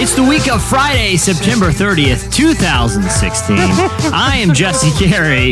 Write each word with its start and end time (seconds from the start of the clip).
It's 0.00 0.14
the 0.14 0.22
week 0.22 0.48
of 0.50 0.62
Friday, 0.62 1.16
September 1.16 1.70
30th, 1.70 2.32
2016. 2.32 3.56
I 4.14 4.36
am 4.36 4.54
Jesse 4.54 4.92
Carey, 5.04 5.50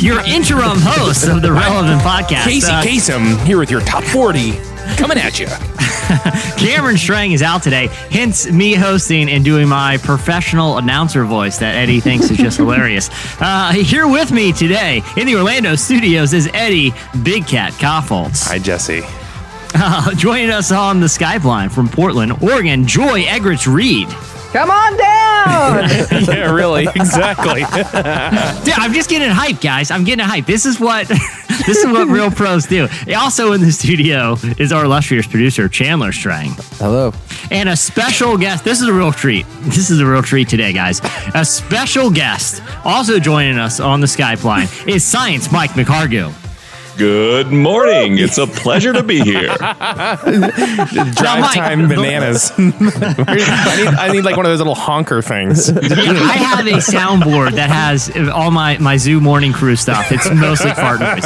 your 0.00 0.20
interim 0.26 0.78
host 0.78 1.26
of 1.28 1.40
the 1.40 1.50
Relevant 1.52 2.02
Podcast. 2.02 2.44
Casey 2.44 2.70
Uh, 2.70 2.82
Kasem 2.82 3.44
here 3.46 3.58
with 3.58 3.70
your 3.70 3.80
top 3.80 4.04
40 4.04 4.52
coming 4.98 5.16
at 5.18 5.40
you. 5.40 5.46
Cameron 6.58 6.98
Strang 6.98 7.32
is 7.32 7.40
out 7.42 7.62
today, 7.62 7.86
hence 8.10 8.48
me 8.50 8.74
hosting 8.74 9.30
and 9.30 9.42
doing 9.44 9.66
my 9.66 9.96
professional 9.98 10.76
announcer 10.76 11.24
voice 11.24 11.56
that 11.58 11.74
Eddie 11.74 12.00
thinks 12.00 12.30
is 12.30 12.36
just 12.36 12.58
hilarious. 12.58 13.08
Uh, 13.40 13.72
here 13.72 14.06
with 14.06 14.30
me 14.30 14.52
today 14.52 15.02
in 15.16 15.26
the 15.26 15.34
Orlando 15.36 15.74
studios 15.74 16.34
is 16.34 16.48
Eddie 16.52 16.92
Big 17.22 17.46
Cat 17.46 17.72
Kaufholz. 17.72 18.46
Hi, 18.46 18.58
Jesse. 18.58 19.02
Uh, 19.74 20.14
joining 20.16 20.50
us 20.50 20.72
on 20.72 21.00
the 21.00 21.06
Skype 21.06 21.44
line 21.44 21.68
from 21.68 21.88
Portland, 21.88 22.32
Oregon, 22.42 22.86
Joy 22.86 23.22
Eggerichs 23.22 23.72
Reed. 23.72 24.08
Come 24.52 24.70
on 24.70 24.96
down. 24.96 25.88
yeah, 26.24 26.50
really, 26.50 26.86
exactly. 26.94 27.60
Dude, 28.64 28.74
I'm 28.74 28.94
just 28.94 29.10
getting 29.10 29.28
hyped, 29.28 29.60
guys. 29.60 29.90
I'm 29.90 30.04
getting 30.04 30.24
hyped. 30.24 30.46
This 30.46 30.64
is 30.64 30.80
what 30.80 31.08
this 31.08 31.78
is 31.78 31.86
what 31.86 32.08
real 32.08 32.30
pros 32.30 32.64
do. 32.66 32.88
Also 33.14 33.52
in 33.52 33.60
the 33.60 33.72
studio 33.72 34.36
is 34.58 34.72
our 34.72 34.84
illustrious 34.84 35.26
producer 35.26 35.68
Chandler 35.68 36.12
Strang. 36.12 36.52
Hello. 36.78 37.12
And 37.50 37.68
a 37.68 37.76
special 37.76 38.38
guest. 38.38 38.64
This 38.64 38.80
is 38.80 38.88
a 38.88 38.92
real 38.92 39.12
treat. 39.12 39.46
This 39.62 39.90
is 39.90 40.00
a 40.00 40.06
real 40.06 40.22
treat 40.22 40.48
today, 40.48 40.72
guys. 40.72 41.00
A 41.34 41.44
special 41.44 42.10
guest 42.10 42.62
also 42.84 43.18
joining 43.18 43.58
us 43.58 43.78
on 43.78 44.00
the 44.00 44.06
Skype 44.06 44.42
line 44.44 44.68
is 44.86 45.04
Science 45.04 45.52
Mike 45.52 45.72
McHargue. 45.72 46.32
Good 46.98 47.52
morning. 47.52 48.16
It's 48.16 48.38
a 48.38 48.46
pleasure 48.46 48.92
to 48.94 49.02
be 49.02 49.20
here. 49.20 49.48
Drive 49.58 50.20
Mike, 51.40 51.54
time 51.54 51.88
bananas. 51.88 52.50
I, 52.58 52.62
need, 53.76 53.86
I 53.98 54.08
need 54.12 54.24
like 54.24 54.36
one 54.36 54.46
of 54.46 54.50
those 54.50 54.60
little 54.60 54.74
honker 54.74 55.20
things. 55.20 55.68
I 55.68 55.74
have 56.38 56.66
a 56.66 56.78
soundboard 56.78 57.52
that 57.56 57.68
has 57.68 58.10
all 58.30 58.50
my, 58.50 58.78
my 58.78 58.96
zoo 58.96 59.20
morning 59.20 59.52
crew 59.52 59.76
stuff. 59.76 60.10
It's 60.10 60.30
mostly 60.32 60.70
fart 60.72 61.00
noises. 61.00 61.22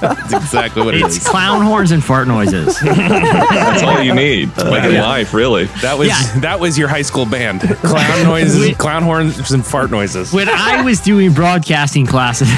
That's 0.00 0.32
exactly 0.32 0.82
what 0.82 0.94
it 0.96 1.02
It's 1.02 1.18
is. 1.18 1.28
clown 1.28 1.62
horns 1.62 1.92
and 1.92 2.02
fart 2.02 2.26
noises. 2.26 2.80
That's 2.80 3.82
all 3.84 4.00
you 4.02 4.12
need. 4.14 4.48
It's 4.48 4.58
like 4.64 4.84
in 4.84 4.94
life, 5.00 5.32
really. 5.32 5.66
That 5.82 5.96
was 5.96 6.08
Yeah. 6.08 6.40
that 6.40 6.58
was 6.58 6.76
your 6.76 6.88
high 6.88 7.02
school 7.02 7.26
band. 7.26 7.60
Clown 7.60 8.24
noises, 8.24 8.76
clown 8.76 9.04
horns, 9.04 9.52
and 9.52 9.64
fart 9.64 9.92
noises. 9.92 10.32
when 10.32 10.48
I 10.48 10.82
was 10.82 10.98
doing 11.00 11.32
broadcasting 11.32 12.06
classes 12.06 12.48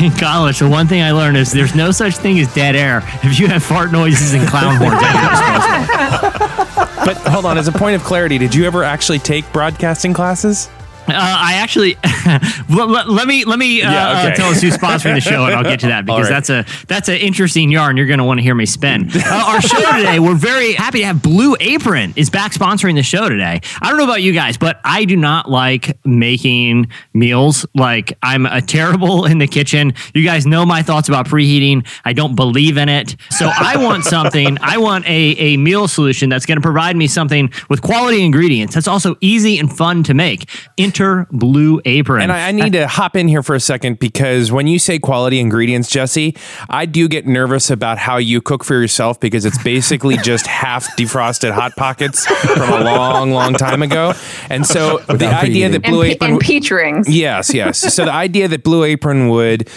in 0.00 0.12
college, 0.12 0.51
the 0.58 0.68
one 0.68 0.86
thing 0.86 1.02
I 1.02 1.12
learned 1.12 1.36
is 1.36 1.52
there's 1.52 1.74
no 1.74 1.90
such 1.90 2.16
thing 2.16 2.38
as 2.38 2.52
dead 2.54 2.76
air. 2.76 3.02
If 3.22 3.38
you 3.38 3.46
have 3.48 3.62
fart 3.62 3.92
noises 3.92 4.34
and 4.34 4.46
clown 4.48 4.76
horns 4.76 5.00
at 5.02 5.12
your 5.14 5.30
disposal. 5.30 7.04
But 7.04 7.16
hold 7.30 7.44
on, 7.44 7.58
as 7.58 7.68
a 7.68 7.72
point 7.72 7.96
of 7.96 8.04
clarity, 8.04 8.38
did 8.38 8.54
you 8.54 8.64
ever 8.64 8.84
actually 8.84 9.18
take 9.18 9.50
broadcasting 9.52 10.12
classes? 10.12 10.68
Uh, 11.08 11.12
I 11.14 11.54
actually 11.54 11.96
let, 12.74 13.08
let- 13.08 13.26
me 13.26 13.44
let 13.44 13.58
me 13.58 13.82
uh, 13.82 13.90
Yeah, 13.90 14.10
okay. 14.20 14.32
uh, 14.32 14.34
tell 14.34 14.50
us 14.50 14.60
who's 14.60 14.76
sponsoring 14.76 15.14
the 15.14 15.20
show, 15.20 15.44
and 15.46 15.54
I'll 15.54 15.62
get 15.64 15.80
to 15.80 15.86
that 15.88 16.04
because 16.06 16.30
right. 16.30 16.42
that's 16.46 16.50
a 16.50 16.64
that's 16.86 17.08
an 17.08 17.16
interesting 17.16 17.70
yarn. 17.70 17.96
You're 17.96 18.06
going 18.06 18.18
to 18.18 18.24
want 18.24 18.38
to 18.38 18.42
hear 18.42 18.54
me 18.54 18.66
spin. 18.66 19.10
Uh, 19.32 19.44
our 19.48 19.60
show 19.62 19.78
today, 19.96 20.18
we're 20.18 20.34
very 20.34 20.72
happy 20.74 20.98
to 21.00 21.06
have 21.06 21.22
Blue 21.22 21.56
Apron 21.60 22.12
is 22.16 22.28
back 22.28 22.52
sponsoring 22.52 22.96
the 22.96 23.02
show 23.02 23.28
today. 23.28 23.60
I 23.80 23.88
don't 23.88 23.96
know 23.96 24.04
about 24.04 24.20
you 24.20 24.32
guys, 24.32 24.58
but 24.58 24.78
I 24.84 25.04
do 25.06 25.16
not 25.16 25.48
like 25.50 25.96
making 26.04 26.88
meals. 27.14 27.64
Like 27.74 28.18
I'm 28.22 28.44
a 28.46 28.60
terrible 28.60 29.24
in 29.24 29.38
the 29.38 29.46
kitchen. 29.46 29.94
You 30.12 30.22
guys 30.24 30.44
know 30.46 30.66
my 30.66 30.82
thoughts 30.82 31.08
about 31.08 31.28
preheating. 31.28 31.86
I 32.04 32.12
don't 32.12 32.34
believe 32.34 32.76
in 32.76 32.88
it. 32.90 33.16
So 33.30 33.50
I 33.52 33.76
want 33.78 34.04
something. 34.04 34.58
I 34.60 34.76
want 34.78 35.06
a 35.06 35.32
a 35.38 35.56
meal 35.56 35.88
solution 35.88 36.28
that's 36.28 36.44
going 36.46 36.58
to 36.58 36.62
provide 36.62 36.96
me 36.96 37.06
something 37.06 37.50
with 37.70 37.80
quality 37.80 38.22
ingredients 38.24 38.74
that's 38.74 38.88
also 38.88 39.16
easy 39.20 39.58
and 39.58 39.74
fun 39.74 40.02
to 40.04 40.14
make. 40.14 40.48
Enter 40.92 41.26
Blue 41.30 41.80
Apron. 41.86 42.20
And 42.20 42.30
I, 42.30 42.48
I 42.48 42.52
need 42.52 42.74
to 42.74 42.86
hop 42.86 43.16
in 43.16 43.26
here 43.26 43.42
for 43.42 43.54
a 43.54 43.60
second 43.60 43.98
because 43.98 44.52
when 44.52 44.66
you 44.66 44.78
say 44.78 44.98
quality 44.98 45.40
ingredients, 45.40 45.88
Jesse, 45.88 46.36
I 46.68 46.84
do 46.84 47.08
get 47.08 47.26
nervous 47.26 47.70
about 47.70 47.96
how 47.96 48.18
you 48.18 48.42
cook 48.42 48.62
for 48.62 48.74
yourself 48.74 49.18
because 49.18 49.46
it's 49.46 49.62
basically 49.62 50.16
just 50.22 50.46
half 50.46 50.94
defrosted 50.98 51.52
hot 51.52 51.76
pockets 51.76 52.26
from 52.26 52.70
a 52.70 52.84
long, 52.84 53.32
long 53.32 53.54
time 53.54 53.80
ago. 53.82 54.12
And 54.50 54.66
so 54.66 54.98
the 54.98 55.14
Without 55.14 55.44
idea 55.44 55.70
that. 55.70 55.82
Blue 55.82 56.02
and, 56.02 56.12
Apron. 56.12 56.30
and 56.32 56.40
peach 56.40 56.70
rings. 56.70 57.08
Yes, 57.08 57.54
yes. 57.54 57.80
So 58.02 58.06
the 58.06 58.12
idea 58.12 58.48
that 58.48 58.64
Blue 58.64 58.84
Apron 58.84 59.28
would 59.28 59.68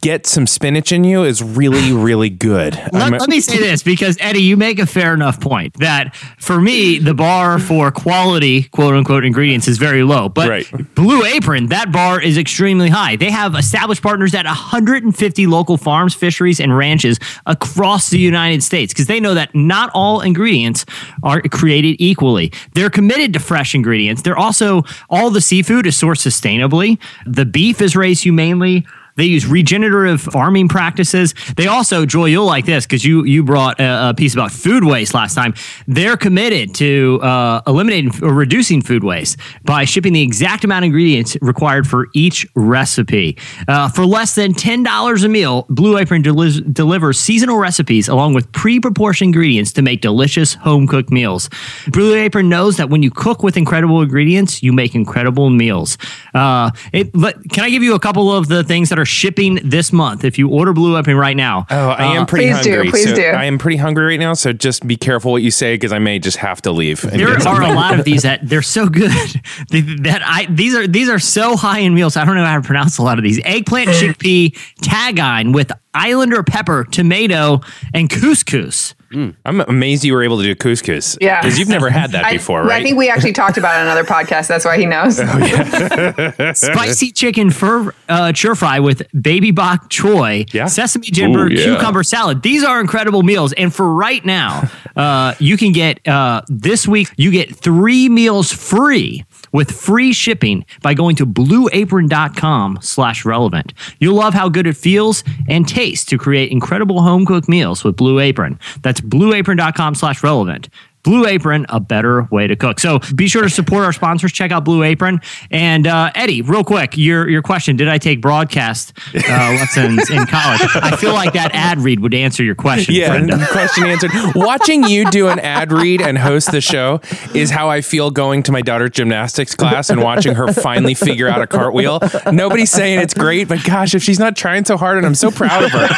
get 0.00 0.26
some 0.26 0.46
spinach 0.48 0.90
in 0.92 1.04
you 1.04 1.22
is 1.22 1.40
really, 1.40 1.92
really 1.92 2.28
good. 2.28 2.74
Let, 2.92 3.12
let 3.12 3.28
me 3.28 3.40
say 3.40 3.58
this 3.58 3.82
because 3.84 4.16
Eddie, 4.20 4.42
you 4.42 4.56
make 4.56 4.80
a 4.80 4.86
fair 4.86 5.14
enough 5.14 5.40
point 5.40 5.74
that 5.74 6.16
for 6.38 6.60
me, 6.60 6.98
the 6.98 7.14
bar 7.14 7.60
for 7.60 7.92
quality, 7.92 8.64
quote 8.64 8.94
unquote, 8.94 9.24
ingredients 9.24 9.68
is 9.68 9.78
very 9.78 10.02
low. 10.02 10.28
But 10.28 10.48
Right. 10.48 10.59
Blue 10.94 11.24
Apron, 11.24 11.66
that 11.66 11.92
bar 11.92 12.20
is 12.20 12.38
extremely 12.38 12.88
high. 12.88 13.16
They 13.16 13.30
have 13.30 13.54
established 13.54 14.02
partners 14.02 14.34
at 14.34 14.46
150 14.46 15.46
local 15.46 15.76
farms, 15.76 16.14
fisheries, 16.14 16.60
and 16.60 16.76
ranches 16.76 17.18
across 17.46 18.10
the 18.10 18.18
United 18.18 18.62
States 18.62 18.92
because 18.92 19.06
they 19.06 19.20
know 19.20 19.34
that 19.34 19.54
not 19.54 19.90
all 19.94 20.20
ingredients 20.20 20.84
are 21.22 21.40
created 21.42 21.96
equally. 21.98 22.52
They're 22.74 22.90
committed 22.90 23.32
to 23.34 23.40
fresh 23.40 23.74
ingredients. 23.74 24.22
They're 24.22 24.38
also, 24.38 24.82
all 25.08 25.30
the 25.30 25.40
seafood 25.40 25.86
is 25.86 26.00
sourced 26.00 26.26
sustainably, 26.26 26.98
the 27.26 27.44
beef 27.44 27.80
is 27.80 27.96
raised 27.96 28.22
humanely. 28.22 28.86
They 29.20 29.26
use 29.26 29.46
regenerative 29.46 30.22
farming 30.22 30.68
practices. 30.68 31.34
They 31.54 31.66
also, 31.66 32.06
Joy, 32.06 32.24
you'll 32.32 32.46
like 32.46 32.64
this 32.64 32.86
because 32.86 33.04
you 33.04 33.24
you 33.24 33.42
brought 33.42 33.78
a, 33.78 34.08
a 34.08 34.14
piece 34.14 34.32
about 34.32 34.50
food 34.50 34.82
waste 34.82 35.12
last 35.12 35.34
time. 35.34 35.52
They're 35.86 36.16
committed 36.16 36.74
to 36.76 37.20
uh, 37.20 37.60
eliminating 37.66 38.12
or 38.24 38.32
reducing 38.32 38.80
food 38.80 39.04
waste 39.04 39.36
by 39.62 39.84
shipping 39.84 40.14
the 40.14 40.22
exact 40.22 40.64
amount 40.64 40.84
of 40.84 40.86
ingredients 40.86 41.36
required 41.42 41.86
for 41.86 42.08
each 42.14 42.46
recipe. 42.54 43.36
Uh, 43.68 43.90
for 43.90 44.06
less 44.06 44.34
than 44.36 44.54
ten 44.54 44.82
dollars 44.82 45.22
a 45.22 45.28
meal, 45.28 45.66
Blue 45.68 45.98
Apron 45.98 46.22
deli- 46.22 46.62
delivers 46.72 47.20
seasonal 47.20 47.58
recipes 47.58 48.08
along 48.08 48.32
with 48.32 48.50
pre-proportioned 48.52 49.28
ingredients 49.28 49.70
to 49.74 49.82
make 49.82 50.00
delicious 50.00 50.54
home 50.54 50.86
cooked 50.86 51.10
meals. 51.10 51.50
Blue 51.88 52.14
Apron 52.14 52.48
knows 52.48 52.78
that 52.78 52.88
when 52.88 53.02
you 53.02 53.10
cook 53.10 53.42
with 53.42 53.58
incredible 53.58 54.00
ingredients, 54.00 54.62
you 54.62 54.72
make 54.72 54.94
incredible 54.94 55.50
meals. 55.50 55.98
Uh, 56.32 56.70
it, 56.94 57.12
can 57.52 57.64
I 57.64 57.68
give 57.68 57.82
you 57.82 57.94
a 57.94 58.00
couple 58.00 58.34
of 58.34 58.48
the 58.48 58.64
things 58.64 58.88
that 58.88 58.98
are 58.98 59.09
shipping 59.10 59.58
this 59.64 59.92
month? 59.92 60.24
If 60.24 60.38
you 60.38 60.48
order 60.48 60.72
Blue 60.72 60.96
Apron 60.96 61.16
right 61.16 61.36
now, 61.36 61.66
Oh, 61.70 61.88
I 61.90 62.14
am 62.14 62.22
uh, 62.22 62.26
pretty 62.26 62.50
Please 62.52 62.62
do, 62.64 62.70
hungry. 62.74 62.90
please 62.90 63.08
so 63.10 63.14
do. 63.16 63.22
I 63.26 63.44
am 63.44 63.58
pretty 63.58 63.76
hungry 63.76 64.06
right 64.06 64.20
now, 64.20 64.32
so 64.34 64.52
just 64.52 64.86
be 64.86 64.96
careful 64.96 65.32
what 65.32 65.42
you 65.42 65.50
say 65.50 65.74
because 65.74 65.92
I 65.92 65.98
may 65.98 66.18
just 66.18 66.38
have 66.38 66.62
to 66.62 66.72
leave. 66.72 67.02
there 67.02 67.28
are 67.30 67.62
a 67.62 67.74
lot 67.74 67.98
of 67.98 68.04
these 68.04 68.22
that 68.22 68.40
they're 68.48 68.62
so 68.62 68.88
good 68.88 69.10
that 69.70 70.22
I 70.24 70.46
these 70.50 70.74
are 70.74 70.86
these 70.86 71.08
are 71.08 71.18
so 71.18 71.56
high 71.56 71.80
in 71.80 71.94
meals. 71.94 72.16
I 72.16 72.24
don't 72.24 72.36
know 72.36 72.44
how 72.44 72.56
to 72.56 72.62
pronounce 72.66 72.98
a 72.98 73.02
lot 73.02 73.18
of 73.18 73.24
these. 73.24 73.40
Eggplant, 73.44 73.88
chickpea, 73.90 74.52
tagine 74.82 75.52
with 75.54 75.72
Islander 75.92 76.42
pepper, 76.42 76.84
tomato, 76.84 77.60
and 77.92 78.08
couscous. 78.08 78.94
I'm 79.12 79.60
amazed 79.62 80.04
you 80.04 80.12
were 80.14 80.22
able 80.22 80.38
to 80.38 80.44
do 80.44 80.54
couscous. 80.54 81.18
Yeah. 81.20 81.40
because 81.40 81.58
you've 81.58 81.68
never 81.68 81.90
had 81.90 82.12
that 82.12 82.24
I, 82.26 82.32
before, 82.34 82.62
right? 82.62 82.80
I 82.80 82.82
think 82.82 82.96
we 82.96 83.08
actually 83.10 83.32
talked 83.32 83.58
about 83.58 83.74
it 83.74 83.80
on 83.80 83.82
another 83.86 84.04
podcast. 84.04 84.46
That's 84.48 84.64
why 84.64 84.78
he 84.78 84.86
knows. 84.86 85.16
spicy 86.58 87.10
chicken 87.12 87.50
fur 87.50 87.92
uh, 88.08 88.32
chur 88.32 88.54
fry 88.54 88.80
with 88.80 89.02
baby 89.20 89.50
bok 89.50 89.88
choy, 89.90 90.52
Yeah. 90.52 90.66
sesame 90.66 91.06
ginger, 91.06 91.46
Ooh, 91.46 91.50
yeah. 91.50 91.64
cucumber 91.76 92.02
salad. 92.02 92.42
These 92.42 92.62
are 92.64 92.80
incredible 92.80 93.22
meals. 93.22 93.52
And 93.54 93.74
for 93.74 93.92
right 93.92 94.24
now, 94.24 94.70
uh, 94.96 95.34
you 95.38 95.56
can 95.56 95.72
get 95.72 96.06
uh, 96.06 96.42
this 96.48 96.86
week, 96.86 97.08
you 97.16 97.30
get 97.30 97.54
three 97.54 98.08
meals 98.08 98.52
free 98.52 99.24
with 99.52 99.70
free 99.70 100.12
shipping 100.12 100.64
by 100.82 100.94
going 100.94 101.16
to 101.16 101.26
blueapron.com 101.26 102.78
slash 102.80 103.24
relevant. 103.24 103.72
You'll 103.98 104.16
love 104.16 104.34
how 104.34 104.48
good 104.48 104.66
it 104.66 104.76
feels 104.76 105.24
and 105.48 105.66
tastes 105.66 106.04
to 106.06 106.18
create 106.18 106.52
incredible 106.52 107.02
home 107.02 107.26
cooked 107.26 107.48
meals 107.48 107.84
with 107.84 107.96
Blue 107.96 108.18
Apron. 108.18 108.58
That's 108.82 109.00
blueapron.com 109.00 109.94
slash 109.94 110.22
relevant. 110.22 110.68
Blue 111.02 111.26
Apron, 111.26 111.64
a 111.70 111.80
better 111.80 112.28
way 112.30 112.46
to 112.46 112.56
cook. 112.56 112.78
So 112.78 112.98
be 113.14 113.26
sure 113.26 113.42
to 113.42 113.48
support 113.48 113.84
our 113.84 113.92
sponsors. 113.92 114.32
Check 114.32 114.52
out 114.52 114.64
Blue 114.64 114.82
Apron. 114.82 115.20
And 115.50 115.86
uh, 115.86 116.10
Eddie, 116.14 116.42
real 116.42 116.62
quick, 116.62 116.96
your 116.98 117.28
your 117.28 117.40
question: 117.40 117.76
Did 117.76 117.88
I 117.88 117.96
take 117.96 118.20
broadcast 118.20 118.92
uh, 119.14 119.20
lessons 119.24 120.10
in 120.10 120.26
college? 120.26 120.60
I 120.74 120.96
feel 120.96 121.14
like 121.14 121.32
that 121.32 121.54
ad 121.54 121.78
read 121.78 122.00
would 122.00 122.12
answer 122.12 122.44
your 122.44 122.54
question. 122.54 122.94
Yeah, 122.94 123.08
Brenda. 123.08 123.46
question 123.50 123.84
answered. 123.84 124.10
Watching 124.34 124.84
you 124.84 125.10
do 125.10 125.28
an 125.28 125.38
ad 125.38 125.72
read 125.72 126.02
and 126.02 126.18
host 126.18 126.52
the 126.52 126.60
show 126.60 127.00
is 127.34 127.50
how 127.50 127.70
I 127.70 127.80
feel 127.80 128.10
going 128.10 128.42
to 128.44 128.52
my 128.52 128.60
daughter's 128.60 128.90
gymnastics 128.90 129.54
class 129.54 129.88
and 129.88 130.02
watching 130.02 130.34
her 130.34 130.52
finally 130.52 130.94
figure 130.94 131.28
out 131.28 131.40
a 131.40 131.46
cartwheel. 131.46 132.00
Nobody's 132.30 132.70
saying 132.70 133.00
it's 133.00 133.14
great, 133.14 133.48
but 133.48 133.64
gosh, 133.64 133.94
if 133.94 134.02
she's 134.02 134.18
not 134.18 134.36
trying 134.36 134.66
so 134.66 134.76
hard, 134.76 134.98
and 134.98 135.06
I'm 135.06 135.14
so 135.14 135.30
proud 135.30 135.64
of 135.64 135.70
her. 135.70 135.78
like 135.80 135.90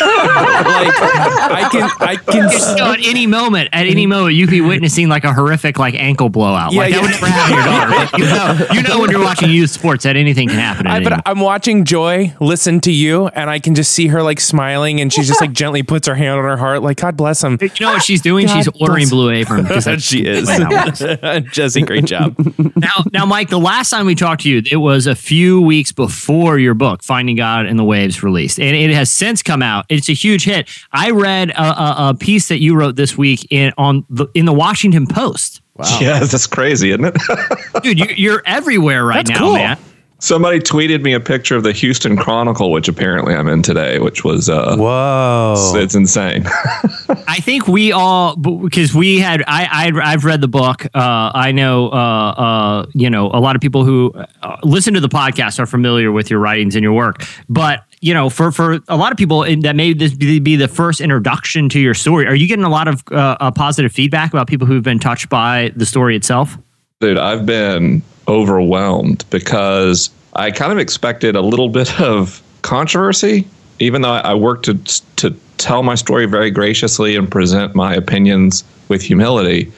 I 1.02 1.69
can, 1.72 1.90
I 1.98 2.16
can. 2.16 2.93
At 2.93 3.05
any 3.05 3.26
moment, 3.26 3.70
at 3.72 3.87
any 3.87 4.06
moment, 4.06 4.37
you 4.37 4.46
could 4.46 4.52
be 4.52 4.60
witnessing 4.60 4.91
like 5.08 5.24
a 5.24 5.32
horrific 5.32 5.78
like 5.78 5.94
ankle 5.94 6.28
blowout. 6.28 6.72
Yeah, 6.72 6.80
like 6.80 6.92
that 6.94 7.02
would 7.02 7.10
never 7.10 7.26
happen 7.26 7.48
to 7.48 7.54
your 7.54 7.64
daughter. 7.64 7.92
You 8.22 8.24
know, 8.24 8.66
you 8.74 8.82
know 8.82 9.00
when 9.00 9.10
you're 9.10 9.20
watching 9.24 9.50
youth 9.50 9.70
sports 9.70 10.04
that 10.04 10.16
anything 10.16 10.48
can 10.48 10.58
happen. 10.58 10.86
I, 10.86 11.02
but 11.02 11.22
I'm 11.26 11.40
watching 11.40 11.84
Joy 11.84 12.34
listen 12.40 12.80
to 12.80 12.92
you, 12.92 13.28
and 13.28 13.48
I 13.48 13.58
can 13.58 13.74
just 13.74 13.92
see 13.92 14.08
her 14.08 14.22
like 14.22 14.38
smiling, 14.40 15.00
and 15.00 15.12
she 15.12 15.22
just 15.22 15.40
like 15.40 15.52
gently 15.52 15.82
puts 15.82 16.06
her 16.08 16.14
hand 16.14 16.38
on 16.38 16.44
her 16.44 16.56
heart, 16.56 16.82
like 16.82 16.98
God 16.98 17.16
bless 17.16 17.42
him. 17.42 17.58
You 17.60 17.70
know 17.80 17.92
what 17.92 18.02
she's 18.02 18.20
doing? 18.20 18.48
she's 18.48 18.66
God 18.68 18.76
ordering 18.80 19.08
bless- 19.08 19.10
Blue 19.10 19.30
Apron 19.40 19.62
because 19.62 19.84
that's 19.84 20.02
she 20.02 20.24
is. 20.26 20.46
Jesse, 21.52 21.82
great 21.82 22.04
job. 22.04 22.36
now, 22.76 23.04
now, 23.12 23.24
Mike. 23.24 23.48
The 23.48 23.58
last 23.58 23.90
time 23.90 24.06
we 24.06 24.14
talked 24.14 24.42
to 24.42 24.50
you, 24.50 24.62
it 24.70 24.76
was 24.76 25.06
a 25.06 25.14
few 25.14 25.60
weeks 25.60 25.92
before 25.92 26.58
your 26.58 26.74
book, 26.74 27.02
"Finding 27.02 27.36
God 27.36 27.66
in 27.66 27.76
the 27.76 27.84
Waves," 27.84 28.22
released, 28.22 28.58
and 28.60 28.76
it 28.76 28.90
has 28.90 29.10
since 29.10 29.42
come 29.42 29.62
out. 29.62 29.86
It's 29.88 30.08
a 30.08 30.12
huge 30.14 30.44
hit. 30.44 30.68
I 30.92 31.10
read 31.10 31.50
a, 31.50 31.62
a, 31.62 32.08
a 32.10 32.14
piece 32.14 32.48
that 32.48 32.60
you 32.60 32.74
wrote 32.74 32.96
this 32.96 33.16
week 33.16 33.46
in 33.50 33.72
on 33.78 34.04
the 34.10 34.26
in 34.34 34.44
the 34.46 34.52
Washington 34.52 34.81
Post. 35.08 35.61
Wow. 35.76 35.84
Yeah, 36.00 36.19
that's 36.19 36.46
crazy, 36.46 36.90
isn't 36.90 37.05
it? 37.05 37.17
Dude, 37.82 37.99
you, 37.99 38.06
you're 38.17 38.43
everywhere 38.44 39.05
right 39.05 39.26
That's 39.26 39.31
now, 39.31 39.46
cool. 39.46 39.55
man. 39.55 39.79
Somebody 40.19 40.61
tweeted 40.61 41.02
me 41.02 41.14
a 41.14 41.19
picture 41.20 41.56
of 41.56 41.64
the 41.64 41.73
Houston 41.73 42.17
Chronicle, 42.17 42.70
which 42.70 42.87
apparently 42.87 43.34
I'm 43.34 43.49
in 43.49 43.61
today, 43.61 43.99
which 43.99 44.23
was 44.23 44.49
uh, 44.49 44.76
Whoa. 44.76 45.73
it's 45.75 45.96
insane. 45.96 46.44
I 47.26 47.40
think 47.40 47.67
we 47.67 47.90
all 47.90 48.37
because 48.37 48.94
we 48.94 49.19
had 49.19 49.43
I, 49.49 49.64
I 49.64 50.12
I've 50.12 50.25
read 50.25 50.40
the 50.40 50.46
book. 50.46 50.84
Uh, 50.94 51.32
I 51.34 51.50
know 51.50 51.88
uh, 51.88 51.96
uh, 51.96 52.87
you 52.93 53.11
know 53.11 53.26
a 53.32 53.40
lot 53.40 53.56
of 53.56 53.62
people 53.62 53.84
who 53.84 54.12
uh, 54.43 54.58
listen 54.62 54.94
to 54.94 55.00
the 55.00 55.08
podcast 55.08 55.58
are 55.58 55.67
familiar 55.67 56.12
with 56.12 56.31
your 56.31 56.38
writings 56.38 56.76
and 56.76 56.84
your 56.84 56.93
work, 56.93 57.25
but 57.49 57.82
you 58.02 58.12
know 58.12 58.28
for 58.28 58.52
for 58.52 58.81
a 58.88 58.96
lot 58.96 59.12
of 59.12 59.16
people 59.16 59.43
that 59.62 59.76
may 59.76 59.94
this 59.94 60.12
be, 60.14 60.56
the 60.56 60.69
first 60.69 61.00
introduction 61.00 61.69
to 61.70 61.81
your 61.81 61.94
story. 61.94 62.26
Are 62.26 62.34
you 62.34 62.46
getting 62.46 62.64
a 62.64 62.69
lot 62.69 62.88
of 62.88 63.02
uh, 63.10 63.37
uh, 63.40 63.50
positive 63.50 63.93
feedback 63.93 64.32
about 64.32 64.49
people 64.49 64.66
who've 64.66 64.82
been 64.82 64.99
touched 64.99 65.31
by 65.31 65.72
the 65.76 65.87
story 65.87 66.16
itself? 66.16 66.58
Dude, 67.00 67.16
I've 67.16 67.46
been 67.46 68.02
overwhelmed 68.28 69.25
because 69.31 70.10
I 70.34 70.50
kind 70.50 70.72
of 70.72 70.78
expected 70.78 71.37
a 71.37 71.40
little 71.40 71.69
bit 71.69 72.00
of 72.00 72.43
controversy, 72.62 73.46
even 73.78 74.02
though 74.02 74.10
I 74.10 74.19
I 74.19 74.34
worked 74.34 74.64
to 74.66 74.75
to 75.16 75.34
tell 75.58 75.84
my 75.84 75.94
story 75.94 76.26
very 76.26 76.50
graciously 76.50 77.14
and 77.14 77.31
present 77.31 77.75
my 77.75 77.94
opinions 77.94 78.64
with 78.88 79.00
humility. 79.00 79.72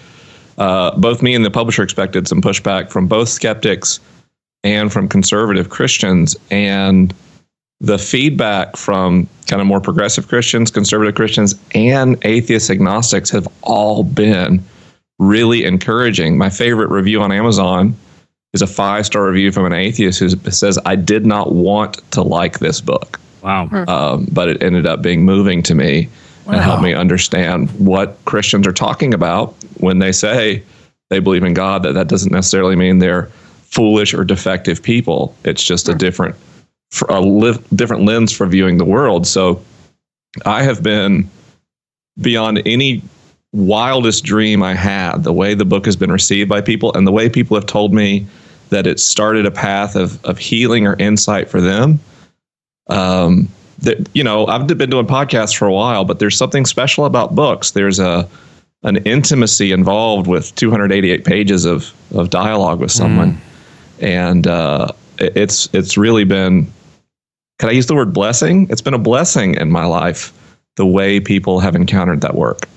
Uh, 0.56 0.96
both 0.96 1.22
me 1.22 1.34
and 1.34 1.44
the 1.44 1.50
publisher 1.50 1.82
expected 1.82 2.26
some 2.26 2.40
pushback 2.40 2.90
from 2.90 3.06
both 3.06 3.28
skeptics 3.28 4.00
and 4.62 4.90
from 4.90 5.08
conservative 5.08 5.68
Christians, 5.68 6.36
and 6.50 7.12
the 7.84 7.98
feedback 7.98 8.76
from 8.76 9.28
kind 9.46 9.60
of 9.60 9.66
more 9.66 9.80
progressive 9.80 10.26
Christians, 10.28 10.70
conservative 10.70 11.14
Christians, 11.14 11.54
and 11.74 12.16
atheist 12.24 12.70
agnostics 12.70 13.30
have 13.30 13.46
all 13.62 14.02
been 14.04 14.64
really 15.18 15.64
encouraging. 15.64 16.38
My 16.38 16.48
favorite 16.50 16.88
review 16.88 17.20
on 17.20 17.30
Amazon 17.30 17.94
is 18.54 18.62
a 18.62 18.66
five 18.66 19.04
star 19.04 19.26
review 19.26 19.52
from 19.52 19.66
an 19.66 19.72
atheist 19.74 20.18
who 20.20 20.28
says, 20.50 20.78
I 20.86 20.96
did 20.96 21.26
not 21.26 21.52
want 21.52 22.10
to 22.12 22.22
like 22.22 22.58
this 22.60 22.80
book, 22.80 23.20
Wow. 23.42 23.68
um, 23.86 24.28
but 24.32 24.48
it 24.48 24.62
ended 24.62 24.86
up 24.86 25.02
being 25.02 25.24
moving 25.24 25.62
to 25.64 25.74
me 25.74 26.08
and 26.46 26.56
helped 26.56 26.82
me 26.82 26.94
understand 26.94 27.70
what 27.78 28.16
Christians 28.24 28.66
are 28.66 28.72
talking 28.72 29.12
about 29.14 29.54
when 29.78 29.98
they 29.98 30.12
say 30.12 30.62
they 31.10 31.18
believe 31.18 31.42
in 31.42 31.54
God, 31.54 31.82
that 31.82 31.92
that 31.92 32.08
doesn't 32.08 32.32
necessarily 32.32 32.76
mean 32.76 32.98
they're 32.98 33.26
foolish 33.70 34.14
or 34.14 34.24
defective 34.24 34.82
people. 34.82 35.34
It's 35.44 35.62
just 35.62 35.88
a 35.88 35.94
different, 35.94 36.34
for 36.36 36.53
a 37.08 37.20
li- 37.20 37.58
different 37.74 38.04
lens 38.04 38.32
for 38.32 38.46
viewing 38.46 38.78
the 38.78 38.84
world. 38.84 39.26
So 39.26 39.62
I 40.46 40.62
have 40.62 40.82
been 40.82 41.28
beyond 42.20 42.62
any 42.66 43.02
wildest 43.52 44.24
dream 44.24 44.62
I 44.62 44.74
had, 44.74 45.18
the 45.24 45.32
way 45.32 45.54
the 45.54 45.64
book 45.64 45.86
has 45.86 45.96
been 45.96 46.10
received 46.10 46.48
by 46.48 46.60
people 46.60 46.92
and 46.94 47.06
the 47.06 47.12
way 47.12 47.28
people 47.28 47.56
have 47.56 47.66
told 47.66 47.92
me 47.92 48.26
that 48.70 48.86
it 48.86 48.98
started 48.98 49.46
a 49.46 49.50
path 49.50 49.94
of, 49.94 50.22
of 50.24 50.38
healing 50.38 50.86
or 50.86 50.96
insight 50.96 51.48
for 51.48 51.60
them. 51.60 52.00
Um, 52.88 53.48
that, 53.78 54.08
you 54.14 54.24
know, 54.24 54.46
I've 54.46 54.66
been 54.66 54.90
doing 54.90 55.06
podcasts 55.06 55.56
for 55.56 55.66
a 55.66 55.72
while, 55.72 56.04
but 56.04 56.18
there's 56.18 56.36
something 56.36 56.64
special 56.66 57.04
about 57.04 57.34
books. 57.34 57.72
There's 57.72 57.98
a, 57.98 58.28
an 58.82 58.96
intimacy 58.98 59.72
involved 59.72 60.26
with 60.26 60.54
288 60.56 61.24
pages 61.24 61.64
of, 61.64 61.92
of 62.14 62.30
dialogue 62.30 62.80
with 62.80 62.90
someone. 62.90 63.40
And, 64.00 64.46
uh, 64.46 64.88
it's, 65.18 65.68
it's 65.72 65.96
really 65.96 66.24
been, 66.24 66.70
can 67.58 67.68
I 67.68 67.72
use 67.72 67.86
the 67.86 67.94
word 67.94 68.12
blessing? 68.12 68.66
It's 68.70 68.80
been 68.80 68.94
a 68.94 68.98
blessing 68.98 69.54
in 69.54 69.70
my 69.70 69.84
life, 69.84 70.32
the 70.76 70.86
way 70.86 71.20
people 71.20 71.60
have 71.60 71.74
encountered 71.74 72.20
that 72.22 72.34
work. 72.34 72.68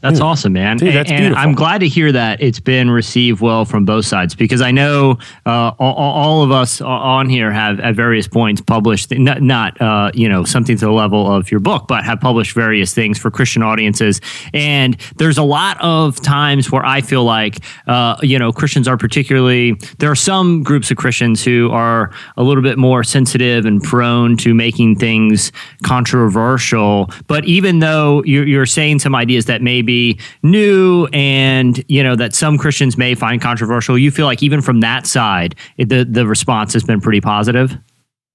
That's 0.00 0.20
awesome, 0.20 0.52
man. 0.52 0.76
Dude, 0.76 0.94
that's 0.94 1.10
and 1.10 1.20
beautiful. 1.20 1.42
I'm 1.42 1.54
glad 1.54 1.78
to 1.78 1.88
hear 1.88 2.10
that 2.12 2.42
it's 2.42 2.60
been 2.60 2.90
received 2.90 3.40
well 3.40 3.64
from 3.64 3.84
both 3.84 4.06
sides 4.06 4.34
because 4.34 4.60
I 4.60 4.70
know 4.70 5.18
uh, 5.46 5.72
all, 5.78 5.94
all 5.94 6.42
of 6.42 6.50
us 6.50 6.80
on 6.80 7.28
here 7.28 7.50
have 7.50 7.80
at 7.80 7.94
various 7.94 8.26
points 8.26 8.60
published 8.60 9.12
not, 9.12 9.42
not 9.42 9.80
uh, 9.80 10.10
you 10.14 10.28
know 10.28 10.44
something 10.44 10.76
to 10.76 10.84
the 10.84 10.92
level 10.92 11.30
of 11.32 11.50
your 11.50 11.60
book, 11.60 11.86
but 11.88 12.04
have 12.04 12.20
published 12.20 12.54
various 12.54 12.92
things 12.92 13.18
for 13.18 13.30
Christian 13.30 13.62
audiences. 13.62 14.20
And 14.52 14.96
there's 15.16 15.38
a 15.38 15.42
lot 15.42 15.80
of 15.80 16.20
times 16.20 16.70
where 16.72 16.84
I 16.84 17.00
feel 17.00 17.24
like 17.24 17.58
uh, 17.86 18.16
you 18.22 18.38
know 18.38 18.52
Christians 18.52 18.88
are 18.88 18.96
particularly 18.96 19.74
there 19.98 20.10
are 20.10 20.16
some 20.16 20.62
groups 20.62 20.90
of 20.90 20.96
Christians 20.96 21.44
who 21.44 21.70
are 21.70 22.10
a 22.36 22.42
little 22.42 22.62
bit 22.62 22.78
more 22.78 23.04
sensitive 23.04 23.64
and 23.64 23.82
prone 23.82 24.36
to 24.38 24.54
making 24.54 24.96
things 24.96 25.52
controversial. 25.82 27.10
But 27.26 27.44
even 27.44 27.78
though 27.78 28.22
you're, 28.24 28.46
you're 28.46 28.66
saying 28.66 28.98
some 28.98 29.14
ideas 29.14 29.46
that 29.46 29.62
may 29.68 29.82
be 29.82 30.18
new 30.42 31.06
and 31.12 31.84
you 31.88 32.02
know 32.02 32.16
that 32.16 32.34
some 32.34 32.56
Christians 32.56 32.96
may 32.96 33.14
find 33.14 33.42
controversial, 33.42 33.98
you 33.98 34.10
feel 34.10 34.24
like 34.24 34.42
even 34.42 34.62
from 34.62 34.80
that 34.80 35.06
side, 35.06 35.54
it, 35.76 35.90
the 35.90 36.04
the 36.04 36.26
response 36.26 36.72
has 36.72 36.84
been 36.84 37.00
pretty 37.02 37.20
positive. 37.20 37.76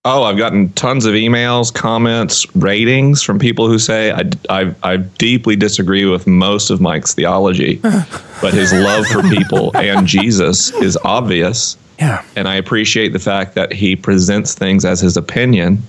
Oh, 0.05 0.23
I've 0.23 0.37
gotten 0.37 0.71
tons 0.73 1.05
of 1.05 1.13
emails, 1.13 1.73
comments, 1.73 2.45
ratings 2.55 3.23
from 3.23 3.39
people 3.39 3.69
who 3.69 3.79
say 3.79 4.11
I, 4.11 4.23
I, 4.49 4.75
I 4.83 4.97
deeply 4.97 5.55
disagree 5.55 6.05
with 6.05 6.27
most 6.27 6.69
of 6.69 6.81
Mike's 6.81 7.13
theology, 7.13 7.75
but 8.41 8.53
his 8.53 8.73
love 8.73 9.07
for 9.07 9.23
people 9.23 9.75
and 9.77 10.05
Jesus 10.05 10.73
is 10.73 10.97
obvious. 11.05 11.77
Yeah. 11.99 12.21
And 12.35 12.49
I 12.49 12.55
appreciate 12.55 13.13
the 13.13 13.19
fact 13.19 13.55
that 13.55 13.71
he 13.71 13.95
presents 13.95 14.53
things 14.53 14.83
as 14.83 14.99
his 14.99 15.15
opinion 15.15 15.81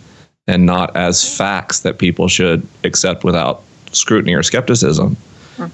and 0.47 0.65
not 0.65 0.95
as 0.97 1.37
facts 1.37 1.81
that 1.81 1.99
people 1.99 2.29
should 2.29 2.65
accept 2.85 3.25
without 3.25 3.65
scrutiny 3.93 4.35
or 4.35 4.43
skepticism. 4.43 5.17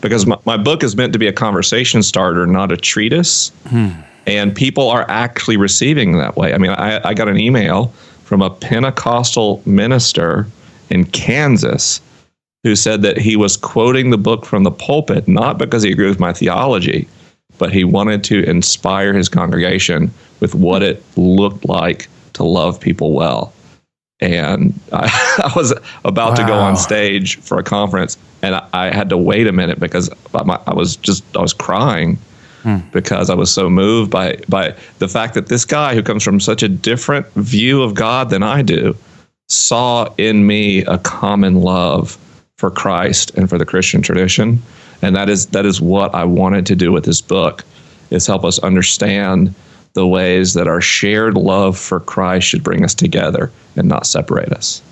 Because 0.01 0.27
my, 0.27 0.39
my 0.45 0.57
book 0.57 0.83
is 0.83 0.97
meant 0.97 1.13
to 1.13 1.19
be 1.19 1.27
a 1.27 1.33
conversation 1.33 2.03
starter, 2.03 2.47
not 2.47 2.73
a 2.73 2.77
treatise. 2.77 3.51
Hmm. 3.69 3.91
And 4.27 4.55
people 4.55 4.89
are 4.89 5.07
actually 5.09 5.57
receiving 5.57 6.19
that 6.19 6.37
way. 6.37 6.53
I 6.53 6.59
mean, 6.59 6.71
I, 6.71 7.01
I 7.09 7.15
got 7.15 7.29
an 7.29 7.39
email 7.39 7.87
from 8.25 8.43
a 8.43 8.51
Pentecostal 8.51 9.63
minister 9.67 10.47
in 10.91 11.05
Kansas 11.07 12.01
who 12.63 12.77
said 12.77 13.03
that 13.03 13.17
he 13.17 13.37
was 13.37 13.57
quoting 13.57 14.11
the 14.11 14.19
book 14.19 14.45
from 14.45 14.65
the 14.65 14.71
pulpit, 14.71 15.27
not 15.27 15.59
because 15.59 15.83
he 15.83 15.91
agreed 15.91 16.09
with 16.09 16.21
my 16.21 16.33
theology, 16.33 17.09
but 17.59 17.73
he 17.73 17.85
wanted 17.85 18.23
to 18.25 18.45
inspire 18.45 19.15
his 19.15 19.29
congregation 19.29 20.13
with 20.41 20.55
what 20.55 20.83
it 20.83 21.03
looked 21.17 21.65
like 21.69 22.09
to 22.35 22.45
love 22.45 22.79
people 22.81 23.13
well. 23.13 23.53
And 24.21 24.79
I, 24.93 25.07
I 25.45 25.53
was 25.57 25.73
about 26.05 26.37
to 26.37 26.45
go 26.45 26.55
on 26.55 26.77
stage 26.77 27.39
for 27.41 27.59
a 27.59 27.63
conference, 27.63 28.19
and 28.43 28.55
I, 28.55 28.69
I 28.73 28.95
had 28.95 29.11
to 29.11 29.17
wait 29.17 29.47
a 29.47 29.53
minute 29.53 29.81
because 29.81 30.11
I, 30.35 30.59
I 30.67 30.75
was 30.75 30.97
just 30.97 31.25
I 31.37 31.41
was 31.41 31.53
crying 31.53 32.19
hmm. 32.63 32.79
because 32.93 33.31
I 33.31 33.35
was 33.35 33.53
so 33.53 33.71
moved 33.71 34.11
by 34.11 34.39
by 34.49 34.75
the 34.99 35.09
fact 35.09 35.35
that 35.35 35.49
this 35.49 35.65
guy 35.65 35.95
who 35.95 36.03
comes 36.03 36.23
from 36.23 36.41
such 36.41 36.63
a 36.63 36.69
different 36.69 37.27
view 37.35 37.83
of 37.83 37.95
God 37.95 38.31
than 38.31 38.43
I 38.43 38.63
do 38.63 38.97
saw 39.49 40.13
in 40.17 40.47
me 40.47 40.85
a 40.85 40.99
common 40.99 41.61
love 41.61 42.17
for 42.57 42.71
Christ 42.71 43.33
and 43.37 43.49
for 43.49 43.59
the 43.59 43.67
Christian 43.67 44.03
tradition, 44.03 44.63
and 45.03 45.17
that 45.17 45.29
is 45.29 45.47
that 45.49 45.65
is 45.65 45.81
what 45.81 46.15
I 46.15 46.25
wanted 46.25 46.67
to 46.67 46.77
do 46.77 46.93
with 46.93 47.05
this 47.05 47.21
book 47.21 47.65
is 48.11 48.27
help 48.27 48.45
us 48.45 48.59
understand 48.59 49.55
the 49.93 50.07
ways 50.07 50.55
that 50.55 50.69
our 50.69 50.81
shared 50.81 51.37
love 51.37 51.79
for 51.79 52.01
Christ 52.01 52.49
should 52.49 52.63
bring 52.63 52.85
us 52.85 52.95
together 52.95 53.51
and 53.77 53.89
not 53.89 54.07
separate 54.07 54.53
us. 54.53 54.83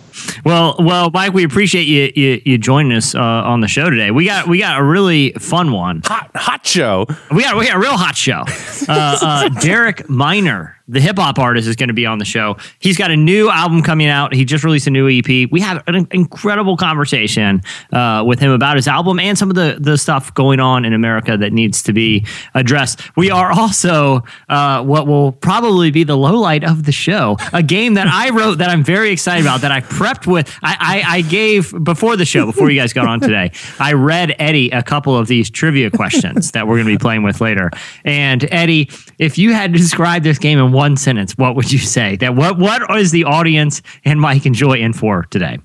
Well, 0.44 0.76
well, 0.78 1.10
Mike, 1.10 1.32
we 1.32 1.44
appreciate 1.44 1.86
you 1.86 2.12
you, 2.14 2.42
you 2.44 2.58
joining 2.58 2.92
us 2.92 3.14
uh, 3.14 3.20
on 3.20 3.60
the 3.60 3.68
show 3.68 3.90
today. 3.90 4.10
We 4.10 4.24
got 4.24 4.48
we 4.48 4.58
got 4.58 4.80
a 4.80 4.84
really 4.84 5.32
fun 5.32 5.72
one. 5.72 6.02
Hot, 6.04 6.30
hot 6.34 6.66
show. 6.66 7.06
We 7.30 7.42
got 7.42 7.56
we 7.56 7.66
got 7.66 7.76
a 7.76 7.80
real 7.80 7.96
hot 7.96 8.16
show. 8.16 8.44
Uh, 8.88 9.18
uh, 9.20 9.48
Derek 9.60 10.08
Minor, 10.08 10.78
the 10.88 10.98
hip 10.98 11.18
hop 11.18 11.38
artist, 11.38 11.68
is 11.68 11.76
going 11.76 11.88
to 11.88 11.94
be 11.94 12.06
on 12.06 12.18
the 12.18 12.24
show. 12.24 12.56
He's 12.78 12.96
got 12.96 13.10
a 13.10 13.16
new 13.16 13.50
album 13.50 13.82
coming 13.82 14.06
out. 14.06 14.34
He 14.34 14.46
just 14.46 14.64
released 14.64 14.86
a 14.86 14.90
new 14.90 15.08
EP. 15.10 15.50
We 15.50 15.60
have 15.60 15.82
an 15.86 16.06
incredible 16.10 16.76
conversation 16.78 17.60
uh, 17.92 18.24
with 18.26 18.40
him 18.40 18.50
about 18.50 18.76
his 18.76 18.88
album 18.88 19.18
and 19.18 19.36
some 19.36 19.50
of 19.50 19.56
the 19.56 19.76
the 19.78 19.98
stuff 19.98 20.32
going 20.32 20.58
on 20.58 20.86
in 20.86 20.94
America 20.94 21.36
that 21.36 21.52
needs 21.52 21.82
to 21.82 21.92
be 21.92 22.24
addressed. 22.54 23.14
We 23.14 23.30
are 23.30 23.52
also 23.52 24.22
uh, 24.48 24.82
what 24.84 25.06
will 25.06 25.32
probably 25.32 25.90
be 25.90 26.04
the 26.04 26.16
low 26.16 26.38
light 26.38 26.64
of 26.64 26.84
the 26.84 26.92
show, 26.92 27.36
a 27.52 27.62
game 27.62 27.94
that 27.94 28.06
I 28.06 28.30
wrote 28.30 28.56
that 28.58 28.70
I'm 28.70 28.84
very 28.84 29.10
excited 29.10 29.44
about 29.44 29.60
that 29.60 29.72
I 29.72 29.80
prepped 30.08 30.26
with. 30.26 30.58
I, 30.62 31.02
I, 31.06 31.16
I 31.16 31.20
gave 31.22 31.72
before 31.84 32.16
the 32.16 32.24
show, 32.24 32.46
before 32.46 32.70
you 32.70 32.80
guys 32.80 32.92
got 32.92 33.06
on 33.06 33.20
today. 33.20 33.52
I 33.80 33.92
read 33.92 34.34
Eddie 34.38 34.70
a 34.70 34.82
couple 34.82 35.16
of 35.16 35.28
these 35.28 35.50
trivia 35.50 35.90
questions 35.90 36.52
that 36.52 36.66
we're 36.66 36.76
going 36.76 36.86
to 36.86 36.92
be 36.92 36.98
playing 36.98 37.22
with 37.22 37.40
later. 37.40 37.70
And 38.04 38.46
Eddie, 38.52 38.90
if 39.18 39.38
you 39.38 39.52
had 39.52 39.72
to 39.72 39.78
describe 39.78 40.22
this 40.22 40.38
game 40.38 40.58
in 40.58 40.72
one 40.72 40.96
sentence, 40.96 41.36
what 41.36 41.56
would 41.56 41.70
you 41.70 41.78
say? 41.78 42.16
That 42.16 42.34
what 42.34 42.58
what 42.58 42.98
is 42.98 43.10
the 43.10 43.24
audience 43.24 43.82
and 44.04 44.20
Mike 44.20 44.46
and 44.46 44.54
Joy 44.54 44.78
in 44.78 44.92
for 44.92 45.24
today? 45.30 45.58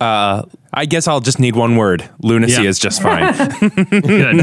Uh, 0.00 0.42
I 0.78 0.84
guess 0.84 1.08
I'll 1.08 1.20
just 1.20 1.38
need 1.40 1.56
one 1.56 1.76
word. 1.76 2.06
Lunacy 2.22 2.62
Yeah. 2.62 2.68
is 2.68 2.78
just 2.78 3.00
fine. 3.00 3.32
Good. 3.70 3.90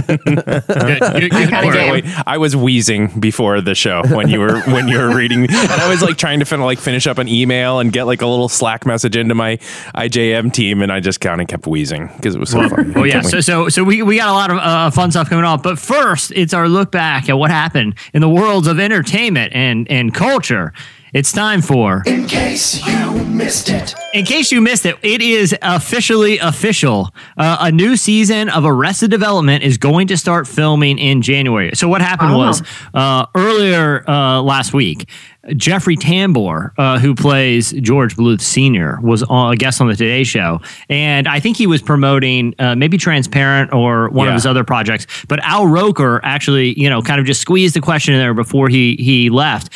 Good. 0.08 0.26
Good. 0.26 0.66
Good 0.66 1.32
kinda 1.32 1.66
word. 1.68 1.74
game. 1.74 1.92
Wait, 1.92 2.06
I 2.26 2.40
was 2.40 2.56
wheezing 2.56 3.20
before 3.20 3.62
the 3.62 3.76
show 3.76 4.02
when 4.08 4.30
you 4.30 4.40
were 4.40 4.62
when 4.62 4.88
you 4.88 4.98
were 4.98 5.16
reading, 5.16 5.44
and 5.44 5.52
I 5.72 5.88
was 5.90 6.02
like 6.02 6.18
trying 6.18 6.40
to 6.40 6.46
fin- 6.46 6.62
like 6.62 6.80
finish 6.80 7.06
up 7.06 7.20
an 7.20 7.28
email 7.28 7.80
and 7.80 7.94
get 7.94 8.06
like 8.06 8.24
a 8.24 8.26
little 8.26 8.50
Slack 8.50 8.86
message 8.88 9.16
into 9.16 9.36
my 9.36 9.58
IJM 9.94 10.52
team, 10.54 10.82
and 10.82 10.92
I 10.92 11.00
just 11.02 11.20
kind 11.22 11.40
of 11.40 11.48
kept 11.48 11.68
wheezing 11.68 12.08
because 12.16 12.34
it 12.34 12.40
was 12.40 12.50
so 12.50 12.68
fun. 12.68 12.94
Oh 12.96 13.04
yeah, 13.04 13.22
so 13.22 13.40
so 13.40 13.70
so 13.70 13.84
we, 13.84 14.02
we 14.02 14.18
got 14.18 14.30
a 14.30 14.34
lot 14.34 14.50
of 14.50 14.58
uh, 14.58 14.90
fun 14.90 15.12
stuff 15.12 15.30
coming 15.30 15.46
on. 15.46 15.62
But 15.62 15.78
first, 15.78 16.32
it's 16.36 16.54
our 16.56 16.68
look 16.68 16.90
back 16.92 17.30
at 17.30 17.38
what 17.38 17.52
happened 17.52 17.94
in 18.14 18.22
the 18.22 18.30
worlds 18.30 18.66
of 18.68 18.80
entertainment 18.80 19.54
and 19.54 19.88
and 19.92 20.12
culture. 20.16 20.74
It's 21.14 21.32
time 21.32 21.62
for 21.62 22.02
In 22.08 22.26
case 22.26 22.84
you 22.88 23.24
missed 23.26 23.70
it. 23.70 23.94
In 24.16 24.26
case 24.26 24.52
you 24.52 24.62
missed 24.62 24.84
it, 24.88 24.98
it 25.04 25.22
is 25.22 25.56
officially 25.62 26.40
official. 26.40 27.14
Uh, 27.38 27.58
a 27.60 27.72
new 27.72 27.96
season 27.96 28.50
of 28.50 28.66
Arrested 28.66 29.12
Development 29.12 29.64
is 29.64 29.78
going 29.78 30.08
to 30.08 30.18
start 30.18 30.48
filming 30.48 30.98
in 30.98 31.22
January. 31.22 31.70
So 31.76 31.88
what 31.88 32.02
happened 32.02 32.34
was 32.36 32.64
uh, 32.96 33.28
earlier 33.36 34.04
uh, 34.10 34.42
last 34.42 34.74
week, 34.74 35.08
Jeffrey 35.56 35.98
Tambor, 35.98 36.72
uh, 36.78 36.98
who 36.98 37.14
plays 37.14 37.74
George 37.74 38.16
Bluth 38.16 38.42
Sr., 38.42 39.00
was 39.02 39.22
on, 39.24 39.54
a 39.54 39.56
guest 39.56 39.82
on 39.82 39.88
the 39.88 39.96
Today 39.96 40.24
Show, 40.24 40.62
and 40.90 41.28
I 41.28 41.40
think 41.40 41.58
he 41.58 41.68
was 41.68 41.82
promoting 41.82 42.56
uh, 42.58 42.76
maybe 42.76 42.98
Transparent 42.98 43.74
or 43.74 44.10
one 44.10 44.28
of 44.28 44.34
his 44.34 44.46
other 44.46 44.64
projects. 44.64 45.06
But 45.28 45.40
Al 45.44 45.68
Roker 45.68 46.22
actually, 46.24 46.80
you 46.80 46.90
know, 46.90 47.02
kind 47.02 47.20
of 47.20 47.26
just 47.26 47.42
squeezed 47.42 47.76
the 47.76 47.82
question 47.82 48.14
in 48.14 48.20
there 48.22 48.34
before 48.34 48.70
he 48.70 48.96
he 48.96 49.30
left 49.30 49.70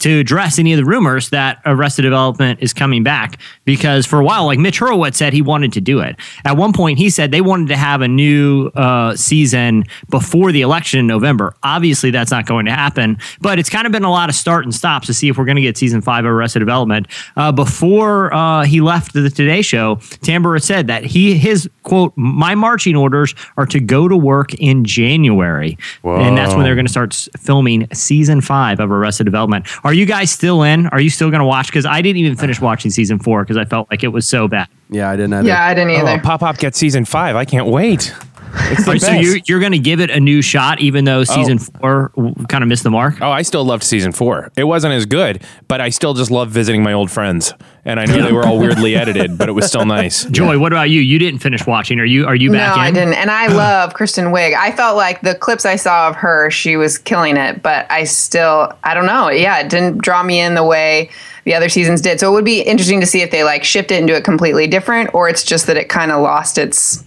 to 0.00 0.18
address 0.18 0.58
any 0.58 0.72
of 0.72 0.78
the 0.78 0.84
rumors 0.84 1.30
that 1.30 1.60
Arrested 1.64 2.02
Development 2.02 2.58
is 2.60 2.72
coming 2.72 3.02
back 3.02 3.40
because 3.64 4.06
for 4.06 4.20
a 4.20 4.24
while, 4.24 4.46
like 4.46 4.58
Mitch 4.58 4.80
Hurwitz 4.80 5.14
said, 5.14 5.32
he 5.32 5.42
wanted 5.42 5.72
to 5.74 5.80
do 5.80 6.00
it. 6.00 6.16
At 6.44 6.56
one 6.56 6.72
point, 6.72 6.98
he 6.98 7.10
said 7.10 7.30
they 7.30 7.40
wanted 7.40 7.68
to 7.68 7.76
have 7.76 8.00
a 8.00 8.08
new 8.08 8.68
uh, 8.68 9.14
season 9.16 9.84
before 10.08 10.52
the 10.52 10.62
election 10.62 11.00
in 11.00 11.06
November. 11.06 11.54
Obviously, 11.62 12.10
that's 12.10 12.30
not 12.30 12.46
going 12.46 12.66
to 12.66 12.72
happen, 12.72 13.18
but 13.40 13.58
it's 13.58 13.70
kind 13.70 13.86
of 13.86 13.92
been 13.92 14.04
a 14.04 14.10
lot 14.10 14.28
of 14.28 14.34
start 14.34 14.64
and 14.64 14.74
stops 14.74 15.06
to 15.06 15.14
see 15.14 15.28
if 15.28 15.38
we're 15.38 15.44
going 15.44 15.56
to 15.56 15.62
get 15.62 15.76
season 15.76 16.00
five 16.00 16.24
of 16.24 16.30
Arrested 16.30 16.60
Development. 16.60 17.06
Uh, 17.36 17.52
before 17.52 18.32
uh, 18.34 18.64
he 18.64 18.80
left 18.80 19.12
the 19.12 19.30
Today 19.30 19.62
Show, 19.62 19.96
Tambor 19.96 20.60
said 20.62 20.86
that 20.86 21.04
he 21.04 21.36
his 21.36 21.68
quote, 21.82 22.12
"My 22.16 22.54
marching 22.54 22.96
orders 22.96 23.34
are 23.56 23.66
to 23.66 23.80
go 23.80 24.08
to 24.08 24.16
work 24.16 24.54
in 24.54 24.84
January, 24.84 25.76
and 26.04 26.36
that's 26.36 26.54
when 26.54 26.64
they're 26.64 26.74
going 26.74 26.86
to 26.86 26.92
start 26.92 27.14
filming 27.38 27.86
season 27.92 28.40
five 28.40 28.80
of 28.80 28.90
Arrested 28.90 29.24
Development." 29.24 29.66
Are 29.84 29.89
you 29.94 30.06
guys 30.06 30.30
still 30.30 30.62
in? 30.62 30.86
Are 30.88 31.00
you 31.00 31.10
still 31.10 31.30
going 31.30 31.40
to 31.40 31.46
watch? 31.46 31.66
Because 31.68 31.86
I 31.86 32.02
didn't 32.02 32.18
even 32.18 32.36
finish 32.36 32.60
watching 32.60 32.90
season 32.90 33.18
four 33.18 33.42
because 33.44 33.56
I 33.56 33.64
felt 33.64 33.90
like 33.90 34.02
it 34.04 34.08
was 34.08 34.26
so 34.26 34.48
bad. 34.48 34.68
Yeah, 34.90 35.08
I 35.10 35.16
didn't 35.16 35.34
either. 35.34 35.48
Yeah, 35.48 35.64
I 35.64 35.74
didn't 35.74 35.90
Oh, 35.92 36.06
either. 36.06 36.22
Pop 36.22 36.40
Pop 36.40 36.58
gets 36.58 36.78
season 36.78 37.04
five. 37.04 37.36
I 37.36 37.44
can't 37.44 37.66
wait. 37.66 38.14
It's 38.54 38.84
the 38.84 38.98
so 38.98 39.06
best. 39.06 39.22
you, 39.22 39.40
you're 39.46 39.60
going 39.60 39.72
to 39.72 39.78
give 39.78 40.00
it 40.00 40.10
a 40.10 40.20
new 40.20 40.42
shot, 40.42 40.80
even 40.80 41.04
though 41.04 41.20
oh. 41.20 41.24
season 41.24 41.58
four 41.58 42.12
kind 42.48 42.62
of 42.62 42.68
missed 42.68 42.82
the 42.82 42.90
mark. 42.90 43.20
Oh, 43.20 43.30
I 43.30 43.42
still 43.42 43.64
loved 43.64 43.82
season 43.82 44.12
four. 44.12 44.50
It 44.56 44.64
wasn't 44.64 44.94
as 44.94 45.06
good, 45.06 45.42
but 45.68 45.80
I 45.80 45.90
still 45.90 46.14
just 46.14 46.30
love 46.30 46.50
visiting 46.50 46.82
my 46.82 46.92
old 46.92 47.10
friends. 47.10 47.52
And 47.84 47.98
I 47.98 48.04
know 48.04 48.22
they 48.22 48.32
were 48.32 48.44
all 48.44 48.58
weirdly 48.60 48.96
edited, 48.96 49.38
but 49.38 49.48
it 49.48 49.52
was 49.52 49.66
still 49.66 49.86
nice. 49.86 50.24
Joy, 50.30 50.58
what 50.58 50.72
about 50.72 50.90
you? 50.90 51.00
You 51.00 51.18
didn't 51.18 51.40
finish 51.40 51.66
watching. 51.66 51.98
Are 51.98 52.04
you? 52.04 52.26
Are 52.26 52.34
you 52.34 52.50
No, 52.50 52.58
back 52.58 52.76
in? 52.76 52.80
I 52.82 52.90
didn't. 52.90 53.14
And 53.14 53.30
I 53.30 53.46
love 53.54 53.94
Kristen 53.94 54.26
Wiig. 54.26 54.54
I 54.54 54.72
felt 54.72 54.96
like 54.96 55.20
the 55.22 55.34
clips 55.34 55.64
I 55.64 55.76
saw 55.76 56.08
of 56.08 56.16
her, 56.16 56.50
she 56.50 56.76
was 56.76 56.98
killing 56.98 57.36
it, 57.36 57.62
but 57.62 57.90
I 57.90 58.04
still, 58.04 58.72
I 58.84 58.94
don't 58.94 59.06
know. 59.06 59.30
Yeah, 59.30 59.60
it 59.60 59.68
didn't 59.68 59.98
draw 59.98 60.22
me 60.22 60.40
in 60.40 60.54
the 60.54 60.64
way 60.64 61.10
the 61.44 61.54
other 61.54 61.68
seasons 61.68 62.00
did. 62.00 62.20
So 62.20 62.30
it 62.30 62.34
would 62.34 62.44
be 62.44 62.60
interesting 62.60 63.00
to 63.00 63.06
see 63.06 63.22
if 63.22 63.30
they 63.30 63.44
like 63.44 63.64
shift 63.64 63.90
it 63.90 63.96
and 63.96 64.06
do 64.06 64.14
it 64.14 64.24
completely 64.24 64.66
different, 64.66 65.14
or 65.14 65.28
it's 65.28 65.42
just 65.42 65.66
that 65.66 65.76
it 65.76 65.88
kind 65.88 66.12
of 66.12 66.20
lost 66.20 66.58
its 66.58 67.04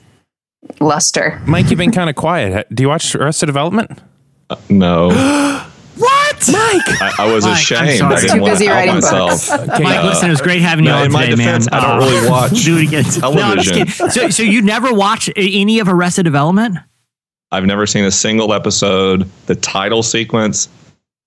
luster. 0.80 1.42
Mike, 1.46 1.70
you've 1.70 1.78
been 1.78 1.92
kind 1.92 2.10
of 2.10 2.16
quiet. 2.16 2.68
Do 2.74 2.84
you 2.84 2.90
watch 2.90 3.16
Arrested 3.16 3.46
Development? 3.48 3.92
No, 4.70 5.10
What? 5.96 6.50
Mike! 6.52 7.02
I, 7.02 7.14
I 7.20 7.34
was 7.34 7.44
Mike, 7.46 7.52
I'm 7.52 7.58
ashamed. 7.88 7.98
sorry. 8.00 8.16
I 8.16 8.20
Too 8.20 8.28
didn't 8.28 8.42
want 8.42 8.54
busy 8.54 8.66
to 8.66 8.72
out 8.72 8.76
writing 8.76 8.94
myself. 8.96 9.30
books. 9.48 9.50
Mike, 9.80 10.04
listen, 10.04 10.28
it 10.28 10.32
was 10.32 10.42
great 10.42 10.62
having 10.62 10.86
you 10.86 10.92
no, 10.92 10.98
on 10.98 11.06
in 11.06 11.12
my 11.12 11.26
today, 11.28 11.36
defense, 11.36 11.70
man. 11.70 11.80
I 11.80 11.84
don't 11.88 12.02
Uh, 12.02 12.06
really 12.12 12.30
watch 12.32 12.64
Do 12.64 12.78
it 12.80 12.88
again. 12.88 13.04
No, 13.22 13.42
I'm 13.44 13.58
just 13.60 13.70
television. 13.70 13.86
kidding. 13.88 14.10
so, 14.10 14.30
so 14.30 14.44
you 14.44 14.62
never 14.64 14.92
watched 14.92 15.30
any 15.36 15.78
of 15.80 15.88
Arrested 15.88 16.24
Development? 16.24 16.78
I've 17.52 17.66
never 17.66 17.86
seen 17.86 18.06
a 18.06 18.12
single 18.12 18.54
episode. 18.54 19.30
The 19.46 19.54
title 19.56 20.02
sequence. 20.02 20.66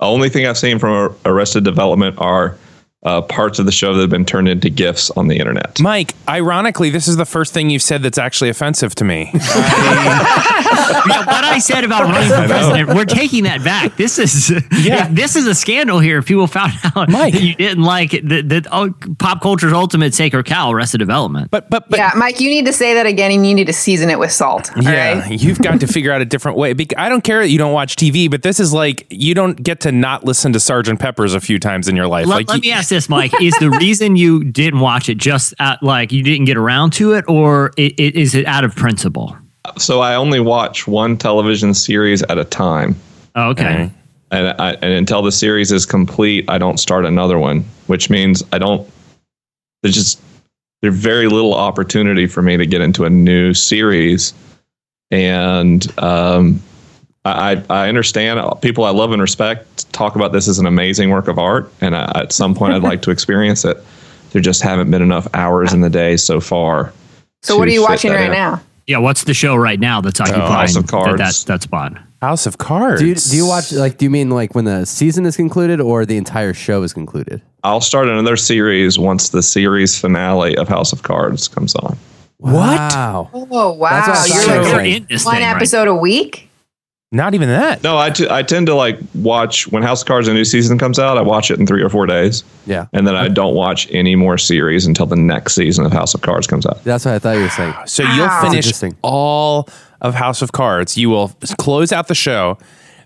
The 0.00 0.06
only 0.06 0.28
thing 0.28 0.46
I've 0.46 0.58
seen 0.58 0.80
from 0.80 1.16
Arrested 1.24 1.62
Development 1.62 2.16
are 2.18 2.58
uh, 3.06 3.22
parts 3.22 3.58
of 3.58 3.64
the 3.66 3.72
show 3.72 3.94
that 3.94 4.00
have 4.00 4.10
been 4.10 4.24
turned 4.24 4.48
into 4.48 4.68
gifs 4.68 5.10
on 5.12 5.28
the 5.28 5.36
internet. 5.38 5.80
Mike, 5.80 6.14
ironically, 6.28 6.90
this 6.90 7.06
is 7.08 7.16
the 7.16 7.24
first 7.24 7.54
thing 7.54 7.70
you've 7.70 7.80
said 7.82 8.02
that's 8.02 8.18
actually 8.18 8.50
offensive 8.50 8.94
to 8.96 9.04
me. 9.04 9.30
Yeah, 11.08 11.18
what 11.26 11.44
I 11.44 11.58
said 11.58 11.84
about 11.84 12.02
running 12.04 12.28
for 12.28 12.46
president, 12.46 12.88
we're 12.88 13.04
taking 13.04 13.44
that 13.44 13.62
back. 13.62 13.96
This 13.96 14.18
is 14.18 14.50
Yeah. 14.84 15.08
this 15.08 15.36
is 15.36 15.46
a 15.46 15.54
scandal 15.54 16.00
here. 16.00 16.18
If 16.18 16.26
people 16.26 16.46
found 16.46 16.72
out 16.96 17.08
Mike. 17.08 17.34
that 17.34 17.42
you 17.42 17.54
didn't 17.54 17.84
like 17.84 18.14
it, 18.14 18.28
that, 18.28 18.48
that 18.48 18.66
oh, 18.72 18.92
pop 19.18 19.40
culture's 19.40 19.72
ultimate 19.72 20.14
sacred 20.14 20.46
cow, 20.46 20.70
Arrested 20.72 20.98
Development. 20.98 21.50
But 21.50 21.70
but 21.70 21.88
but 21.88 21.98
yeah, 21.98 22.10
Mike, 22.16 22.40
you 22.40 22.50
need 22.50 22.66
to 22.66 22.72
say 22.72 22.94
that 22.94 23.06
again 23.06 23.30
and 23.30 23.46
you 23.46 23.54
need 23.54 23.66
to 23.68 23.72
season 23.72 24.10
it 24.10 24.18
with 24.18 24.32
salt. 24.32 24.70
Yeah, 24.80 25.20
right. 25.20 25.40
you've 25.40 25.60
got 25.60 25.80
to 25.80 25.86
figure 25.96 26.12
out 26.12 26.20
a 26.20 26.24
different 26.24 26.58
way. 26.58 26.72
Bec- 26.72 26.96
I 26.98 27.08
don't 27.08 27.22
care 27.22 27.40
that 27.40 27.48
you 27.50 27.58
don't 27.58 27.72
watch 27.72 27.94
TV, 27.96 28.28
but 28.30 28.42
this 28.42 28.58
is 28.58 28.72
like 28.72 29.06
you 29.10 29.34
don't 29.34 29.62
get 29.62 29.80
to 29.80 29.92
not 29.92 30.24
listen 30.24 30.52
to 30.54 30.60
Sergeant 30.60 30.98
Pepper's 31.00 31.34
a 31.34 31.40
few 31.40 31.58
times 31.58 31.88
in 31.88 31.94
your 31.96 32.08
life. 32.08 32.26
Let, 32.26 32.36
like 32.36 32.48
let 32.48 32.56
you- 32.64 32.70
me 32.70 32.72
ask 32.72 32.88
this, 32.88 32.95
Mike: 33.08 33.32
Is 33.40 33.54
the 33.60 33.70
reason 33.70 34.16
you 34.16 34.42
didn't 34.44 34.80
watch 34.80 35.08
it 35.08 35.18
just 35.18 35.54
at, 35.58 35.82
like 35.82 36.12
you 36.12 36.22
didn't 36.22 36.46
get 36.46 36.56
around 36.56 36.92
to 36.94 37.12
it, 37.12 37.24
or 37.28 37.70
i- 37.78 37.92
i- 37.98 38.12
is 38.14 38.34
it 38.34 38.46
out 38.46 38.64
of 38.64 38.74
principle? 38.74 39.36
So 39.78 40.00
I 40.00 40.14
only 40.14 40.40
watch 40.40 40.86
one 40.86 41.16
television 41.16 41.74
series 41.74 42.22
at 42.24 42.38
a 42.38 42.44
time. 42.44 42.94
Oh, 43.34 43.50
okay. 43.50 43.90
and, 44.30 44.48
I, 44.60 44.72
and 44.82 44.92
until 44.92 45.22
the 45.22 45.32
series 45.32 45.70
is 45.72 45.84
complete, 45.84 46.44
I 46.48 46.58
don't 46.58 46.78
start 46.78 47.04
another 47.04 47.38
one, 47.38 47.64
which 47.86 48.08
means 48.10 48.42
I 48.52 48.58
don't. 48.58 48.88
There's 49.82 49.94
just 49.94 50.20
there's 50.82 50.94
very 50.96 51.28
little 51.28 51.54
opportunity 51.54 52.26
for 52.26 52.42
me 52.42 52.56
to 52.56 52.66
get 52.66 52.80
into 52.80 53.04
a 53.04 53.10
new 53.10 53.54
series, 53.54 54.32
and 55.10 55.86
um, 55.98 56.60
I 57.26 57.52
I 57.52 57.64
I 57.68 57.88
understand 57.88 58.40
people 58.62 58.84
I 58.84 58.90
love 58.90 59.12
and 59.12 59.20
respect 59.20 59.92
talk 59.92 60.14
about 60.14 60.32
this 60.32 60.48
as 60.48 60.58
an 60.58 60.66
amazing 60.66 61.10
work 61.10 61.28
of 61.28 61.38
art, 61.38 61.70
and 61.80 61.96
I, 61.96 62.10
at 62.14 62.32
some 62.32 62.54
point 62.54 62.74
I'd 62.74 62.82
like 62.82 63.02
to 63.02 63.10
experience 63.16 63.64
it. 63.64 63.78
There 64.30 64.42
just 64.42 64.62
haven't 64.62 64.90
been 64.90 65.02
enough 65.02 65.26
hours 65.34 65.72
in 65.72 65.80
the 65.80 65.90
day 65.90 66.16
so 66.16 66.40
far. 66.40 66.92
So 67.42 67.56
what 67.58 67.68
are 67.68 67.72
you 67.72 67.82
watching 67.82 68.12
right 68.12 68.26
in. 68.26 68.32
now? 68.32 68.60
Yeah. 68.86 68.98
What's 68.98 69.24
the 69.24 69.34
show 69.34 69.56
right 69.56 69.80
now 69.80 70.00
that's 70.00 70.20
uh, 70.20 70.24
occupying 70.24 70.50
House 70.50 70.76
of 70.76 70.86
that, 70.86 70.90
Cards. 70.90 71.44
that, 71.44 71.52
that 71.52 71.62
spot? 71.62 71.96
House 72.22 72.46
of 72.46 72.58
Cards. 72.58 73.00
Do 73.00 73.06
you, 73.06 73.14
do 73.14 73.36
you 73.36 73.46
watch 73.46 73.72
like? 73.72 73.98
Do 73.98 74.04
you 74.04 74.10
mean 74.10 74.30
like 74.30 74.54
when 74.54 74.64
the 74.64 74.84
season 74.84 75.26
is 75.26 75.36
concluded 75.36 75.80
or 75.80 76.06
the 76.06 76.16
entire 76.16 76.54
show 76.54 76.82
is 76.82 76.92
concluded? 76.92 77.42
I'll 77.62 77.80
start 77.80 78.08
another 78.08 78.36
series 78.36 78.98
once 78.98 79.30
the 79.30 79.42
series 79.42 79.98
finale 79.98 80.56
of 80.56 80.68
House 80.68 80.92
of 80.92 81.02
Cards 81.02 81.48
comes 81.48 81.74
on. 81.74 81.96
What? 82.38 82.52
Wow. 82.52 83.30
Oh 83.32 83.72
wow, 83.72 83.90
That's 83.90 84.30
what 84.30 84.46
you're 84.46 84.56
like 84.56 84.66
you 84.66 84.74
were 84.74 84.82
You're 84.82 84.96
in 84.96 85.06
this 85.08 85.24
one 85.24 85.36
thing, 85.36 85.44
right? 85.44 85.56
episode 85.56 85.88
a 85.88 85.94
week. 85.94 86.45
Not 87.16 87.34
even 87.34 87.48
that. 87.48 87.82
No, 87.82 87.96
I, 87.96 88.10
t- 88.10 88.28
I 88.30 88.42
tend 88.42 88.66
to 88.66 88.74
like 88.74 88.98
watch 89.14 89.66
when 89.68 89.82
House 89.82 90.02
of 90.02 90.06
Cards 90.06 90.28
a 90.28 90.34
new 90.34 90.44
season 90.44 90.78
comes 90.78 90.98
out. 90.98 91.16
I 91.16 91.22
watch 91.22 91.50
it 91.50 91.58
in 91.58 91.66
three 91.66 91.82
or 91.82 91.88
four 91.88 92.04
days, 92.04 92.44
Yeah. 92.66 92.86
and 92.92 93.06
then 93.06 93.16
I 93.16 93.28
don't 93.28 93.54
watch 93.54 93.88
any 93.90 94.14
more 94.16 94.36
series 94.36 94.86
until 94.86 95.06
the 95.06 95.16
next 95.16 95.54
season 95.54 95.86
of 95.86 95.92
House 95.92 96.14
of 96.14 96.20
Cards 96.20 96.46
comes 96.46 96.66
out. 96.66 96.84
That's 96.84 97.06
what 97.06 97.14
I 97.14 97.18
thought 97.18 97.36
you 97.36 97.42
were 97.42 97.48
saying. 97.48 97.74
So 97.86 98.02
you'll 98.02 98.28
finish 98.50 98.70
all 99.02 99.68
of 100.02 100.14
House 100.14 100.42
of 100.42 100.52
Cards. 100.52 100.98
You 100.98 101.08
will 101.08 101.32
close 101.58 101.90
out 101.90 102.08
the 102.08 102.14
show, 102.14 102.58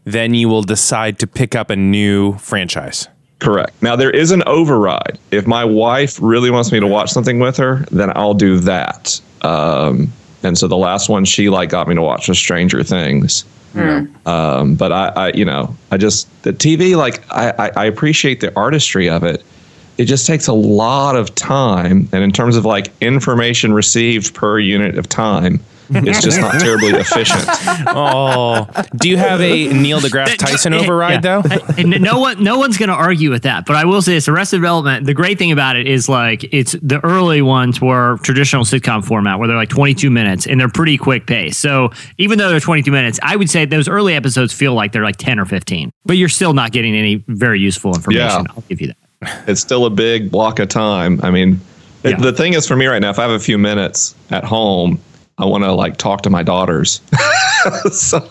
then 0.05 0.35
you 0.35 0.49
will 0.49 0.63
decide 0.63 1.19
to 1.21 1.27
pick 1.29 1.55
up 1.55 1.71
a 1.71 1.77
new 1.77 2.37
franchise. 2.39 3.07
Correct. 3.39 3.81
Now 3.81 3.95
there 3.97 4.11
is 4.11 4.33
an 4.33 4.43
override. 4.47 5.19
If 5.31 5.47
my 5.47 5.65
wife 5.65 6.19
really 6.21 6.51
wants 6.51 6.73
me 6.73 6.81
to 6.81 6.87
watch 6.87 7.11
something 7.11 7.39
with 7.39 7.57
her, 7.59 7.85
then 7.93 8.11
I'll 8.17 8.35
do 8.35 8.59
that. 8.59 9.21
Um, 9.43 10.13
and 10.43 10.59
so 10.59 10.67
the 10.69 10.77
last 10.77 11.09
one 11.09 11.25
she 11.25 11.49
like 11.49 11.71
got 11.71 11.87
me 11.87 11.95
to 11.95 12.03
watch 12.03 12.29
was 12.29 12.39
Stranger 12.39 12.83
Things. 12.83 13.45
Um, 14.27 14.75
but 14.75 14.93
I, 14.93 15.09
I, 15.09 15.33
you 15.33 15.45
know, 15.45 15.77
I 15.91 15.97
just 15.97 16.29
the 16.43 16.53
TV 16.53 16.97
like 16.97 17.23
I, 17.31 17.51
I, 17.51 17.71
I 17.77 17.85
appreciate 17.85 18.41
the 18.41 18.55
artistry 18.57 19.09
of 19.09 19.25
it. 19.25 19.45
It 19.99 20.07
just 20.07 20.27
takes 20.27 20.47
a 20.47 20.53
lot 20.53 21.15
of 21.15 21.35
time, 21.35 22.09
and 22.13 22.25
in 22.25 22.33
terms 22.33 22.57
of 22.57 22.65
like 22.65 22.91
information 23.01 23.75
received 23.75 24.35
per 24.35 24.59
unit 24.59 24.97
of 24.97 25.09
time, 25.09 25.61
it's 26.07 26.23
just 26.23 26.41
not 26.41 26.61
terribly 26.61 26.89
efficient. 26.95 27.45
Oh, 27.89 28.67
do 28.97 29.09
you 29.09 29.17
have 29.17 29.41
a 29.41 29.69
Neil 29.73 30.01
deGrasse 30.01 30.37
Tyson 30.37 30.75
override 30.75 31.25
Yeah. 31.25 31.43
though? 31.43 31.57
And 31.77 32.01
no 32.01 32.19
one, 32.19 32.43
no 32.43 32.59
one's 32.59 32.77
going 32.77 32.89
to 32.89 32.95
argue 32.95 33.31
with 33.31 33.43
that. 33.43 33.67
But 33.67 33.77
I 33.77 33.85
will 33.85 34.03
say 34.03 34.15
this: 34.15 34.29
Arrested 34.29 34.57
Development. 34.59 35.07
The 35.07 35.15
great 35.15 35.39
thing 35.39 35.53
about 35.53 35.77
it 35.77 35.87
is 35.87 36.09
like 36.09 36.45
it's 36.53 36.73
the 36.83 37.01
early 37.05 37.43
ones 37.43 37.81
were 37.81 38.19
traditional 38.23 38.65
sitcom 38.65 39.05
format, 39.05 39.39
where 39.39 39.49
they're 39.49 39.57
like 39.57 39.69
22 39.69 40.11
minutes 40.11 40.47
and 40.47 40.61
they're 40.61 40.69
pretty 40.69 40.97
quick 40.99 41.27
pace. 41.27 41.57
So 41.59 41.91
even 42.19 42.39
though 42.39 42.49
they're 42.51 42.61
22 42.61 42.91
minutes, 42.91 43.19
I 43.23 43.37
would 43.37 43.51
say 43.51 43.65
those 43.65 43.89
early 43.89 44.15
episodes 44.15 44.53
feel 44.53 44.75
like 44.75 44.93
they're 44.93 45.05
like 45.05 45.17
10 45.17 45.39
or 45.39 45.45
15. 45.45 45.91
But 46.05 46.17
you're 46.17 46.29
still 46.29 46.53
not 46.53 46.73
getting 46.73 46.95
any 46.95 47.25
very 47.29 47.61
useful 47.61 47.95
information. 47.95 48.45
Yeah. 48.47 48.53
I'll 48.57 48.65
give 48.69 48.81
you 48.81 48.89
that. 49.23 49.45
it's 49.49 49.61
still 49.61 49.87
a 49.87 49.91
big 49.91 50.31
block 50.31 50.59
of 50.61 50.69
time. 50.69 51.21
I 51.23 51.31
mean, 51.31 51.61
it- 52.03 52.11
Yeah. 52.11 52.17
the 52.17 52.33
thing 52.33 52.55
is 52.55 52.67
for 52.67 52.77
me 52.77 52.87
right 52.87 53.01
now, 53.01 53.11
if 53.11 53.19
I 53.19 53.23
have 53.23 53.31
a 53.33 53.39
few 53.39 53.59
minutes 53.59 54.15
at 54.31 54.45
home, 54.45 54.99
I 55.41 55.45
want 55.47 55.65
to 55.65 55.73
like 55.73 55.97
talk 55.97 56.23
to 56.23 56.31
my 56.31 56.43
daughters. 56.43 57.01
so 57.93 58.29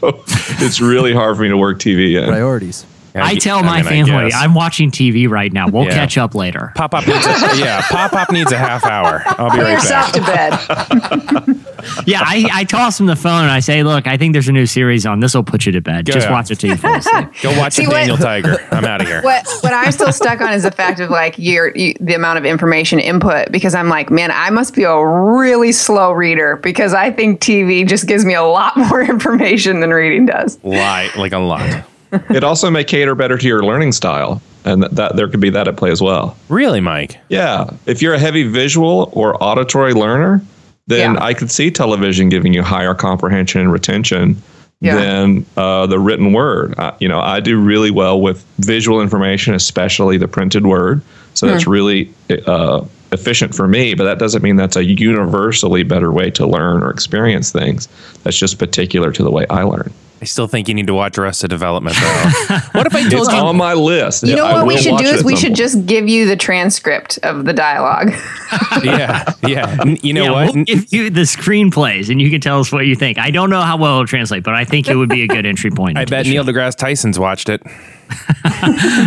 it's 0.60 0.80
really 0.82 1.14
hard 1.14 1.36
for 1.38 1.44
me 1.44 1.50
to 1.50 1.58
work 1.58 1.80
TV 1.80 2.22
in. 2.22 2.28
Priorities. 2.28 2.86
I 3.16 3.36
tell 3.36 3.58
I 3.60 3.62
my 3.64 3.78
mean, 3.78 4.06
family. 4.06 4.32
I'm 4.32 4.54
watching 4.54 4.92
TV 4.92 5.28
right 5.28 5.52
now. 5.52 5.68
We'll 5.68 5.86
Yeah. 5.86 5.96
catch 5.96 6.18
up 6.18 6.36
later. 6.36 6.72
Pop 6.76 6.94
up 6.94 7.06
needs 7.08 7.26
a, 7.26 7.58
yeah, 7.58 7.82
pop 7.90 8.14
up 8.14 8.32
needs 8.32 8.52
a 8.52 8.58
half 8.58 8.86
hour. 8.86 9.24
I'll 9.26 9.50
be 9.50 9.58
Put 9.58 9.64
right 9.64 9.72
yourself 9.74 10.14
back. 10.14 10.68
to 10.68 11.44
bed. 11.46 11.66
Yeah, 12.06 12.22
I, 12.24 12.48
I 12.54 12.64
toss 12.64 13.00
him 13.00 13.06
the 13.06 13.16
phone 13.16 13.42
and 13.44 13.52
I 13.52 13.60
say, 13.60 13.84
"Look, 13.84 14.08
I 14.08 14.18
think 14.18 14.34
there's 14.34 14.48
a 14.48 14.52
new 14.52 14.66
series 14.66 15.06
on. 15.06 15.20
This 15.20 15.34
will 15.36 15.44
put 15.44 15.66
you 15.66 15.72
to 15.74 15.82
bed. 15.82 16.06
Go 16.06 16.14
Just 16.14 16.26
ahead. 16.26 16.34
watch 16.34 16.50
it 16.52 16.56
till 16.60 16.70
you 16.72 16.78
fall 16.78 16.96
asleep." 16.96 17.28
Go 17.42 17.58
watch 17.60 17.74
See 17.74 17.84
the 17.84 17.90
what- 17.90 17.98
Daniel 17.98 18.18
Tiger. 18.18 18.58
I'm 18.72 18.86
out 18.86 19.02
of 19.02 19.08
here. 19.08 19.22
What 19.30 19.46
what 19.62 19.74
I'm 19.74 19.92
still 19.92 20.12
stuck 20.12 20.42
on 20.42 20.54
is 20.54 20.64
the 20.64 20.72
fact 20.72 21.00
of 21.00 21.10
like 21.10 21.38
your 21.38 21.76
you, 21.76 21.94
the 22.00 22.14
amount 22.16 22.40
of 22.40 22.46
information 22.46 23.00
input 23.00 23.52
because 23.52 23.76
I'm 23.76 23.90
like, 23.90 24.10
man, 24.10 24.32
I 24.32 24.50
must 24.50 24.74
be 24.76 24.84
a 24.84 25.06
really 25.06 25.72
slow 25.72 26.12
reader 26.12 26.56
because 26.58 26.94
I 26.94 27.12
think 27.12 27.42
TV 27.42 27.88
just 27.88 28.08
gives 28.08 28.26
me 28.26 28.34
a 28.34 28.44
lot 28.44 28.76
more 28.78 29.02
information 29.02 29.80
than 29.82 29.92
reading 29.92 30.26
does. 30.26 30.58
Lie 30.64 31.10
like 31.18 31.32
a 31.34 31.38
lot. 31.40 31.84
It 32.12 32.44
also 32.44 32.72
may 32.72 32.84
cater 32.84 33.14
better 33.14 33.38
to 33.38 33.48
your 33.48 33.64
learning 33.64 33.92
style, 33.92 34.42
and 34.66 34.82
that, 34.82 34.96
that 34.96 35.16
there 35.16 35.28
could 35.28 35.42
be 35.42 35.52
that 35.52 35.68
at 35.68 35.78
play 35.78 35.92
as 35.92 36.02
well. 36.02 36.36
Really, 36.50 36.80
Mike? 36.80 37.18
Yeah, 37.30 37.70
if 37.86 38.02
you're 38.02 38.16
a 38.16 38.20
heavy 38.20 38.48
visual 38.48 39.12
or 39.14 39.42
auditory 39.44 39.94
learner, 39.94 40.42
then 40.90 41.14
Yeah. 41.14 41.24
I 41.24 41.34
could 41.34 41.50
see 41.52 41.72
television 41.72 42.30
giving 42.30 42.54
you 42.54 42.64
higher 42.64 42.94
comprehension 42.94 43.62
and 43.62 43.72
retention 43.72 44.42
Yeah. 44.82 44.96
than 44.96 45.46
uh, 45.56 45.86
the 45.88 46.00
written 46.00 46.34
word. 46.34 46.74
Uh, 46.78 46.92
you 47.00 47.08
know, 47.08 47.20
I 47.20 47.40
do 47.40 47.60
really 47.60 47.92
well 47.92 48.20
with 48.20 48.44
visual 48.58 49.02
information, 49.02 49.54
especially 49.54 50.18
the 50.18 50.28
printed 50.28 50.66
word. 50.66 51.02
So 51.36 51.46
that's 51.48 51.68
really 51.68 52.12
uh, 52.46 52.82
efficient 53.12 53.56
for 53.56 53.68
me. 53.68 53.94
But 53.94 54.04
that 54.06 54.20
doesn't 54.20 54.42
mean 54.44 54.56
that's 54.56 54.76
a 54.76 54.84
universally 54.84 55.84
better 55.84 56.12
way 56.12 56.30
to 56.32 56.46
learn 56.46 56.84
or 56.84 56.90
experience 56.92 57.52
things. 57.52 57.88
That's 58.24 58.38
just 58.38 58.60
particular 58.60 59.12
to 59.12 59.24
the 59.24 59.32
way 59.32 59.46
I 59.50 59.64
learn. 59.64 59.92
I 60.22 60.26
still 60.26 60.48
think 60.48 60.68
you 60.68 60.74
need 60.74 60.88
to 60.88 60.94
watch 60.94 61.18
Arrested 61.18 61.48
Development 61.50 61.96
though. 61.96 62.58
what 62.74 62.86
if 62.86 62.94
I 62.94 63.08
told 63.08 63.28
It's 63.28 63.34
you? 63.34 63.40
on 63.40 63.56
my 63.56 63.74
list. 63.74 64.28
You 64.28 64.36
know 64.36 64.44
I 64.44 64.56
what 64.56 64.68
we 64.68 64.78
should 64.78 64.98
do 64.98 65.06
is 65.06 65.24
we 65.24 65.38
should 65.38 65.52
point. 65.52 65.58
just 65.58 65.86
give 65.86 66.10
you 66.10 66.26
the 66.28 66.36
transcript 66.36 67.20
of 67.24 67.46
the 67.46 67.54
dialogue. 67.54 68.10
yeah, 68.84 69.24
yeah. 69.48 69.78
N- 69.80 69.98
You 70.04 70.12
know 70.12 70.24
yeah, 70.26 70.32
what? 70.32 70.56
We'll 70.56 70.66
give 70.66 70.92
you 70.92 71.10
the 71.10 71.22
screenplays 71.22 72.10
and 72.10 72.22
you 72.22 72.30
can 72.30 72.42
tell 72.42 72.60
us 72.60 72.70
what 72.70 72.86
you 72.86 72.96
think. 72.96 73.18
I 73.18 73.32
don't 73.32 73.50
know 73.50 73.62
how 73.62 73.78
well 73.78 73.94
it'll 73.94 74.08
translate, 74.08 74.44
but 74.44 74.56
I 74.56 74.66
think 74.66 74.90
it 74.90 74.96
would 74.96 75.08
be 75.08 75.24
a 75.24 75.28
good 75.28 75.46
entry 75.46 75.72
point. 75.72 75.98
I 75.98 76.04
bet 76.04 76.26
Neil 76.26 76.44
deGrasse 76.44 76.76
Tyson's 76.76 77.18
watched 77.18 77.48
it. 77.48 77.64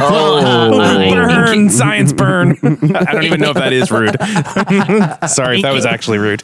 Well, 0.00 0.34
uh, 0.80 1.00
in- 1.00 1.12
Burn, 1.14 1.70
science 1.70 2.12
burn. 2.12 2.52
I 2.62 3.12
don't 3.12 3.24
even 3.24 3.40
know 3.40 3.50
if 3.50 3.56
that 3.56 3.72
is 3.72 3.90
rude. 3.90 4.16
Sorry 5.30 5.56
if 5.58 5.62
that 5.62 5.72
was 5.72 5.86
actually 5.86 6.18
rude. 6.18 6.42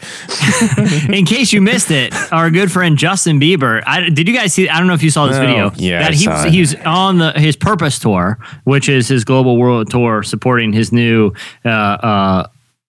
in 1.15 1.25
case 1.25 1.53
you 1.53 1.61
missed 1.61 1.91
it, 1.91 2.15
our 2.33 2.50
good 2.50 2.71
friend 2.71 2.97
Justin 2.97 3.41
Bieber. 3.41 3.83
I, 3.87 4.09
did 4.11 4.29
you 4.29 4.35
guys 4.35 4.53
see? 4.53 4.69
I 4.69 4.79
don't 4.79 4.87
know 4.87 4.95
if 4.95 5.03
you 5.03 5.11
saw 5.11 5.27
this 5.27 5.37
No. 5.37 5.47
video. 5.47 5.67
Oh, 5.71 5.73
Yeah, 5.77 6.00
that 6.00 6.15
he 6.15 6.25
saw 6.25 6.33
was 6.33 6.45
it. 6.47 6.53
he 6.53 6.61
was 6.61 6.75
on 6.87 7.19
the 7.19 7.33
his 7.33 7.57
Purpose 7.57 7.99
tour, 7.99 8.38
which 8.65 8.88
is 8.88 9.09
his 9.09 9.25
global 9.25 9.57
world 9.57 9.91
tour, 9.91 10.23
supporting 10.23 10.73
his 10.73 10.93
new 10.93 11.33
uh, 11.65 11.69
uh, 11.69 12.47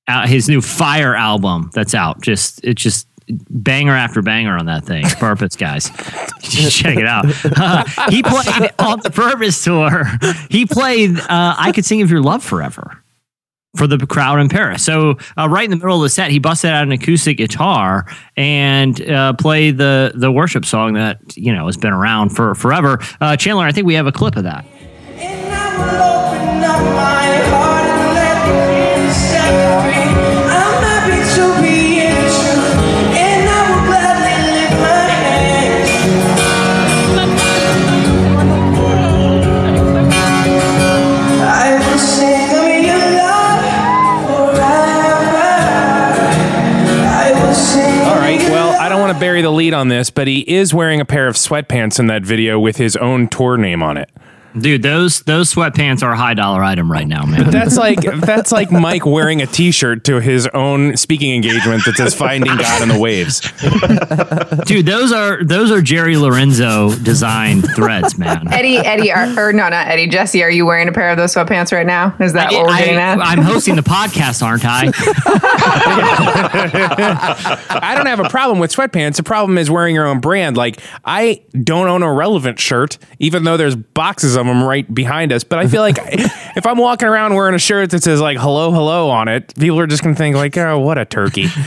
uh, 0.08 0.28
his 0.28 0.48
new 0.50 0.62
Fire 0.62 1.16
album 1.16 1.70
that's 1.74 1.94
out. 1.94 2.22
Just 2.22 2.64
it's 2.64 2.82
just 2.82 3.08
banger 3.50 3.94
after 3.94 4.22
banger 4.22 4.58
on 4.58 4.66
that 4.66 4.86
thing. 4.86 5.06
Purpose, 5.06 5.56
guys, 5.56 5.90
check 6.42 6.98
it 6.98 7.06
out. 7.06 7.26
Uh, 7.46 7.84
he 8.10 8.24
played 8.24 8.72
on 8.80 9.00
the 9.04 9.12
Purpose 9.12 9.64
tour. 9.64 10.06
He 10.50 10.66
played 10.66 11.18
uh, 11.20 11.56
"I 11.58 11.72
Could 11.74 11.86
Sing 11.86 12.02
of 12.02 12.12
Your 12.12 12.22
Love 12.22 12.44
Forever." 12.44 13.04
for 13.78 13.86
the 13.86 14.00
crowd 14.08 14.40
in 14.40 14.50
Paris. 14.50 14.84
So 14.84 15.18
uh, 15.38 15.48
right 15.48 15.64
in 15.64 15.70
the 15.70 15.76
middle 15.76 15.98
of 15.98 16.02
the 16.02 16.10
set, 16.10 16.32
he 16.32 16.40
busted 16.40 16.72
out 16.72 16.84
an 16.84 16.92
acoustic 16.92 17.38
guitar 17.38 18.06
and 18.36 19.00
uh, 19.10 19.34
played 19.34 19.78
the 19.78 20.12
the 20.16 20.32
worship 20.32 20.66
song 20.66 20.94
that 20.94 21.20
you 21.38 21.54
know 21.54 21.68
has 21.68 21.78
been 21.78 21.94
around 21.94 22.30
for 22.30 22.56
forever. 22.56 23.00
Uh, 23.22 23.38
Chandler, 23.38 23.66
I 23.66 23.72
think 23.72 23.86
we 23.86 23.94
have 23.94 24.08
a 24.08 24.12
clip 24.12 24.36
of 24.38 24.44
that. 24.44 24.66
Want 49.10 49.18
to 49.18 49.26
bury 49.26 49.42
the 49.42 49.50
lead 49.50 49.74
on 49.74 49.88
this, 49.88 50.12
but 50.12 50.28
he 50.28 50.42
is 50.42 50.72
wearing 50.72 51.02
a 51.02 51.06
pair 51.06 51.28
of 51.28 51.36
sweatpants 51.36 52.00
in 52.00 52.06
that 52.06 52.22
video 52.22 52.60
with 52.60 52.78
his 52.78 52.96
own 52.98 53.28
tour 53.28 53.58
name 53.58 53.82
on 53.82 53.98
it. 53.98 54.08
Dude, 54.58 54.82
those 54.82 55.22
those 55.22 55.54
sweatpants 55.54 56.02
are 56.02 56.12
a 56.12 56.18
high 56.18 56.34
dollar 56.34 56.64
item 56.64 56.92
right 56.92 57.08
now, 57.08 57.24
man. 57.26 57.44
But 57.44 57.52
That's 57.52 57.78
like 57.78 58.00
that's 58.02 58.52
like 58.52 58.72
Mike 58.72 59.06
wearing 59.06 59.42
a 59.42 59.46
T-shirt 59.46 60.04
to 60.06 60.20
his 60.20 60.48
own 60.48 60.98
speaking 60.98 61.36
engagement 61.36 61.86
that 61.86 61.96
says 61.96 62.16
"Finding 62.16 62.58
God 62.58 62.82
in 62.82 62.90
the 62.90 62.98
Waves." 62.98 63.42
Dude, 64.66 64.88
those 64.88 65.12
are 65.12 65.44
those 65.44 65.72
are 65.72 65.82
Jerry 65.82 66.18
Lorenzo 66.18 66.96
designed 66.96 67.66
threads, 67.76 68.18
man. 68.18 68.52
Eddie, 68.52 68.78
Eddie, 68.78 69.12
are, 69.12 69.28
or 69.38 69.54
no, 69.54 69.70
not 69.70 69.88
Eddie. 69.88 70.08
Jesse, 70.08 70.42
are 70.42 70.50
you 70.50 70.66
wearing 70.66 70.88
a 70.88 70.92
pair 70.92 71.12
of 71.12 71.18
those 71.18 71.34
sweatpants 71.34 71.72
right 71.72 71.86
now? 71.86 72.16
Is 72.20 72.34
that 72.34 72.52
what 72.52 72.66
we're 72.66 72.78
getting 72.78 72.96
at? 72.96 73.20
I, 73.20 73.34
am 73.34 73.42
hosting 73.42 73.76
the 73.76 73.84
podcast, 73.84 74.42
aren't 74.42 74.66
I? 74.66 74.92
I 77.82 77.94
don't 77.96 78.08
have 78.08 78.20
a 78.20 78.30
problem 78.30 78.58
with 78.60 78.74
sweatpants. 78.76 79.18
The 79.18 79.24
problem 79.24 79.58
is 79.60 79.70
wearing 79.70 79.94
your 79.94 80.08
own 80.08 80.20
brand. 80.20 80.58
Like 80.58 80.80
I 81.06 81.44
don't 81.64 81.88
own 81.88 82.02
a 82.02 82.12
relevant 82.12 82.60
shirt, 82.60 82.98
even 83.20 83.44
though 83.44 83.58
there's 83.58 83.76
boxes 83.76 84.39
of 84.40 84.48
them 84.48 84.64
right 84.64 84.92
behind 84.94 85.32
us. 85.32 85.44
But 85.44 85.60
I 85.60 85.68
feel 85.68 85.82
like 85.82 85.98
if 86.02 86.66
I'm 86.66 86.78
walking 86.78 87.08
around 87.08 87.34
wearing 87.36 87.56
a 87.56 87.60
shirt 87.60 87.92
that 87.92 88.04
says 88.04 88.22
like 88.22 88.38
"Hello, 88.38 88.72
hello" 88.72 89.10
on 89.10 89.28
it, 89.28 89.54
people 89.56 89.80
are 89.80 89.88
just 89.88 90.04
gonna 90.04 90.16
think 90.16 90.36
like, 90.36 90.58
"Oh, 90.58 90.80
what 90.80 90.98
a 90.98 91.06
turkey." 91.06 91.48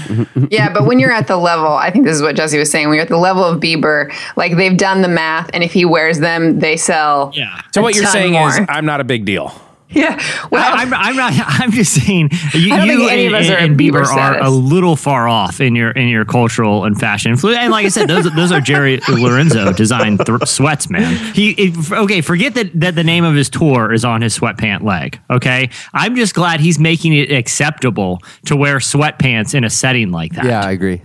Yeah, 0.50 0.72
but 0.72 0.86
when 0.86 0.98
you're 0.98 1.12
at 1.12 1.28
the 1.28 1.36
level, 1.36 1.72
I 1.72 1.90
think 1.90 2.04
this 2.04 2.14
is 2.14 2.22
what 2.22 2.36
Jesse 2.36 2.58
was 2.58 2.70
saying. 2.70 2.88
When 2.88 2.96
you're 2.96 3.04
at 3.04 3.08
the 3.08 3.16
level 3.16 3.44
of 3.44 3.60
Bieber, 3.60 4.12
like 4.36 4.56
they've 4.56 4.76
done 4.76 5.00
the 5.00 5.08
math, 5.08 5.48
and 5.54 5.62
if 5.62 5.72
he 5.72 5.84
wears 5.84 6.18
them, 6.18 6.58
they 6.58 6.76
sell. 6.76 7.32
Yeah. 7.34 7.60
So 7.72 7.80
a 7.80 7.84
what 7.84 7.94
you're 7.94 8.04
ton 8.04 8.12
saying 8.12 8.34
is. 8.34 8.60
I'm 8.68 8.84
not 8.84 9.00
a 9.00 9.04
big 9.04 9.24
deal. 9.24 9.54
yeah. 9.94 10.20
Well, 10.50 10.62
I, 10.62 10.82
I'm, 10.82 10.94
I'm 10.94 11.16
not. 11.16 11.32
I'm 11.46 11.70
just 11.70 11.92
saying. 11.94 12.30
You, 12.54 12.74
I 12.74 12.78
don't 12.78 12.86
you 12.86 12.98
think 12.98 13.12
any 13.12 13.26
and, 13.26 13.34
of 13.34 13.40
us 13.42 13.50
are 13.50 13.56
and 13.56 13.78
Bieber 13.78 13.92
Bieber 13.92 14.06
are 14.06 14.42
a 14.42 14.50
little 14.50 14.96
far 14.96 15.28
off 15.28 15.60
in 15.60 15.74
your 15.74 15.90
in 15.90 16.08
your 16.08 16.24
cultural 16.24 16.84
and 16.84 16.98
fashion 16.98 17.32
influence. 17.32 17.58
And 17.58 17.70
like 17.70 17.86
I 17.86 17.88
said, 17.88 18.08
those 18.08 18.32
those 18.34 18.52
are 18.52 18.60
Jerry 18.60 19.00
Lorenzo 19.08 19.72
designed 19.72 20.24
th- 20.24 20.42
sweats, 20.44 20.88
man. 20.88 21.16
He 21.34 21.50
it, 21.50 21.92
okay. 21.92 22.20
Forget 22.20 22.54
that 22.54 22.80
that 22.80 22.94
the 22.94 23.04
name 23.04 23.24
of 23.24 23.34
his 23.34 23.50
tour 23.50 23.92
is 23.92 24.04
on 24.04 24.22
his 24.22 24.38
sweatpant 24.38 24.82
leg. 24.82 25.20
Okay, 25.30 25.70
I'm 25.92 26.16
just 26.16 26.34
glad 26.34 26.60
he's 26.60 26.78
making 26.78 27.12
it 27.14 27.30
acceptable 27.30 28.20
to 28.46 28.56
wear 28.56 28.78
sweatpants 28.78 29.54
in 29.54 29.64
a 29.64 29.70
setting 29.70 30.10
like 30.10 30.34
that. 30.34 30.44
Yeah, 30.44 30.64
I 30.64 30.72
agree. 30.72 31.02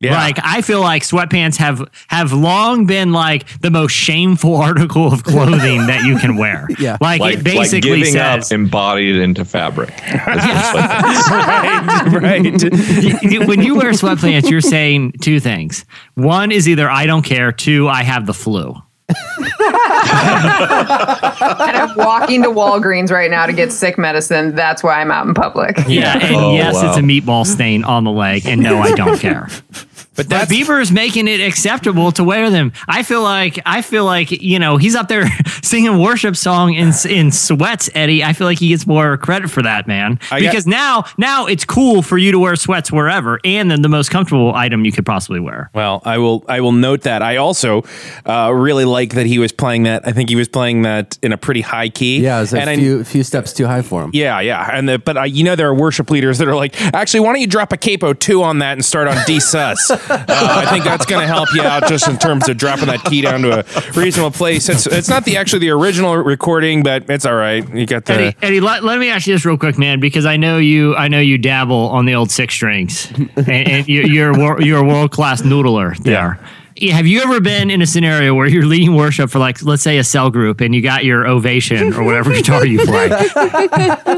Yeah. 0.00 0.12
Like 0.12 0.38
I 0.44 0.62
feel 0.62 0.80
like 0.80 1.02
sweatpants 1.02 1.56
have 1.56 1.82
have 2.06 2.32
long 2.32 2.86
been 2.86 3.10
like 3.12 3.46
the 3.60 3.70
most 3.70 3.90
shameful 3.92 4.54
article 4.62 5.12
of 5.12 5.24
clothing 5.24 5.88
that 5.88 6.04
you 6.04 6.16
can 6.18 6.36
wear. 6.36 6.68
Yeah. 6.78 6.96
like, 7.00 7.20
Like, 7.20 7.32
it 7.34 7.36
like 7.38 7.44
basically 7.44 7.80
giving 7.98 8.12
says 8.12 8.52
up 8.52 8.54
embodied 8.54 9.16
into 9.16 9.44
fabric. 9.44 9.90
right, 10.14 12.06
right. 12.12 12.44
When 13.48 13.60
you 13.62 13.74
wear 13.74 13.90
sweatpants, 13.92 14.48
you're 14.48 14.60
saying 14.60 15.14
two 15.20 15.40
things. 15.40 15.84
One 16.14 16.52
is 16.52 16.68
either 16.68 16.88
I 16.88 17.06
don't 17.06 17.22
care. 17.24 17.50
Two, 17.50 17.88
I 17.88 18.04
have 18.04 18.26
the 18.26 18.34
flu. 18.34 18.76
and 19.08 19.16
I'm 21.76 21.96
walking 21.96 22.42
to 22.42 22.48
Walgreens 22.50 23.10
right 23.10 23.30
now 23.30 23.46
to 23.46 23.52
get 23.52 23.72
sick 23.72 23.98
medicine. 23.98 24.54
That's 24.54 24.82
why 24.82 25.00
I'm 25.00 25.10
out 25.10 25.26
in 25.26 25.34
public. 25.34 25.76
Yeah, 25.88 26.18
and 26.18 26.36
Oh, 26.36 26.52
yes, 26.54 26.74
wow. 26.74 26.88
it's 26.88 26.98
a 26.98 27.00
meatball 27.02 27.46
stain 27.46 27.84
on 27.84 28.04
the 28.04 28.10
leg, 28.12 28.46
and 28.46 28.62
no, 28.62 28.78
I 28.80 28.92
don't 28.92 29.18
care. 29.18 29.48
But 30.18 30.28
But 30.28 30.48
Bieber 30.48 30.80
is 30.82 30.90
making 30.90 31.28
it 31.28 31.40
acceptable 31.40 32.10
to 32.12 32.24
wear 32.24 32.50
them. 32.50 32.72
I 32.88 33.02
feel 33.04 33.22
like 33.22 33.58
I 33.64 33.82
feel 33.82 34.04
like 34.04 34.30
you 34.30 34.58
know 34.58 34.76
he's 34.76 34.94
up 34.96 35.06
there 35.08 35.26
singing 35.62 35.98
worship 36.00 36.34
song 36.36 36.74
in 36.74 36.92
in 37.08 37.30
sweats, 37.30 37.88
Eddie. 37.94 38.24
I 38.24 38.32
feel 38.32 38.46
like 38.48 38.58
he 38.58 38.68
gets 38.70 38.86
more 38.86 39.16
credit 39.16 39.48
for 39.50 39.62
that, 39.62 39.86
man. 39.86 40.18
I 40.32 40.40
got- 40.40 40.50
Because 40.50 40.66
now 40.66 41.04
now 41.18 41.46
it's 41.46 41.64
cool 41.64 42.02
for 42.02 42.18
you 42.18 42.32
to 42.32 42.38
wear 42.38 42.56
sweats 42.56 42.90
wherever, 42.90 43.38
and 43.44 43.70
then 43.70 43.82
the 43.82 43.88
most 43.88 44.10
comfortable 44.10 44.52
item 44.54 44.84
you 44.84 44.90
could 44.92 45.06
possibly 45.06 45.38
wear. 45.40 45.70
Well, 45.72 46.02
I 46.04 46.18
will. 46.18 46.44
I 46.48 46.60
will 46.60 46.72
note 46.72 47.02
that. 47.02 47.22
I 47.22 47.36
also 47.36 47.84
uh, 48.26 48.50
really 48.52 48.84
like 48.84 49.14
that 49.14 49.26
he 49.26 49.38
was 49.38 49.52
playing 49.52 49.84
that. 49.84 50.06
I 50.06 50.10
think 50.12 50.28
he 50.30 50.36
was 50.36 50.48
playing 50.48 50.82
that 50.82 51.16
in 51.22 51.32
a 51.32 51.38
pretty 51.38 51.60
high 51.60 51.90
key. 51.90 52.20
Yeah, 52.20 52.38
it 52.38 52.40
was 52.40 52.54
a 52.54 52.60
and 52.60 52.68
I- 52.70 52.76
few 52.76 53.04
few 53.04 53.22
steps 53.22 53.52
too 53.52 53.66
high 53.66 53.82
for 53.82 54.02
him. 54.02 54.10
yeah, 54.14 54.40
yeah. 54.40 54.68
And 54.72 54.88
the, 54.88 54.98
but 54.98 55.16
I, 55.16 55.26
you 55.26 55.44
know, 55.44 55.54
there 55.54 55.68
are 55.68 55.74
worship 55.74 56.10
leaders 56.10 56.38
that 56.38 56.48
are 56.48 56.56
like, 56.56 56.74
actually, 56.92 57.20
why 57.20 57.32
don't 57.32 57.40
you 57.40 57.46
drop 57.46 57.72
a 57.72 57.76
capo 57.76 58.12
two 58.14 58.42
on 58.42 58.58
that 58.58 58.72
and 58.72 58.84
start 58.84 59.06
on 59.06 59.16
D 59.26 59.38
sus? 59.38 59.90
uh, 60.10 60.24
I 60.28 60.66
think 60.70 60.84
that's 60.84 61.06
going 61.06 61.20
to 61.20 61.26
help 61.26 61.48
you 61.54 61.62
out 61.62 61.86
just 61.88 62.08
in 62.08 62.18
terms 62.18 62.48
of 62.48 62.56
dropping 62.56 62.86
that 62.86 63.04
key 63.04 63.22
down 63.22 63.42
to 63.42 63.60
a 63.60 63.92
reasonable 63.92 64.30
place. 64.30 64.68
It's 64.68 64.86
it's 64.86 65.08
not 65.08 65.24
the 65.24 65.36
actually 65.36 65.60
the 65.60 65.70
original 65.70 66.16
recording, 66.16 66.82
but 66.82 67.08
it's 67.08 67.26
all 67.26 67.34
right. 67.34 67.68
You 67.74 67.86
got 67.86 68.04
the. 68.04 68.14
Eddie, 68.14 68.36
Eddie 68.42 68.60
let, 68.60 68.84
let 68.84 68.98
me 68.98 69.08
ask 69.10 69.26
you 69.26 69.34
this 69.34 69.44
real 69.44 69.58
quick, 69.58 69.78
man, 69.78 70.00
because 70.00 70.26
I 70.26 70.36
know 70.36 70.58
you 70.58 70.94
I 70.96 71.08
know 71.08 71.20
you 71.20 71.38
dabble 71.38 71.88
on 71.90 72.06
the 72.06 72.14
old 72.14 72.30
six 72.30 72.54
strings, 72.54 73.10
and, 73.36 73.48
and 73.48 73.88
you, 73.88 74.02
you're 74.02 74.60
you're 74.60 74.78
a 74.78 74.86
world 74.86 75.10
class 75.10 75.42
noodler 75.42 75.96
there. 75.98 76.38
Have 76.80 77.06
you 77.06 77.20
ever 77.22 77.40
been 77.40 77.70
in 77.70 77.82
a 77.82 77.86
scenario 77.86 78.34
where 78.34 78.46
you're 78.46 78.64
leading 78.66 78.94
worship 78.94 79.30
for 79.30 79.38
like 79.38 79.62
let's 79.64 79.82
say 79.82 79.98
a 79.98 80.04
cell 80.04 80.30
group 80.30 80.60
and 80.60 80.74
you 80.74 80.80
got 80.80 81.04
your 81.04 81.26
ovation 81.26 81.92
or 81.94 82.04
whatever 82.04 82.32
guitar 82.32 82.64
you 82.64 82.78
play 82.84 83.08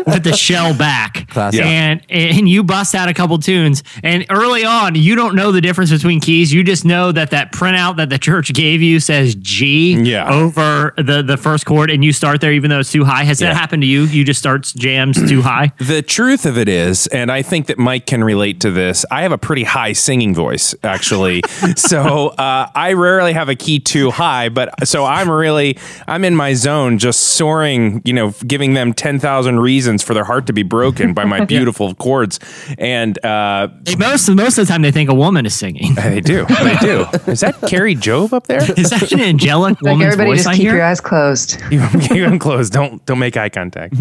with 0.07 0.23
the 0.25 0.35
shell 0.37 0.77
back 0.77 1.29
Classic. 1.31 1.61
and 1.62 2.03
and 2.09 2.49
you 2.49 2.62
bust 2.62 2.94
out 2.94 3.09
a 3.09 3.14
couple 3.14 3.38
tunes 3.38 3.83
and 4.03 4.27
early 4.31 4.64
on 4.64 4.94
you 4.94 5.14
don't 5.14 5.35
know 5.35 5.53
the 5.53 5.61
difference 5.61 5.90
between 5.90 6.20
keys 6.20 6.53
you 6.53 6.62
just 6.62 6.85
know 6.85 7.12
that 7.12 7.31
that 7.31 7.53
printout 7.53 7.96
that 7.96 8.11
the 8.11 8.18
church 8.18 8.53
gave 8.53 8.83
you 8.83 9.01
says 9.01 9.35
G 9.37 9.94
Yeah. 9.94 10.31
over 10.31 10.92
the 10.96 11.23
the 11.23 11.37
first 11.37 11.64
chord 11.66 11.90
and 11.90 12.05
you 12.05 12.12
start 12.12 12.40
there 12.40 12.53
even 12.53 12.68
though 12.70 12.81
it's 12.81 12.92
too 12.92 13.05
high 13.05 13.25
has 13.25 13.38
that 13.38 13.57
happened 13.57 13.83
to 13.83 13.87
you 13.88 14.03
you 14.05 14.25
just 14.25 14.38
start 14.38 14.64
jams 14.77 15.16
too 15.29 15.40
high 15.51 15.73
The 15.79 16.03
truth 16.03 16.44
of 16.46 16.59
it 16.59 16.68
is, 16.68 17.07
and 17.09 17.31
I 17.33 17.42
think 17.42 17.66
that 17.68 17.79
Mike 17.79 18.07
can 18.07 18.23
relate 18.23 18.61
to 18.61 18.70
this. 18.70 19.05
I 19.11 19.23
have 19.23 19.33
a 19.33 19.38
pretty 19.38 19.64
high 19.64 19.92
singing 19.92 20.35
voice, 20.35 20.75
actually. 20.83 21.42
so 21.77 22.29
uh, 22.29 22.49
I 22.74 22.92
rarely 22.94 23.32
have 23.32 23.48
a 23.48 23.54
key 23.54 23.78
too 23.78 24.10
high, 24.10 24.48
but 24.48 24.86
so 24.86 25.04
I'm 25.04 25.30
really 25.30 25.78
I'm 26.06 26.24
in 26.24 26.34
my 26.34 26.54
zone, 26.54 26.98
just 26.98 27.20
soaring. 27.20 28.02
You 28.04 28.12
know, 28.12 28.34
giving 28.46 28.74
them 28.74 28.92
ten 28.92 29.18
thousand 29.18 29.60
reasons 29.60 30.02
for 30.02 30.14
their 30.14 30.24
heart 30.24 30.46
to 30.46 30.52
be 30.52 30.62
broken 30.62 31.14
by 31.14 31.24
my 31.24 31.44
beautiful 31.54 31.94
chords, 31.94 32.40
and 32.78 33.22
uh, 33.24 33.68
most 33.98 34.28
most 34.30 34.58
of 34.58 34.66
the 34.66 34.72
time 34.72 34.82
they 34.82 34.90
think 34.90 35.10
a 35.10 35.14
woman 35.14 35.46
is 35.46 35.54
singing 35.54 35.94
they 35.94 36.20
do, 36.20 36.44
they 36.46 36.76
do. 36.76 37.06
Is 37.26 37.40
that 37.40 37.56
Kari 37.68 37.94
Jobe 37.94 38.32
up 38.32 38.46
there? 38.46 38.62
is 38.78 38.90
that 38.90 39.12
an 39.12 39.20
angelic 39.20 39.80
Like 39.82 39.92
woman's 39.92 40.12
everybody 40.12 40.30
voice 40.30 40.38
just 40.38 40.48
I 40.48 40.52
keep 40.54 40.62
hear 40.62 40.76
your 40.76 40.84
eyes 40.84 41.00
closed. 41.00 41.60
You 41.70 41.86
keep 42.00 42.24
them 42.24 42.38
closed. 42.38 42.72
Don't 42.72 43.04
don't 43.06 43.18
make 43.18 43.36
eye 43.36 43.48
contact. 43.48 43.94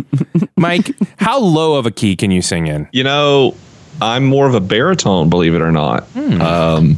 Mike, 0.57 0.91
how 1.17 1.39
low 1.39 1.77
of 1.77 1.85
a 1.85 1.91
key 1.91 2.15
can 2.15 2.31
you 2.31 2.41
sing 2.41 2.67
in? 2.67 2.87
You 2.91 3.03
know, 3.03 3.55
I'm 4.01 4.25
more 4.25 4.47
of 4.47 4.55
a 4.55 4.61
baritone, 4.61 5.29
believe 5.29 5.55
it 5.55 5.61
or 5.61 5.71
not. 5.71 6.03
Hmm. 6.05 6.41
Um, 6.41 6.97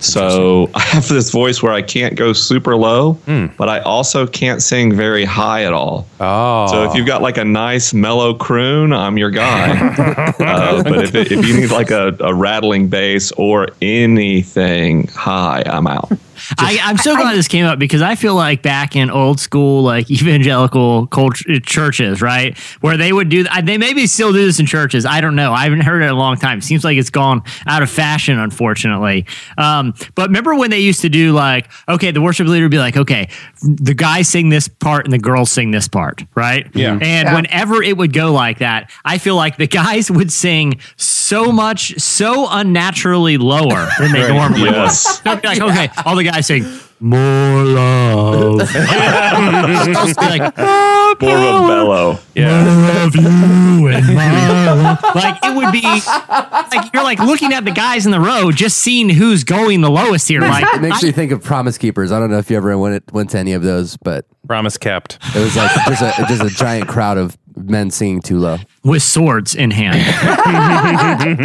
so 0.00 0.70
I 0.74 0.80
have 0.80 1.08
this 1.08 1.30
voice 1.30 1.62
where 1.62 1.72
I 1.72 1.82
can't 1.82 2.14
go 2.16 2.32
super 2.32 2.76
low, 2.76 3.18
but 3.56 3.68
I 3.68 3.80
also 3.80 4.26
can't 4.26 4.62
sing 4.62 4.94
very 4.94 5.24
high 5.24 5.64
at 5.64 5.72
all. 5.72 6.06
Oh, 6.20 6.66
So 6.68 6.84
if 6.84 6.94
you've 6.94 7.06
got 7.06 7.22
like 7.22 7.38
a 7.38 7.44
nice 7.44 7.92
mellow 7.94 8.34
croon, 8.34 8.92
I'm 8.92 9.18
your 9.18 9.30
guy. 9.30 9.70
uh, 10.38 10.82
but 10.82 11.04
if, 11.04 11.14
it, 11.14 11.32
if 11.32 11.46
you 11.46 11.60
need 11.60 11.70
like 11.70 11.90
a, 11.90 12.16
a 12.20 12.34
rattling 12.34 12.88
bass 12.88 13.32
or 13.32 13.68
anything 13.82 15.08
high, 15.08 15.62
I'm 15.66 15.86
out. 15.86 16.10
I, 16.58 16.78
I'm 16.82 16.96
so 16.96 17.16
glad 17.16 17.36
this 17.36 17.48
came 17.48 17.66
up 17.66 17.78
because 17.78 18.02
I 18.02 18.14
feel 18.14 18.34
like 18.34 18.62
back 18.62 18.96
in 18.96 19.10
old 19.10 19.40
school, 19.40 19.82
like 19.82 20.10
evangelical 20.10 21.06
culture, 21.08 21.58
churches, 21.60 22.20
right, 22.22 22.56
where 22.80 22.96
they 22.96 23.12
would 23.12 23.28
do, 23.28 23.44
they 23.62 23.78
maybe 23.78 24.06
still 24.06 24.32
do 24.32 24.44
this 24.44 24.60
in 24.60 24.66
churches. 24.66 25.04
I 25.06 25.20
don't 25.20 25.36
know. 25.36 25.52
I 25.52 25.64
haven't 25.64 25.80
heard 25.82 26.02
it 26.02 26.06
in 26.06 26.10
a 26.10 26.14
long 26.14 26.36
time. 26.36 26.58
It 26.58 26.64
Seems 26.64 26.84
like 26.84 26.96
it's 26.98 27.10
gone 27.10 27.42
out 27.66 27.82
of 27.82 27.90
fashion, 27.90 28.38
unfortunately. 28.38 29.26
Um, 29.56 29.94
but 30.14 30.28
remember 30.28 30.54
when 30.54 30.70
they 30.70 30.80
used 30.80 31.00
to 31.02 31.08
do 31.08 31.32
like, 31.32 31.68
okay, 31.88 32.10
the 32.10 32.20
worship 32.20 32.46
leader 32.46 32.64
would 32.64 32.70
be 32.70 32.78
like, 32.78 32.96
okay, 32.96 33.28
the 33.62 33.94
guys 33.94 34.28
sing 34.28 34.48
this 34.48 34.68
part 34.68 35.04
and 35.04 35.12
the 35.12 35.18
girls 35.18 35.50
sing 35.50 35.70
this 35.70 35.88
part, 35.88 36.24
right? 36.34 36.66
Yeah. 36.74 36.92
And 36.92 37.02
Yeah. 37.28 37.34
whenever 37.34 37.82
it 37.82 37.96
would 37.96 38.12
go 38.12 38.32
like 38.32 38.58
that, 38.58 38.90
I 39.04 39.18
feel 39.18 39.36
like 39.36 39.56
the 39.56 39.66
guys 39.66 40.10
would 40.18 40.30
sing 40.32 40.80
so 40.96 41.52
much, 41.52 41.98
so 42.00 42.46
unnaturally 42.50 43.36
lower 43.38 43.88
than 43.98 44.12
they 44.12 44.28
normally 44.28 44.62
would. 44.62 44.72
Yes. 44.72 45.20
It'd 45.26 45.42
be 45.42 45.48
like, 45.48 45.60
okay, 45.60 45.88
all 46.04 46.16
the 46.16 46.24
guys 46.30 46.46
sing 46.46 46.64
more 47.00 47.64
love. 47.64 48.68
Supposed 48.68 50.16
like, 50.16 50.52
ah, 50.58 51.14
more 51.20 51.30
More 51.30 51.38
of 51.38 51.44
a 51.44 51.50
power, 51.50 51.68
bellow. 51.68 52.18
more 52.34 53.06
of 53.06 53.14
you 53.16 53.88
and 53.88 54.14
my. 54.14 54.98
Like 55.14 55.38
it 55.44 55.56
would 55.56 55.72
be 55.72 55.82
like 55.82 56.92
you're 56.92 57.04
like 57.04 57.20
looking 57.20 57.52
at 57.52 57.64
the 57.64 57.70
guys 57.70 58.04
in 58.04 58.12
the 58.12 58.20
row, 58.20 58.50
just 58.50 58.78
seeing 58.78 59.08
who's 59.08 59.44
going 59.44 59.80
the 59.80 59.90
lowest 59.90 60.28
here. 60.28 60.40
Like 60.40 60.64
It 60.74 60.80
makes 60.82 61.02
me 61.02 61.12
think 61.12 61.30
of 61.32 61.42
Promise 61.42 61.78
Keepers. 61.78 62.10
I 62.10 62.18
don't 62.18 62.30
know 62.30 62.38
if 62.38 62.50
you 62.50 62.56
ever 62.56 62.76
went 62.76 63.12
went 63.12 63.30
to 63.30 63.38
any 63.38 63.52
of 63.52 63.62
those, 63.62 63.96
but 63.96 64.26
promise 64.46 64.76
kept. 64.76 65.18
it 65.36 65.40
was 65.40 65.56
like 65.56 65.70
just 65.86 66.02
a 66.02 66.24
just 66.26 66.42
a 66.42 66.50
giant 66.56 66.88
crowd 66.88 67.16
of 67.18 67.38
men 67.64 67.90
singing 67.90 68.20
too 68.20 68.38
low. 68.38 68.56
with 68.84 69.02
swords 69.02 69.54
in 69.54 69.70
hand. 69.70 69.98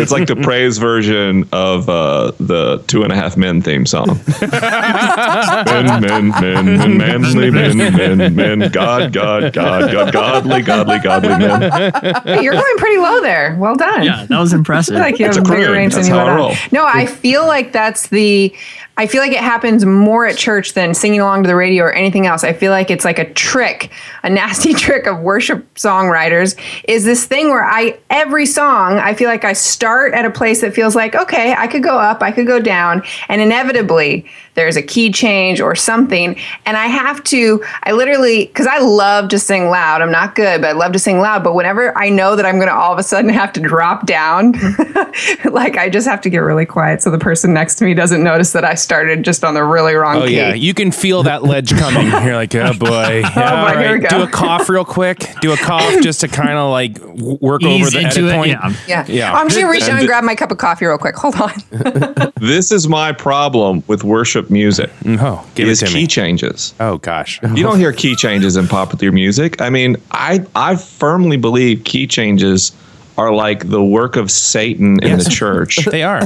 It's 0.00 0.12
like 0.12 0.26
the 0.28 0.36
praise 0.36 0.78
version 0.78 1.48
of 1.52 1.88
uh, 1.88 2.32
the 2.38 2.82
Two 2.86 3.02
and 3.02 3.12
a 3.12 3.16
Half 3.16 3.36
Men 3.36 3.60
theme 3.62 3.86
song. 3.86 4.20
men, 4.40 6.00
men, 6.00 6.28
men, 6.28 6.64
men, 6.78 6.96
manly 6.98 7.50
men, 7.50 7.76
men, 7.78 8.34
men, 8.34 8.70
God, 8.70 9.12
God, 9.12 9.52
God, 9.52 9.92
God, 9.92 10.12
godly, 10.12 10.62
godly, 10.62 10.98
godly 11.00 11.28
men. 11.30 11.92
Hey, 12.24 12.42
you're 12.42 12.54
going 12.54 12.76
pretty 12.78 12.98
low 12.98 13.20
there. 13.20 13.56
Well 13.58 13.74
done. 13.76 14.04
Yeah, 14.04 14.26
that 14.28 14.38
was 14.38 14.52
impressive. 14.52 14.96
I 14.96 14.98
feel 14.98 15.04
like 15.10 15.18
you 15.18 15.26
It's 15.26 15.36
have 15.36 15.46
a 15.46 15.48
bigger 15.50 15.64
croon. 15.66 15.76
range 15.76 15.94
than 15.94 16.04
you 16.06 16.12
how 16.12 16.18
I 16.20 16.24
would 16.30 16.36
roll. 16.36 16.50
have. 16.50 16.72
No, 16.72 16.84
I 16.86 17.06
feel 17.06 17.46
like 17.46 17.72
that's 17.72 18.08
the. 18.08 18.54
I 18.98 19.06
feel 19.06 19.22
like 19.22 19.30
it 19.30 19.38
happens 19.38 19.86
more 19.86 20.26
at 20.26 20.36
church 20.36 20.74
than 20.74 20.92
singing 20.92 21.20
along 21.20 21.44
to 21.44 21.46
the 21.46 21.54
radio 21.54 21.84
or 21.84 21.92
anything 21.92 22.26
else. 22.26 22.42
I 22.42 22.52
feel 22.52 22.72
like 22.72 22.90
it's 22.90 23.04
like 23.04 23.20
a 23.20 23.32
trick, 23.32 23.92
a 24.24 24.28
nasty 24.28 24.74
trick 24.84 25.06
of 25.06 25.20
worship 25.20 25.72
songwriters. 25.74 26.58
Is 26.88 27.04
this 27.04 27.24
thing 27.24 27.48
where 27.48 27.64
I 27.64 27.98
every 28.10 28.44
song 28.44 28.98
I 28.98 29.14
feel 29.14 29.28
like 29.28 29.44
I 29.44 29.52
start 29.52 30.14
at 30.14 30.24
a 30.24 30.30
place 30.30 30.60
that 30.62 30.74
feels 30.74 30.96
like 30.96 31.14
okay, 31.14 31.54
I 31.54 31.68
could 31.68 31.84
go 31.84 31.96
up, 31.96 32.22
I 32.22 32.32
could 32.32 32.48
go 32.48 32.58
down, 32.58 33.04
and 33.28 33.40
inevitably 33.40 34.26
there's 34.58 34.76
a 34.76 34.82
key 34.82 35.12
change 35.12 35.60
or 35.60 35.74
something, 35.76 36.36
and 36.66 36.76
I 36.76 36.86
have 36.86 37.22
to. 37.24 37.62
I 37.84 37.92
literally 37.92 38.46
because 38.46 38.66
I 38.66 38.78
love 38.78 39.28
to 39.30 39.38
sing 39.38 39.68
loud. 39.70 40.02
I'm 40.02 40.10
not 40.10 40.34
good, 40.34 40.60
but 40.60 40.68
I 40.70 40.72
love 40.72 40.92
to 40.92 40.98
sing 40.98 41.20
loud. 41.20 41.44
But 41.44 41.54
whenever 41.54 41.96
I 41.96 42.08
know 42.10 42.34
that 42.36 42.44
I'm 42.44 42.56
going 42.56 42.68
to 42.68 42.74
all 42.74 42.92
of 42.92 42.98
a 42.98 43.02
sudden 43.02 43.30
have 43.42 43.52
to 43.54 43.60
drop 43.60 44.04
down, 44.06 44.52
like 45.44 45.76
I 45.78 45.88
just 45.88 46.06
have 46.08 46.20
to 46.22 46.30
get 46.30 46.38
really 46.38 46.66
quiet 46.66 47.02
so 47.02 47.10
the 47.10 47.18
person 47.18 47.54
next 47.54 47.76
to 47.76 47.84
me 47.84 47.94
doesn't 47.94 48.22
notice 48.22 48.52
that 48.52 48.64
I 48.64 48.74
started 48.74 49.24
just 49.24 49.44
on 49.44 49.54
the 49.54 49.62
really 49.64 49.94
wrong 49.94 50.16
Oh 50.22 50.26
key. 50.26 50.36
yeah, 50.36 50.54
you 50.54 50.74
can 50.74 50.90
feel 50.90 51.22
that 51.22 51.44
ledge 51.44 51.70
coming. 51.78 52.06
You're 52.24 52.34
like, 52.36 52.54
oh 52.54 52.72
boy. 52.74 53.22
Yeah, 53.38 53.66
oh, 53.68 53.72
boy, 53.74 53.78
here 53.80 53.92
we 53.92 53.98
go. 54.00 54.08
Do 54.08 54.22
a 54.22 54.26
cough 54.26 54.68
real 54.68 54.84
quick. 54.84 55.24
Do 55.40 55.52
a 55.52 55.56
cough 55.56 56.02
just 56.02 56.20
to 56.22 56.28
kind 56.28 56.50
of 56.58 56.70
like 56.70 56.94
w- 56.94 57.38
work 57.40 57.62
over 57.62 57.88
the 57.90 57.98
into 58.00 58.20
edit 58.22 58.24
it, 58.24 58.34
point. 58.34 58.48
yeah. 58.50 58.72
Yeah. 58.88 59.04
Yeah. 59.06 59.32
Oh, 59.32 59.36
I'm 59.36 59.46
just 59.48 59.60
gonna 59.60 59.70
reach 59.70 59.82
down 59.82 59.90
And- 59.90 59.98
and 60.00 60.08
grab 60.08 60.24
my 60.24 60.34
cup 60.34 60.50
of 60.50 60.58
coffee 60.58 60.86
real 60.86 60.98
quick. 60.98 61.14
Hold 61.16 61.36
on. 61.36 61.52
This 62.40 62.72
is 62.72 62.88
my 62.88 63.12
problem 63.12 63.82
with 63.86 64.02
worship 64.04 64.47
music. 64.50 64.90
Mm-hmm. 65.04 65.24
Oh, 65.24 65.44
give 65.54 65.68
is 65.68 65.82
it 65.82 65.86
to 65.86 65.92
key 65.92 66.00
me. 66.02 66.06
changes. 66.06 66.74
Oh 66.80 66.98
gosh. 66.98 67.40
You 67.42 67.62
don't 67.62 67.78
hear 67.84 67.92
key 67.92 68.14
changes 68.16 68.56
in 68.56 68.66
popular 68.68 69.12
music. 69.12 69.60
I 69.60 69.70
mean, 69.70 69.96
I 70.10 70.44
I 70.54 70.76
firmly 70.76 71.36
believe 71.36 71.84
key 71.84 72.06
changes 72.06 72.72
are 73.16 73.32
like 73.32 73.68
the 73.68 73.82
work 73.82 74.16
of 74.16 74.30
Satan 74.30 75.02
in 75.02 75.08
Yes. 75.08 75.24
the 75.24 75.30
church. 75.30 75.84
They 75.90 76.02
are. 76.04 76.22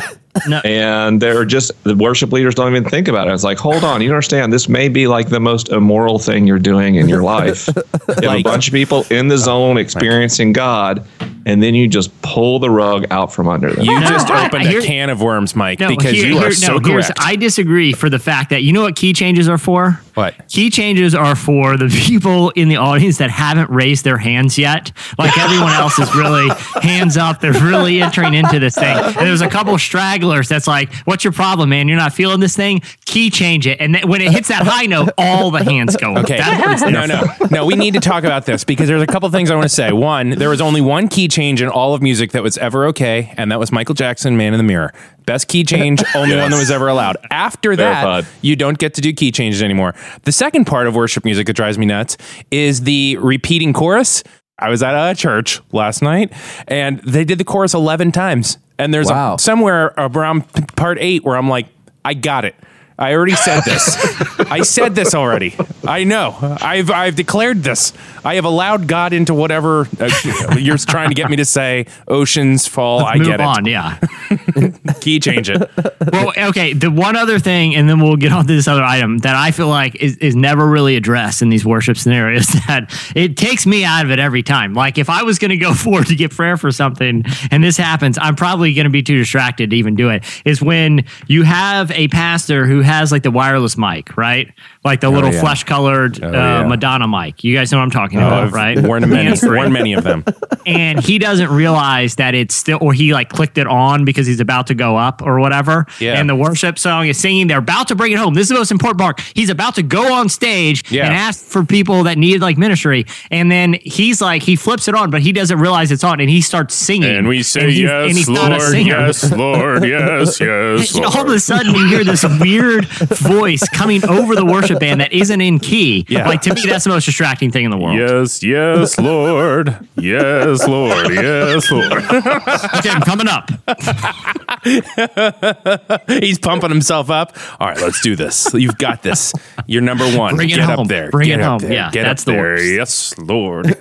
and 0.65 1.21
they're 1.21 1.45
just 1.45 1.73
the 1.85 1.95
worship 1.95 2.33
leaders 2.33 2.55
don't 2.55 2.71
even 2.71 2.85
think 2.89 3.07
about 3.09 3.29
it. 3.29 3.35
It's 3.35 3.45
like, 3.45 3.59
hold 3.59 3.85
on, 3.85 4.01
you 4.01 4.09
don't 4.09 4.17
understand. 4.17 4.51
This 4.53 4.67
may 4.69 4.89
be 4.89 5.07
like 5.07 5.29
the 5.29 5.41
most 5.41 5.69
immoral 5.69 6.19
thing 6.19 6.47
you're 6.47 6.59
doing 6.59 6.95
in 6.95 7.07
your 7.09 7.23
life. 7.23 7.69
you 8.23 8.29
have 8.29 8.39
a 8.39 8.43
bunch 8.43 8.67
of 8.69 8.73
people 8.73 9.05
in 9.11 9.29
the 9.29 9.37
zone 9.37 9.77
experiencing 9.77 10.53
God, 10.55 11.07
and 11.47 11.63
then 11.63 11.75
you 11.75 11.89
just 11.89 12.11
pull 12.23 12.59
the 12.59 12.71
rug 12.71 13.07
out 13.11 13.33
from 13.33 13.49
under 13.49 13.73
them. 13.73 13.85
You 13.85 13.99
No, 13.99 14.07
just 14.07 14.31
opened 14.31 14.63
I 14.65 14.67
hear- 14.67 14.81
a 14.81 14.83
can 14.83 15.09
of 15.11 15.23
worms, 15.23 15.57
Mike, 15.57 15.81
No, 15.81 15.89
because 15.89 16.13
here- 16.13 16.27
you 16.27 16.37
are 16.39 16.43
here- 16.43 16.53
so 16.53 16.75
no, 16.75 16.81
correct. 16.81 17.13
I 17.19 17.37
disagree 17.37 17.93
for 17.93 18.11
the 18.11 18.19
fact 18.19 18.51
that 18.51 18.63
you 18.63 18.73
know 18.73 18.83
what 18.83 18.97
key 18.97 19.13
changes 19.15 19.49
are 19.49 19.59
for? 19.59 20.02
What? 20.15 20.49
Key 20.49 20.71
changes 20.71 21.15
are 21.15 21.35
for 21.35 21.77
the 21.77 21.89
people 21.89 22.51
in 22.51 22.69
the 22.69 22.77
audience 22.77 23.19
that 23.19 23.31
haven't 23.31 23.71
raised 23.71 24.05
their 24.05 24.19
hands 24.19 24.59
yet. 24.59 24.93
Like 25.19 25.37
everyone 25.39 25.73
else 25.73 25.99
is 25.99 26.15
really 26.15 26.49
hands 26.83 27.17
up. 27.17 27.41
They're 27.41 27.53
really 27.53 28.03
entering 28.03 28.35
into 28.35 28.59
this 28.59 28.75
thing. 28.75 28.97
And 28.97 29.15
there's 29.15 29.41
a 29.41 29.49
couple 29.49 29.77
stragglers 29.79 30.49
that's 30.49 30.67
like, 30.67 30.93
what's 31.05 31.25
your 31.25 31.33
problem, 31.33 31.71
man? 31.71 31.89
You're 31.89 31.99
not 31.99 32.13
feeling 32.13 32.41
this 32.41 32.55
thing? 32.55 32.83
Key 33.07 33.31
change 33.31 33.67
it. 33.67 33.81
And 33.81 33.95
then 33.95 34.09
when 34.09 34.21
it 34.21 34.33
hits 34.33 34.49
that 34.49 34.63
high 34.65 34.87
note, 34.87 35.11
all 35.17 35.51
the 35.51 35.65
hands 35.65 35.97
go. 35.97 36.17
Okay. 36.19 36.37
That's 36.37 36.61
what 36.61 36.73
it's 36.73 36.83
there 36.83 36.93
no, 36.93 37.07
no, 37.07 37.23
no. 37.51 37.67
We 37.67 37.75
need 37.75 37.95
to 37.95 38.01
talk 38.01 38.25
about 38.25 38.47
this 38.47 38.65
because 38.65 38.89
there's 38.89 39.03
a 39.03 39.07
couple 39.07 39.29
things 39.31 39.51
I 39.51 39.55
want 39.55 39.65
to 39.65 39.75
say. 39.75 39.93
One, 39.93 40.31
there 40.31 40.51
was 40.51 40.61
only 40.61 40.81
one 40.81 41.09
key 41.09 41.29
change 41.29 41.63
in 41.63 41.69
all 41.69 41.95
of 41.95 42.03
music 42.03 42.33
that 42.33 42.43
was 42.43 42.59
ever 42.59 42.87
okay, 42.87 43.33
and 43.37 43.51
that 43.51 43.59
was 43.59 43.73
Michael 43.73 43.95
Jackson, 43.95 44.37
"Man 44.37 44.53
in 44.53 44.59
the 44.59 44.65
Mirror." 44.65 44.93
Best 45.27 45.49
key 45.49 45.65
change, 45.65 46.03
only 46.15 46.37
one 46.37 46.51
that 46.51 46.59
was 46.59 46.71
ever 46.71 46.89
allowed. 46.89 47.17
After 47.31 47.77
that, 47.77 48.25
you 48.41 48.57
don't 48.57 48.79
get 48.79 48.95
to 48.95 49.01
do 49.01 49.13
key 49.13 49.31
changes 49.33 49.63
anymore. 49.63 49.95
The 50.23 50.33
second 50.33 50.67
part 50.67 50.87
of 50.87 50.95
worship 50.95 51.25
music 51.25 51.47
that 51.47 51.55
drives 51.55 51.79
me 51.79 51.87
nuts 51.87 52.17
is 52.51 52.83
the 52.83 53.17
repeating 53.19 53.73
chorus. 53.73 54.23
I 54.59 54.69
was 54.69 54.83
at 54.83 54.95
a 55.11 55.15
church 55.15 55.61
last 55.73 56.03
night, 56.03 56.33
and 56.69 56.99
they 57.01 57.25
did 57.25 57.39
the 57.39 57.45
chorus 57.45 57.75
eleven 57.75 58.13
times. 58.13 58.59
And 58.79 58.93
there's 58.93 59.09
Wow. 59.11 59.35
a, 59.35 59.39
somewhere 59.39 59.93
around 59.97 60.45
part 60.77 60.99
eight 61.01 61.25
where 61.25 61.37
I'm 61.37 61.49
like, 61.49 61.67
I 62.05 62.15
got 62.15 62.45
it. 62.45 62.55
I 63.03 63.15
already 63.15 63.35
said 63.35 63.63
this. 63.63 63.97
I 64.39 64.61
said 64.63 64.95
this 64.95 65.13
already. 65.13 65.57
I 65.85 66.05
know. 66.05 66.37
I've 66.41 66.89
I've 66.89 67.17
declared 67.17 67.65
this. 67.65 67.93
I 68.25 68.37
have 68.37 68.45
allowed 68.45 68.87
God 68.87 69.13
into 69.13 69.35
whatever 69.35 69.89
uh, 69.99 70.55
you're 70.57 70.79
trying 70.79 71.09
to 71.09 71.15
get 71.15 71.29
me 71.29 71.37
to 71.37 71.45
say. 71.45 71.87
Oceans 72.07 72.69
fall. 72.69 73.01
I 73.01 73.17
Move 73.17 73.27
get 73.27 73.41
it. 73.41 73.47
on. 73.47 73.67
Yeah. 73.67 73.99
Key 75.01 75.19
change 75.19 75.51
it. 75.51 75.69
well, 76.13 76.33
okay. 76.39 76.73
The 76.73 76.91
one 76.91 77.17
other 77.17 77.41
thing, 77.41 77.75
and 77.75 77.89
then 77.89 78.01
we'll 78.01 78.15
get 78.17 78.31
on 78.31 78.47
to 78.47 78.55
this 78.55 78.69
other 78.69 78.85
item 78.85 79.19
that 79.19 79.35
I 79.35 79.51
feel 79.51 79.67
like 79.69 79.97
is, 79.97 80.17
is 80.19 80.37
never 80.37 80.65
really 80.69 80.95
addressed 80.95 81.43
in 81.43 81.49
these 81.49 81.65
worship 81.67 81.97
scenarios. 81.97 82.47
That 82.69 82.95
it 83.17 83.37
takes 83.37 83.67
me 83.67 83.85
out 83.85 84.05
of 84.05 84.13
it 84.13 84.21
every 84.21 84.45
time. 84.45 84.73
Like 84.73 84.97
if 84.97 85.11
I 85.11 85.25
was 85.25 85.41
going 85.41 85.51
to 85.51 85.57
go 85.57 85.75
forward 85.75 86.07
to 86.07 86.15
get 86.15 86.31
prayer 86.31 86.57
for 86.57 86.71
something, 86.71 87.25
and 87.51 87.65
this 87.65 87.77
happens, 87.77 88.19
I'm 88.21 88.37
probably 88.37 88.73
going 88.73 88.85
to 88.85 88.91
be 88.91 89.03
too 89.03 89.19
distracted 89.19 89.71
to 89.71 89.77
even 89.77 89.97
do 89.97 90.11
it. 90.11 90.23
Is 90.45 90.63
when 90.63 91.05
you 91.27 91.43
have 91.43 91.91
a 91.91 92.07
pastor 92.09 92.67
who 92.67 92.83
has 92.93 93.11
like 93.13 93.23
the 93.23 93.31
wireless 93.31 93.77
mic, 93.77 94.17
right? 94.17 94.53
Like 94.85 95.01
the 95.01 95.11
little 95.11 95.33
yeah. 95.33 95.41
flesh 95.41 95.63
colored 95.65 96.23
uh, 96.23 96.31
yeah. 96.33 96.67
Madonna 96.67 97.07
mic. 97.07 97.45
You 97.45 97.55
guys 97.55 97.71
know 97.71 97.79
what 97.79 97.85
I'm 97.85 97.91
talking 97.93 98.19
Oh, 98.19 98.27
about, 98.27 98.43
I've 98.45 98.53
right? 98.53 98.79
worn 98.83 99.09
many, 99.09 99.37
worn 99.45 99.73
many 99.73 99.93
of 99.93 100.03
them. 100.03 100.25
and 100.67 100.99
he 101.03 101.19
doesn't 101.19 101.51
realize 101.51 102.17
that 102.17 102.35
it's 102.35 102.55
still 102.55 102.79
or 102.81 102.93
he 102.93 103.13
like 103.15 103.29
clicked 103.29 103.59
it 103.59 103.67
on 103.69 104.05
because 104.05 104.27
he's 104.27 104.41
about 104.41 104.67
to 104.69 104.75
go 104.75 104.97
up 104.97 105.23
or 105.23 105.39
whatever 105.41 105.87
Yeah. 106.01 106.19
and 106.19 106.29
the 106.29 106.37
worship 106.37 106.79
song 106.79 107.07
is 107.07 107.19
singing 107.19 107.47
they're 107.49 107.59
about 107.59 107.89
to 107.89 107.95
bring 107.97 108.13
it 108.13 108.19
home 108.19 108.35
this 108.35 108.43
is 108.45 108.49
the 108.51 108.55
most 108.55 108.71
important 108.71 109.01
part 109.01 109.21
he's 109.35 109.51
about 109.51 109.75
to 109.77 109.83
go 109.83 110.13
on 110.13 110.29
stage 110.29 110.91
Yeah. 110.91 111.07
and 111.07 111.15
ask 111.15 111.45
for 111.45 111.65
people 111.65 112.05
that 112.05 112.17
need 112.19 112.41
like 112.41 112.59
ministry 112.59 113.07
and 113.33 113.51
then 113.51 113.77
he's 113.83 114.21
like 114.21 114.43
he 114.45 114.55
flips 114.55 114.87
it 114.89 114.95
on 114.95 115.11
but 115.11 115.21
he 115.23 115.33
doesn't 115.33 115.59
realize 115.59 115.91
it's 115.91 116.05
on 116.05 116.21
and 116.21 116.31
he 116.31 116.41
starts 116.41 116.75
singing 116.77 117.11
And 117.17 117.27
we 117.27 117.43
say 117.43 117.71
he- 117.73 117.83
yes, 117.83 118.09
and 118.09 118.17
he's 118.17 118.29
Lord, 118.29 118.51
not 118.51 118.59
a 118.61 118.65
singer 118.71 118.99
yes, 119.07 119.33
Lord, 119.33 119.85
yes, 119.85 120.41
yes, 120.41 120.95
And 120.95 121.05
all 121.05 121.23
of 121.23 121.29
a 121.35 121.41
sudden 121.41 121.75
you 121.75 121.87
hear 121.89 122.05
this 122.05 122.25
weird 122.41 122.85
voice 122.89 123.69
coming 123.71 124.05
over 124.09 124.37
the 124.37 124.45
worship 124.45 124.72
band 124.79 125.01
that 125.01 125.13
isn't 125.13 125.41
in 125.41 125.59
key 125.59 126.05
Yeah. 126.09 126.29
like 126.29 126.43
to 126.43 126.55
me 126.55 126.63
that's 126.67 126.85
the 126.85 126.91
most 126.91 127.05
distracting 127.07 127.51
thing 127.51 127.65
in 127.65 127.71
the 127.71 127.79
world 127.79 127.99
Yes, 127.99 128.43
yes, 128.43 128.99
Lord. 128.99 129.77
Yes, 129.97 130.67
Lord. 130.67 131.13
Yes, 131.13 131.71
Lord. 131.71 131.93
okay 131.93 132.91
i'm 132.91 133.03
coming 133.03 133.29
up 133.29 133.51
He's 136.09 136.39
pumping 136.39 136.71
himself 136.71 137.11
up. 137.11 137.37
All 137.61 137.69
right, 137.69 137.81
let's 137.81 138.01
do 138.01 138.17
this. 138.17 138.53
You've 138.55 138.79
got 138.79 139.03
this. 139.03 139.33
You're 139.67 139.83
number 139.83 140.05
one. 140.17 140.37
Bring 140.37 140.51
it 140.51 140.57
Get 140.57 140.65
home. 140.65 140.81
up 140.81 140.89
there. 140.89 141.11
Bring 141.11 141.29
Get 141.29 141.41
it 141.41 141.43
up 141.43 141.61
home. 141.61 141.69
there. 141.69 141.73
Yeah, 141.73 141.91
Get 141.91 142.03
that's 142.05 142.23
up 142.23 142.27
the 142.27 142.33
there. 142.33 142.43
worst. 142.43 142.65
Yes, 142.67 143.19
Lord. 143.19 143.67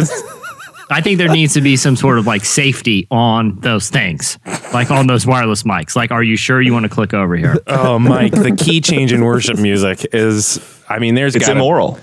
I 0.91 1.01
think 1.01 1.17
there 1.17 1.29
needs 1.29 1.53
to 1.53 1.61
be 1.61 1.77
some 1.77 1.95
sort 1.95 2.17
of 2.19 2.27
like 2.27 2.43
safety 2.45 3.07
on 3.09 3.59
those 3.61 3.89
things, 3.89 4.37
like 4.73 4.91
on 4.91 5.07
those 5.07 5.25
wireless 5.25 5.63
mics. 5.63 5.95
Like, 5.95 6.11
are 6.11 6.21
you 6.23 6.35
sure 6.35 6.61
you 6.61 6.73
want 6.73 6.83
to 6.83 6.89
click 6.89 7.13
over 7.13 7.35
here? 7.35 7.55
oh, 7.67 7.97
Mike, 7.97 8.33
the 8.33 8.55
key 8.55 8.81
change 8.81 9.11
in 9.13 9.23
worship 9.23 9.57
music 9.57 10.05
is. 10.13 10.59
I 10.89 10.99
mean, 10.99 11.15
there's 11.15 11.35
It's 11.35 11.45
gotta- 11.47 11.57
immoral. 11.59 11.97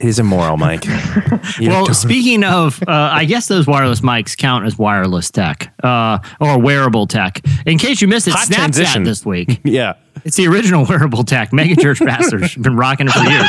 It 0.00 0.08
is 0.08 0.18
immoral, 0.18 0.56
Mike. 0.56 0.84
Well, 1.60 1.84
don't- 1.84 1.94
speaking 1.94 2.42
of, 2.42 2.82
uh, 2.88 2.90
I 3.12 3.24
guess 3.24 3.46
those 3.46 3.68
wireless 3.68 4.00
mics 4.00 4.36
count 4.36 4.66
as 4.66 4.76
wireless 4.76 5.30
tech 5.30 5.72
uh, 5.84 6.18
or 6.40 6.58
wearable 6.58 7.06
tech. 7.06 7.40
In 7.66 7.78
case 7.78 8.02
you 8.02 8.08
missed 8.08 8.26
it, 8.26 8.32
Hot 8.34 8.48
Snapchat 8.48 8.54
transition. 8.56 9.02
this 9.04 9.24
week. 9.24 9.60
yeah. 9.64 9.92
It's 10.24 10.36
the 10.36 10.46
original 10.46 10.84
wearable 10.88 11.24
tech. 11.24 11.50
Megachurch 11.50 12.04
pastors 12.06 12.54
have 12.54 12.62
been 12.62 12.76
rocking 12.76 13.08
it 13.08 13.12
for 13.12 13.24
years. 13.24 13.48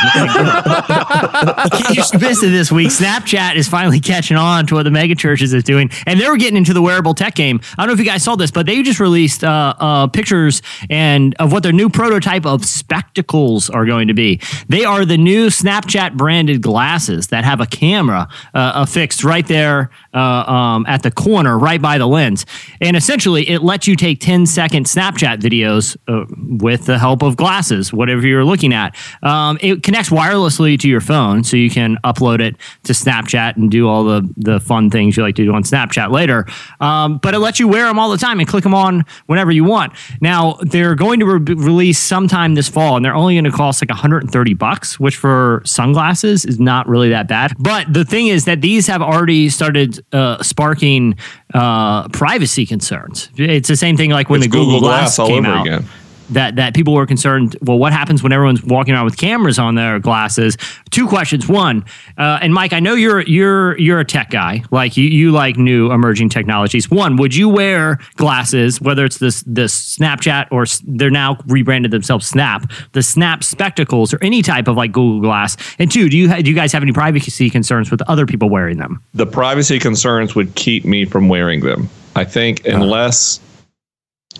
You 2.14 2.20
missed 2.20 2.44
it 2.44 2.50
this 2.50 2.72
week, 2.72 2.90
Snapchat 2.90 3.56
is 3.56 3.68
finally 3.68 4.00
catching 4.00 4.38
on 4.38 4.66
to 4.68 4.76
what 4.76 4.84
the 4.84 4.90
megachurches 4.90 5.54
is 5.54 5.64
doing, 5.64 5.90
and 6.06 6.20
they're 6.20 6.38
getting 6.38 6.58
into 6.58 6.74
the 6.74 6.82
wearable 6.82 7.14
tech 7.14 7.36
game. 7.36 7.62
I 7.78 7.84
don't 7.84 7.88
know 7.88 7.94
if 7.94 8.00
you 8.00 8.06
guys 8.06 8.24
saw 8.24 8.36
this, 8.36 8.52
but 8.52 8.66
they 8.66 8.82
just 8.84 9.00
released 9.00 9.44
uh, 9.44 9.74
uh, 9.78 10.08
pictures 10.08 10.62
and 10.90 11.36
of 11.40 11.52
what 11.52 11.64
their 11.64 11.72
new 11.72 11.90
prototype 11.90 12.46
of 12.46 12.66
spectacles 12.66 13.70
are 13.70 13.86
going 13.86 14.08
to 14.08 14.14
be. 14.14 14.40
They 14.70 14.86
are 14.86 15.06
the 15.06 15.18
new 15.18 15.48
Snapchat 15.48 16.16
branded 16.16 16.62
glasses 16.62 17.28
that 17.28 17.44
have 17.44 17.62
a 17.62 17.66
camera 17.66 18.28
uh, 18.54 18.72
affixed 18.76 19.24
right 19.24 19.46
there 19.48 19.90
uh, 20.14 20.18
um, 20.18 20.86
at 20.88 21.04
the 21.04 21.12
corner, 21.12 21.58
right 21.58 21.82
by 21.82 21.98
the 21.98 22.08
lens, 22.08 22.46
and 22.82 22.96
essentially 22.96 23.48
it 23.50 23.62
lets 23.62 23.88
you 23.88 23.96
take 23.96 24.20
10 24.20 24.46
second 24.46 24.86
Snapchat 24.86 25.40
videos 25.40 25.98
uh, 26.08 26.26
with 26.64 26.86
the 26.86 26.98
help 26.98 27.22
of 27.22 27.36
glasses, 27.36 27.94
whatever 27.94 28.26
you're 28.26 28.46
looking 28.46 28.74
at. 28.74 28.96
Um, 29.22 29.60
it 29.62 29.84
connects 29.84 30.10
wirelessly 30.10 30.80
to 30.80 30.90
your 30.90 31.02
phone, 31.02 31.44
so 31.44 31.58
you 31.58 31.70
can 31.70 31.98
upload 32.04 32.40
it 32.40 32.56
to 32.84 32.94
Snapchat 32.94 33.58
and 33.58 33.70
do 33.70 33.88
all 33.88 34.04
the 34.06 34.28
the 34.38 34.60
fun 34.60 34.90
things 34.90 35.18
you 35.18 35.24
like 35.24 35.36
to 35.36 35.46
do 35.46 35.54
on 35.54 35.64
Snapchat 35.64 36.12
later. 36.12 36.48
Um, 36.80 37.18
but 37.18 37.34
it 37.34 37.40
lets 37.40 37.60
you 37.60 37.68
wear 37.68 37.86
them 37.86 38.00
all 38.00 38.10
the 38.10 38.18
time 38.18 38.40
and 38.40 38.48
click 38.48 38.64
them 38.64 38.74
on 38.74 39.04
whenever 39.28 39.52
you 39.52 39.66
want. 39.66 39.94
Now 40.22 40.58
they're 40.62 40.96
going 40.96 41.20
to 41.20 41.26
re- 41.26 41.56
release 41.56 42.00
sometime 42.00 42.56
this 42.56 42.70
fall, 42.70 42.96
and 42.96 43.06
they're 43.06 43.16
only 43.16 43.36
going 43.36 43.44
to 43.44 43.52
cost 43.52 43.82
like 43.82 43.90
130 43.90 44.54
bucks, 44.54 45.00
which 45.00 45.18
for 45.18 45.62
sunglasses 45.66 46.46
is 46.46 46.60
not 46.60 46.88
really 46.88 47.10
that 47.10 47.28
bad. 47.28 47.54
But 47.60 47.94
the 47.94 48.06
thing 48.06 48.28
is 48.28 48.46
that 48.46 48.62
these 48.62 48.88
have 48.88 49.02
already 49.02 49.50
started 49.50 50.04
uh, 50.14 50.42
sparking 50.42 51.18
uh, 51.54 52.08
privacy 52.10 52.66
concerns. 52.66 53.30
It's 53.36 53.68
the 53.68 53.76
same 53.76 53.98
thing 53.98 54.12
like 54.12 54.30
when 54.30 54.42
It's 54.42 54.52
the 54.52 54.58
Google, 54.58 54.80
Glass, 54.80 55.20
all 55.20 55.28
came 55.28 55.46
over 55.46 55.58
out 55.58 55.68
again. 55.68 55.86
That 56.30 56.56
that 56.56 56.74
people 56.74 56.94
were 56.94 57.06
concerned. 57.06 57.58
Well, 57.62 57.80
what 57.80 57.94
happens 57.94 58.24
when 58.24 58.32
everyone's 58.32 58.64
walking 58.64 58.94
around 58.94 59.06
with 59.06 59.18
cameras 59.18 59.60
on 59.60 59.76
their 59.76 60.00
glasses? 60.00 60.58
Two 60.92 61.08
questions. 61.08 61.48
One, 61.48 61.86
uh, 62.18 62.40
and 62.42 62.54
Mike, 62.54 62.74
I 62.74 62.80
know 62.80 62.94
you're 62.94 63.22
you're 63.22 63.78
you're 63.78 64.00
a 64.00 64.06
tech 64.06 64.30
guy. 64.30 64.64
Like 64.72 64.98
you 64.98 65.06
you 65.06 65.32
like 65.32 65.58
new 65.58 65.92
emerging 65.92 66.30
technologies. 66.30 66.90
One, 66.90 67.18
would 67.18 67.36
you 67.36 67.50
wear 67.50 68.00
glasses? 68.16 68.80
Whether 68.80 69.06
it's 69.06 69.18
this 69.18 69.44
this 69.48 69.98
Snapchat 69.98 70.48
or 70.52 70.66
they're 70.86 71.10
now 71.10 71.38
rebranded 71.48 71.92
themselves 71.92 72.28
Snap, 72.28 72.72
the 72.94 73.04
Snap 73.04 73.44
spectacles 73.44 74.14
or 74.14 74.24
any 74.24 74.42
type 74.42 74.68
of 74.68 74.76
like 74.76 74.92
Google 74.92 75.22
Glass. 75.22 75.58
And 75.80 75.92
two, 75.92 76.10
do 76.10 76.18
you 76.18 76.30
ha- 76.30 76.42
do 76.42 76.50
you 76.50 76.56
guys 76.56 76.72
have 76.74 76.84
any 76.84 76.92
privacy 76.92 77.50
concerns 77.50 77.92
with 77.92 78.02
other 78.04 78.26
people 78.26 78.50
wearing 78.50 78.78
them? 78.78 79.02
the 79.14 79.26
privacy 79.26 79.80
concerns 79.80 80.36
would 80.36 80.54
keep 80.56 80.86
me 80.86 81.06
from 81.06 81.30
wearing 81.30 81.62
them. 81.62 81.90
I 82.16 82.26
think 82.26 82.66
unless 82.66 83.40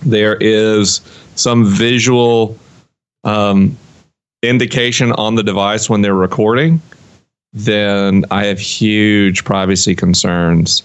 there 0.02 0.36
is 0.40 1.00
some 1.36 1.66
visual 1.66 2.58
um, 3.24 3.78
indication 4.42 5.12
on 5.14 5.36
the 5.36 5.44
device 5.44 5.90
when 5.90 6.02
they're 6.02 6.14
recording, 6.14 6.82
then 7.54 8.26
I 8.32 8.46
have 8.46 8.60
huge 8.60 9.44
privacy 9.46 9.96
concerns. 9.96 10.84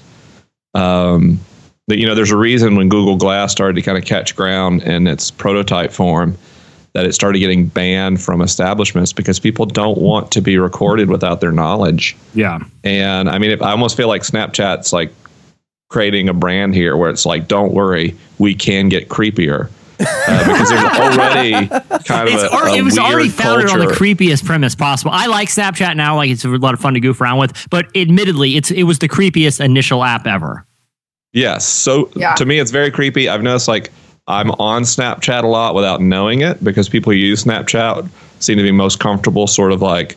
Um, 0.75 1.41
that 1.89 1.99
you 1.99 2.07
know, 2.07 2.15
there's 2.15 2.31
a 2.31 2.37
reason 2.37 2.77
when 2.77 2.89
Google 2.89 3.17
Glass 3.17 3.51
started 3.51 3.75
to 3.77 3.83
kind 3.83 3.97
of 3.97 4.05
catch 4.05 4.37
ground 4.37 4.83
in 4.83 5.07
its 5.07 5.31
prototype 5.31 5.91
form 5.91 6.37
that 6.93 7.07
it 7.07 7.15
started 7.15 7.39
getting 7.39 7.67
banned 7.67 8.21
from 8.21 8.41
establishments 8.41 9.13
because 9.13 9.39
people 9.39 9.67
don't 9.67 9.99
want 9.99 10.31
to 10.33 10.41
be 10.41 10.59
recorded 10.59 11.09
without 11.09 11.41
their 11.41 11.53
knowledge. 11.53 12.17
Yeah. 12.35 12.59
And 12.85 13.29
I 13.29 13.39
mean, 13.39 13.51
if 13.51 13.63
I 13.63 13.71
almost 13.71 13.97
feel 13.97 14.09
like 14.09 14.23
Snapchat's 14.23 14.93
like 14.93 15.13
creating 15.89 16.29
a 16.29 16.35
brand 16.35 16.75
here 16.75 16.97
where 16.97 17.11
it's 17.11 17.25
like, 17.25 17.49
don't 17.49 17.73
worry, 17.73 18.17
we 18.39 18.55
can 18.55 18.89
get 18.89 19.09
creepier. 19.09 19.71
Uh, 20.01 20.47
because 20.47 20.69
there's 20.71 20.85
already 20.85 21.53
kind 22.05 22.29
of 22.29 22.35
It's 22.35 22.43
a, 22.45 22.51
already, 22.53 22.77
a 22.77 22.81
it 22.81 22.83
was 22.83 22.95
weird 22.95 23.07
already 23.13 23.29
founded 23.29 23.71
on 23.71 23.79
the 23.81 23.87
creepiest 23.87 24.45
premise 24.45 24.75
possible. 24.75 25.11
I 25.13 25.27
like 25.27 25.49
Snapchat 25.49 25.97
now; 25.97 26.17
like 26.17 26.31
it's 26.31 26.45
a 26.45 26.49
lot 26.49 26.75
of 26.75 26.81
fun 26.81 26.95
to 26.95 27.01
goof 27.01 27.21
around 27.21 27.39
with. 27.39 27.69
But 27.71 27.87
admittedly, 27.97 28.57
it's 28.57 28.71
it 28.71 28.85
was 28.85 28.99
the 29.01 29.09
creepiest 29.09 29.65
initial 29.65 30.05
app 30.05 30.27
ever. 30.27 30.65
Yes. 31.33 31.67
So 31.67 32.11
Yeah. 32.17 32.35
to 32.35 32.47
me, 32.47 32.59
it's 32.59 32.71
very 32.71 32.91
creepy. 32.91 33.29
I've 33.29 33.43
noticed 33.43 33.69
like 33.69 33.91
I'm 34.29 34.51
on 34.53 34.83
Snapchat 34.83 35.43
a 35.43 35.47
lot 35.47 35.75
without 35.75 36.01
knowing 36.01 36.43
it 36.43 36.63
because 36.63 36.89
people 36.89 37.13
who 37.13 37.19
use 37.19 37.45
Snapchat 37.45 38.09
seem 38.41 38.57
to 38.57 38.63
be 38.63 38.73
most 38.73 39.01
comfortable 39.01 39.47
sort 39.47 39.73
of 39.73 39.83
like 39.83 40.17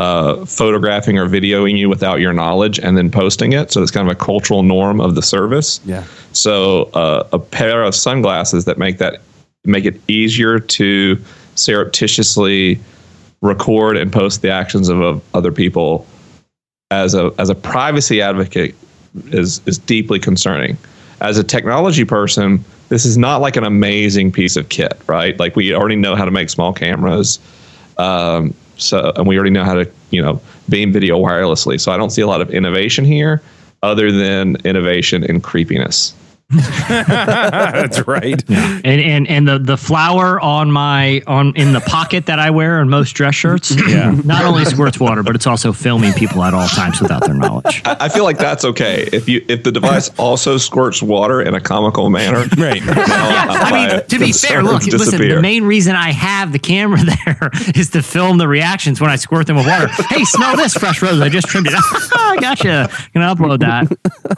uh, 0.00 0.46
photographing 0.46 1.18
or 1.18 1.28
videoing 1.28 1.76
you 1.76 1.86
without 1.86 2.20
your 2.20 2.32
knowledge 2.32 2.78
and 2.78 2.96
then 2.96 3.10
posting 3.10 3.52
it. 3.52 3.70
So 3.70 3.82
it's 3.82 3.90
kind 3.90 4.08
of 4.08 4.12
a 4.16 4.18
cultural 4.18 4.62
norm 4.62 4.98
of 4.98 5.14
the 5.14 5.20
service. 5.20 5.78
Yeah. 5.84 6.04
So 6.32 6.84
uh, 6.94 7.28
a 7.34 7.38
pair 7.38 7.84
of 7.84 7.94
sunglasses 7.94 8.64
that 8.64 8.78
make 8.78 8.96
that 8.96 9.20
make 9.66 9.84
it 9.84 10.00
easier 10.08 10.58
to 10.58 11.22
surreptitiously 11.54 12.80
record 13.42 13.98
and 13.98 14.10
post 14.10 14.40
the 14.40 14.50
actions 14.50 14.88
of, 14.88 15.02
of 15.02 15.22
other 15.34 15.52
people 15.52 16.06
as 16.90 17.14
a 17.14 17.30
as 17.38 17.50
a 17.50 17.54
privacy 17.54 18.22
advocate 18.22 18.74
is 19.26 19.60
is 19.66 19.76
deeply 19.76 20.18
concerning. 20.18 20.78
As 21.20 21.36
a 21.36 21.44
technology 21.44 22.06
person, 22.06 22.64
this 22.88 23.04
is 23.04 23.18
not 23.18 23.42
like 23.42 23.56
an 23.56 23.64
amazing 23.64 24.32
piece 24.32 24.56
of 24.56 24.70
kit, 24.70 24.98
right? 25.06 25.38
Like 25.38 25.56
we 25.56 25.74
already 25.74 25.96
know 25.96 26.16
how 26.16 26.24
to 26.24 26.30
make 26.30 26.48
small 26.48 26.72
cameras, 26.72 27.38
um, 27.98 28.54
so 28.80 29.12
and 29.16 29.26
we 29.26 29.36
already 29.36 29.50
know 29.50 29.64
how 29.64 29.74
to 29.74 29.90
you 30.10 30.22
know 30.22 30.40
beam 30.68 30.92
video 30.92 31.18
wirelessly. 31.18 31.80
So 31.80 31.92
I 31.92 31.96
don't 31.96 32.10
see 32.10 32.22
a 32.22 32.26
lot 32.26 32.40
of 32.40 32.50
innovation 32.50 33.04
here, 33.04 33.42
other 33.82 34.12
than 34.12 34.56
innovation 34.64 35.24
in 35.24 35.40
creepiness. 35.40 36.14
That's 36.50 38.06
right. 38.06 38.42
and 38.50 38.86
and 38.86 39.28
and 39.28 39.48
the 39.48 39.58
the 39.58 39.76
flower 39.76 40.40
on 40.40 40.70
my 40.70 41.22
on 41.26 41.52
in 41.56 41.72
the 41.72 41.80
pocket 41.80 42.26
that 42.26 42.38
I 42.38 42.50
wear 42.50 42.80
in 42.80 42.88
most 42.88 43.12
dress 43.12 43.34
shirts, 43.34 43.70
Yeah. 43.88 44.10
not 44.24 44.44
only 44.44 44.64
squirts 44.64 44.98
water, 44.98 45.22
but 45.22 45.34
it's 45.34 45.46
also 45.46 45.72
filming 45.72 46.12
people 46.12 46.42
at 46.42 46.54
all 46.54 46.68
times 46.68 47.00
without 47.00 47.24
their 47.24 47.34
knowledge. 47.34 47.82
I 47.84 48.08
feel 48.08 48.24
like 48.24 48.38
that's 48.38 48.64
okay 48.64 49.08
if 49.12 49.28
you 49.28 49.44
if 49.48 49.62
the 49.62 49.72
device 49.72 50.10
also 50.18 50.56
squirts 50.58 51.02
water 51.02 51.40
in 51.40 51.54
a 51.54 51.60
comical 51.60 52.10
manner. 52.10 52.46
Right. 52.60 52.82
I 52.84 53.88
mean, 53.88 54.06
to 54.08 54.18
be 54.18 54.32
fair, 54.32 54.62
look, 54.62 54.84
listen. 54.84 55.18
The 55.20 55.40
main 55.40 55.64
reason 55.64 55.94
I 55.96 56.10
have 56.12 56.52
the 56.52 56.58
camera 56.58 56.98
there 57.24 57.50
is 57.74 57.90
to 57.90 58.02
film 58.02 58.36
the 58.38 58.46
reactions 58.48 59.00
when 59.00 59.08
I 59.10 59.16
squirt 59.16 59.46
them 59.46 59.56
with 59.56 59.66
water. 59.66 59.86
Hey, 60.08 60.24
smell 60.24 60.56
this 60.56 60.74
fresh 60.74 61.00
rose! 61.00 61.20
I 61.20 61.28
just 61.30 61.46
trimmed 61.48 61.68
it. 61.68 61.74
I 61.76 62.36
gotcha. 62.40 62.90
Gonna 63.14 63.34
upload 63.34 63.60
that. 63.60 63.88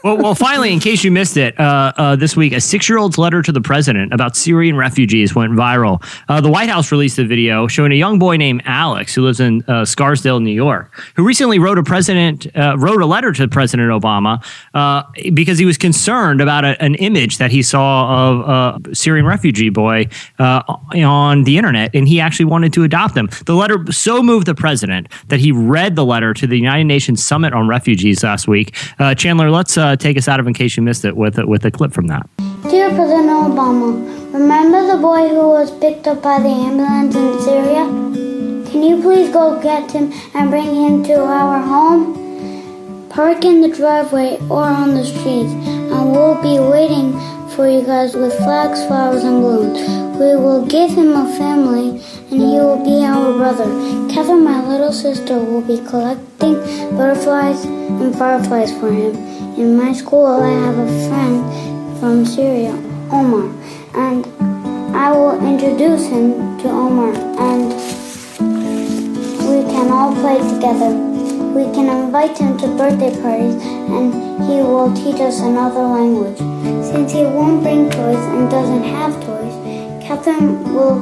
Well, 0.04 0.18
well, 0.18 0.34
finally, 0.34 0.72
in 0.72 0.78
case 0.80 1.02
you 1.02 1.10
missed 1.10 1.36
it, 1.36 1.58
uh, 1.58 1.92
uh, 2.02 2.16
this 2.16 2.36
week, 2.36 2.52
a 2.52 2.60
six-year-old's 2.60 3.16
letter 3.16 3.42
to 3.42 3.52
the 3.52 3.60
president 3.60 4.12
about 4.12 4.36
Syrian 4.36 4.76
refugees 4.76 5.36
went 5.36 5.52
viral. 5.52 6.02
Uh, 6.28 6.40
the 6.40 6.50
White 6.50 6.68
House 6.68 6.90
released 6.90 7.16
a 7.20 7.24
video 7.24 7.68
showing 7.68 7.92
a 7.92 7.94
young 7.94 8.18
boy 8.18 8.36
named 8.36 8.62
Alex 8.64 9.14
who 9.14 9.22
lives 9.22 9.38
in 9.38 9.62
uh, 9.68 9.84
Scarsdale, 9.84 10.40
New 10.40 10.50
York, 10.50 10.92
who 11.14 11.24
recently 11.24 11.60
wrote 11.60 11.78
a 11.78 11.82
president 11.84 12.48
uh, 12.56 12.76
wrote 12.76 13.00
a 13.00 13.06
letter 13.06 13.30
to 13.30 13.46
President 13.46 13.88
Obama 13.90 14.44
uh, 14.74 15.04
because 15.32 15.58
he 15.58 15.64
was 15.64 15.78
concerned 15.78 16.40
about 16.40 16.64
a, 16.64 16.82
an 16.82 16.96
image 16.96 17.38
that 17.38 17.52
he 17.52 17.62
saw 17.62 17.92
of 18.30 18.80
a 18.88 18.94
Syrian 18.94 19.24
refugee 19.24 19.70
boy 19.70 20.08
uh, 20.40 20.62
on 20.66 21.44
the 21.44 21.56
internet, 21.56 21.94
and 21.94 22.08
he 22.08 22.18
actually 22.18 22.46
wanted 22.46 22.72
to 22.72 22.82
adopt 22.82 23.16
him. 23.16 23.28
The 23.46 23.54
letter 23.54 23.78
so 23.92 24.24
moved 24.24 24.48
the 24.48 24.56
president 24.56 25.06
that 25.28 25.38
he 25.38 25.52
read 25.52 25.94
the 25.94 26.04
letter 26.04 26.34
to 26.34 26.48
the 26.48 26.56
United 26.56 26.84
Nations 26.84 27.24
Summit 27.24 27.52
on 27.52 27.68
Refugees 27.68 28.24
last 28.24 28.48
week. 28.48 28.74
Uh, 28.98 29.14
Chandler, 29.14 29.52
let's 29.52 29.78
uh, 29.78 29.94
take 29.94 30.16
us 30.18 30.26
out 30.26 30.40
of 30.40 30.48
in 30.48 30.54
case 30.54 30.76
you 30.76 30.82
missed 30.82 31.04
it 31.04 31.16
with 31.16 31.38
with 31.38 31.64
a 31.64 31.70
clip 31.70 31.91
from 31.92 32.06
that. 32.08 32.28
Dear 32.70 32.88
President 32.90 33.28
Obama, 33.28 34.32
remember 34.32 34.86
the 34.86 34.96
boy 34.96 35.28
who 35.28 35.48
was 35.48 35.70
picked 35.78 36.06
up 36.06 36.22
by 36.22 36.40
the 36.40 36.48
ambulance 36.48 37.14
in 37.14 37.40
Syria? 37.40 37.84
Can 38.70 38.82
you 38.82 39.00
please 39.02 39.30
go 39.32 39.60
get 39.60 39.90
him 39.92 40.12
and 40.34 40.50
bring 40.50 40.74
him 40.74 41.04
to 41.04 41.22
our 41.22 41.60
home? 41.60 43.08
Park 43.10 43.44
in 43.44 43.60
the 43.60 43.68
driveway 43.68 44.38
or 44.48 44.64
on 44.64 44.94
the 44.94 45.04
streets, 45.04 45.52
and 45.52 46.10
we'll 46.12 46.40
be 46.40 46.58
waiting 46.58 47.12
for 47.50 47.68
you 47.68 47.82
guys 47.82 48.14
with 48.14 48.32
flags, 48.38 48.86
flowers, 48.86 49.22
and 49.22 49.42
balloons. 49.42 49.78
We 50.18 50.36
will 50.36 50.64
give 50.64 50.90
him 50.90 51.12
a 51.12 51.26
family, 51.36 52.00
and 52.30 52.40
he 52.40 52.56
will 52.56 52.82
be 52.82 53.04
our 53.04 53.34
brother. 53.34 53.66
Catherine, 54.08 54.44
my 54.44 54.66
little 54.66 54.92
sister, 54.92 55.38
will 55.38 55.60
be 55.60 55.76
collecting 55.86 56.54
butterflies 56.96 57.64
and 57.64 58.16
fireflies 58.16 58.72
for 58.78 58.90
him. 58.90 59.14
In 59.58 59.76
my 59.76 59.92
school, 59.92 60.24
I 60.24 60.48
have 60.48 60.78
a 60.78 61.08
friend 61.08 61.71
from 62.02 62.26
Syria, 62.26 62.72
Omar, 63.12 63.46
and 63.94 64.26
I 64.92 65.12
will 65.12 65.38
introduce 65.46 66.08
him 66.08 66.58
to 66.58 66.68
Omar, 66.68 67.14
and 67.38 67.68
we 69.46 69.62
can 69.70 69.88
all 69.88 70.12
play 70.12 70.38
together. 70.52 70.90
We 71.54 71.62
can 71.72 71.86
invite 71.86 72.36
him 72.36 72.58
to 72.58 72.66
birthday 72.76 73.14
parties, 73.22 73.54
and 73.94 74.12
he 74.42 74.56
will 74.66 74.92
teach 74.96 75.20
us 75.20 75.38
another 75.42 75.84
language. 75.84 76.38
Since 76.90 77.12
he 77.12 77.22
won't 77.22 77.62
bring 77.62 77.88
toys 77.88 78.24
and 78.34 78.50
doesn't 78.50 78.82
have 78.82 79.14
toys, 79.22 79.54
Catherine 80.04 80.74
will 80.74 80.98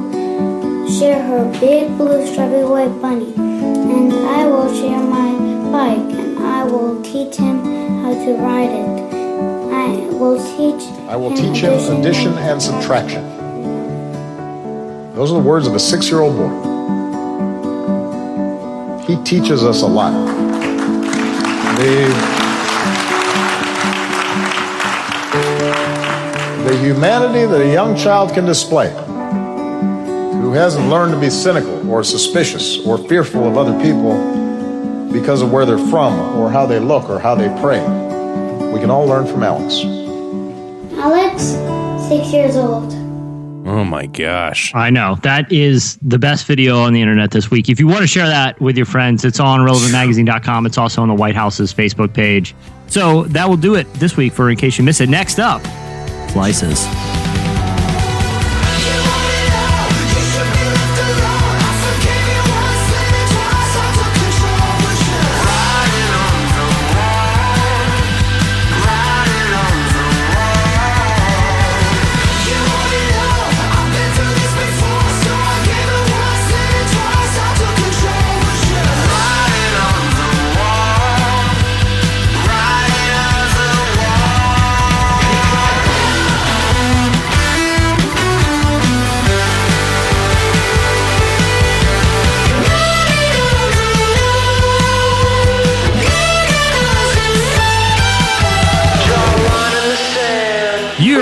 share 0.87 1.23
her 1.23 1.51
big 1.59 1.97
blue 1.97 2.27
strawberry 2.27 2.63
white 2.63 3.01
bunny, 3.01 3.33
and 3.35 4.13
I 4.13 4.45
will 4.45 4.71
share 4.71 5.01
my 5.01 5.31
bike, 5.71 6.13
and 6.21 6.37
I 6.37 6.63
will 6.63 7.01
teach 7.01 7.37
him 7.37 7.57
how 8.03 8.13
to 8.13 8.35
ride 8.35 8.69
it. 8.69 9.00
I 9.81 9.97
will 10.11 10.37
teach. 10.37 10.83
I 11.09 11.15
will 11.15 11.35
teach 11.35 11.63
him 11.63 11.73
addition 11.73 12.33
and 12.33 12.61
subtraction. 12.61 13.23
Those 15.15 15.31
are 15.31 15.41
the 15.41 15.47
words 15.47 15.65
of 15.65 15.73
a 15.73 15.79
six 15.79 16.07
year 16.07 16.19
old 16.19 16.35
boy. 16.35 16.49
He 19.07 19.21
teaches 19.23 19.63
us 19.63 19.81
a 19.81 19.87
lot. 19.87 20.11
The, 21.79 22.07
the 26.69 26.77
humanity 26.77 27.47
that 27.47 27.61
a 27.61 27.73
young 27.73 27.97
child 27.97 28.33
can 28.33 28.45
display 28.45 28.91
who 30.41 30.53
hasn't 30.53 30.87
learned 30.89 31.13
to 31.13 31.19
be 31.19 31.31
cynical 31.31 31.89
or 31.89 32.03
suspicious 32.03 32.85
or 32.85 32.99
fearful 32.99 33.47
of 33.47 33.57
other 33.57 33.73
people 33.81 34.13
because 35.11 35.41
of 35.41 35.51
where 35.51 35.65
they're 35.65 35.79
from 35.89 36.37
or 36.37 36.51
how 36.51 36.67
they 36.67 36.79
look 36.79 37.09
or 37.09 37.17
how 37.17 37.33
they 37.33 37.49
pray. 37.59 38.10
We 38.71 38.79
can 38.79 38.89
all 38.89 39.05
learn 39.05 39.27
from 39.27 39.43
Alex. 39.43 39.83
Alex, 40.97 41.43
six 42.07 42.31
years 42.33 42.55
old. 42.55 42.93
Oh 43.67 43.83
my 43.83 44.07
gosh. 44.07 44.73
I 44.73 44.89
know. 44.89 45.17
That 45.21 45.51
is 45.51 45.97
the 46.01 46.17
best 46.17 46.45
video 46.45 46.79
on 46.79 46.93
the 46.93 47.01
internet 47.01 47.31
this 47.31 47.51
week. 47.51 47.69
If 47.69 47.79
you 47.79 47.87
want 47.87 48.01
to 48.01 48.07
share 48.07 48.27
that 48.27 48.59
with 48.59 48.75
your 48.75 48.85
friends, 48.85 49.23
it's 49.23 49.39
on 49.39 49.59
relevantmagazine.com. 49.61 50.65
It's 50.65 50.77
also 50.77 51.01
on 51.01 51.07
the 51.07 51.13
White 51.13 51.35
House's 51.35 51.73
Facebook 51.73 52.13
page. 52.13 52.55
So 52.87 53.23
that 53.25 53.47
will 53.47 53.57
do 53.57 53.75
it 53.75 53.91
this 53.95 54.17
week 54.17 54.33
for 54.33 54.49
In 54.49 54.57
Case 54.57 54.77
You 54.77 54.83
Missed 54.83 55.01
It. 55.01 55.09
Next 55.09 55.39
up, 55.39 55.61
Slices. 56.31 56.85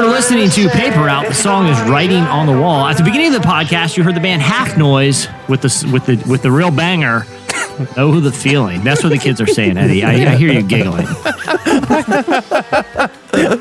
Listening 0.10 0.50
to 0.50 0.69
Paper 0.69 1.00
Route. 1.00 1.28
The 1.28 1.34
song 1.34 1.67
is 1.67 1.80
"Writing 1.89 2.24
on 2.24 2.45
the 2.48 2.52
Wall." 2.60 2.86
At 2.88 2.98
the 2.98 3.04
beginning 3.04 3.34
of 3.34 3.41
the 3.41 3.48
podcast, 3.48 3.95
you 3.98 4.04
heard 4.04 4.15
the 4.15 4.19
band 4.19 4.41
Half 4.41 4.78
Noise 4.78 5.28
with 5.48 5.62
the 5.62 5.89
with 5.93 6.06
the 6.06 6.15
with 6.30 6.41
the 6.41 6.52
real 6.52 6.72
banger. 6.72 7.26
Oh, 7.95 8.19
the 8.19 8.32
feeling. 8.32 8.84
That's 8.84 9.04
what 9.04 9.10
the 9.10 9.17
kids 9.17 9.39
are 9.39 9.48
saying, 9.48 9.78
Eddie. 9.78 10.04
I, 10.04 10.34
I 10.34 10.36
hear 10.36 10.52
you 10.52 10.62
giggling. 10.63 11.08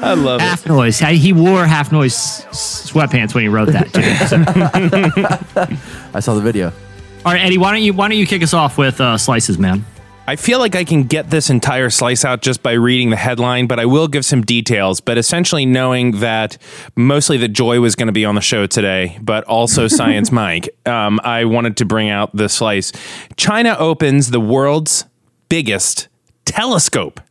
I 0.00 0.14
love 0.14 0.40
Half 0.40 0.66
Noise. 0.66 0.98
He 0.98 1.32
wore 1.32 1.64
Half 1.66 1.92
Noise 1.92 2.16
sweatpants 2.16 3.34
when 3.34 3.42
he 3.42 3.48
wrote 3.48 3.68
that 3.68 3.92
too. 3.92 4.02
So- 4.26 4.42
I 6.14 6.20
saw 6.20 6.34
the 6.34 6.40
video. 6.40 6.72
All 7.24 7.32
right, 7.32 7.42
Eddie. 7.42 7.58
Why 7.58 7.72
don't 7.72 7.82
you 7.82 7.92
why 7.92 8.08
don't 8.08 8.18
you 8.18 8.26
kick 8.26 8.42
us 8.42 8.54
off 8.54 8.76
with 8.78 9.00
uh, 9.00 9.16
slices, 9.18 9.58
man? 9.58 9.84
I 10.28 10.36
feel 10.36 10.58
like 10.58 10.76
I 10.76 10.84
can 10.84 11.04
get 11.04 11.30
this 11.30 11.48
entire 11.48 11.88
slice 11.88 12.22
out 12.22 12.42
just 12.42 12.62
by 12.62 12.72
reading 12.72 13.08
the 13.08 13.16
headline, 13.16 13.66
but 13.66 13.80
I 13.80 13.86
will 13.86 14.08
give 14.08 14.26
some 14.26 14.42
details. 14.42 15.00
But 15.00 15.16
essentially, 15.16 15.64
knowing 15.64 16.20
that 16.20 16.58
mostly 16.94 17.38
that 17.38 17.48
Joy 17.48 17.80
was 17.80 17.94
going 17.94 18.08
to 18.08 18.12
be 18.12 18.26
on 18.26 18.34
the 18.34 18.42
show 18.42 18.66
today, 18.66 19.18
but 19.22 19.44
also 19.44 19.88
Science 19.88 20.30
Mike, 20.30 20.68
um, 20.84 21.18
I 21.24 21.46
wanted 21.46 21.78
to 21.78 21.86
bring 21.86 22.10
out 22.10 22.36
the 22.36 22.50
slice. 22.50 22.92
China 23.38 23.74
opens 23.78 24.30
the 24.30 24.38
world's 24.38 25.06
biggest 25.48 26.08
telescope. 26.44 27.22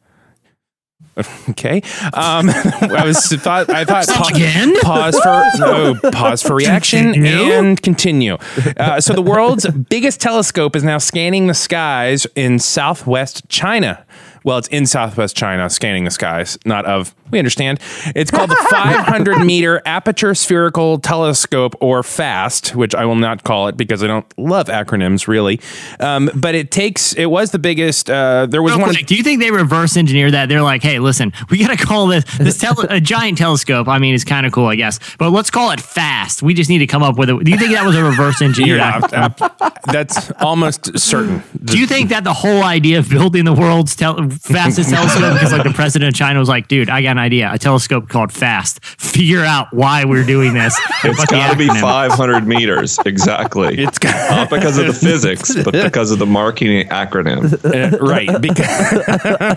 Okay. 1.50 1.82
Um, 2.14 2.50
I 2.52 3.04
was 3.06 3.26
thought 3.28 3.70
I 3.70 3.84
thought 3.86 4.04
Stop 4.04 4.30
again? 4.30 4.80
pause 4.82 5.20
for 5.20 5.44
no, 5.60 5.96
pause 6.12 6.44
for 6.44 6.56
reaction 6.56 7.14
Continue? 7.14 7.54
and 7.54 7.82
continue. 7.82 8.38
Uh, 8.78 9.02
so 9.02 9.14
the 9.14 9.22
world's 9.22 9.66
biggest 9.68 10.22
telescope 10.22 10.76
is 10.76 10.84
now 10.84 10.98
scanning 10.98 11.48
the 11.48 11.54
skies 11.54 12.28
in 12.36 12.60
southwest 12.60 13.48
China. 13.50 14.06
Well, 14.48 14.58
it's 14.60 14.70
in 14.70 14.86
southwest 14.86 15.36
China, 15.36 15.70
scanning 15.70 16.06
the 16.06 16.10
skies, 16.12 16.58
not 16.64 16.86
of. 16.86 17.14
We 17.30 17.38
understand. 17.40 17.82
It's 18.16 18.32
called 18.32 18.50
the 18.50 18.56
500 18.72 19.40
meter 19.46 19.82
aperture 19.86 20.34
spherical 20.34 20.98
telescope, 21.00 21.76
or 21.82 22.02
FAST, 22.02 22.74
which 22.74 22.96
I 22.96 23.04
will 23.04 23.18
not 23.18 23.44
call 23.44 23.68
it 23.68 23.76
because 23.76 24.02
I 24.02 24.08
don't 24.08 24.26
love 24.38 24.68
acronyms 24.68 25.28
really. 25.28 25.60
Um, 26.00 26.32
but 26.34 26.56
it 26.56 26.72
takes. 26.72 27.12
It 27.12 27.26
was 27.26 27.52
the 27.52 27.60
biggest. 27.60 28.10
Uh, 28.10 28.46
there 28.46 28.64
was 28.64 28.72
Real 28.76 28.86
one. 28.86 28.94
quick, 28.94 29.06
do 29.06 29.16
you 29.16 29.24
think 29.24 29.42
they 29.42 29.52
reverse 29.52 29.98
engineer 29.98 30.32
that? 30.32 30.48
They're 30.48 30.62
like, 30.62 30.82
hey, 30.82 31.00
listen, 31.00 31.34
we 31.50 31.58
got 31.58 31.78
to 31.78 31.86
call 31.86 32.08
this 32.08 32.24
this 32.38 32.58
tele- 32.58 32.88
a 32.90 33.02
giant 33.02 33.38
telescope. 33.38 33.90
I 33.90 34.00
mean, 34.00 34.16
it's 34.16 34.24
kind 34.24 34.46
of 34.46 34.54
cool, 34.54 34.68
I 34.68 34.76
guess, 34.76 34.98
but 35.20 35.32
let's 35.32 35.50
call 35.50 35.72
it 35.72 35.82
fast. 35.82 36.42
We 36.42 36.54
just 36.54 36.70
need 36.70 36.78
to 36.80 36.88
come 36.88 37.04
up 37.04 37.18
with 37.18 37.30
it. 37.30 37.44
Do 37.44 37.52
you 37.52 37.58
think 37.58 37.74
that 37.74 37.86
was 37.86 37.98
a 37.98 38.04
reverse 38.06 38.42
engineer? 38.42 38.78
Yeah, 38.78 39.02
uh, 39.12 39.60
that's 39.92 40.32
almost 40.40 40.98
certain. 40.98 41.44
Do 41.66 41.78
you 41.78 41.86
think 41.88 42.08
that 42.12 42.24
the 42.24 42.34
whole 42.34 42.64
idea 42.64 43.00
of 43.00 43.10
building 43.10 43.44
the 43.44 43.54
world's 43.54 43.94
tel- 43.94 44.30
fastest 44.42 44.90
telescope, 44.90 45.34
because 45.34 45.52
like 45.52 45.64
the 45.64 45.74
president 45.74 46.10
of 46.10 46.16
China 46.16 46.40
was 46.40 46.50
like, 46.50 46.68
dude, 46.68 46.90
I 46.90 47.02
got 47.02 47.12
an 47.12 47.18
idea, 47.20 47.50
a 47.52 47.58
telescope 47.58 48.10
called 48.10 48.32
FAST. 48.32 48.84
Figure 48.86 49.44
out 49.44 49.74
why 49.74 50.06
we're 50.06 50.26
doing 50.26 50.54
this. 50.54 50.78
It's 51.04 51.26
got 51.26 51.52
to 51.52 51.58
be 51.58 51.68
500 51.68 52.48
meters 52.48 52.98
exactly. 53.06 53.78
It's 53.84 54.00
got- 54.00 54.30
not 54.32 54.50
because 54.50 54.78
of 54.78 54.88
the 54.88 54.94
physics, 55.08 55.56
but 55.64 55.72
because 55.74 56.12
of 56.12 56.20
the 56.20 56.26
marketing 56.26 56.88
acronym. 56.90 57.54
Uh, 57.64 57.98
right. 58.00 58.42
Because 58.42 58.68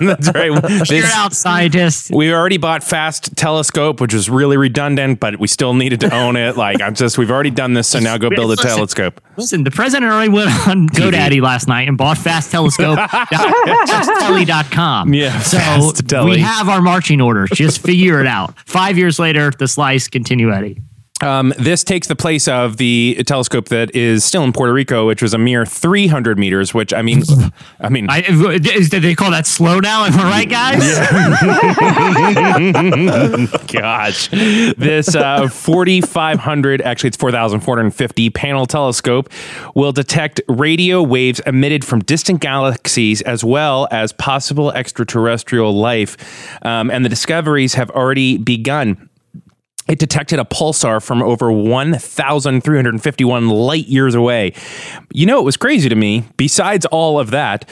that's 0.00 0.30
right. 0.34 0.52
Figure 0.86 1.02
This- 1.02 1.12
out, 1.14 1.32
scientists. 1.32 2.10
we 2.10 2.32
already 2.32 2.56
bought 2.58 2.84
Fast 2.84 3.36
Telescope, 3.36 4.00
which 4.00 4.14
was 4.14 4.28
really 4.30 4.56
redundant, 4.56 5.18
but 5.20 5.38
we 5.40 5.46
still 5.48 5.74
needed 5.74 6.00
to 6.00 6.14
own 6.14 6.36
it. 6.36 6.56
Like 6.56 6.80
I'm 6.80 6.94
just, 6.94 7.18
we've 7.18 7.30
already 7.30 7.50
done 7.50 7.72
this, 7.74 7.88
so 7.88 7.98
now 7.98 8.16
go 8.18 8.28
build 8.30 8.46
a 8.46 8.54
Listen. 8.54 8.66
telescope. 8.66 9.20
Listen, 9.36 9.64
the 9.64 9.70
president 9.70 10.10
already 10.12 10.30
went 10.30 10.50
on 10.68 10.88
GoDaddy 10.90 11.40
last 11.40 11.66
night 11.68 11.88
and 11.88 11.96
bought 11.96 12.18
Yeah, 15.12 15.38
So 15.40 16.24
we 16.24 16.38
have 16.38 16.68
our 16.68 16.80
marching 16.82 17.20
orders. 17.20 17.50
Just 17.52 17.82
figure 17.82 18.20
it 18.20 18.26
out. 18.26 18.54
Five 18.66 18.96
years 18.98 19.18
later, 19.18 19.50
the 19.50 19.68
slice 19.68 20.08
continuity. 20.08 20.80
Um, 21.22 21.52
this 21.58 21.84
takes 21.84 22.08
the 22.08 22.16
place 22.16 22.48
of 22.48 22.78
the 22.78 23.22
telescope 23.26 23.68
that 23.68 23.94
is 23.94 24.24
still 24.24 24.42
in 24.42 24.52
Puerto 24.52 24.72
Rico, 24.72 25.06
which 25.06 25.22
was 25.22 25.34
a 25.34 25.38
mere 25.38 25.66
300 25.66 26.38
meters. 26.38 26.72
Which 26.72 26.94
I 26.94 27.02
mean, 27.02 27.22
I 27.80 27.88
mean, 27.88 28.08
I, 28.08 28.20
is, 28.20 28.88
did 28.88 29.02
they 29.02 29.14
call 29.14 29.30
that 29.32 29.46
slow 29.46 29.80
now? 29.80 30.04
Am 30.04 30.18
I 30.18 30.24
right, 30.24 30.48
guys? 30.48 30.80
Gosh, 33.72 34.28
this 34.28 35.14
uh, 35.14 35.48
4,500, 35.48 36.82
actually, 36.82 37.08
it's 37.08 37.16
4,450 37.16 38.30
panel 38.30 38.66
telescope 38.66 39.30
will 39.74 39.92
detect 39.92 40.40
radio 40.48 41.02
waves 41.02 41.40
emitted 41.40 41.84
from 41.84 42.00
distant 42.00 42.40
galaxies 42.40 43.20
as 43.22 43.44
well 43.44 43.88
as 43.90 44.12
possible 44.12 44.70
extraterrestrial 44.72 45.72
life. 45.72 46.16
Um, 46.64 46.90
and 46.90 47.04
the 47.04 47.08
discoveries 47.08 47.74
have 47.74 47.90
already 47.90 48.38
begun. 48.38 49.09
It 49.90 49.98
detected 49.98 50.38
a 50.38 50.44
pulsar 50.44 51.02
from 51.02 51.20
over 51.20 51.50
1,351 51.50 53.48
light 53.48 53.88
years 53.88 54.14
away. 54.14 54.52
You 55.12 55.26
know, 55.26 55.40
it 55.40 55.44
was 55.44 55.56
crazy 55.56 55.88
to 55.88 55.96
me. 55.96 56.22
Besides 56.36 56.86
all 56.86 57.18
of 57.18 57.32
that, 57.32 57.68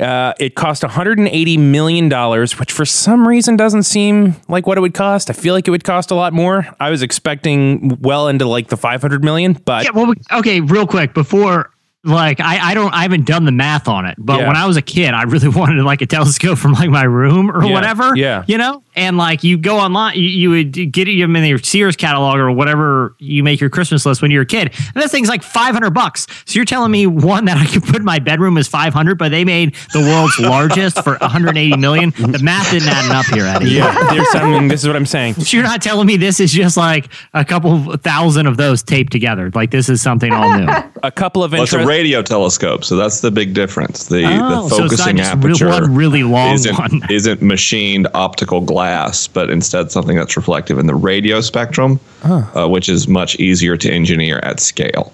uh, 0.00 0.34
it 0.40 0.56
cost 0.56 0.82
$180 0.82 1.58
million, 1.60 2.10
which 2.58 2.72
for 2.72 2.84
some 2.84 3.28
reason 3.28 3.56
doesn't 3.56 3.84
seem 3.84 4.34
like 4.48 4.66
what 4.66 4.78
it 4.78 4.80
would 4.80 4.94
cost. 4.94 5.30
I 5.30 5.32
feel 5.32 5.54
like 5.54 5.68
it 5.68 5.70
would 5.70 5.84
cost 5.84 6.10
a 6.10 6.16
lot 6.16 6.32
more. 6.32 6.66
I 6.80 6.90
was 6.90 7.02
expecting 7.02 8.00
well 8.00 8.26
into 8.26 8.46
like 8.48 8.66
the 8.66 8.76
500 8.76 9.22
million, 9.22 9.52
but 9.52 9.84
Yeah, 9.84 9.92
well, 9.94 10.12
okay, 10.32 10.60
real 10.60 10.88
quick 10.88 11.14
before. 11.14 11.70
Like 12.02 12.40
I, 12.40 12.70
I 12.70 12.74
don't 12.74 12.94
I 12.94 13.02
haven't 13.02 13.26
done 13.26 13.44
the 13.44 13.52
math 13.52 13.86
on 13.86 14.06
it, 14.06 14.14
but 14.18 14.40
Yeah. 14.40 14.46
when 14.46 14.56
I 14.56 14.66
was 14.66 14.78
a 14.78 14.82
kid, 14.82 15.12
I 15.12 15.24
really 15.24 15.48
wanted 15.54 15.84
like 15.84 16.00
a 16.00 16.06
telescope 16.06 16.56
from 16.56 16.72
like 16.72 16.88
my 16.88 17.02
room 17.04 17.50
or 17.50 17.62
Yeah, 17.62 17.72
whatever. 17.74 18.16
yeah. 18.16 18.42
you 18.46 18.56
know, 18.56 18.82
and 18.96 19.18
like 19.18 19.44
you 19.44 19.58
go 19.58 19.76
online, 19.78 20.16
you, 20.16 20.22
you 20.22 20.48
would 20.50 20.72
get 20.92 21.04
them 21.04 21.36
in 21.36 21.44
your 21.44 21.58
Sears 21.58 21.96
catalog 21.96 22.36
or 22.38 22.50
whatever 22.52 23.14
you 23.18 23.42
make 23.44 23.60
your 23.60 23.68
Christmas 23.68 24.06
list 24.06 24.22
when 24.22 24.30
you're 24.30 24.42
a 24.44 24.46
kid, 24.46 24.72
and 24.94 25.02
that 25.02 25.10
thing's 25.10 25.28
like 25.28 25.42
five 25.42 25.74
hundred 25.74 25.90
bucks. 25.90 26.26
So 26.46 26.54
you're 26.58 26.64
telling 26.64 26.90
me 26.90 27.06
one 27.06 27.44
that 27.44 27.58
I 27.58 27.66
could 27.66 27.82
put 27.82 27.96
in 27.96 28.04
my 28.04 28.18
bedroom 28.18 28.56
is 28.56 28.66
five 28.66 28.94
hundred, 28.94 29.18
but 29.18 29.30
they 29.30 29.44
made 29.44 29.74
the 29.92 30.00
world's 30.00 30.38
largest 30.40 31.04
for 31.04 31.18
180 31.18 31.76
million. 31.76 32.10
The 32.16 32.40
math 32.42 32.70
didn't 32.70 32.88
add 32.88 33.10
up 33.14 33.26
here, 33.26 33.44
Eddie. 33.44 33.72
yeah, 33.72 34.08
there's 34.10 34.30
something. 34.30 34.68
This 34.68 34.80
is 34.80 34.86
what 34.86 34.96
I'm 34.96 35.04
saying. 35.04 35.34
So 35.34 35.54
you're 35.54 35.66
not 35.66 35.82
telling 35.82 36.06
me 36.06 36.16
this 36.16 36.40
is 36.40 36.50
just 36.50 36.78
like 36.78 37.12
a 37.34 37.44
couple 37.44 37.94
thousand 37.98 38.46
of 38.46 38.56
those 38.56 38.82
taped 38.82 39.12
together. 39.12 39.50
Like 39.54 39.70
this 39.70 39.90
is 39.90 40.00
something 40.00 40.32
all 40.32 40.58
new. 40.58 40.66
A 41.02 41.10
couple 41.10 41.44
of 41.44 41.52
Well, 41.52 41.62
it's 41.64 41.72
a 41.74 41.76
interest- 41.80 41.89
radio 41.90 42.22
telescope, 42.22 42.84
so 42.84 42.96
that's 42.96 43.20
the 43.20 43.30
big 43.30 43.52
difference. 43.52 44.06
The, 44.06 44.24
Oh, 44.24 44.68
the 44.68 44.68
so 44.70 44.76
focusing 44.84 45.16
real- 45.16 45.26
aperture 45.26 45.68
one 45.68 45.94
really 45.94 46.22
long 46.22 46.54
isn't, 46.54 46.78
one. 46.78 47.00
isn't 47.10 47.42
machined 47.42 48.06
optical 48.14 48.60
glass, 48.60 49.26
but 49.26 49.50
instead 49.50 49.90
something 49.90 50.16
that's 50.16 50.36
reflective 50.36 50.78
in 50.78 50.86
the 50.86 50.94
radio 50.94 51.40
spectrum, 51.40 51.98
uh, 52.22 52.68
which 52.68 52.88
is 52.88 53.08
much 53.08 53.36
easier 53.36 53.76
to 53.76 53.90
engineer 53.90 54.38
at 54.42 54.60
scale. 54.60 55.12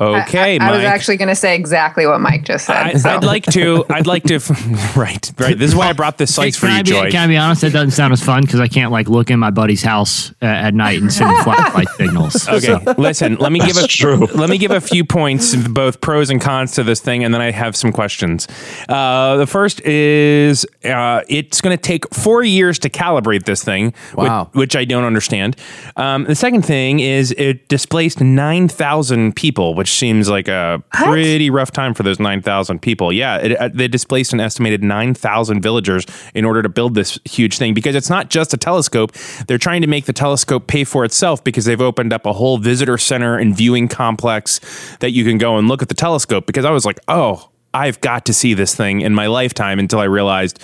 Okay, 0.00 0.58
I, 0.58 0.68
I 0.70 0.72
was 0.72 0.82
actually 0.84 1.18
going 1.18 1.28
to 1.28 1.36
say 1.36 1.54
exactly 1.54 2.04
what 2.04 2.20
Mike 2.20 2.42
just 2.42 2.66
said. 2.66 2.76
I, 2.76 2.92
so. 2.94 3.10
I'd 3.10 3.22
like 3.22 3.44
to. 3.46 3.84
I'd 3.88 4.06
like 4.08 4.24
to. 4.24 4.40
Right, 4.96 5.32
right. 5.38 5.58
This 5.58 5.70
is 5.70 5.76
why 5.76 5.88
I 5.88 5.92
brought 5.92 6.18
this 6.18 6.34
slice 6.34 6.56
for 6.56 6.66
you, 6.66 6.72
I 6.72 6.82
be, 6.82 6.90
Joy. 6.90 7.10
can 7.10 7.24
I 7.24 7.26
be 7.26 7.36
honest? 7.36 7.62
That 7.62 7.72
doesn't 7.72 7.92
sound 7.92 8.12
as 8.12 8.22
fun 8.22 8.42
because 8.42 8.60
I 8.60 8.68
can't 8.68 8.90
like 8.92 9.08
look 9.08 9.30
in 9.30 9.38
my 9.40 9.50
buddy's 9.50 9.82
house 9.82 10.30
uh, 10.42 10.46
at 10.46 10.74
night 10.74 11.00
and 11.00 11.12
send 11.12 11.36
flashlight 11.44 11.88
signals. 11.90 12.48
Okay, 12.48 12.78
listen. 12.98 13.36
Let 13.36 13.50
me 13.52 13.58
give 13.60 13.76
a 13.76 13.86
true. 13.86 14.26
let 14.34 14.50
me 14.50 14.58
give 14.58 14.70
a 14.72 14.80
few 14.80 15.04
points, 15.04 15.54
both 15.56 16.00
pros 16.00 16.30
and 16.30 16.40
cons 16.40 16.72
to 16.72 16.82
this 16.84 17.00
thing, 17.00 17.24
and 17.24 17.32
then 17.34 17.40
I 17.40 17.50
have 17.50 17.74
some 17.76 17.92
questions. 17.92 18.46
Uh, 18.88 19.36
the 19.36 19.46
first 19.46 19.80
is 19.82 20.64
uh, 20.84 21.22
it's 21.28 21.60
going 21.60 21.76
to 21.76 21.80
take 21.80 22.12
four 22.14 22.42
years 22.42 22.78
to 22.80 22.90
calibrate 22.90 23.44
this 23.44 23.62
thing, 23.64 23.86
which- 24.14 24.28
Wow. 24.28 24.50
which, 24.54 24.74
I 24.76 24.84
don't 24.84 25.04
understand. 25.04 25.56
Um, 25.96 26.24
the 26.24 26.34
second 26.34 26.62
thing 26.62 27.00
is 27.00 27.32
it 27.36 27.68
displaced 27.68 28.20
nine 28.20 28.68
thousand 28.68 29.34
people, 29.36 29.74
which 29.84 29.92
seems 29.92 30.30
like 30.30 30.48
a 30.48 30.82
pretty 30.94 31.50
rough 31.50 31.70
time 31.70 31.92
for 31.92 32.04
those 32.04 32.18
nine 32.18 32.40
thousand 32.40 32.80
people. 32.80 33.12
Yeah, 33.12 33.36
it, 33.36 33.52
uh, 33.52 33.68
they 33.68 33.86
displaced 33.86 34.32
an 34.32 34.40
estimated 34.40 34.82
nine 34.82 35.12
thousand 35.12 35.60
villagers 35.60 36.06
in 36.32 36.46
order 36.46 36.62
to 36.62 36.70
build 36.70 36.94
this 36.94 37.18
huge 37.26 37.58
thing 37.58 37.74
because 37.74 37.94
it's 37.94 38.08
not 38.08 38.30
just 38.30 38.54
a 38.54 38.56
telescope. 38.56 39.12
They're 39.46 39.58
trying 39.58 39.82
to 39.82 39.86
make 39.86 40.06
the 40.06 40.14
telescope 40.14 40.68
pay 40.68 40.84
for 40.84 41.04
itself 41.04 41.44
because 41.44 41.66
they've 41.66 41.82
opened 41.82 42.14
up 42.14 42.24
a 42.24 42.32
whole 42.32 42.56
visitor 42.56 42.96
center 42.96 43.36
and 43.36 43.54
viewing 43.54 43.88
complex 43.88 44.58
that 45.00 45.10
you 45.10 45.22
can 45.22 45.36
go 45.36 45.58
and 45.58 45.68
look 45.68 45.82
at 45.82 45.90
the 45.90 45.94
telescope. 45.94 46.46
Because 46.46 46.64
I 46.64 46.70
was 46.70 46.86
like, 46.86 46.98
oh. 47.06 47.50
I've 47.76 48.00
got 48.00 48.24
to 48.26 48.32
see 48.32 48.54
this 48.54 48.72
thing 48.72 49.00
in 49.00 49.14
my 49.14 49.26
lifetime 49.26 49.80
until 49.80 49.98
I 49.98 50.04
realized 50.04 50.62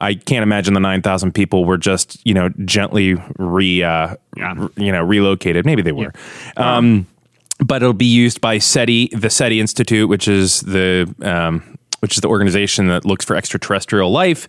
I 0.00 0.14
can't 0.14 0.42
imagine 0.42 0.72
the 0.72 0.80
9,000 0.80 1.32
people 1.32 1.66
were 1.66 1.76
just, 1.76 2.18
you 2.26 2.32
know, 2.32 2.48
gently 2.64 3.14
re, 3.36 3.82
uh, 3.82 4.16
r- 4.40 4.70
you 4.78 4.90
know, 4.90 5.02
relocated. 5.02 5.66
Maybe 5.66 5.82
they 5.82 5.92
were. 5.92 6.14
Um, 6.56 7.06
but 7.58 7.82
it'll 7.82 7.94
be 7.94 8.06
used 8.06 8.40
by 8.40 8.58
SETI, 8.58 9.08
the 9.08 9.30
SETI 9.30 9.60
Institute, 9.60 10.08
which 10.08 10.28
is 10.28 10.60
the 10.60 11.12
um, 11.22 11.76
which 12.00 12.16
is 12.16 12.20
the 12.20 12.28
organization 12.28 12.88
that 12.88 13.04
looks 13.04 13.24
for 13.24 13.36
extraterrestrial 13.36 14.10
life. 14.10 14.46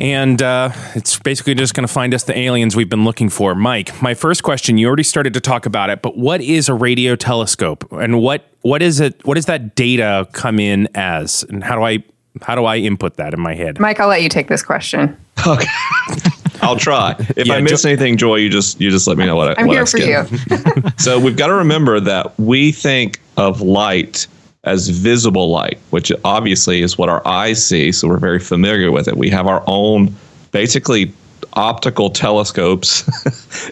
And 0.00 0.42
uh, 0.42 0.70
it's 0.94 1.18
basically 1.18 1.54
just 1.54 1.74
going 1.74 1.86
to 1.86 1.92
find 1.92 2.14
us 2.14 2.24
the 2.24 2.36
aliens 2.36 2.74
we've 2.74 2.88
been 2.88 3.04
looking 3.04 3.28
for. 3.28 3.54
Mike, 3.54 4.00
my 4.02 4.14
first 4.14 4.42
question, 4.42 4.76
you 4.76 4.88
already 4.88 5.04
started 5.04 5.34
to 5.34 5.40
talk 5.40 5.66
about 5.66 5.88
it, 5.88 6.02
but 6.02 6.16
what 6.16 6.40
is 6.40 6.68
a 6.68 6.74
radio 6.74 7.14
telescope, 7.14 7.86
and 7.92 8.20
what 8.20 8.48
what 8.62 8.82
is 8.82 9.00
it? 9.00 9.24
What 9.24 9.34
does 9.34 9.46
that 9.46 9.74
data 9.74 10.28
come 10.32 10.58
in 10.58 10.88
as, 10.94 11.44
and 11.44 11.62
how 11.62 11.76
do 11.76 11.82
I 11.82 12.02
how 12.42 12.54
do 12.54 12.64
I 12.64 12.78
input 12.78 13.16
that 13.16 13.34
in 13.34 13.40
my 13.40 13.54
head? 13.54 13.78
Mike, 13.78 14.00
I'll 14.00 14.08
let 14.08 14.22
you 14.22 14.28
take 14.28 14.48
this 14.48 14.62
question. 14.62 15.16
Okay. 15.46 15.66
I'll 16.64 16.76
try. 16.76 17.14
If 17.36 17.46
Yeah, 17.46 17.54
I 17.54 17.60
miss 17.60 17.82
Jo- 17.82 17.88
anything, 17.90 18.16
Joy, 18.16 18.36
you 18.36 18.48
just 18.50 18.80
you 18.80 18.90
just 18.90 19.06
let 19.06 19.16
me 19.18 19.26
know 19.26 19.36
what 19.36 19.56
I 19.56 19.60
I'm 19.60 19.66
what 19.66 19.74
here 19.74 19.82
I 19.82 19.86
for 19.86 19.98
you. 19.98 20.92
So 20.98 21.18
we've 21.20 21.36
got 21.36 21.48
to 21.48 21.54
remember 21.54 22.00
that 22.00 22.38
we 22.38 22.72
think 22.72 23.20
of 23.36 23.60
light 23.60 24.26
as 24.64 24.88
visible 24.88 25.50
light, 25.50 25.78
which 25.90 26.10
obviously 26.24 26.80
is 26.82 26.96
what 26.96 27.08
our 27.08 27.26
eyes 27.26 27.64
see. 27.64 27.92
So 27.92 28.08
we're 28.08 28.18
very 28.18 28.38
familiar 28.40 28.90
with 28.90 29.06
it. 29.08 29.16
We 29.16 29.28
have 29.30 29.46
our 29.46 29.62
own, 29.66 30.14
basically, 30.52 31.12
optical 31.52 32.08
telescopes 32.10 33.04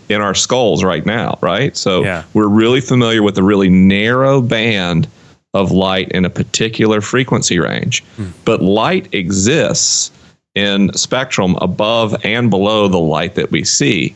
in 0.11 0.21
our 0.21 0.35
skulls 0.35 0.85
right 0.85 1.07
now, 1.07 1.39
right? 1.41 1.77
So 1.77 2.05
Yeah. 2.05 2.25
we're 2.35 2.47
really 2.49 2.81
familiar 2.83 3.23
with 3.23 3.39
a 3.39 3.43
really 3.43 3.71
narrow 3.71 4.43
band 4.43 5.09
of 5.55 5.71
light 5.73 6.09
in 6.13 6.25
a 6.25 6.31
particular 6.31 7.01
frequency 7.01 7.59
range. 7.59 8.05
Hmm. 8.17 8.27
But 8.45 8.63
light 8.63 9.13
exists 9.15 10.11
in 10.55 10.93
spectrum 10.93 11.57
above 11.61 12.15
and 12.25 12.51
below 12.51 12.89
the 12.89 12.99
light 12.99 13.35
that 13.35 13.51
we 13.51 13.65
see. 13.65 14.15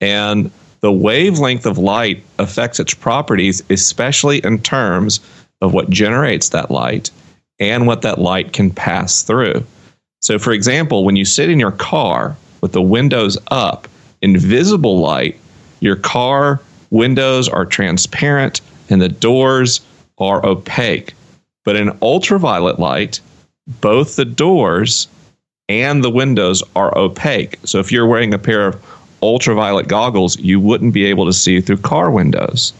And 0.00 0.50
the 0.80 0.92
wavelength 0.92 1.66
of 1.66 1.78
light 1.78 2.22
affects 2.38 2.80
its 2.80 2.94
properties, 2.94 3.62
especially 3.70 4.38
in 4.44 4.58
terms 4.60 5.20
of 5.60 5.74
what 5.74 5.90
generates 5.90 6.50
that 6.50 6.70
light 6.70 7.10
and 7.58 7.86
what 7.86 8.02
that 8.02 8.18
light 8.18 8.52
can 8.52 8.70
pass 8.70 9.22
through. 9.22 9.64
So, 10.22 10.38
for 10.38 10.52
example, 10.52 11.04
when 11.04 11.16
you 11.16 11.24
sit 11.24 11.50
in 11.50 11.60
your 11.60 11.72
car 11.72 12.36
with 12.60 12.72
the 12.72 12.82
windows 12.82 13.38
up, 13.50 13.88
in 14.22 14.38
visible 14.38 15.00
light, 15.00 15.38
your 15.80 15.96
car 15.96 16.60
windows 16.90 17.48
are 17.48 17.64
transparent 17.64 18.60
and 18.90 19.00
the 19.00 19.08
doors 19.08 19.80
are 20.18 20.44
opaque. 20.44 21.14
But 21.64 21.76
in 21.76 21.96
ultraviolet 22.02 22.78
light, 22.78 23.20
both 23.80 24.16
the 24.16 24.24
doors 24.24 25.08
and 25.70 26.02
the 26.02 26.10
windows 26.10 26.64
are 26.74 26.96
opaque. 26.98 27.56
So 27.64 27.78
if 27.78 27.92
you're 27.92 28.06
wearing 28.06 28.34
a 28.34 28.38
pair 28.38 28.66
of 28.66 28.84
ultraviolet 29.22 29.86
goggles, 29.86 30.36
you 30.40 30.58
wouldn't 30.58 30.92
be 30.92 31.04
able 31.04 31.26
to 31.26 31.32
see 31.32 31.60
through 31.60 31.76
car 31.76 32.10
windows. 32.10 32.72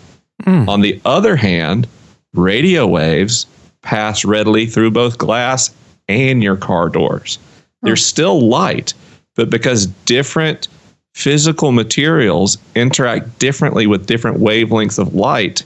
Hmm. 0.44 0.68
On 0.68 0.80
the 0.80 1.00
other 1.04 1.36
hand, 1.36 1.86
radio 2.34 2.88
waves 2.88 3.46
pass 3.82 4.24
readily 4.24 4.66
through 4.66 4.90
both 4.90 5.18
glass 5.18 5.72
and 6.08 6.42
your 6.42 6.56
car 6.56 6.88
doors. 6.88 7.38
There's 7.82 8.04
still 8.04 8.40
light, 8.40 8.92
but 9.36 9.50
because 9.50 9.86
different 10.04 10.66
physical 11.14 11.70
materials 11.70 12.58
interact 12.74 13.38
differently 13.38 13.86
with 13.86 14.06
different 14.06 14.38
wavelengths 14.38 14.98
of 14.98 15.14
light, 15.14 15.62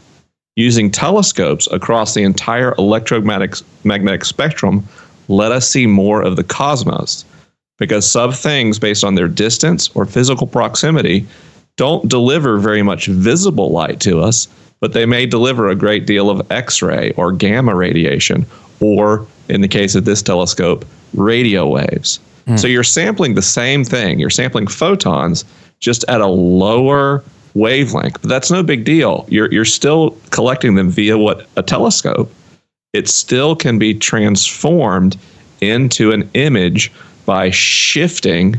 using 0.56 0.90
telescopes 0.90 1.66
across 1.72 2.14
the 2.14 2.22
entire 2.22 2.74
electromagnetic 2.76 3.54
magnetic 3.82 4.24
spectrum 4.24 4.86
let 5.28 5.52
us 5.52 5.68
see 5.68 5.86
more 5.86 6.22
of 6.22 6.36
the 6.36 6.44
cosmos 6.44 7.24
because 7.78 8.08
sub 8.08 8.34
things 8.34 8.78
based 8.78 9.04
on 9.04 9.14
their 9.14 9.28
distance 9.28 9.90
or 9.94 10.06
physical 10.06 10.46
proximity 10.46 11.26
don't 11.76 12.08
deliver 12.08 12.58
very 12.58 12.82
much 12.82 13.06
visible 13.06 13.70
light 13.70 14.00
to 14.00 14.20
us 14.20 14.48
but 14.80 14.92
they 14.92 15.06
may 15.06 15.26
deliver 15.26 15.68
a 15.68 15.74
great 15.74 16.06
deal 16.06 16.28
of 16.28 16.50
x-ray 16.52 17.10
or 17.12 17.32
gamma 17.32 17.74
radiation 17.74 18.44
or 18.80 19.26
in 19.48 19.60
the 19.60 19.68
case 19.68 19.94
of 19.94 20.04
this 20.04 20.22
telescope 20.22 20.84
radio 21.14 21.66
waves. 21.66 22.20
Hmm. 22.46 22.56
So 22.56 22.66
you're 22.66 22.84
sampling 22.84 23.34
the 23.34 23.42
same 23.42 23.84
thing. 23.84 24.18
You're 24.18 24.30
sampling 24.30 24.66
photons 24.66 25.44
just 25.80 26.04
at 26.08 26.20
a 26.20 26.26
lower 26.26 27.22
wavelength. 27.54 28.20
But 28.20 28.28
that's 28.28 28.50
no 28.50 28.62
big 28.62 28.84
deal. 28.84 29.26
You're, 29.28 29.50
you're 29.52 29.64
still 29.64 30.16
collecting 30.30 30.74
them 30.74 30.90
via 30.90 31.16
what 31.16 31.46
a 31.56 31.62
telescope 31.62 32.32
it 32.94 33.08
still 33.08 33.54
can 33.54 33.78
be 33.78 33.92
transformed 33.92 35.18
into 35.60 36.12
an 36.12 36.30
image 36.32 36.90
by 37.26 37.50
shifting 37.50 38.56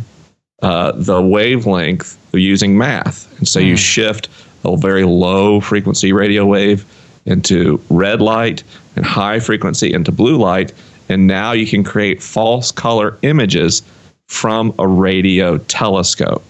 uh, 0.62 0.92
the 0.92 1.22
wavelength 1.22 2.20
using 2.34 2.78
math. 2.78 3.36
And 3.40 3.48
so 3.48 3.60
you 3.60 3.78
shift 3.78 4.30
a 4.66 4.76
very 4.78 5.06
low 5.06 5.62
frequency 5.62 6.12
radio 6.12 6.46
wave 6.46 6.86
into 7.26 7.82
red 7.90 8.22
light 8.22 8.64
and 8.96 9.06
high 9.06 9.40
frequency 9.40 9.94
into 9.94 10.12
blue 10.12 10.38
light. 10.38 10.74
And 11.08 11.28
now 11.28 11.54
you 11.54 11.66
can 11.66 11.84
create 11.84 12.22
false 12.22 12.72
color 12.72 13.18
images 13.22 13.84
from 14.28 14.74
a 14.80 14.88
radio 14.88 15.60
telescope. 15.60 16.44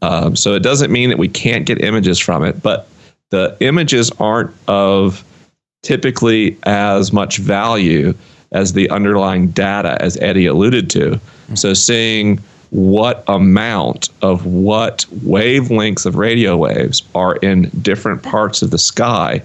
Um, 0.00 0.34
so 0.34 0.54
it 0.54 0.62
doesn't 0.62 0.90
mean 0.90 1.10
that 1.10 1.18
we 1.18 1.28
can't 1.28 1.66
get 1.66 1.82
images 1.82 2.18
from 2.18 2.44
it, 2.44 2.62
but 2.62 2.88
the 3.30 3.56
images 3.60 4.10
aren't 4.18 4.54
of 4.66 5.24
typically 5.82 6.56
as 6.64 7.12
much 7.12 7.38
value 7.38 8.14
as 8.52 8.72
the 8.72 8.88
underlying 8.90 9.48
data, 9.48 10.00
as 10.00 10.16
Eddie 10.18 10.46
alluded 10.46 10.90
to. 10.90 11.20
So, 11.54 11.74
seeing 11.74 12.38
what 12.70 13.22
amount 13.28 14.08
of 14.22 14.46
what 14.46 15.04
wavelengths 15.24 16.06
of 16.06 16.16
radio 16.16 16.56
waves 16.56 17.02
are 17.14 17.36
in 17.36 17.64
different 17.82 18.22
parts 18.22 18.62
of 18.62 18.70
the 18.70 18.78
sky 18.78 19.42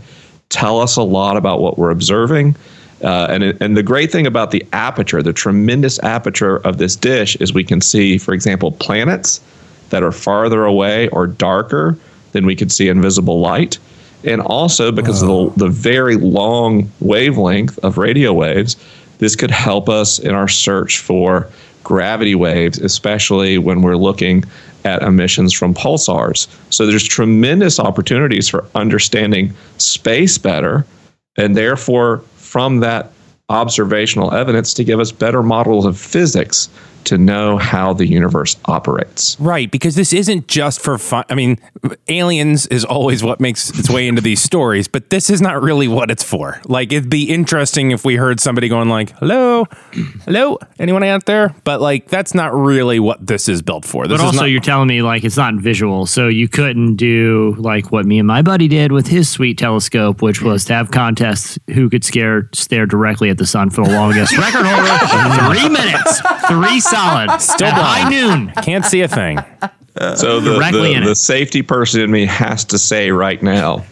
tell 0.49 0.79
us 0.79 0.95
a 0.95 1.03
lot 1.03 1.35
about 1.35 1.59
what 1.59 1.77
we're 1.77 1.89
observing. 1.91 2.55
Uh, 3.03 3.27
and, 3.29 3.43
and 3.61 3.77
the 3.77 3.83
great 3.83 4.11
thing 4.11 4.25
about 4.25 4.51
the 4.51 4.65
aperture, 4.73 5.21
the 5.21 5.33
tremendous 5.33 5.99
aperture 5.99 6.57
of 6.57 6.77
this 6.77 6.95
dish, 6.95 7.35
is 7.35 7.53
we 7.53 7.63
can 7.63 7.81
see, 7.81 8.17
for 8.17 8.33
example, 8.33 8.71
planets 8.71 9.41
that 9.89 10.03
are 10.03 10.11
farther 10.11 10.63
away 10.65 11.07
or 11.09 11.27
darker 11.27 11.97
than 12.31 12.45
we 12.45 12.55
could 12.55 12.71
see 12.71 12.87
in 12.87 13.01
visible 13.01 13.39
light. 13.39 13.77
And 14.23 14.41
also 14.41 14.91
because 14.91 15.21
of 15.21 15.27
the, 15.27 15.65
the 15.65 15.69
very 15.69 16.15
long 16.15 16.91
wavelength 16.99 17.77
of 17.79 17.97
radio 17.97 18.33
waves, 18.33 18.75
this 19.19 19.35
could 19.35 19.51
help 19.51 19.89
us 19.89 20.19
in 20.19 20.33
our 20.33 20.47
search 20.47 20.99
for 20.99 21.49
gravity 21.83 22.35
waves, 22.35 22.79
especially 22.79 23.57
when 23.57 23.81
we're 23.81 23.95
looking 23.95 24.43
at 24.83 25.01
emissions 25.01 25.53
from 25.53 25.73
pulsars. 25.73 26.47
So 26.69 26.85
there's 26.85 27.03
tremendous 27.03 27.79
opportunities 27.79 28.49
for 28.49 28.65
understanding 28.75 29.53
space 29.77 30.37
better, 30.37 30.85
and 31.37 31.55
therefore, 31.55 32.19
from 32.35 32.79
that 32.79 33.11
observational 33.49 34.33
evidence, 34.33 34.73
to 34.75 34.83
give 34.83 34.99
us 34.99 35.11
better 35.11 35.41
models 35.41 35.85
of 35.85 35.97
physics 35.97 36.69
to 37.05 37.17
know 37.17 37.57
how 37.57 37.93
the 37.93 38.05
universe 38.05 38.57
operates. 38.65 39.39
Right, 39.39 39.69
because 39.71 39.95
this 39.95 40.13
isn't 40.13 40.47
just 40.47 40.81
for 40.81 40.97
fun. 40.97 41.23
I 41.29 41.35
mean, 41.35 41.57
aliens 42.07 42.67
is 42.67 42.83
always 42.85 43.23
what 43.23 43.39
makes 43.39 43.69
its 43.77 43.89
way 43.89 44.07
into 44.07 44.21
these 44.21 44.41
stories, 44.41 44.87
but 44.87 45.09
this 45.09 45.29
is 45.29 45.41
not 45.41 45.61
really 45.61 45.87
what 45.87 46.11
it's 46.11 46.23
for. 46.23 46.61
Like, 46.65 46.91
it'd 46.91 47.09
be 47.09 47.29
interesting 47.29 47.91
if 47.91 48.03
we 48.05 48.15
heard 48.15 48.39
somebody 48.39 48.67
going 48.69 48.89
like, 48.89 49.11
"Hello, 49.19 49.65
hello, 50.25 50.57
anyone 50.79 51.03
out 51.03 51.25
there?" 51.25 51.55
But 51.63 51.81
like, 51.81 52.07
that's 52.07 52.33
not 52.33 52.53
really 52.53 52.99
what 52.99 53.25
this 53.25 53.47
is 53.49 53.61
built 53.61 53.85
for. 53.85 54.07
This 54.07 54.17
But 54.17 54.23
is 54.23 54.25
also, 54.27 54.39
not, 54.41 54.45
you're 54.45 54.61
telling 54.61 54.87
me 54.87 55.01
like 55.01 55.23
it's 55.23 55.37
not 55.37 55.55
visual, 55.55 56.05
so 56.05 56.27
you 56.27 56.47
couldn't 56.47 56.95
do 56.95 57.55
like 57.57 57.91
what 57.91 58.05
me 58.05 58.19
and 58.19 58.27
my 58.27 58.41
buddy 58.41 58.67
did 58.67 58.91
with 58.91 59.07
his 59.07 59.29
sweet 59.29 59.57
telescope, 59.57 60.21
which 60.21 60.41
was 60.41 60.65
to 60.65 60.73
have 60.73 60.91
contests 60.91 61.57
who 61.73 61.89
could 61.89 62.03
scare 62.03 62.49
stare 62.53 62.85
directly 62.85 63.29
at 63.29 63.37
the 63.37 63.45
sun 63.45 63.69
for 63.69 63.85
the 63.85 63.91
longest 63.91 64.37
record 64.37 64.65
holder, 64.65 65.53
three 65.53 65.69
minutes, 65.69 66.21
three 66.47 66.79
solid, 66.89 67.39
Still 67.41 67.67
at 67.67 67.73
high 67.73 68.09
noon. 68.09 68.51
can't 68.63 68.85
see 68.85 69.01
a 69.01 69.07
thing. 69.07 69.39
So 70.15 70.39
the, 70.39 70.55
Directly 70.55 70.81
the, 70.81 70.91
in 70.97 71.03
it. 71.03 71.05
the 71.07 71.15
safety 71.15 71.61
person 71.63 72.01
in 72.01 72.11
me 72.11 72.25
has 72.25 72.63
to 72.65 72.77
say 72.77 73.09
right 73.11 73.41
now, 73.41 73.83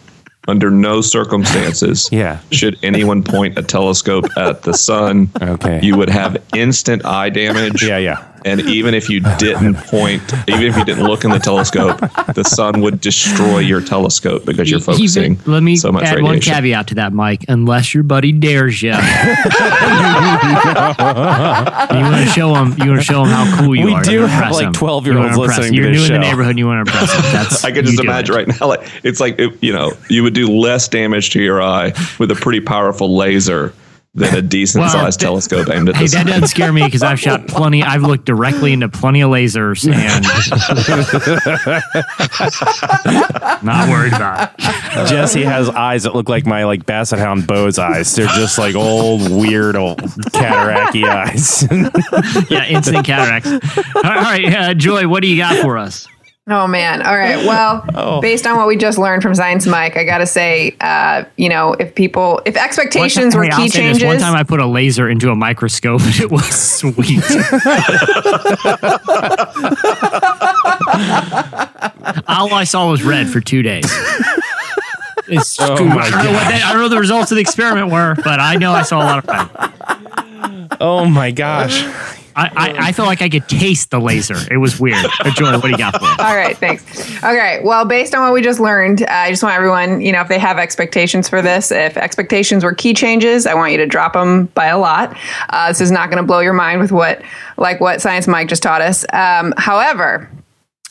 under 0.48 0.70
no 0.70 1.00
circumstances, 1.00 2.08
Yeah. 2.12 2.38
should 2.52 2.78
anyone 2.84 3.24
point 3.24 3.58
a 3.58 3.62
telescope 3.62 4.24
at 4.36 4.62
the 4.62 4.72
sun, 4.74 5.28
Okay. 5.42 5.80
you 5.82 5.96
would 5.96 6.08
have 6.08 6.36
instant 6.54 7.04
eye 7.04 7.30
damage. 7.30 7.82
Yeah, 7.82 7.98
yeah. 7.98 8.22
And 8.46 8.60
even 8.62 8.94
if 8.94 9.10
you 9.10 9.20
didn't 9.38 9.74
point, 9.74 10.22
even 10.48 10.62
if 10.62 10.76
you 10.76 10.84
didn't 10.84 11.02
look 11.04 11.24
in 11.24 11.30
the 11.32 11.38
telescope, 11.40 11.98
the 12.34 12.44
sun 12.44 12.80
would 12.80 13.00
destroy 13.00 13.58
your 13.58 13.80
telescope 13.80 14.44
because 14.44 14.70
you're 14.70 14.78
focusing 14.80 15.32
Even- 15.32 15.52
let 15.52 15.62
me 15.64 15.74
so 15.76 15.90
much 15.90 16.04
add 16.04 16.22
one 16.22 16.34
radiation. 16.34 16.54
caveat 16.54 16.86
to 16.88 16.94
that, 16.94 17.12
Mike. 17.12 17.44
Unless 17.48 17.92
your 17.92 18.04
buddy 18.04 18.30
dares 18.30 18.80
you, 18.82 18.90
you 18.90 18.96
want 22.02 22.24
to 22.24 22.30
show 22.34 22.54
him. 22.54 22.74
You 22.78 22.90
want 22.90 23.00
to 23.00 23.04
show 23.04 23.24
him 23.24 23.30
how 23.30 23.58
cool 23.58 23.74
you 23.74 23.86
We 23.86 23.94
are. 23.94 24.02
do 24.02 24.12
You 24.12 24.20
wanna 24.20 24.32
have, 24.32 24.44
impress 24.52 24.62
like, 24.64 24.72
12-year-olds 24.74 25.06
You 25.06 25.14
wanna 25.16 25.28
impress- 25.28 25.48
listening 25.58 25.72
to 25.72 25.76
You're 25.78 25.88
this 25.92 25.96
new 25.98 26.02
in 26.04 26.08
show. 26.08 26.14
the 26.14 26.18
neighborhood. 26.20 26.58
You 26.58 26.66
want 26.66 26.86
to 26.86 26.92
impress 26.92 27.12
them. 27.12 27.22
That's 27.32 27.64
I 27.64 27.70
can 27.72 27.84
just 27.84 28.00
imagine 28.00 28.34
it. 28.34 28.38
right 28.38 28.60
now, 28.60 28.66
like 28.68 28.88
it's 29.02 29.20
like 29.20 29.38
it, 29.38 29.52
you 29.62 29.72
know, 29.72 29.92
you 30.08 30.22
would 30.22 30.34
do 30.34 30.46
less 30.48 30.88
damage 30.88 31.30
to 31.30 31.42
your 31.42 31.60
eye 31.62 31.92
with 32.18 32.30
a 32.30 32.34
pretty 32.36 32.60
powerful 32.60 33.16
laser 33.16 33.72
than 34.16 34.34
a 34.34 34.42
decent 34.42 34.82
Well, 34.82 34.90
sized 34.90 35.20
th- 35.20 35.26
telescope 35.28 35.68
aimed 35.70 35.90
at 35.90 35.96
Hey, 35.96 36.06
the 36.06 36.10
that 36.12 36.16
sun. 36.18 36.26
doesn't 36.26 36.48
scare 36.48 36.72
me 36.72 36.82
because 36.84 37.02
I've 37.02 37.20
shot 37.20 37.46
plenty. 37.46 37.82
I've 37.82 38.02
looked 38.02 38.24
directly 38.24 38.72
into 38.72 38.88
plenty 38.88 39.20
of 39.20 39.30
lasers 39.30 39.84
and 39.84 40.24
not 43.62 43.88
worried 43.88 44.12
about. 44.14 44.52
it. 44.58 45.08
Jesse 45.08 45.42
has 45.44 45.68
eyes 45.68 46.04
that 46.04 46.14
look 46.14 46.28
like 46.28 46.46
my 46.46 46.64
like 46.64 46.86
basset 46.86 47.18
hound 47.18 47.46
Bo's 47.46 47.78
eyes. 47.78 48.14
They're 48.14 48.26
just 48.28 48.58
like 48.58 48.74
old, 48.74 49.30
weird, 49.30 49.76
old 49.76 49.98
cataracty 50.00 51.04
eyes. 51.04 51.66
Yeah, 52.50 52.64
instant 52.66 53.04
cataracts. 53.06 53.50
All 53.96 54.02
right, 54.02 54.44
uh, 54.54 54.74
Joy, 54.74 55.08
what 55.08 55.22
do 55.22 55.28
you 55.28 55.36
got 55.36 55.60
for 55.62 55.78
us? 55.78 56.08
Oh 56.48 56.68
man. 56.68 57.02
All 57.04 57.16
right. 57.16 57.44
Well, 57.44 57.84
Oh. 57.96 58.20
based 58.20 58.46
on 58.46 58.56
what 58.56 58.68
we 58.68 58.76
just 58.76 58.98
learned 58.98 59.20
from 59.22 59.34
Science 59.34 59.66
Mike, 59.66 59.96
I 59.96 60.04
got 60.04 60.18
to 60.18 60.26
say, 60.26 60.76
uh, 60.80 61.24
you 61.36 61.48
know, 61.48 61.72
if 61.72 61.92
people, 61.96 62.40
if 62.46 62.56
expectations 62.56 63.34
One 63.34 63.46
were 63.48 63.50
hey, 63.56 63.64
key 63.64 63.68
changes, 63.68 63.98
This. 64.00 64.06
One 64.06 64.18
time 64.18 64.34
I 64.36 64.44
put 64.44 64.60
a 64.60 64.66
laser 64.66 65.08
into 65.08 65.30
a 65.30 65.34
microscope 65.34 66.02
and 66.02 66.20
it 66.20 66.30
was 66.30 66.46
sweet. 66.78 67.20
All 72.28 72.52
I 72.54 72.64
saw 72.64 72.90
was 72.90 73.02
red 73.02 73.28
for 73.28 73.40
two 73.40 73.62
days. 73.62 73.84
It's 75.28 75.58
Oh 75.60 75.76
cool. 75.76 75.86
my 75.88 76.02
I, 76.02 76.10
don't 76.10 76.24
know 76.24 76.32
what 76.32 76.44
that- 76.48 76.62
I 76.64 76.68
don't 76.68 76.76
know 76.76 76.82
what 76.84 76.88
the 76.90 76.98
results 77.00 77.32
of 77.32 77.36
the 77.36 77.40
experiment 77.40 77.90
were, 77.90 78.14
but 78.22 78.38
I 78.38 78.54
know 78.56 78.72
I 78.72 78.82
saw 78.82 78.98
a 78.98 79.04
lot 79.04 79.24
of 79.28 79.28
red. 79.28 80.76
oh 80.80 81.06
my 81.06 81.30
gosh. 81.32 81.82
I, 82.36 82.74
I, 82.88 82.92
felt 82.92 83.08
like 83.08 83.22
I 83.22 83.30
could 83.30 83.48
taste 83.48 83.90
the 83.90 83.98
laser. 83.98 84.36
It 84.50 84.58
was 84.58 84.78
weird. 84.78 85.06
Joy, 85.34 85.52
what 85.52 85.62
do 85.62 85.70
you 85.70 85.78
got 85.78 85.98
for? 85.98 86.04
All 86.22 86.36
right, 86.36 86.56
thanks. 86.56 86.84
Okay, 87.18 87.62
well, 87.64 87.86
based 87.86 88.14
on 88.14 88.22
what 88.22 88.34
we 88.34 88.42
just 88.42 88.60
learned, 88.60 89.02
uh, 89.02 89.06
I 89.08 89.30
just 89.30 89.42
want 89.42 89.54
everyone, 89.54 90.02
you 90.02 90.12
know, 90.12 90.20
if 90.20 90.28
they 90.28 90.38
have 90.38 90.58
expectations 90.58 91.30
for 91.30 91.40
this, 91.40 91.70
if 91.70 91.96
expectations 91.96 92.62
were 92.62 92.74
key 92.74 92.92
changes, 92.92 93.46
I 93.46 93.54
want 93.54 93.72
you 93.72 93.78
to 93.78 93.86
drop 93.86 94.12
them 94.12 94.46
by 94.46 94.66
a 94.66 94.78
lot. 94.78 95.16
Uh, 95.48 95.68
this 95.68 95.80
is 95.80 95.90
not 95.90 96.10
going 96.10 96.22
to 96.22 96.26
blow 96.26 96.40
your 96.40 96.52
mind 96.52 96.80
with 96.80 96.92
what, 96.92 97.22
like 97.56 97.80
what 97.80 98.02
Science 98.02 98.28
Mike 98.28 98.48
just 98.48 98.62
taught 98.62 98.82
us. 98.82 99.06
Um, 99.14 99.54
however, 99.56 100.30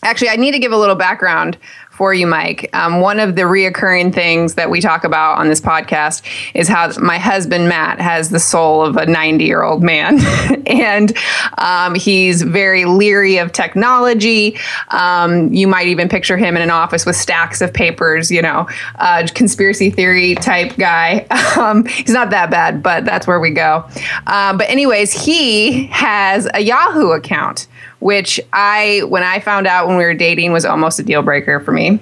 Actually, 0.04 0.30
I 0.30 0.36
need 0.36 0.52
to 0.52 0.60
give 0.60 0.72
a 0.72 0.78
little 0.78 0.96
background 0.96 1.58
for 1.96 2.14
you, 2.14 2.28
Mike. 2.28 2.70
Um, 2.74 3.00
one 3.00 3.22
of 3.22 3.38
the 3.38 3.44
reoccurring 3.44 4.14
things 4.14 4.56
that 4.56 4.70
we 4.70 4.82
talk 4.82 5.06
about 5.06 5.38
on 5.38 5.48
this 5.48 5.62
podcast 5.62 6.24
is 6.54 6.68
how 6.68 6.92
my 7.00 7.18
husband, 7.18 7.70
Matt, 7.70 8.02
has 8.02 8.32
the 8.32 8.40
soul 8.40 8.86
of 8.86 8.98
a 8.98 9.06
90 9.06 9.46
year 9.46 9.64
old 9.64 9.82
man. 9.82 10.20
and 10.68 11.18
um, 11.58 11.96
he's 11.96 12.42
very 12.42 12.84
leery 12.84 13.38
of 13.38 13.54
technology. 13.54 14.58
Um, 14.90 15.54
you 15.54 15.68
might 15.68 15.88
even 15.88 16.10
picture 16.10 16.36
him 16.36 16.58
in 16.58 16.62
an 16.62 16.70
office 16.70 17.06
with 17.06 17.16
stacks 17.16 17.62
of 17.62 17.74
papers, 17.74 18.30
you 18.30 18.42
know, 18.42 18.68
uh, 18.96 19.26
conspiracy 19.34 19.90
theory 19.90 20.36
type 20.36 20.76
guy. 20.78 21.26
Um, 21.56 21.86
he's 21.86 22.10
not 22.10 22.32
that 22.32 22.50
bad, 22.50 22.84
but 22.84 23.06
that's 23.06 23.28
where 23.28 23.40
we 23.40 23.50
go. 23.50 23.88
Uh, 24.28 24.58
but, 24.58 24.70
anyways, 24.70 25.14
he 25.14 25.86
has 25.86 26.50
a 26.54 26.60
Yahoo 26.60 27.12
account 27.12 27.68
which 28.00 28.40
I, 28.54 29.04
when 29.08 29.24
I 29.24 29.40
found 29.40 29.68
out 29.68 29.88
when 29.88 29.98
we 29.98 30.04
were 30.04 30.14
dating, 30.14 30.52
was 30.52 30.66
almost 30.66 31.00
a 31.00 31.04
deal 31.04 31.22
breaker 31.22 31.60
for 31.60 31.72
me. 31.72 32.00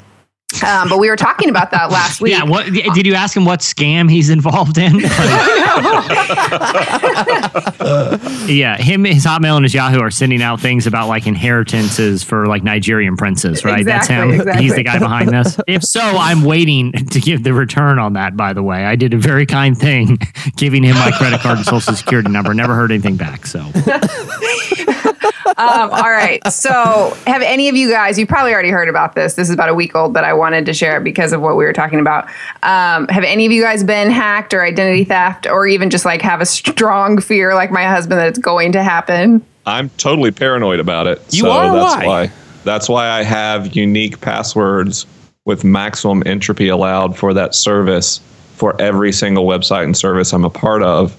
Um, 0.62 0.88
but 0.88 1.00
we 1.00 1.10
were 1.10 1.16
talking 1.16 1.50
about 1.50 1.72
that 1.72 1.90
last 1.90 2.22
week. 2.22 2.34
Yeah. 2.34 2.44
What 2.44 2.68
did 2.68 3.06
you 3.06 3.16
ask 3.16 3.36
him? 3.36 3.46
What 3.46 3.62
scam 3.62 4.10
he's 4.10 4.30
involved 4.30 4.78
in? 4.78 5.00
yeah, 8.48 8.78
him, 8.78 9.04
his 9.06 9.26
Hotmail, 9.26 9.56
and 9.56 9.66
his 9.66 9.74
Yahoo 9.74 10.00
are 10.00 10.12
sending 10.12 10.42
out 10.42 10.60
things 10.60 10.86
about 10.86 11.08
like 11.08 11.26
inheritances 11.26 12.24
for 12.24 12.46
like 12.46 12.64
Nigerian 12.64 13.18
princes, 13.18 13.66
right? 13.66 13.84
That's 13.84 14.08
him. 14.08 14.30
Exactly, 14.30 14.40
exactly. 14.40 14.64
He's 14.64 14.76
the 14.76 14.84
guy 14.84 15.00
behind 15.00 15.30
this. 15.30 15.60
If 15.68 15.84
so, 15.84 16.02
I'm 16.02 16.44
waiting 16.44 16.92
to 16.92 17.20
give 17.20 17.44
the 17.44 17.54
return 17.54 17.98
on 18.00 18.14
that. 18.14 18.38
By 18.38 18.54
the 18.54 18.64
way, 18.64 18.86
I 18.86 18.96
did 18.96 19.14
a 19.14 19.18
very 19.18 19.46
kind 19.46 19.78
thing, 19.78 20.20
giving 20.56 20.84
him 20.84 20.96
my 20.96 21.12
credit 21.12 21.40
card 21.40 21.58
and 21.58 21.66
social 21.66 21.94
security 21.94 22.30
number. 22.30 22.54
Never 22.54 22.76
heard 22.76 22.92
anything 22.92 23.18
back. 23.18 23.48
So 23.48 23.60
um, 25.58 25.92
all 25.92 26.10
right. 26.10 26.46
So, 26.52 27.16
have 27.28 27.42
any 27.42 27.70
of 27.70 27.76
you 27.76 27.90
guys, 27.90 28.18
you 28.18 28.26
probably 28.26 28.54
already 28.54 28.70
heard 28.70 28.90
about 28.90 29.16
this. 29.16 29.36
This 29.36 29.50
is 29.50 29.54
about 29.54 29.70
a 29.70 29.74
week 29.74 29.96
old, 29.96 30.14
but 30.14 30.24
I 30.24 30.34
wanted 30.34 30.66
to 30.66 30.74
share 30.74 30.98
it 30.98 31.04
because 31.04 31.34
of 31.34 31.42
what 31.42 31.56
we 31.58 31.64
were 31.64 31.74
talking 31.74 32.00
about. 32.00 32.26
Um, 32.64 33.08
have 33.08 33.24
any 33.24 33.46
of 33.46 33.52
you 33.52 33.62
guys 33.62 33.84
been 33.84 34.12
hacked 34.12 34.54
or 34.54 34.64
identity 34.64 35.04
theft 35.04 35.48
or 35.48 35.68
even 35.68 35.90
just 35.90 36.06
like 36.06 36.22
have 36.22 36.42
a 36.42 36.46
strong 36.46 37.20
fear, 37.20 37.54
like 37.54 37.72
my 37.72 37.86
husband, 37.86 38.20
that 38.20 38.28
it's 38.28 38.40
going 38.40 38.72
to 38.74 38.84
happen? 38.84 39.46
I'm 39.66 39.90
totally 39.92 40.32
paranoid 40.32 40.80
about 40.80 41.08
it. 41.08 41.22
You 41.34 41.44
so 41.44 41.52
are? 41.52 41.74
That's 41.74 41.96
Why? 41.96 42.06
why. 42.06 42.32
That's 42.64 42.90
why 42.90 43.10
I 43.10 43.24
have 43.24 43.76
unique 43.76 44.22
passwords 44.22 45.06
with 45.46 45.64
maximum 45.64 46.24
entropy 46.26 46.70
allowed 46.70 47.18
for 47.18 47.34
that 47.34 47.54
service 47.54 48.22
for 48.56 48.80
every 48.82 49.12
single 49.12 49.46
website 49.46 49.84
and 49.84 49.98
service 49.98 50.34
I'm 50.34 50.46
a 50.46 50.50
part 50.50 50.84
of. 50.84 51.16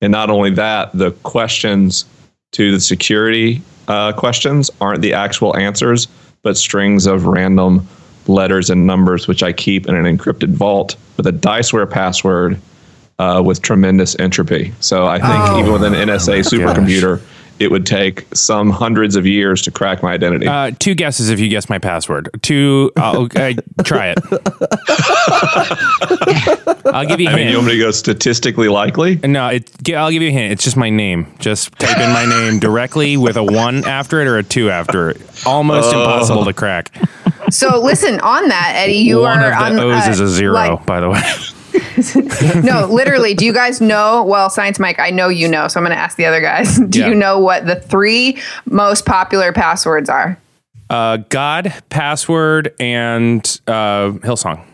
And 0.00 0.10
not 0.10 0.30
only 0.30 0.50
that, 0.50 0.90
the 0.92 1.12
questions 1.22 2.04
to 2.52 2.72
the 2.72 2.80
security 2.80 3.62
uh, 3.88 4.12
questions 4.12 4.70
aren't 4.80 5.02
the 5.02 5.14
actual 5.14 5.56
answers, 5.56 6.06
but 6.42 6.56
strings 6.56 7.06
of 7.06 7.26
random 7.26 7.86
letters 8.26 8.70
and 8.70 8.86
numbers, 8.86 9.26
which 9.26 9.42
I 9.42 9.52
keep 9.52 9.88
in 9.88 9.94
an 9.94 10.04
encrypted 10.04 10.50
vault 10.50 10.96
with 11.16 11.26
a 11.26 11.32
Diceware 11.32 11.90
password 11.90 12.60
uh, 13.18 13.42
with 13.44 13.62
tremendous 13.62 14.18
entropy. 14.18 14.72
So 14.80 15.06
I 15.06 15.18
think 15.18 15.58
even 15.58 15.72
with 15.72 15.82
an 15.82 15.94
NSA 15.94 16.46
supercomputer, 16.46 17.22
it 17.58 17.70
would 17.70 17.86
take 17.86 18.26
some 18.34 18.70
hundreds 18.70 19.16
of 19.16 19.26
years 19.26 19.62
to 19.62 19.70
crack 19.70 20.02
my 20.02 20.12
identity. 20.12 20.46
Uh, 20.46 20.70
two 20.78 20.94
guesses 20.94 21.30
if 21.30 21.40
you 21.40 21.48
guess 21.48 21.68
my 21.68 21.78
password. 21.78 22.28
Two, 22.42 22.92
I'll 22.96 23.28
uh, 23.34 23.52
try 23.84 24.14
it. 24.16 24.18
I'll 26.92 27.06
give 27.06 27.20
you 27.20 27.28
a 27.28 27.32
I 27.32 27.34
mean, 27.34 27.44
hint. 27.44 27.50
you 27.50 27.56
want 27.58 27.68
me 27.68 27.72
to 27.74 27.78
go 27.80 27.90
statistically 27.90 28.68
likely? 28.68 29.16
no, 29.16 29.48
it, 29.48 29.70
I'll 29.94 30.10
give 30.10 30.22
you 30.22 30.28
a 30.28 30.32
hint. 30.32 30.52
It's 30.52 30.64
just 30.64 30.76
my 30.76 30.90
name. 30.90 31.32
Just 31.38 31.72
type 31.78 31.98
in 31.98 32.12
my 32.12 32.24
name 32.26 32.58
directly 32.60 33.16
with 33.16 33.36
a 33.36 33.42
one 33.44 33.84
after 33.86 34.20
it 34.20 34.26
or 34.26 34.38
a 34.38 34.42
two 34.42 34.70
after 34.70 35.10
it. 35.10 35.20
Almost 35.46 35.92
impossible 35.92 36.44
to 36.44 36.52
crack. 36.52 36.92
So, 37.50 37.80
listen, 37.80 38.20
on 38.20 38.48
that, 38.48 38.74
Eddie, 38.76 38.94
you 38.98 39.20
One 39.20 39.38
are 39.38 39.52
of 39.52 39.58
on 39.58 39.76
the 39.76 39.82
O's 39.82 40.06
uh, 40.06 40.10
is 40.10 40.20
a 40.20 40.28
zero, 40.28 40.52
like- 40.54 40.84
by 40.86 41.00
the 41.00 41.08
way. 41.10 41.22
no, 42.62 42.86
literally. 42.86 43.34
Do 43.34 43.44
you 43.46 43.52
guys 43.52 43.80
know? 43.80 44.22
Well, 44.24 44.50
Science 44.50 44.78
Mike, 44.78 44.98
I 44.98 45.10
know 45.10 45.28
you 45.28 45.48
know, 45.48 45.68
so 45.68 45.78
I'm 45.80 45.84
going 45.84 45.96
to 45.96 46.00
ask 46.00 46.16
the 46.16 46.26
other 46.26 46.40
guys. 46.40 46.78
Do 46.88 46.98
Yeah. 47.00 47.08
you 47.08 47.14
know 47.14 47.38
what 47.38 47.66
the 47.66 47.76
three 47.76 48.38
most 48.66 49.06
popular 49.06 49.52
passwords 49.52 50.08
are? 50.08 50.38
Uh, 50.90 51.18
God, 51.28 51.72
password, 51.90 52.74
and 52.80 53.44
uh, 53.66 54.10
Hillsong. 54.22 54.64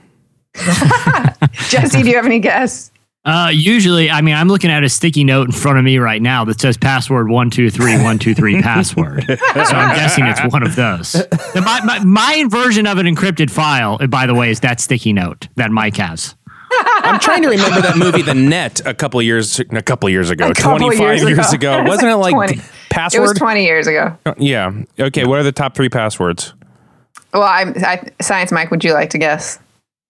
Jesse, 1.68 2.02
do 2.02 2.09
you 2.09 2.16
have 2.16 2.26
any 2.26 2.38
guess? 2.38 2.90
Uh, 3.24 3.50
usually, 3.52 4.11
I 4.11 4.20
mean, 4.20 4.34
I'm 4.34 4.48
looking 4.48 4.70
at 4.70 4.84
a 4.84 4.88
sticky 4.88 5.24
note 5.24 5.46
in 5.46 5.52
front 5.52 5.78
of 5.78 5.84
me 5.84 5.96
right 5.98 6.20
now 6.20 6.44
that 6.44 6.61
says 6.61 6.76
password 6.76 7.28
one 7.30 7.48
two 7.48 7.70
three 7.70 7.96
one 8.02 8.18
two 8.18 8.34
three 8.34 8.61
password. 8.61 9.24
so 9.26 9.36
I'm 9.55 9.96
guessing 9.96 10.26
it's 10.26 10.40
one 10.52 10.62
of 10.62 10.76
those. 10.76 11.12
The- 11.12 11.62
my, 11.64 11.80
my, 11.84 12.05
my 12.05 12.44
version 12.48 12.86
of 12.86 12.98
an 12.98 13.07
encrypted 13.07 13.50
file, 13.50 13.96
uh, 14.00 14.07
by 14.09 14.26
the 14.26 14.34
way, 14.34 14.50
is 14.50 14.61
that 14.61 14.78
sticky 14.80 15.14
note 15.14 15.48
that 15.57 15.70
Mike 15.70 15.96
has. 15.96 16.34
I'm 16.76 17.18
trying 17.20 17.42
to 17.42 17.48
remember 17.48 17.80
that 17.80 17.96
movie, 17.96 18.22
The 18.22 18.34
Net, 18.34 18.80
a 18.84 18.92
couple 18.94 19.22
years, 19.22 19.59
a 19.61 19.82
couple 19.82 20.11
years 20.11 20.28
ago, 20.30 20.48
A 20.48 20.55
couple 20.55 20.78
25 20.78 20.98
years 21.00 21.22
years, 21.22 21.52
ago. 21.52 21.78
ago. 21.78 21.84
Wasn't 21.88 22.11
it 22.11 22.16
like 22.16 22.34
20. 22.34 22.61
password? 22.90 23.18
It 23.18 23.22
was 23.22 23.32
20 23.38 23.64
years 23.64 23.86
ago. 23.86 24.16
Yeah. 24.38 24.72
Okay. 24.98 25.24
What 25.24 25.38
are 25.38 25.44
the 25.44 25.52
top 25.52 25.74
three 25.76 25.88
passwords? 25.88 26.52
Well, 27.32 27.42
I'm 27.44 27.74
I, 27.78 28.02
Science 28.20 28.50
Mike. 28.52 28.70
Would 28.70 28.84
you 28.84 28.92
like 28.92 29.11
to 29.11 29.18
guess? 29.18 29.59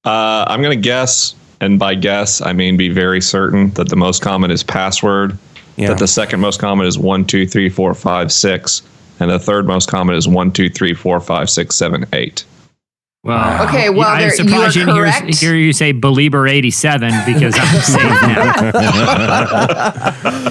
Uh, 0.04 0.44
I'm 0.48 0.60
going 0.62 0.76
to 0.76 0.82
guess, 0.82 1.34
and 1.60 1.78
by 1.78 1.94
guess, 1.94 2.40
I 2.42 2.52
mean 2.52 2.76
be 2.76 2.88
very 2.90 3.20
certain 3.20 3.70
that 3.70 3.88
the 3.88 3.96
most 3.96 4.20
common 4.22 4.50
is 4.50 4.62
password, 4.62 5.38
Yeah. 5.76 5.88
that 5.88 5.98
the 5.98 6.08
second 6.08 6.40
most 6.40 6.60
common 6.60 6.86
is 6.86 6.98
one, 6.98 7.24
two, 7.24 7.46
three, 7.46 7.68
four, 7.70 7.94
five, 7.94 8.30
six, 8.32 8.82
and 9.20 9.30
the 9.30 9.38
third 9.38 9.66
most 9.66 9.88
common 9.88 10.14
is 10.14 10.28
one, 10.28 10.50
two, 10.52 10.68
three, 10.68 10.92
four, 10.94 11.20
five, 11.20 11.48
six, 11.48 11.76
seven, 11.76 12.04
eight. 12.12 12.44
Well, 13.22 13.66
Okay, 13.66 13.88
well, 13.88 14.06
I'm 14.10 14.18
there- 14.18 14.28
you 14.28 14.36
surprised 14.36 14.76
are 14.76 14.80
you 14.80 14.84
didn't 14.86 15.34
hear, 15.38 15.52
hear 15.52 15.54
you 15.58 15.72
say 15.72 15.94
Belieber 15.94 16.50
87 16.50 17.10
because 17.24 17.54
I'm 17.58 17.80
safe 17.80 18.22
now. 18.22 18.70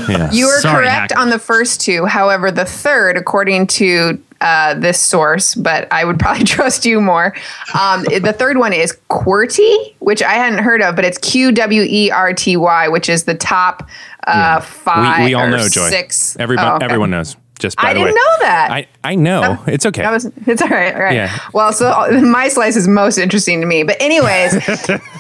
Yeah. 0.10 0.32
You 0.32 0.48
are 0.48 0.60
Sorry, 0.60 0.86
correct 0.86 1.12
hacker. 1.12 1.18
on 1.20 1.30
the 1.30 1.40
first 1.40 1.80
two. 1.82 2.06
However, 2.08 2.52
the 2.52 2.66
third, 2.66 3.16
according 3.16 3.68
to 3.68 4.20
uh, 4.44 4.74
this 4.76 5.00
source, 5.00 5.56
but 5.56 5.88
I 5.92 6.06
would 6.06 6.20
probably 6.20 6.44
trust 6.56 6.86
you 6.86 7.02
more. 7.02 7.34
Um, 7.80 8.04
the 8.04 8.34
third 8.38 8.58
one 8.58 8.74
is 8.74 8.96
QWERTY, 9.10 9.96
which 10.00 10.22
I 10.22 10.34
hadn't 10.34 10.60
heard 10.64 10.82
of, 10.82 10.96
but 10.96 11.06
it's 11.06 11.18
Q 11.18 11.52
W 11.52 11.82
E 11.88 12.12
R 12.12 12.34
T 12.34 12.58
Y, 12.58 12.88
which 12.90 13.10
is 13.10 13.24
the 13.24 13.36
top 13.36 13.88
uh, 14.28 14.60
five. 14.60 15.20
we, 15.20 15.26
we 15.26 15.34
all 15.34 15.48
know, 15.50 15.68
Joy. 15.70 15.90
Six. 15.90 16.36
Everybody, 16.38 16.68
Oh, 16.70 16.76
okay. 16.76 16.86
everyone 16.86 17.10
knows. 17.10 17.36
Just 17.64 17.78
by 17.78 17.84
I 17.84 17.94
the 17.94 18.00
didn't 18.00 18.08
way. 18.10 18.14
know 18.16 18.38
that. 18.42 18.72
I, 18.72 18.88
I 19.06 19.16
know. 19.16 19.58
it's 19.68 19.86
okay. 19.86 20.02
That 20.02 20.12
was 20.12 20.30
it's 20.46 20.62
all 20.62 20.68
right, 20.68 20.94
all 20.94 21.02
right. 21.02 21.16
Yeah. 21.16 21.40
Well, 21.54 21.72
so 21.72 22.22
my 22.22 22.50
slice 22.50 22.76
is 22.76 22.90
most 22.90 23.18
interesting 23.18 23.62
to 23.62 23.66
me. 23.66 23.84
But 23.84 23.96
anyways, 24.02 24.68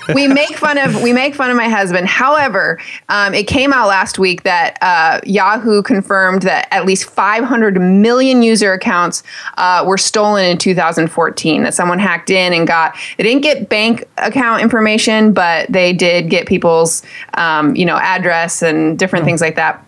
we 0.14 0.28
make 0.28 0.58
fun 0.58 0.78
of 0.78 1.02
we 1.02 1.14
make 1.14 1.36
fun 1.36 1.50
of 1.50 1.56
my 1.56 1.70
husband. 1.70 2.08
However, 2.08 2.80
um, 3.08 3.34
it 3.34 3.48
came 3.48 3.72
out 3.72 3.88
last 3.88 4.20
week 4.20 4.44
that 4.44 4.78
uh, 4.82 5.22
Yahoo 5.26 5.82
confirmed 5.82 6.42
that 6.42 6.68
at 6.72 6.86
least 6.86 7.10
500 7.10 7.80
million 7.80 8.44
user 8.44 8.74
accounts 8.74 9.24
uh, 9.56 9.86
were 9.88 9.98
stolen 9.98 10.44
in 10.46 10.58
2014. 10.58 11.64
That 11.64 11.74
someone 11.74 11.98
hacked 11.98 12.30
in 12.30 12.52
and 12.52 12.68
got. 12.68 12.94
They 13.18 13.24
didn't 13.24 13.44
get 13.44 13.70
bank 13.70 14.04
account 14.18 14.62
information, 14.62 15.32
but 15.32 15.72
they 15.72 15.94
did 15.94 16.30
get 16.30 16.46
people's 16.46 17.04
um, 17.36 17.74
you 17.76 17.86
know 17.86 17.96
address 17.98 18.62
and 18.62 19.00
different 19.00 19.24
things 19.24 19.40
like 19.40 19.56
that. 19.56 19.83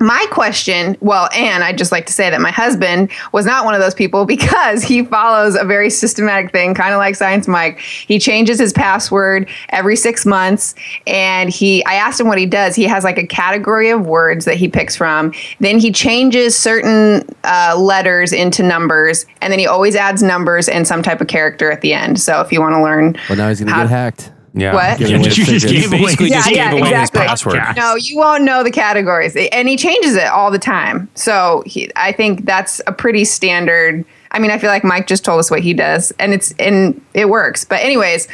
My 0.00 0.26
question, 0.30 0.96
well, 1.00 1.28
and 1.34 1.62
I'd 1.62 1.78
just 1.78 1.92
like 1.92 2.06
to 2.06 2.12
say 2.12 2.28
that 2.30 2.40
my 2.40 2.50
husband 2.50 3.10
was 3.32 3.46
not 3.46 3.64
one 3.64 3.74
of 3.74 3.80
those 3.80 3.94
people 3.94 4.24
because 4.34 4.82
he 4.82 5.04
follows 5.04 5.54
a 5.54 5.64
very 5.64 5.90
systematic 5.90 6.50
thing, 6.52 6.74
kind 6.74 6.92
of 6.92 6.98
like 6.98 7.14
Science 7.14 7.46
Mike. 7.46 7.78
He 7.78 8.18
changes 8.18 8.58
his 8.58 8.72
password 8.72 9.48
every 9.70 9.96
six 9.96 10.26
months. 10.26 10.74
And 11.06 11.50
he, 11.50 11.84
I 11.84 11.94
asked 11.94 12.20
him 12.20 12.26
what 12.28 12.38
he 12.38 12.46
does. 12.46 12.74
He 12.74 12.84
has 12.84 13.04
like 13.04 13.18
a 13.18 13.26
category 13.26 13.90
of 13.90 14.06
words 14.06 14.44
that 14.44 14.56
he 14.56 14.68
picks 14.68 14.96
from. 14.96 15.32
Then 15.60 15.78
he 15.78 15.92
changes 15.92 16.56
certain 16.56 17.22
uh, 17.44 17.76
letters 17.78 18.32
into 18.32 18.62
numbers. 18.62 19.26
And 19.40 19.52
then 19.52 19.58
he 19.58 19.66
always 19.66 19.94
adds 19.94 20.22
numbers 20.22 20.68
and 20.68 20.86
some 20.86 21.02
type 21.02 21.20
of 21.20 21.28
character 21.28 21.70
at 21.70 21.80
the 21.80 21.94
end. 21.94 22.20
So 22.20 22.40
if 22.40 22.50
you 22.50 22.60
want 22.60 22.74
to 22.74 22.82
learn. 22.82 23.16
Well, 23.28 23.38
now 23.38 23.48
he's 23.48 23.60
gonna 23.60 23.72
how- 23.72 23.82
get 23.82 23.90
hacked. 23.90 24.30
Yeah. 24.54 24.72
What? 24.72 24.98
Giving 24.98 25.16
away 25.16 25.24
You 25.24 25.30
just 25.44 25.66
gave 25.66 25.92
away- 25.92 26.00
Basically, 26.00 26.28
Yeah, 26.30 26.36
just 26.36 26.50
yeah, 26.52 26.70
gave 26.72 26.80
away 26.80 26.88
exactly. 26.90 27.20
his 27.20 27.28
password. 27.28 27.54
Yeah. 27.56 27.74
No, 27.76 27.94
you 27.96 28.16
won't 28.16 28.44
know 28.44 28.62
the 28.62 28.70
categories, 28.70 29.36
and 29.36 29.68
he 29.68 29.76
changes 29.76 30.14
it 30.16 30.26
all 30.28 30.50
the 30.50 30.58
time. 30.58 31.08
So 31.14 31.62
he, 31.66 31.90
I 31.96 32.12
think 32.12 32.44
that's 32.46 32.80
a 32.86 32.92
pretty 32.92 33.24
standard. 33.24 34.04
I 34.30 34.38
mean, 34.38 34.50
I 34.50 34.58
feel 34.58 34.70
like 34.70 34.82
Mike 34.84 35.06
just 35.06 35.24
told 35.24 35.38
us 35.40 35.50
what 35.50 35.60
he 35.60 35.74
does, 35.74 36.12
and 36.18 36.32
it's 36.32 36.52
and 36.58 37.00
it 37.14 37.28
works. 37.28 37.64
But 37.64 37.80
anyways, 37.82 38.26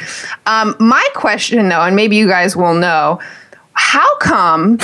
um, 0.45 0.75
my 0.79 1.05
question 1.15 1.69
though, 1.69 1.81
and 1.81 1.95
maybe 1.95 2.15
you 2.15 2.27
guys 2.27 2.55
will 2.55 2.73
know, 2.75 3.19
how 3.73 4.17
come 4.17 4.77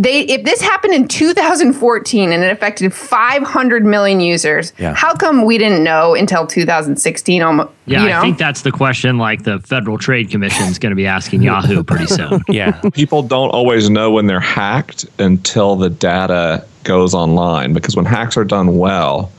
they 0.00 0.22
if 0.22 0.44
this 0.44 0.60
happened 0.62 0.94
in 0.94 1.06
2014 1.06 2.32
and 2.32 2.42
it 2.42 2.50
affected 2.50 2.92
500 2.94 3.84
million 3.84 4.20
users, 4.20 4.72
Yeah. 4.78 4.94
how 4.94 5.14
come 5.14 5.44
we 5.44 5.58
didn't 5.58 5.84
know 5.84 6.14
until 6.14 6.46
2016? 6.46 7.42
Almost, 7.42 7.68
Yeah, 7.84 8.02
you 8.02 8.08
know? 8.08 8.18
I 8.18 8.20
think 8.22 8.38
that's 8.38 8.62
the 8.62 8.72
question 8.72 9.18
like 9.18 9.42
the 9.44 9.58
Federal 9.60 9.98
Trade 9.98 10.30
Commission 10.30 10.64
is 10.68 10.78
going 10.78 10.90
to 10.90 10.96
be 10.96 11.06
asking 11.06 11.42
Yahoo 11.42 11.84
pretty 11.84 12.06
soon. 12.06 12.40
Yeah. 12.48 12.80
People 12.94 13.22
don't 13.22 13.50
always 13.50 13.90
know 13.90 14.10
when 14.10 14.26
they're 14.26 14.40
hacked 14.40 15.04
until 15.18 15.76
the 15.76 15.90
data 15.90 16.64
goes 16.84 17.14
online 17.14 17.74
because 17.74 17.94
when 17.94 18.06
hacks 18.06 18.36
are 18.38 18.44
done 18.44 18.78
well, 18.78 19.30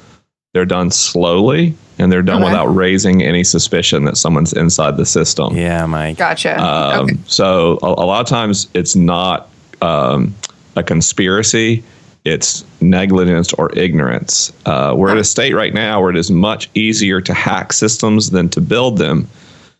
they're 0.53 0.65
done 0.65 0.91
slowly, 0.91 1.73
and 1.97 2.11
they're 2.11 2.21
done 2.21 2.41
Okay. 2.43 2.51
without 2.51 2.67
raising 2.67 3.23
any 3.23 3.43
suspicion 3.43 4.03
that 4.05 4.17
someone's 4.17 4.53
inside 4.53 4.97
the 4.97 5.05
system. 5.05 5.55
Yeah, 5.55 5.85
Mike. 5.85 6.17
Gotcha. 6.17 6.61
Um, 6.61 7.05
okay. 7.05 7.17
So 7.25 7.79
a, 7.81 7.87
a 7.87 8.05
lot 8.05 8.21
of 8.21 8.27
times 8.27 8.67
it's 8.73 8.95
not 8.95 9.49
um, 9.81 10.35
a 10.75 10.83
conspiracy; 10.83 11.83
it's 12.23 12.63
negligence 12.81 13.53
or 13.53 13.71
ignorance. 13.77 14.53
Uh, 14.65 14.93
we're 14.95 15.11
at 15.11 15.17
a 15.17 15.23
state 15.23 15.53
right 15.53 15.73
now 15.73 16.01
where 16.01 16.11
it 16.11 16.17
is 16.17 16.29
much 16.29 16.69
easier 16.75 17.19
to 17.21 17.33
hack 17.33 17.73
systems 17.73 18.29
than 18.29 18.49
to 18.49 18.61
build 18.61 18.97
them. 18.97 19.27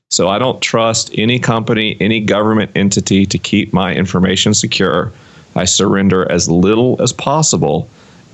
So 0.10 0.28
I 0.28 0.39
don't 0.39 0.62
trust 0.62 1.12
any 1.18 1.39
company, 1.39 1.96
any 2.02 2.20
government 2.20 2.72
entity 2.76 3.26
to 3.28 3.38
keep 3.38 3.72
my 3.72 3.94
information 3.94 4.54
secure. 4.54 5.12
I 5.56 5.66
surrender 5.66 6.30
as 6.32 6.50
little 6.50 7.02
as 7.02 7.14
possible 7.14 7.88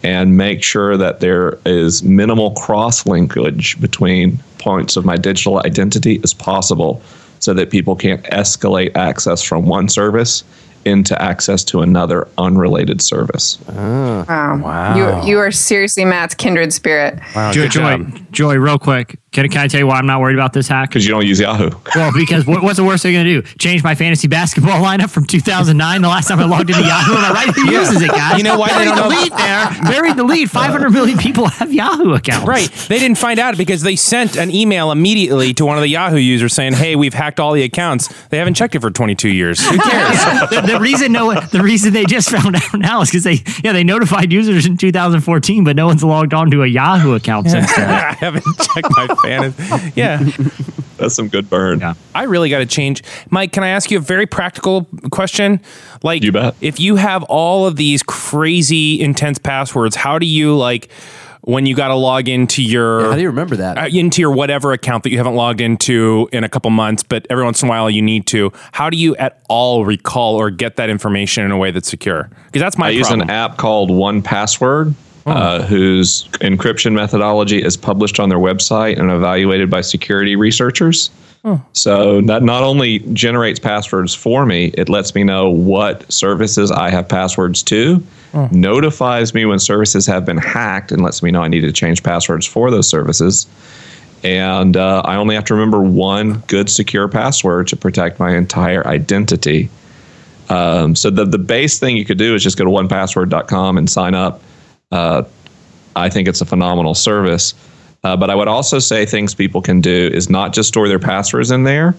and 0.03 0.37
make 0.37 0.63
sure 0.63 0.95
that 0.97 1.19
there 1.19 1.57
is 1.65 2.03
minimal 2.03 2.51
cross 2.51 3.05
linkage 3.05 3.79
between 3.81 4.39
points 4.59 4.95
of 4.95 5.05
my 5.05 5.17
digital 5.17 5.59
identity 5.65 6.19
as 6.23 6.33
possible 6.33 7.01
so 7.39 7.53
that 7.53 7.69
people 7.69 7.95
can't 7.95 8.23
escalate 8.25 8.95
access 8.95 9.41
from 9.41 9.65
one 9.65 9.89
service 9.89 10.43
into 10.87 11.21
access 11.21 11.63
to 11.65 11.81
another 11.81 12.27
unrelated 12.37 13.01
service. 13.01 13.59
Wow. 13.67 14.25
Wow. 14.57 15.21
You, 15.23 15.29
you 15.29 15.39
are 15.39 15.51
seriously 15.51 16.05
Matt's 16.05 16.33
kindred 16.33 16.73
spirit. 16.73 17.19
Wow, 17.35 17.51
Joy, 17.51 17.63
good 17.63 17.71
Joy, 17.71 17.97
job. 17.97 18.31
Joy, 18.31 18.55
real 18.55 18.79
quick. 18.79 19.19
Can, 19.33 19.47
can 19.49 19.59
I 19.61 19.67
tell 19.67 19.79
you 19.79 19.85
why 19.87 19.97
I'm 19.99 20.05
not 20.07 20.19
worried 20.21 20.35
about 20.35 20.53
this 20.53 20.67
hack? 20.67 20.89
Because 20.89 21.05
you 21.05 21.11
don't 21.13 21.25
use 21.25 21.39
Yahoo. 21.39 21.69
Well, 21.95 22.11
because 22.15 22.45
what, 22.45 22.61
what's 22.63 22.77
the 22.77 22.83
worst 22.83 23.01
they're 23.03 23.11
going 23.11 23.25
to 23.25 23.41
do? 23.41 23.47
Change 23.57 23.83
my 23.83 23.95
fantasy 23.95 24.27
basketball 24.27 24.83
lineup 24.85 25.09
from 25.09 25.25
2009, 25.25 26.01
the 26.01 26.07
last 26.07 26.27
time 26.27 26.39
I 26.39 26.45
logged 26.45 26.69
into 26.69 26.81
Yahoo. 26.83 27.13
Am 27.13 27.25
I 27.25 27.33
right? 27.45 27.55
Who 27.55 27.71
uses 27.71 28.01
it, 28.01 28.09
guys? 28.11 28.37
You 28.37 28.43
know 28.43 28.57
why 28.57 28.67
they 28.69 28.73
Buried 28.75 28.85
don't 28.85 28.95
the 28.95 29.01
know- 29.03 29.21
lead 29.21 29.31
there. 29.33 29.83
Buried 29.91 30.15
the 30.15 30.23
lead. 30.23 30.51
500 30.51 30.89
million 30.91 31.17
people 31.17 31.47
have 31.47 31.73
Yahoo 31.73 32.13
accounts. 32.13 32.47
Right. 32.47 32.69
They 32.87 32.99
didn't 32.99 33.17
find 33.17 33.39
out 33.39 33.57
because 33.57 33.81
they 33.81 33.95
sent 33.95 34.37
an 34.37 34.51
email 34.51 34.91
immediately 34.91 35.53
to 35.55 35.65
one 35.65 35.77
of 35.77 35.81
the 35.81 35.89
Yahoo 35.89 36.17
users 36.17 36.53
saying, 36.53 36.73
"Hey, 36.73 36.95
we've 36.95 37.13
hacked 37.15 37.39
all 37.39 37.53
the 37.53 37.63
accounts." 37.63 38.07
They 38.29 38.37
haven't 38.37 38.53
checked 38.53 38.75
it 38.75 38.81
for 38.81 38.91
22 38.91 39.29
years. 39.29 39.65
Who 39.67 39.77
cares? 39.79 40.19
the, 40.49 40.61
the 40.73 40.79
reason 40.79 41.11
no, 41.11 41.33
the 41.39 41.61
reason 41.63 41.93
they 41.93 42.05
just 42.05 42.29
found 42.29 42.55
out 42.55 42.73
now 42.79 43.01
is 43.01 43.09
because 43.09 43.23
they, 43.23 43.41
yeah, 43.63 43.71
they 43.73 43.83
notified 43.83 44.31
users 44.31 44.65
in 44.67 44.77
2014, 44.77 45.63
but 45.63 45.75
no 45.75 45.87
one's 45.87 46.03
logged 46.03 46.33
on 46.33 46.51
to 46.51 46.63
a 46.63 46.67
Yahoo 46.67 47.13
account 47.15 47.49
since 47.49 47.73
then. 47.75 47.89
I 47.89 48.13
haven't 48.13 48.43
checked 48.73 48.87
my 48.91 49.07
fantasy. 49.21 49.91
Yeah. 49.95 50.23
That's 50.97 51.13
some 51.13 51.27
good 51.27 51.47
burn. 51.49 51.79
Yeah. 51.79 51.93
I 52.15 52.23
really 52.23 52.49
got 52.49 52.57
to 52.59 52.65
change. 52.65 53.03
Mike, 53.29 53.51
can 53.51 53.63
I 53.63 53.67
ask 53.69 53.91
you 53.91 53.97
a 53.99 54.01
very 54.01 54.25
practical 54.25 54.87
question? 55.11 55.61
Like, 56.01 56.23
You 56.23 56.31
bet. 56.31 56.55
if 56.59 56.79
you 56.79 56.95
have 56.95 57.21
all 57.23 57.67
of 57.67 57.75
these 57.75 58.01
crazy 58.03 58.99
intense 58.99 59.37
passwords, 59.37 59.95
how 59.95 60.17
do 60.17 60.25
you 60.25 60.55
like 60.57 60.89
when 61.41 61.65
you 61.67 61.75
got 61.75 61.89
to 61.89 61.95
log 61.95 62.27
into 62.27 62.63
your 62.63 63.01
How 63.11 63.15
do 63.15 63.21
you 63.21 63.27
remember 63.29 63.55
that? 63.57 63.77
uh, 63.77 63.85
into 63.87 64.21
your 64.21 64.31
whatever 64.31 64.73
account 64.73 65.03
that 65.03 65.11
you 65.11 65.17
haven't 65.17 65.35
logged 65.35 65.61
into 65.61 66.27
in 66.33 66.43
a 66.43 66.49
couple 66.49 66.71
months, 66.71 67.03
but 67.03 67.27
every 67.29 67.43
once 67.43 67.61
in 67.61 67.67
a 67.67 67.69
while 67.69 67.89
you 67.91 68.01
need 68.01 68.25
to? 68.27 68.51
How 68.71 68.89
do 68.89 68.97
you 68.97 69.15
at 69.17 69.39
all 69.47 69.85
recall 69.85 70.35
or 70.35 70.49
get 70.49 70.77
that 70.77 70.89
information 70.89 71.43
in 71.45 71.51
a 71.51 71.57
way 71.57 71.69
that's 71.69 71.87
secure? 71.87 72.27
Because 72.47 72.61
that's 72.61 72.77
my 72.77 72.87
I 72.87 72.89
use 72.89 73.11
an 73.11 73.29
app 73.29 73.57
called 73.57 73.91
1Password, 73.91 74.95
uh, 75.27 75.61
whose 75.63 76.27
encryption 76.39 76.93
methodology 76.93 77.61
is 77.61 77.75
published 77.77 78.19
on 78.19 78.29
their 78.29 78.37
website 78.39 78.97
and 78.97 79.11
evaluated 79.11 79.69
by 79.69 79.81
security 79.81 80.35
researchers. 80.35 81.09
So 81.73 82.21
that 82.21 82.43
not 82.43 82.63
only 82.63 82.99
generates 83.13 83.59
passwords 83.59 84.15
for 84.15 84.45
me, 84.45 84.71
it 84.73 84.89
lets 84.89 85.13
me 85.15 85.23
know 85.23 85.49
what 85.49 86.11
services 86.11 86.71
I 86.71 86.89
have 86.89 87.07
passwords 87.07 87.61
to, 87.63 88.03
notifies 88.51 89.33
me 89.33 89.45
when 89.45 89.59
services 89.59 90.05
have 90.07 90.25
been 90.25 90.37
hacked, 90.37 90.91
and 90.91 91.01
lets 91.03 91.21
me 91.23 91.31
know 91.31 91.41
I 91.43 91.47
need 91.47 91.61
to 91.61 91.71
change 91.71 92.03
passwords 92.03 92.45
for 92.45 92.69
those 92.71 92.89
services. 92.89 93.47
And 94.23 94.75
uh, 94.75 95.03
I 95.05 95.15
only 95.15 95.35
have 95.35 95.45
to 95.45 95.53
remember 95.53 95.79
one 95.79 96.39
good 96.47 96.69
secure 96.69 97.07
password 97.07 97.67
to 97.67 97.77
protect 97.77 98.19
my 98.19 98.35
entire 98.35 98.85
identity. 98.87 99.69
Um, 100.49 100.95
so 100.95 101.09
the 101.09 101.25
the 101.25 101.37
base 101.37 101.79
thing 101.79 101.97
you 101.97 102.05
could 102.05 102.17
do 102.17 102.33
is 102.35 102.43
just 102.43 102.57
go 102.57 102.65
to 102.65 102.71
onepassword.com 102.71 103.77
and 103.77 103.89
sign 103.89 104.15
up. 104.15 104.41
Uh, 104.91 105.23
I 105.95 106.09
think 106.09 106.27
it's 106.27 106.41
a 106.41 106.45
phenomenal 106.45 106.93
service. 106.93 107.53
Uh, 108.03 108.15
but 108.15 108.29
I 108.29 108.35
would 108.35 108.47
also 108.47 108.79
say 108.79 109.05
things 109.05 109.33
people 109.33 109.61
can 109.61 109.81
do 109.81 110.09
is 110.13 110.29
not 110.29 110.53
just 110.53 110.69
store 110.69 110.87
their 110.87 110.99
passwords 110.99 111.51
in 111.51 111.63
there, 111.63 111.95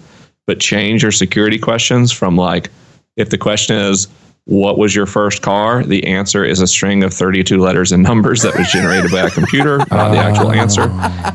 but 0.47 0.59
change 0.59 1.03
your 1.03 1.11
security 1.11 1.59
questions 1.59 2.11
from 2.11 2.35
like, 2.37 2.69
if 3.17 3.29
the 3.29 3.37
question 3.37 3.75
is, 3.77 4.07
what 4.45 4.79
was 4.79 4.95
your 4.95 5.05
first 5.05 5.43
car? 5.43 5.83
The 5.83 6.03
answer 6.07 6.43
is 6.43 6.59
a 6.61 6.65
string 6.65 7.03
of 7.03 7.13
32 7.13 7.59
letters 7.59 7.91
and 7.91 8.01
numbers 8.01 8.41
that 8.41 8.57
was 8.57 8.71
generated 8.71 9.11
by 9.11 9.19
a 9.19 9.29
computer, 9.29 9.77
not 9.91 10.09
the 10.11 10.17
actual 10.17 10.51
answer. 10.51 10.83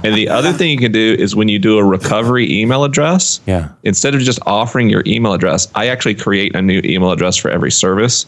And 0.03 0.17
the 0.17 0.29
other 0.29 0.53
thing 0.53 0.71
you 0.71 0.79
can 0.79 0.91
do 0.91 1.15
is 1.17 1.37
when 1.37 1.49
you 1.49 1.61
do 1.61 1.79
a 1.79 1.85
recovery 1.85 2.51
email 2.53 2.83
address, 2.83 3.41
Yeah. 3.47 3.69
instead 3.85 4.17
of 4.17 4.23
just 4.23 4.41
offering 4.47 4.91
your 4.91 5.05
email 5.07 5.33
address, 5.35 5.69
I 5.77 5.89
actually 5.89 6.17
create 6.17 6.57
a 6.57 6.63
new 6.63 6.81
email 6.83 7.13
address 7.13 7.37
for 7.37 7.51
every 7.51 7.71
service. 7.71 8.27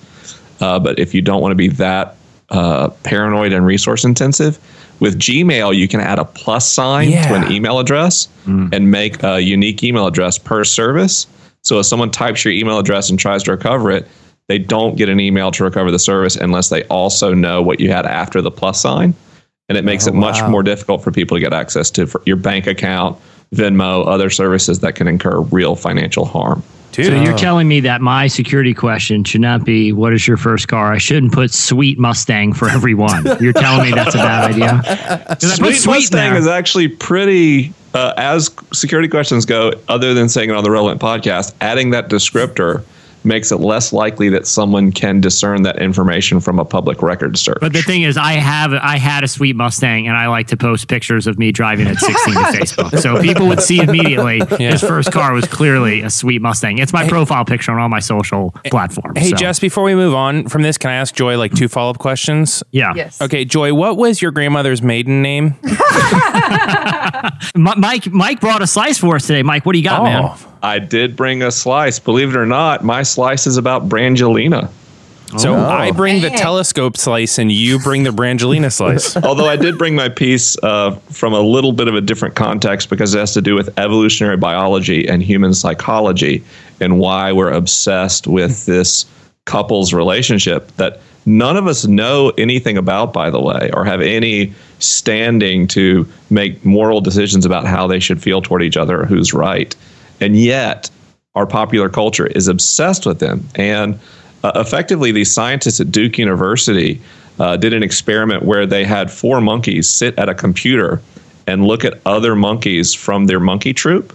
Uh, 0.60 0.78
but 0.78 1.00
if 1.00 1.14
you 1.14 1.22
don't 1.22 1.40
want 1.42 1.50
to 1.50 1.56
be 1.56 1.68
that 1.68 2.14
uh, 2.51 2.88
paranoid 3.03 3.53
and 3.53 3.66
resource 3.66 4.05
intensive, 4.05 4.59
with 5.01 5.18
Gmail, 5.18 5.76
you 5.76 5.88
can 5.88 6.01
add 6.01 6.18
a 6.18 6.24
plus 6.24 6.70
sign 6.70 7.11
to 7.28 7.34
an 7.34 7.53
email 7.53 7.78
address 7.78 8.28
and 8.72 8.90
make 8.90 9.22
a 9.22 9.40
unique 9.40 9.82
email 9.84 10.07
address 10.07 10.38
per 10.38 10.64
service. 10.64 11.26
So 11.62 11.78
if 11.80 11.86
someone 11.86 12.11
types 12.11 12.44
your 12.44 12.55
email 12.55 12.78
address 12.78 13.11
and 13.11 13.18
tries 13.18 13.42
to 13.42 13.51
recover 13.51 13.90
it, 13.90 14.07
they 14.49 14.59
don't 14.59 14.97
get 14.97 15.09
an 15.09 15.18
email 15.18 15.51
to 15.51 15.64
recover 15.64 15.90
the 15.90 15.99
service 15.99 16.36
unless 16.36 16.68
they 16.68 16.84
also 16.84 17.34
know 17.34 17.61
what 17.61 17.80
you 17.80 17.90
had 17.90 18.07
after 18.07 18.40
the 18.40 18.51
plus 18.51 18.80
sign. 18.80 19.12
And 19.68 19.76
it 19.76 19.84
makes 19.84 20.07
it 20.07 20.14
much 20.14 20.40
more 20.49 20.62
difficult 20.62 21.03
for 21.03 21.11
people 21.11 21.36
to 21.36 21.40
get 21.40 21.53
access 21.53 21.90
to 21.90 22.07
for 22.07 22.22
your 22.24 22.36
bank 22.36 22.68
account, 22.68 23.18
Venmo, 23.55 24.07
other 24.07 24.30
services 24.30 24.78
that 24.80 24.94
can 24.94 25.09
incur 25.09 25.40
real 25.40 25.74
financial 25.74 26.24
harm. 26.24 26.62
Dude, 26.97 27.07
So 27.07 27.22
you're 27.22 27.36
telling 27.36 27.68
me 27.68 27.80
that 27.80 28.01
my 28.01 28.26
security 28.26 28.72
question 28.72 29.22
should 29.22 29.42
not 29.42 29.64
be 29.64 29.92
"What 29.92 30.14
is 30.14 30.26
your 30.26 30.38
first 30.38 30.68
car?" 30.68 30.94
I 30.94 30.99
shouldn't 30.99 31.32
put 31.32 31.53
"Sweet 31.53 31.99
Mustang" 31.99 32.55
for 32.55 32.70
everyone. 32.70 33.24
You're 33.38 33.53
telling 33.53 33.90
me 33.90 33.94
that's 33.94 34.14
a 34.14 34.18
bad 34.18 34.51
idea. 34.53 34.80
I 35.28 35.34
put 35.34 35.42
Sweet 35.42 35.86
Mustang 35.86 36.32
there. 36.32 36.36
is 36.36 36.47
actually 36.47 36.88
pretty, 36.88 37.74
uh, 37.92 38.14
as 38.16 38.51
security 38.72 39.09
questions 39.09 39.44
go, 39.44 39.72
other 39.88 40.14
than 40.14 40.30
saying 40.30 40.49
it 40.49 40.57
on 40.57 40.64
the 40.64 40.70
relevant 40.70 41.01
podcast, 41.01 41.53
adding 41.61 41.90
that 41.90 42.09
descriptor 42.09 42.82
makes 43.26 43.52
it 43.52 43.56
less 43.56 43.92
likely 43.92 44.28
that 44.30 44.46
someone 44.46 44.92
can 44.92 45.20
discern 45.20 45.62
that 45.62 45.80
information 45.80 46.40
from 46.40 46.58
a 46.58 46.64
public 46.64 47.02
record 47.02 47.36
search. 47.36 47.58
But 47.60 47.72
the 47.72 47.82
thing 47.82 48.02
is, 48.02 48.16
I 48.16 48.34
have 48.34 48.72
I 48.72 48.96
had 48.96 49.24
a 49.24 49.28
sweet 49.28 49.56
Mustang, 49.56 50.06
and 50.08 50.16
I 50.16 50.28
like 50.28 50.46
to 50.48 50.56
post 50.56 50.88
pictures 50.88 51.26
of 51.26 51.38
me 51.38 51.52
driving 51.52 51.86
at 51.86 51.98
16 51.98 52.34
to 52.34 52.40
Facebook, 52.40 52.98
so 53.00 53.20
people 53.20 53.48
would 53.48 53.60
see 53.60 53.80
immediately 53.80 54.40
his 54.58 54.80
first 54.80 55.12
car 55.12 55.32
was 55.32 55.46
clearly 55.46 56.00
a 56.02 56.10
sweet 56.10 56.40
Mustang. 56.40 56.78
It's 56.78 56.92
my 56.92 57.08
profile 57.08 57.44
picture 57.44 57.72
on 57.72 57.78
all 57.78 57.88
my 57.88 58.00
social 58.00 58.54
platforms. 58.66 59.18
Hey, 59.18 59.30
so, 59.30 59.36
Jess, 59.36 59.60
before 59.60 59.84
we 59.84 59.94
move 59.94 60.14
on 60.14 60.48
from 60.48 60.62
this, 60.62 60.78
can 60.78 60.90
I 60.90 60.94
ask 60.94 61.14
Joy 61.14 61.36
like 61.36 61.52
two 61.52 61.68
follow 61.68 61.90
up 61.90 61.98
questions? 61.98 62.62
yeah. 62.70 62.94
Yes. 62.94 63.20
Okay, 63.20 63.44
Joy, 63.44 63.74
what 63.74 63.96
was 63.96 64.22
your 64.22 64.30
grandmother's 64.30 64.80
maiden 64.80 65.20
name? 65.20 65.56
Mike 67.54 68.06
Mike 68.12 68.40
brought 68.40 68.62
a 68.62 68.66
slice 68.66 68.98
for 68.98 69.16
us 69.16 69.26
today. 69.26 69.42
Mike, 69.42 69.66
what 69.66 69.72
do 69.72 69.78
you 69.78 69.84
got, 69.84 70.00
oh. 70.00 70.04
man? 70.04 70.36
I 70.66 70.80
did 70.80 71.14
bring 71.14 71.42
a 71.42 71.52
slice. 71.52 72.00
Believe 72.00 72.30
it 72.30 72.36
or 72.36 72.44
not, 72.44 72.82
my 72.82 73.04
slice 73.04 73.46
is 73.46 73.56
about 73.56 73.88
Brangelina. 73.88 74.68
So 75.38 75.54
Oh. 75.54 75.64
I 75.64 75.90
bring 75.92 76.22
the 76.22 76.30
telescope 76.30 76.96
slice 76.96 77.38
and 77.38 77.50
you 77.50 77.78
bring 77.78 78.02
the 78.02 78.10
Brangelina 78.10 78.72
slice. 78.72 79.16
Although 79.24 79.48
I 79.48 79.56
did 79.56 79.78
bring 79.78 79.94
my 79.94 80.08
piece 80.08 80.56
uh, 80.62 80.96
from 81.10 81.32
a 81.34 81.40
little 81.40 81.72
bit 81.72 81.88
of 81.88 81.94
a 81.94 82.00
different 82.00 82.34
context 82.34 82.90
because 82.90 83.14
it 83.14 83.18
has 83.18 83.32
to 83.34 83.42
do 83.42 83.54
with 83.54 83.76
evolutionary 83.78 84.36
biology 84.36 85.08
and 85.08 85.22
human 85.22 85.54
psychology 85.54 86.44
and 86.80 86.98
why 86.98 87.32
we're 87.32 87.52
obsessed 87.52 88.26
with 88.26 88.66
this 88.66 89.06
couple's 89.44 89.92
relationship 89.92 90.68
that 90.76 91.00
none 91.26 91.56
of 91.56 91.68
us 91.68 91.86
know 91.86 92.32
anything 92.38 92.76
about, 92.76 93.12
by 93.12 93.30
the 93.30 93.40
way, 93.40 93.70
or 93.72 93.84
have 93.84 94.00
any 94.00 94.52
standing 94.78 95.66
to 95.68 96.08
make 96.30 96.64
moral 96.64 97.00
decisions 97.00 97.46
about 97.46 97.66
how 97.66 97.86
they 97.86 98.00
should 98.00 98.20
feel 98.20 98.42
toward 98.42 98.62
each 98.62 98.76
other 98.76 99.02
or 99.02 99.06
who's 99.06 99.32
right. 99.32 99.74
And 100.20 100.36
yet, 100.36 100.90
our 101.34 101.46
popular 101.46 101.88
culture 101.88 102.26
is 102.26 102.48
obsessed 102.48 103.06
with 103.06 103.20
them. 103.20 103.46
And 103.54 103.98
uh, 104.42 104.52
effectively, 104.56 105.12
these 105.12 105.30
scientists 105.30 105.80
at 105.80 105.92
Duke 105.92 106.18
University 106.18 107.00
uh, 107.38 107.56
did 107.56 107.72
an 107.72 107.82
experiment 107.82 108.44
where 108.44 108.66
they 108.66 108.84
had 108.84 109.10
four 109.10 109.40
monkeys 109.40 109.88
sit 109.88 110.18
at 110.18 110.28
a 110.28 110.34
computer 110.34 111.02
and 111.46 111.66
look 111.66 111.84
at 111.84 112.00
other 112.06 112.34
monkeys 112.34 112.94
from 112.94 113.26
their 113.26 113.40
monkey 113.40 113.72
troop. 113.72 114.14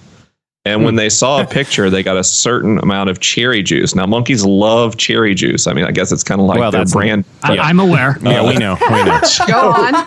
And 0.63 0.83
when 0.83 0.95
they 0.95 1.09
saw 1.09 1.41
a 1.41 1.45
picture, 1.47 1.89
they 1.89 2.03
got 2.03 2.17
a 2.17 2.23
certain 2.23 2.77
amount 2.79 3.09
of 3.09 3.19
cherry 3.19 3.63
juice. 3.63 3.95
Now, 3.95 4.05
monkeys 4.05 4.45
love 4.45 4.95
cherry 4.95 5.33
juice. 5.33 5.65
I 5.65 5.73
mean, 5.73 5.85
I 5.85 5.91
guess 5.91 6.11
it's 6.11 6.23
kind 6.23 6.39
of 6.39 6.45
like 6.45 6.59
Well, 6.59 6.69
their 6.69 6.81
that's- 6.81 6.93
brand. 6.93 7.25
I, 7.41 7.57
I'm 7.57 7.79
aware. 7.79 8.17
yeah, 8.21 8.47
we 8.47 8.57
know. 8.57 8.77
We 8.79 9.03
know. 9.03 9.19
Go 9.47 9.71
on. 9.71 10.05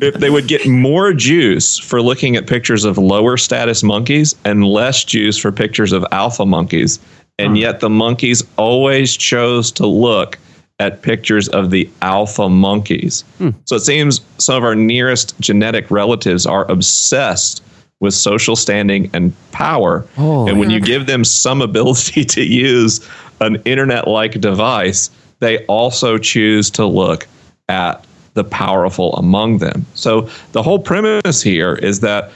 if 0.00 0.14
they 0.14 0.30
would 0.30 0.48
get 0.48 0.66
more 0.66 1.12
juice 1.12 1.78
for 1.78 2.00
looking 2.00 2.36
at 2.36 2.46
pictures 2.46 2.84
of 2.84 2.96
lower 2.96 3.36
status 3.36 3.82
monkeys 3.82 4.34
and 4.46 4.64
less 4.64 5.04
juice 5.04 5.36
for 5.36 5.52
pictures 5.52 5.92
of 5.92 6.06
alpha 6.10 6.46
monkeys. 6.46 6.98
And 7.38 7.50
hmm. 7.50 7.56
yet 7.56 7.80
the 7.80 7.90
monkeys 7.90 8.42
always 8.56 9.14
chose 9.14 9.70
to 9.72 9.86
look 9.86 10.38
at 10.78 11.02
pictures 11.02 11.48
of 11.48 11.70
the 11.70 11.88
alpha 12.00 12.48
monkeys. 12.48 13.22
Hmm. 13.36 13.50
So 13.66 13.76
it 13.76 13.80
seems 13.80 14.22
some 14.38 14.56
of 14.56 14.64
our 14.64 14.74
nearest 14.74 15.38
genetic 15.38 15.90
relatives 15.90 16.46
are 16.46 16.68
obsessed 16.70 17.62
with 18.04 18.14
social 18.14 18.54
standing 18.54 19.10
and 19.12 19.32
power. 19.50 20.06
and 20.48 20.60
when 20.60 20.70
you 20.70 20.78
give 20.80 21.06
them 21.06 21.24
some 21.24 21.60
ability 21.60 22.24
to 22.36 22.42
use 22.42 23.08
an 23.40 23.56
internet 23.64 24.06
like 24.06 24.40
device, 24.40 25.10
they 25.40 25.64
also 25.66 26.18
choose 26.18 26.70
to 26.70 26.86
look 26.86 27.26
at 27.68 28.04
the 28.34 28.44
powerful 28.44 29.14
among 29.14 29.58
them. 29.58 29.84
So 29.94 30.28
the 30.52 30.62
whole 30.62 30.78
premise 30.78 31.42
here 31.42 31.74
is 31.74 32.00
that 32.00 32.30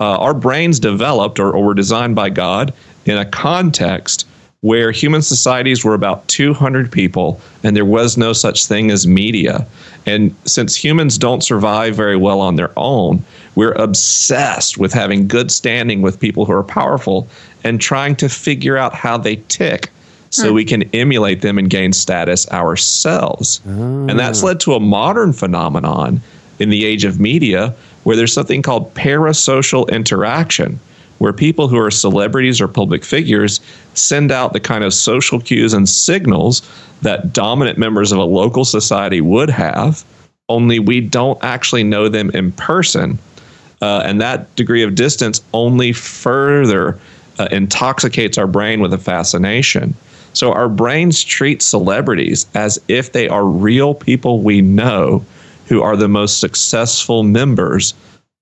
uh, 0.00 0.18
our 0.18 0.34
brains 0.34 0.78
developed 0.78 1.40
or, 1.40 1.52
or 1.52 1.64
were 1.64 1.74
designed 1.74 2.14
by 2.14 2.30
God 2.30 2.74
in 3.06 3.16
a 3.16 3.24
context 3.24 4.26
where 4.64 4.90
human 4.90 5.20
societies 5.20 5.84
were 5.84 5.92
about 5.92 6.26
200 6.28 6.90
people 6.90 7.38
and 7.62 7.76
there 7.76 7.84
was 7.84 8.16
no 8.16 8.32
such 8.32 8.64
thing 8.64 8.90
as 8.90 9.06
media. 9.06 9.66
And 10.06 10.34
since 10.46 10.74
humans 10.74 11.18
don't 11.18 11.44
survive 11.44 11.94
very 11.94 12.16
well 12.16 12.40
on 12.40 12.56
their 12.56 12.72
own, 12.74 13.22
we're 13.56 13.72
obsessed 13.72 14.78
with 14.78 14.90
having 14.90 15.28
good 15.28 15.52
standing 15.52 16.00
with 16.00 16.18
people 16.18 16.46
who 16.46 16.54
are 16.54 16.62
powerful 16.62 17.28
and 17.62 17.78
trying 17.78 18.16
to 18.16 18.28
figure 18.30 18.78
out 18.78 18.94
how 18.94 19.18
they 19.18 19.36
tick 19.48 19.90
so 20.30 20.48
hmm. 20.48 20.54
we 20.54 20.64
can 20.64 20.84
emulate 20.94 21.42
them 21.42 21.58
and 21.58 21.68
gain 21.68 21.92
status 21.92 22.50
ourselves. 22.50 23.60
And 24.08 24.18
that's 24.18 24.42
ah. 24.42 24.46
led 24.46 24.60
to 24.60 24.72
a 24.72 24.80
modern 24.80 25.34
phenomenon 25.34 26.22
in 26.58 26.70
the 26.70 26.86
age 26.86 27.04
of 27.04 27.20
media 27.20 27.74
where 28.04 28.16
there's 28.16 28.32
something 28.32 28.62
called 28.62 28.94
parasocial 28.94 29.90
interaction, 29.90 30.80
where 31.18 31.32
people 31.32 31.68
who 31.68 31.78
are 31.78 31.90
celebrities 31.90 32.60
or 32.60 32.68
public 32.68 33.04
figures 33.04 33.60
send 33.94 34.32
out 34.32 34.52
the 34.52 34.60
kind 34.60 34.84
of 34.84 34.92
social 34.92 35.40
cues 35.40 35.72
and 35.72 35.88
signals 35.88 36.62
that 37.02 37.32
dominant 37.32 37.78
members 37.78 38.12
of 38.12 38.18
a 38.18 38.24
local 38.24 38.64
society 38.64 39.20
would 39.20 39.50
have, 39.50 40.04
only 40.48 40.78
we 40.78 41.00
don't 41.00 41.42
actually 41.42 41.84
know 41.84 42.08
them 42.08 42.30
in 42.30 42.52
person. 42.52 43.18
Uh, 43.80 44.02
and 44.04 44.20
that 44.20 44.54
degree 44.56 44.82
of 44.82 44.94
distance 44.94 45.42
only 45.52 45.92
further 45.92 46.98
uh, 47.38 47.48
intoxicates 47.50 48.38
our 48.38 48.46
brain 48.46 48.80
with 48.80 48.92
a 48.92 48.98
fascination. 48.98 49.94
So 50.32 50.52
our 50.52 50.68
brains 50.68 51.22
treat 51.22 51.62
celebrities 51.62 52.46
as 52.54 52.80
if 52.88 53.12
they 53.12 53.28
are 53.28 53.44
real 53.44 53.94
people 53.94 54.40
we 54.40 54.60
know 54.60 55.24
who 55.66 55.80
are 55.82 55.96
the 55.96 56.08
most 56.08 56.40
successful 56.40 57.22
members 57.22 57.94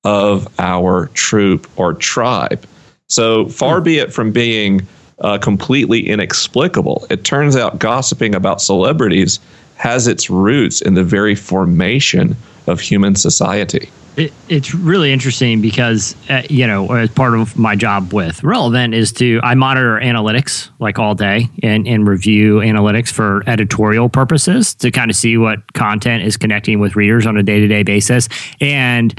of 0.05 0.49
our 0.59 1.07
troop 1.15 1.69
or 1.77 1.95
tribe. 1.95 2.67
So 3.09 3.49
far 3.49 3.81
be 3.81 3.99
it 3.99 4.13
from 4.13 4.33
being 4.33 4.87
uh, 5.21 5.39
completely 5.39 6.09
inexplicable. 6.09 7.07
It 7.11 7.25
turns 7.25 7.57
out 7.57 7.79
gossiping 7.79 8.35
about 8.35 8.61
celebrities 8.61 9.39
has 9.77 10.07
its 10.07 10.31
roots 10.31 10.81
in 10.81 10.95
the 10.95 11.05
very 11.05 11.35
formation 11.35 12.37
of 12.67 12.81
human 12.81 13.17
society. 13.17 13.91
It, 14.17 14.33
it's 14.49 14.75
really 14.75 15.11
interesting 15.11 15.63
because 15.63 16.15
uh, 16.29 16.43
you 16.51 16.67
know 16.67 16.93
as 16.93 17.09
part 17.11 17.35
of 17.35 17.57
my 17.57 17.75
job 17.75 18.13
with 18.13 18.45
relevant 18.45 18.93
is 18.93 19.11
to 19.13 19.41
i 19.43 19.55
monitor 19.55 19.99
analytics 20.01 20.69
like 20.81 20.99
all 20.99 21.15
day 21.15 21.49
and, 21.63 21.89
and 21.89 22.07
review 22.07 22.57
analytics 22.57 23.11
for 23.11 23.43
editorial 23.47 24.11
purposes 24.11 24.75
to 24.75 24.91
kind 24.91 25.11
of 25.11 25.17
see 25.17 25.39
what 25.39 25.73
content 25.73 26.25
is 26.25 26.37
connecting 26.37 26.79
with 26.79 26.95
readers 26.95 27.27
on 27.27 27.39
a 27.39 27.43
day-to-day 27.43 27.85
basis 27.85 28.29
and 28.61 29.19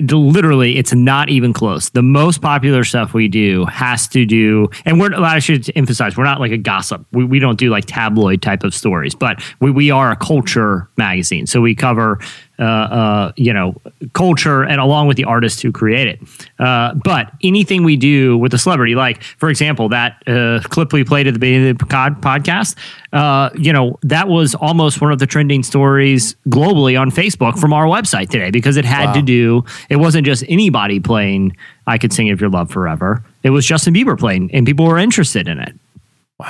literally 0.00 0.76
it's 0.76 0.92
not 0.92 1.28
even 1.28 1.52
close. 1.52 1.90
The 1.90 2.02
most 2.02 2.42
popular 2.42 2.82
stuff 2.84 3.14
we 3.14 3.28
do 3.28 3.64
has 3.66 4.08
to 4.08 4.26
do 4.26 4.68
and 4.84 5.00
we're 5.00 5.14
i 5.14 5.38
should 5.38 5.70
emphasize 5.76 6.16
we're 6.16 6.24
not 6.24 6.40
like 6.40 6.52
a 6.52 6.58
gossip. 6.58 7.06
We, 7.12 7.24
we 7.24 7.38
don't 7.38 7.58
do 7.58 7.70
like 7.70 7.84
tabloid 7.86 8.42
type 8.42 8.64
of 8.64 8.74
stories 8.74 9.14
but 9.14 9.42
we, 9.60 9.70
we 9.70 9.90
are 9.90 10.10
a 10.10 10.16
culture 10.16 10.88
magazine. 10.96 11.46
So 11.46 11.60
we 11.60 11.74
cover 11.74 12.18
uh, 12.58 12.62
uh, 12.62 13.32
you 13.36 13.52
know, 13.52 13.80
culture 14.12 14.62
and 14.62 14.80
along 14.80 15.08
with 15.08 15.16
the 15.16 15.24
artists 15.24 15.60
who 15.60 15.72
create 15.72 16.06
it. 16.06 16.20
Uh, 16.58 16.94
but 16.94 17.32
anything 17.42 17.82
we 17.82 17.96
do 17.96 18.38
with 18.38 18.54
a 18.54 18.58
celebrity, 18.58 18.94
like 18.94 19.22
for 19.22 19.50
example, 19.50 19.88
that 19.88 20.22
uh, 20.26 20.60
clip 20.64 20.92
we 20.92 21.04
played 21.04 21.26
at 21.26 21.34
the 21.34 21.40
beginning 21.40 21.70
of 21.70 21.78
the 21.78 21.86
pod- 21.86 22.20
podcast, 22.20 22.76
uh, 23.12 23.50
you 23.54 23.72
know, 23.72 23.98
that 24.02 24.28
was 24.28 24.54
almost 24.54 25.00
one 25.00 25.12
of 25.12 25.18
the 25.18 25.26
trending 25.26 25.62
stories 25.62 26.36
globally 26.48 27.00
on 27.00 27.10
Facebook 27.10 27.58
from 27.58 27.72
our 27.72 27.86
website 27.86 28.28
today 28.28 28.50
because 28.50 28.76
it 28.76 28.84
had 28.84 29.12
to 29.14 29.22
do. 29.22 29.64
It 29.88 29.96
wasn't 29.96 30.26
just 30.26 30.44
anybody 30.48 31.00
playing 31.00 31.56
"I 31.86 31.98
Could 31.98 32.12
Sing 32.12 32.30
of 32.30 32.40
Your 32.40 32.50
Love 32.50 32.70
Forever." 32.70 33.24
It 33.42 33.50
was 33.50 33.66
Justin 33.66 33.94
Bieber 33.94 34.18
playing, 34.18 34.50
and 34.52 34.64
people 34.64 34.86
were 34.86 34.98
interested 34.98 35.48
in 35.48 35.58
it. 35.58 35.74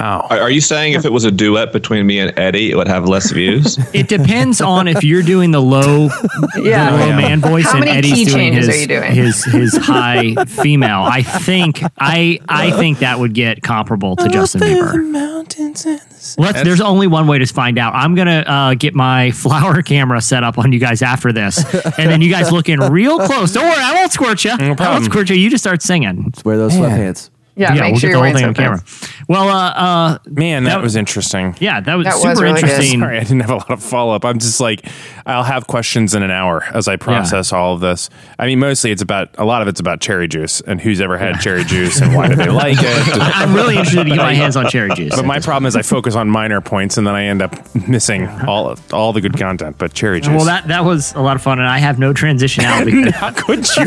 Wow. 0.01 0.27
Are, 0.31 0.41
are 0.41 0.51
you 0.51 0.61
saying 0.61 0.95
if 0.95 1.05
it 1.05 1.13
was 1.13 1.25
a 1.25 1.31
duet 1.31 1.73
between 1.73 2.07
me 2.07 2.19
and 2.19 2.37
Eddie, 2.39 2.71
it 2.71 2.77
would 2.77 2.89
have 2.89 3.09
less 3.09 3.31
views? 3.31 3.79
It 3.95 4.09
depends 4.09 4.61
on 4.61 4.89
if 4.89 5.05
you're 5.05 5.23
doing 5.23 5.53
the 5.53 5.63
low, 5.63 6.09
Yeah. 6.57 6.91
the 6.91 6.99
low 7.07 7.13
man 7.17 7.41
voice, 7.41 7.65
How 7.65 7.77
and 7.77 7.85
many 7.85 7.99
Eddie's 7.99 8.13
key 8.15 8.25
doing 8.25 8.37
changes 8.55 8.67
his, 8.67 8.75
are 8.77 8.81
you 8.81 8.87
doing? 8.89 9.13
his 9.13 9.45
his 9.45 9.77
high 9.81 10.35
female. 10.47 11.03
I 11.05 11.23
think 11.23 11.81
I 11.99 12.41
I 12.49 12.73
think 12.73 12.99
that 12.99 13.19
would 13.21 13.35
get 13.35 13.63
comparable 13.63 14.17
to 14.17 14.29
Justin 14.29 14.63
Bieber. 14.63 14.93
The 14.93 14.99
mountains 14.99 15.87
and 15.87 16.01
Let's, 16.39 16.63
there's 16.63 16.81
only 16.81 17.07
one 17.07 17.27
way 17.27 17.39
to 17.39 17.47
find 17.47 17.79
out. 17.79 17.95
I'm 17.95 18.15
gonna 18.15 18.45
uh, 18.47 18.75
get 18.75 18.95
my 18.95 19.31
flower 19.31 19.83
camera 19.83 20.21
set 20.21 20.43
up 20.43 20.59
on 20.59 20.73
you 20.73 20.79
guys 20.81 21.03
after 21.03 21.33
this, 21.33 21.59
and 21.99 22.11
then 22.11 22.21
you 22.23 22.31
guys 22.31 22.51
look 22.51 22.69
in 22.69 22.81
real 22.81 23.19
close. 23.19 23.53
Don't 23.53 23.65
worry, 23.65 23.75
I 23.83 23.95
won't 23.95 24.11
squirt 24.13 24.43
you. 24.45 24.57
No 24.57 24.75
I 24.79 24.89
won't 24.91 25.05
squirt 25.05 25.29
you. 25.31 25.37
You 25.37 25.51
just 25.51 25.63
start 25.63 25.83
singing. 25.83 26.33
Wear 26.45 26.57
those 26.57 26.73
sweatpants. 26.73 27.31
Yeah, 27.57 27.73
yeah, 27.75 27.81
make 27.83 27.93
we'll 27.93 28.01
sure 28.01 28.11
get 28.11 28.17
the 28.17 28.23
whole 28.25 28.35
thing 28.35 28.45
on 28.47 28.55
camera. 28.55 28.83
Well, 29.29 29.49
uh, 29.49 29.71
uh, 29.71 30.19
Man, 30.29 30.65
that, 30.65 30.71
That- 30.71 30.83
was 30.83 30.97
interesting. 30.97 31.55
yeah, 31.61 31.81
that 31.81 31.95
was 31.95 32.05
That 32.05 32.15
was 32.15 32.23
super 32.23 32.43
really 32.43 32.61
good. 32.63 32.71
interesting. 32.71 33.01
Sorry, 33.01 33.17
I 33.17 33.21
didn't 33.21 33.41
have 33.41 33.51
a 33.51 33.55
lot 33.55 33.71
of 33.71 33.83
follow 33.83 34.15
up. 34.15 34.25
I'm 34.25 34.39
just 34.41 34.61
like, 34.61 34.85
I'll 35.25 35.45
have 35.45 35.67
questions 35.69 36.15
in 36.17 36.23
an 36.25 36.33
hour 36.33 36.65
as 36.75 36.89
I 36.89 36.97
process 36.97 37.53
all 37.53 37.75
of 37.75 37.81
this. 37.81 38.11
I 38.41 38.47
mean, 38.47 38.59
mostly 38.59 38.91
it's 38.91 39.03
about 39.03 39.31
a 39.39 39.45
lot 39.45 39.63
of 39.63 39.69
it's 39.69 39.79
about 39.79 40.01
cherry 40.01 40.27
juice 40.27 40.61
and 40.63 40.81
who's 40.81 41.01
ever 41.01 41.17
had 41.17 41.41
cherry 41.41 41.63
juice 41.65 42.01
and 42.01 42.15
why 42.15 42.27
do 42.29 42.35
they 42.35 42.49
like 42.49 42.77
it. 42.81 42.85
I'm 43.21 43.55
really 43.55 43.77
interested 43.77 44.05
to 44.05 44.11
get 44.11 44.17
my 44.19 44.35
hands 44.43 44.57
on 44.57 44.69
cherry 44.69 44.93
juice. 44.95 45.15
But 45.15 45.25
my 45.25 45.39
problem 45.39 45.67
is 45.67 45.77
I 45.77 45.83
focus 45.83 46.17
on 46.17 46.29
minor 46.29 46.61
points 46.61 46.99
and 46.99 47.07
then 47.07 47.15
I 47.15 47.25
end 47.27 47.41
up 47.41 47.55
missing 47.89 48.27
all 48.49 48.69
of, 48.69 48.93
all 48.93 49.13
the 49.13 49.21
good 49.21 49.39
content. 49.39 49.79
But 49.79 49.95
cherry 49.95 50.21
juice. 50.21 50.31
well, 50.35 50.45
that 50.47 50.67
that 50.69 50.85
was 50.85 51.15
a 51.15 51.21
lot 51.21 51.37
of 51.37 51.43
fun, 51.43 51.61
and 51.61 51.69
I 51.69 51.79
have 51.79 51.99
no 52.01 52.13
transitionality. 52.13 53.11
how 53.13 53.31
could 53.31 53.59
you? 53.77 53.87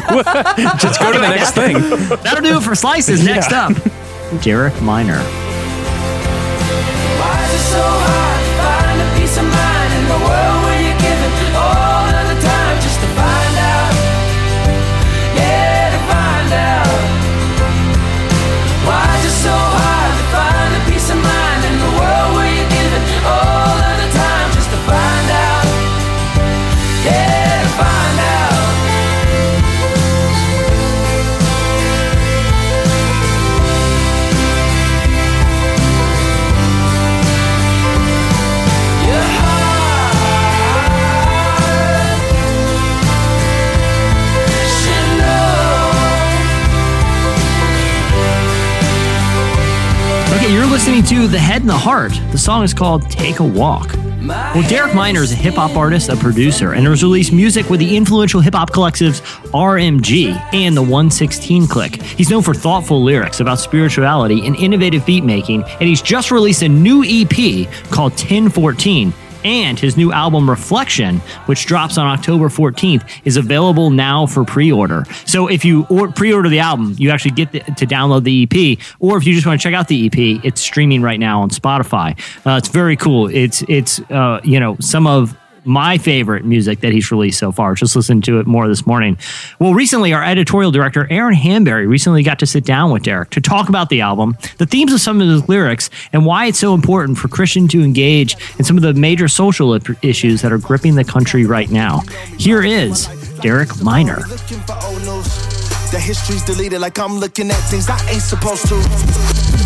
just 0.79 0.99
go 1.01 1.11
to 1.11 1.19
the 1.19 1.27
next 1.27 1.51
thing. 1.51 1.73
That'll 2.23 2.41
do 2.41 2.57
it 2.57 2.63
for 2.63 2.75
slices. 2.75 3.23
Next 3.25 3.51
up, 3.57 3.73
Derek 4.41 4.79
Minor. 4.81 5.23
To 51.17 51.27
The 51.27 51.39
Head 51.39 51.61
and 51.61 51.69
the 51.71 51.75
Heart. 51.75 52.11
The 52.31 52.37
song 52.37 52.63
is 52.63 52.75
called 52.75 53.09
Take 53.09 53.39
a 53.39 53.43
Walk. 53.43 53.91
Well, 54.27 54.69
Derek 54.69 54.93
Minor 54.93 55.21
is 55.21 55.31
a 55.31 55.35
hip 55.35 55.55
hop 55.55 55.75
artist, 55.75 56.09
a 56.09 56.15
producer, 56.15 56.73
and 56.73 56.85
has 56.85 57.01
released 57.01 57.33
music 57.33 57.71
with 57.71 57.79
the 57.79 57.97
influential 57.97 58.39
hip 58.39 58.53
hop 58.53 58.69
collectives 58.69 59.21
RMG 59.49 60.35
and 60.53 60.77
the 60.77 60.81
116 60.83 61.65
Clique. 61.65 62.03
He's 62.03 62.29
known 62.29 62.43
for 62.43 62.53
thoughtful 62.53 63.03
lyrics 63.03 63.39
about 63.39 63.59
spirituality 63.59 64.45
and 64.45 64.55
innovative 64.57 65.07
beat 65.07 65.23
making, 65.23 65.63
and 65.63 65.89
he's 65.89 66.03
just 66.03 66.29
released 66.29 66.61
a 66.61 66.69
new 66.69 67.03
EP 67.03 67.67
called 67.89 68.11
1014. 68.11 69.11
And 69.43 69.79
his 69.79 69.97
new 69.97 70.11
album 70.11 70.49
Reflection, 70.49 71.17
which 71.45 71.65
drops 71.65 71.97
on 71.97 72.07
October 72.07 72.49
14th, 72.49 73.07
is 73.25 73.37
available 73.37 73.89
now 73.89 74.25
for 74.25 74.43
pre-order. 74.43 75.05
So 75.25 75.47
if 75.47 75.63
you 75.65 75.85
or- 75.89 76.11
pre-order 76.11 76.49
the 76.49 76.59
album, 76.59 76.95
you 76.97 77.09
actually 77.09 77.31
get 77.31 77.51
the, 77.51 77.59
to 77.59 77.85
download 77.85 78.23
the 78.23 78.43
EP. 78.43 78.79
Or 78.99 79.17
if 79.17 79.25
you 79.25 79.33
just 79.33 79.45
want 79.45 79.59
to 79.59 79.63
check 79.63 79.73
out 79.73 79.87
the 79.87 80.05
EP, 80.07 80.43
it's 80.43 80.61
streaming 80.61 81.01
right 81.01 81.19
now 81.19 81.41
on 81.41 81.49
Spotify. 81.49 82.17
Uh, 82.45 82.57
it's 82.57 82.69
very 82.69 82.95
cool. 82.95 83.27
It's 83.27 83.63
it's 83.67 83.99
uh, 84.11 84.41
you 84.43 84.59
know 84.59 84.77
some 84.79 85.07
of 85.07 85.37
my 85.67 85.97
favorite 85.97 86.45
music 86.45 86.79
that 86.79 86.93
he's 86.93 87.11
released 87.11 87.39
so 87.39 87.51
far. 87.51 87.75
Just 87.75 87.95
listened 87.95 88.23
to 88.25 88.39
it 88.39 88.47
more 88.47 88.67
this 88.67 88.87
morning. 88.87 89.17
Well, 89.59 89.73
recently, 89.73 90.13
our 90.13 90.23
editorial 90.23 90.71
director, 90.71 91.07
Aaron 91.09 91.35
Hanberry, 91.35 91.87
recently 91.87 92.23
got 92.23 92.39
to 92.39 92.45
sit 92.45 92.65
down 92.65 92.91
with 92.91 93.03
Derek 93.03 93.29
to 93.31 93.41
talk 93.41 93.69
about 93.69 93.89
the 93.89 94.01
album, 94.01 94.37
the 94.57 94.65
themes 94.65 94.93
of 94.93 95.01
some 95.01 95.21
of 95.21 95.27
his 95.27 95.47
lyrics, 95.49 95.89
and 96.13 96.25
why 96.25 96.45
it's 96.45 96.59
so 96.59 96.73
important 96.73 97.17
for 97.17 97.27
Christian 97.27 97.67
to 97.69 97.83
engage 97.83 98.35
in 98.57 98.63
some 98.63 98.77
of 98.77 98.83
the 98.83 98.93
major 98.93 99.27
social 99.27 99.77
issues 100.01 100.41
that 100.41 100.51
are 100.51 100.57
gripping 100.57 100.95
the 100.95 101.03
country 101.03 101.45
right 101.45 101.69
now. 101.69 102.01
Here 102.37 102.63
is 102.63 103.07
Derek 103.41 103.81
Minor. 103.81 104.23
Looking 105.87 105.91
for. 105.91 105.97
The 105.97 105.99
history's 105.99 106.43
deleted 106.43 106.81
like 106.81 106.99
I'm 106.99 107.19
looking 107.19 107.49
at 107.49 107.59
things 107.69 107.89
I 107.89 107.97
ain't 108.11 108.21
supposed 108.21 108.67
to. 108.67 108.75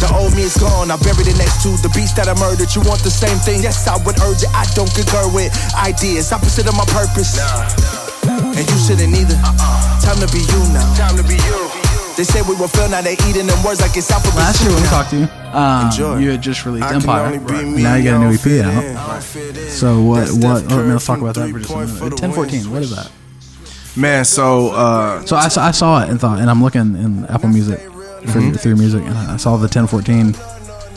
The 0.01 0.09
old 0.17 0.33
me 0.35 0.43
is 0.43 0.57
gone, 0.57 0.89
I 0.89 0.97
buried 0.97 1.27
it 1.27 1.37
next 1.37 1.61
to 1.63 1.69
the 1.81 1.89
beast 1.93 2.15
that 2.17 2.27
I 2.27 2.33
murdered. 2.39 2.73
You 2.73 2.81
want 2.81 3.01
the 3.03 3.11
same 3.13 3.37
thing? 3.45 3.61
Yes, 3.61 3.87
I 3.87 3.97
would 4.01 4.17
urge 4.21 4.41
it. 4.43 4.49
I 4.53 4.65
don't 4.73 4.89
concur 4.93 5.25
with 5.33 5.53
ideas 5.77 6.31
opposite 6.31 6.65
of 6.67 6.73
my 6.77 6.85
purpose. 6.89 7.37
And 8.25 8.65
you 8.65 8.77
shouldn't 8.81 9.13
either. 9.13 9.37
Time 10.01 10.17
to 10.21 10.27
be 10.33 10.41
you 10.41 10.61
now. 10.73 10.85
Time 10.97 11.17
to 11.17 11.23
be 11.23 11.37
you. 11.37 11.57
They 12.17 12.23
say 12.25 12.41
we 12.41 12.55
will 12.55 12.67
fail, 12.67 12.89
now 12.89 13.01
they 13.01 13.13
eating 13.29 13.47
them 13.47 13.61
words 13.63 13.79
like 13.81 13.95
it's 13.95 14.11
alphabet 14.11 14.35
Last 14.35 14.59
soup 14.59 14.67
year 14.67 14.73
when 14.75 14.83
we 14.83 14.89
talked 14.89 15.09
to 15.11 15.17
you, 15.17 15.27
um, 15.57 15.85
Enjoy. 15.87 16.17
you 16.17 16.31
had 16.31 16.41
just 16.41 16.65
released 16.65 16.85
I 16.85 16.95
Empire. 16.95 17.25
only 17.25 17.39
be 17.39 17.63
me, 17.63 17.83
Now 17.83 17.95
you 17.95 18.03
got 18.03 18.21
a 18.21 18.27
new 18.27 18.35
EP 18.35 18.65
out. 18.67 18.83
in. 18.83 18.97
I 18.97 19.07
don't 19.13 19.23
fit 19.23 19.57
in. 19.57 19.69
So 19.69 20.01
what? 20.01 20.27
What? 20.33 20.65
Oh, 20.71 20.77
man, 20.83 20.89
let's 20.91 21.05
talk 21.05 21.21
about 21.21 21.35
that 21.35 21.49
from 21.49 21.61
for 21.63 21.67
just 21.67 21.71
a 21.73 22.03
minute. 22.03 22.17
Ten 22.17 22.31
fourteen. 22.33 22.69
What 22.69 22.81
is 22.83 22.91
that? 22.93 23.09
Man, 23.95 24.23
so 24.25 24.69
uh, 24.69 25.25
So 25.25 25.35
I, 25.35 25.47
saw- 25.49 25.65
I 25.67 25.71
saw 25.71 26.01
it 26.03 26.09
and 26.09 26.19
thought, 26.19 26.39
and 26.39 26.49
I'm 26.49 26.63
looking 26.63 26.81
in 26.95 27.25
Apple 27.25 27.49
Music 27.49 27.79
for 27.81 28.39
Mhm. 28.39 28.59
through 28.59 28.75
music, 28.75 29.03
and 29.05 29.17
I 29.17 29.37
saw 29.37 29.57
the 29.57 29.67
1014, 29.67 30.35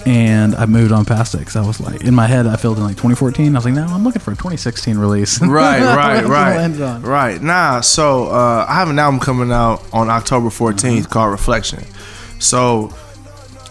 and 0.07 0.55
I 0.55 0.67
moved 0.67 0.93
on 0.93 1.05
past 1.05 1.35
it 1.35 1.39
because 1.39 1.57
I 1.57 1.63
was 1.63 1.81
like, 1.81 2.03
in 2.05 2.15
my 2.15 2.27
head, 2.27 2.47
I 2.47 2.57
filled 2.57 2.77
in 2.79 2.85
like 2.85 2.97
2014. 2.97 3.57
I 3.57 3.59
was 3.59 3.65
like, 3.65 3.75
no, 3.75 3.85
I'm 3.87 4.05
looking 4.05 4.21
for 4.21 4.31
a 4.33 4.37
2016 4.37 4.97
release. 4.99 5.41
right, 5.41 5.81
right, 5.81 6.15
That's 6.15 6.29
what 6.29 6.37
I 6.37 6.57
landed 6.57 6.81
right, 6.81 6.89
on. 6.91 7.03
right. 7.03 7.43
Nah, 7.43 7.81
so 7.81 8.27
uh, 8.29 8.67
I 8.69 8.75
have 8.75 8.91
an 8.91 8.99
album 8.99 9.19
coming 9.21 9.51
out 9.51 9.83
on 9.93 10.09
October 10.11 10.51
14th 10.51 10.75
Mm-hmm. 11.05 11.11
called 11.13 11.33
Reflection. 11.33 11.83
So 12.39 12.95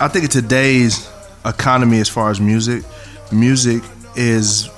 I 0.01 0.07
think 0.09 0.25
in 0.25 0.31
today's 0.31 1.07
economy, 1.45 1.99
as 2.01 2.09
far 2.09 2.29
as 2.31 2.41
music, 2.41 2.83
music 3.31 3.83
is 4.15 4.69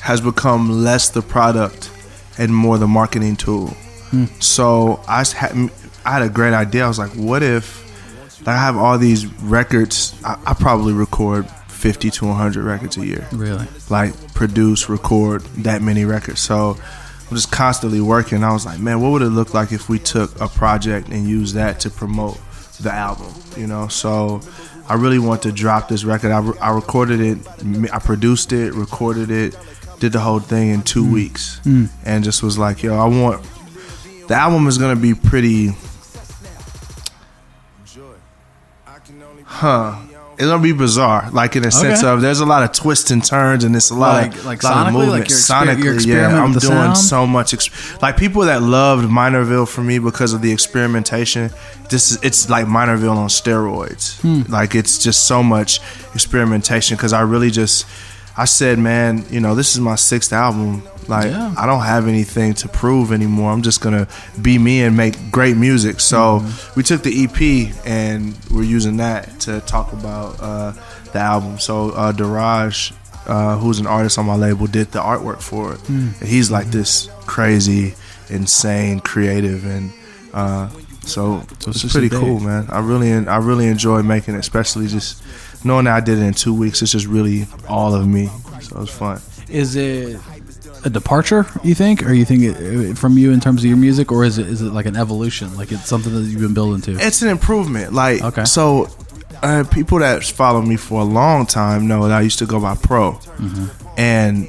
has 0.00 0.20
become 0.20 0.82
less 0.84 1.10
the 1.10 1.20
product 1.22 1.90
and 2.38 2.54
more 2.54 2.78
the 2.78 2.86
marketing 2.86 3.36
tool. 3.36 3.68
Hmm. 4.10 4.24
So 4.40 5.02
I 5.08 5.24
had 5.24 5.70
I 6.04 6.12
had 6.12 6.22
a 6.22 6.28
great 6.30 6.54
idea. 6.54 6.84
I 6.84 6.88
was 6.88 6.98
like, 6.98 7.10
what 7.12 7.42
if 7.42 7.84
like, 8.40 8.48
I 8.48 8.56
have 8.56 8.76
all 8.76 8.96
these 8.98 9.26
records? 9.42 10.14
I, 10.24 10.38
I 10.46 10.54
probably 10.54 10.92
record 10.94 11.48
50 11.68 12.10
to 12.10 12.26
100 12.26 12.64
records 12.64 12.96
a 12.96 13.06
year 13.06 13.28
Really? 13.32 13.66
like 13.88 14.34
produce, 14.34 14.88
record 14.88 15.42
that 15.62 15.82
many 15.82 16.04
records. 16.04 16.40
So 16.40 16.76
I'm 17.30 17.36
just 17.36 17.52
constantly 17.52 18.00
working. 18.00 18.42
I 18.42 18.52
was 18.52 18.64
like, 18.66 18.80
man, 18.80 19.00
what 19.00 19.10
would 19.12 19.22
it 19.22 19.26
look 19.26 19.52
like 19.54 19.70
if 19.72 19.88
we 19.88 19.98
took 19.98 20.40
a 20.40 20.48
project 20.48 21.08
and 21.08 21.28
used 21.28 21.54
that 21.56 21.80
to 21.80 21.90
promote 21.90 22.38
the 22.80 22.90
album? 22.92 23.32
You 23.56 23.66
know, 23.66 23.86
so 23.88 24.40
I 24.88 24.94
really 24.94 25.18
want 25.18 25.42
to 25.42 25.52
drop 25.52 25.88
this 25.88 26.04
record. 26.04 26.30
I, 26.32 26.40
re- 26.40 26.58
I 26.60 26.70
recorded 26.74 27.20
it, 27.20 27.38
I 27.92 27.98
produced 27.98 28.52
it, 28.52 28.72
recorded 28.72 29.30
it, 29.30 29.54
did 30.00 30.12
the 30.12 30.20
whole 30.20 30.40
thing 30.40 30.70
in 30.70 30.82
two 30.82 31.04
weeks, 31.10 31.60
Mm. 31.64 31.88
and 32.04 32.22
just 32.24 32.42
was 32.42 32.56
like, 32.58 32.82
yo, 32.82 32.96
I 32.98 33.06
want 33.06 33.44
the 34.28 34.34
album 34.34 34.66
is 34.66 34.78
gonna 34.78 34.96
be 34.96 35.14
pretty. 35.14 35.74
Huh. 39.44 39.96
It's 40.34 40.46
gonna 40.46 40.62
be 40.62 40.70
bizarre, 40.70 41.28
like 41.32 41.56
in 41.56 41.64
a 41.66 41.70
sense 41.72 42.04
of 42.04 42.20
there's 42.20 42.38
a 42.38 42.46
lot 42.46 42.62
of 42.62 42.70
twists 42.70 43.10
and 43.10 43.24
turns, 43.24 43.64
and 43.64 43.74
it's 43.74 43.90
a 43.90 43.94
lot 43.94 44.22
Like- 44.22 44.34
of 44.36 44.46
like 44.46 44.62
lot 44.62 44.86
sonically? 44.86 44.92
Like 44.92 44.92
movement. 44.92 45.28
you're 45.30 45.38
exper- 45.38 45.96
sonically, 45.98 46.06
yeah. 46.06 46.42
I'm 46.44 46.52
doing 46.52 46.60
sound? 46.60 46.96
so 46.98 47.26
much. 47.26 47.54
Ex- 47.54 47.70
like 48.00 48.16
people 48.16 48.42
that 48.42 48.62
loved 48.62 49.08
Minorville 49.10 49.66
for 49.66 49.80
me 49.82 49.98
because 49.98 50.32
of 50.32 50.40
the 50.42 50.52
experimentation. 50.52 51.50
This 51.90 52.12
is 52.12 52.18
it's 52.22 52.48
like 52.48 52.66
Minorville 52.66 53.16
on 53.16 53.28
steroids. 53.28 54.20
Hmm. 54.20 54.42
Like 54.48 54.76
it's 54.76 54.98
just 54.98 55.26
so 55.26 55.42
much 55.42 55.80
experimentation 56.14 56.96
because 56.96 57.12
I 57.12 57.22
really 57.22 57.50
just 57.50 57.84
I 58.38 58.44
said, 58.46 58.78
man, 58.78 59.24
you 59.30 59.40
know, 59.40 59.54
this 59.54 59.74
is 59.74 59.80
my 59.80 59.96
sixth 59.96 60.32
album. 60.32 60.82
Like 61.08 61.26
Yeah. 61.30 61.54
I 61.58 61.66
don't 61.66 61.82
have 61.82 62.06
anything 62.06 62.54
to 62.54 62.68
prove 62.68 63.12
anymore. 63.12 63.50
I'm 63.50 63.62
just 63.62 63.80
gonna 63.80 64.06
be 64.40 64.58
me 64.58 64.82
and 64.82 64.96
make 64.96 65.14
great 65.30 65.56
music. 65.56 66.00
So 66.00 66.40
Mm-hmm. 66.40 66.72
we 66.76 66.82
took 66.84 67.02
the 67.02 67.24
EP 67.24 67.74
and 67.86 68.34
we're 68.50 68.62
using 68.62 68.98
that 68.98 69.40
to 69.40 69.60
talk 69.60 69.92
about 69.92 70.36
uh, 70.40 70.72
the 71.12 71.18
album. 71.18 71.58
So 71.58 71.90
uh, 71.90 72.12
Daraj, 72.12 72.92
uh, 73.26 73.56
who's 73.58 73.78
an 73.80 73.86
artist 73.86 74.18
on 74.18 74.26
my 74.26 74.36
label, 74.36 74.66
did 74.66 74.92
the 74.92 75.00
artwork 75.00 75.40
for 75.42 75.72
it. 75.74 75.80
Mm. 75.88 76.20
And 76.20 76.28
he's 76.28 76.50
like 76.50 76.66
this 76.70 77.08
crazy, 77.26 77.94
insane, 78.30 79.00
creative, 79.00 79.64
and 79.64 79.92
uh, 80.34 80.68
so, 81.02 81.42
So 81.60 81.70
it's 81.70 81.84
it's 81.84 81.92
pretty 81.92 82.10
cool, 82.10 82.38
man. 82.40 82.66
I 82.70 82.80
really, 82.80 83.10
I 83.26 83.38
really 83.38 83.66
enjoy 83.68 84.02
making 84.02 84.34
it, 84.34 84.38
especially 84.40 84.86
just 84.88 85.22
knowing 85.64 85.84
that 85.86 85.94
I 85.96 86.00
did 86.00 86.18
it 86.18 86.22
in 86.22 86.34
two 86.34 86.54
weeks. 86.54 86.82
It's 86.82 86.92
just 86.92 87.06
really 87.06 87.46
all 87.68 87.94
of 87.94 88.06
me. 88.06 88.28
So 88.62 88.80
it's 88.82 88.90
fun. 88.92 89.20
Is 89.48 89.76
it 89.76 90.18
a 90.84 90.90
departure? 90.90 91.46
You 91.64 91.74
think, 91.74 92.04
or 92.04 92.12
you 92.12 92.24
think 92.24 92.42
it, 92.44 92.98
from 92.98 93.16
you 93.18 93.32
in 93.32 93.40
terms 93.40 93.62
of 93.62 93.68
your 93.68 93.76
music, 93.78 94.12
or 94.12 94.24
is 94.24 94.38
it 94.38 94.46
is 94.46 94.60
it 94.62 94.72
like 94.72 94.86
an 94.86 94.96
evolution? 94.96 95.56
Like 95.56 95.72
it's 95.72 95.86
something 95.86 96.12
that 96.14 96.20
you've 96.22 96.40
been 96.40 96.54
building 96.54 96.80
to? 96.82 97.04
It's 97.04 97.22
an 97.22 97.28
improvement. 97.28 97.92
Like 97.94 98.22
Okay. 98.22 98.44
so, 98.44 98.88
uh, 99.42 99.64
people 99.70 99.98
that 100.00 100.24
follow 100.24 100.60
me 100.62 100.76
for 100.76 101.00
a 101.00 101.04
long 101.04 101.46
time 101.46 101.86
know 101.88 102.06
that 102.08 102.12
I 102.16 102.20
used 102.20 102.38
to 102.40 102.46
go 102.46 102.60
by 102.60 102.74
Pro, 102.74 103.12
Mhm. 103.38 103.68
and 103.96 104.48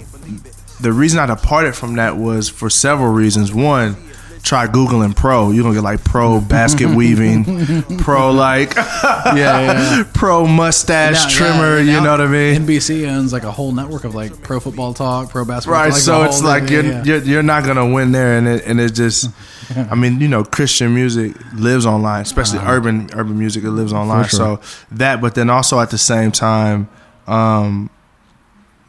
the 0.81 0.91
reason 0.93 1.19
I 1.19 1.25
departed 1.25 1.75
from 1.75 1.95
that 1.95 2.17
was 2.17 2.49
for 2.49 2.69
several 2.69 3.11
reasons. 3.11 3.53
One, 3.53 3.95
try 4.43 4.67
googling 4.67 5.15
Pro. 5.15 5.51
You're 5.51 5.63
gonna 5.63 5.75
get 5.75 5.83
like 5.83 6.03
Pro 6.03 6.39
basket 6.41 6.87
weaving, 6.89 7.83
Pro 7.99 8.31
like 8.31 8.75
yeah, 8.75 9.33
yeah. 9.35 10.03
Pro 10.13 10.45
mustache 10.47 11.13
Now- 11.15 11.29
trimmer. 11.29 11.79
yeah, 11.79 11.95
you 11.97 12.01
know 12.03 12.11
what 12.11 12.21
I 12.21 12.27
mean? 12.27 12.61
NBC 12.65 13.07
owns 13.09 13.31
like 13.33 13.43
a 13.43 13.51
whole 13.51 13.71
network 13.71 14.03
of 14.03 14.15
like 14.15 14.41
pro 14.41 14.59
football 14.59 14.93
talk, 14.93 15.29
pro 15.29 15.45
basketball. 15.45 15.79
Right, 15.81 15.89
talk, 15.91 15.99
so 15.99 16.23
it's 16.23 16.41
like 16.41 16.67
thing, 16.67 16.85
you're, 16.85 17.03
you're 17.05 17.23
you're 17.23 17.43
not 17.43 17.63
gonna 17.65 17.87
win 17.91 18.11
there, 18.11 18.37
and 18.37 18.47
it 18.47 18.65
and 18.65 18.79
it 18.79 18.93
just, 18.93 19.29
I 19.75 19.95
mean, 19.95 20.19
you 20.19 20.27
know, 20.27 20.43
Christian 20.43 20.93
music 20.95 21.35
lives 21.53 21.85
online, 21.85 22.21
especially 22.21 22.59
Uh-huh. 22.59 22.71
urban 22.73 23.09
urban 23.13 23.37
music. 23.37 23.63
It 23.63 23.71
lives 23.71 23.93
online, 23.93 24.25
sure. 24.25 24.59
so 24.59 24.61
that. 24.91 25.21
But 25.21 25.35
then 25.35 25.49
also 25.49 25.79
at 25.79 25.89
the 25.91 25.97
same 25.97 26.31
time, 26.31 26.87
um, 27.27 27.89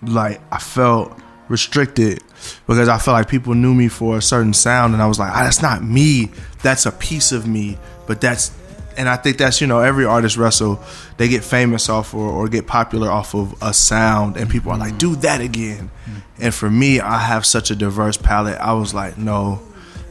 like 0.02 0.40
I 0.50 0.58
felt 0.58 1.18
restricted 1.50 2.22
because 2.66 2.88
I 2.88 2.98
felt 2.98 3.14
like 3.14 3.28
people 3.28 3.54
knew 3.54 3.74
me 3.74 3.88
for 3.88 4.16
a 4.16 4.22
certain 4.22 4.54
sound, 4.54 4.94
and 4.94 5.02
I 5.02 5.06
was 5.06 5.18
like, 5.18 5.32
ah, 5.32 5.42
that's 5.44 5.60
not 5.60 5.82
me. 5.82 6.30
That's 6.62 6.86
a 6.86 6.92
piece 6.92 7.32
of 7.32 7.46
me, 7.46 7.76
but 8.06 8.20
that's. 8.20 8.56
And 8.96 9.08
I 9.08 9.16
think 9.16 9.38
that's 9.38 9.60
you 9.60 9.66
know 9.66 9.80
every 9.80 10.04
artist 10.04 10.36
wrestle, 10.36 10.82
they 11.16 11.28
get 11.28 11.44
famous 11.44 11.88
off 11.88 12.12
or, 12.14 12.28
or 12.28 12.48
get 12.48 12.66
popular 12.66 13.10
off 13.10 13.34
of 13.34 13.54
a 13.62 13.74
sound, 13.74 14.36
and 14.36 14.48
people 14.48 14.72
are 14.72 14.78
like, 14.78 14.90
mm-hmm. 14.90 14.98
do 14.98 15.16
that 15.16 15.40
again. 15.40 15.90
Mm-hmm. 16.04 16.42
And 16.42 16.54
for 16.54 16.70
me, 16.70 17.00
I 17.00 17.18
have 17.18 17.44
such 17.44 17.70
a 17.70 17.76
diverse 17.76 18.16
palette. 18.16 18.58
I 18.58 18.72
was 18.72 18.94
like, 18.94 19.18
no, 19.18 19.60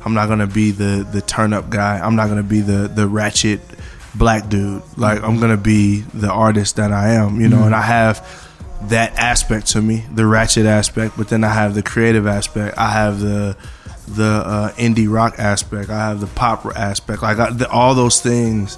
I'm 0.05 0.13
not 0.13 0.27
gonna 0.27 0.47
be 0.47 0.71
the 0.71 1.07
the 1.11 1.21
turn 1.21 1.53
up 1.53 1.69
guy. 1.69 1.99
I'm 1.99 2.15
not 2.15 2.29
gonna 2.29 2.43
be 2.43 2.61
the 2.61 2.87
the 2.87 3.07
ratchet 3.07 3.61
black 4.15 4.49
dude. 4.49 4.81
Like 4.97 5.23
I'm 5.23 5.39
gonna 5.39 5.57
be 5.57 6.01
the 6.13 6.29
artist 6.29 6.75
that 6.77 6.91
I 6.91 7.11
am, 7.11 7.41
you 7.41 7.47
know. 7.47 7.63
And 7.63 7.73
mm-hmm. 7.73 7.75
I 7.75 7.81
have 7.81 8.48
that 8.83 9.13
aspect 9.17 9.67
to 9.67 9.81
me, 9.81 10.05
the 10.13 10.25
ratchet 10.25 10.65
aspect, 10.65 11.17
but 11.17 11.29
then 11.29 11.43
I 11.43 11.53
have 11.53 11.75
the 11.75 11.83
creative 11.83 12.27
aspect. 12.27 12.77
I 12.77 12.91
have 12.91 13.19
the 13.19 13.57
the 14.07 14.23
uh, 14.23 14.71
indie 14.73 15.11
rock 15.11 15.35
aspect. 15.37 15.89
I 15.89 16.09
have 16.09 16.19
the 16.19 16.27
pop 16.27 16.65
aspect. 16.65 17.21
Like 17.21 17.37
I, 17.37 17.51
the, 17.51 17.69
all 17.69 17.93
those 17.93 18.21
things, 18.21 18.77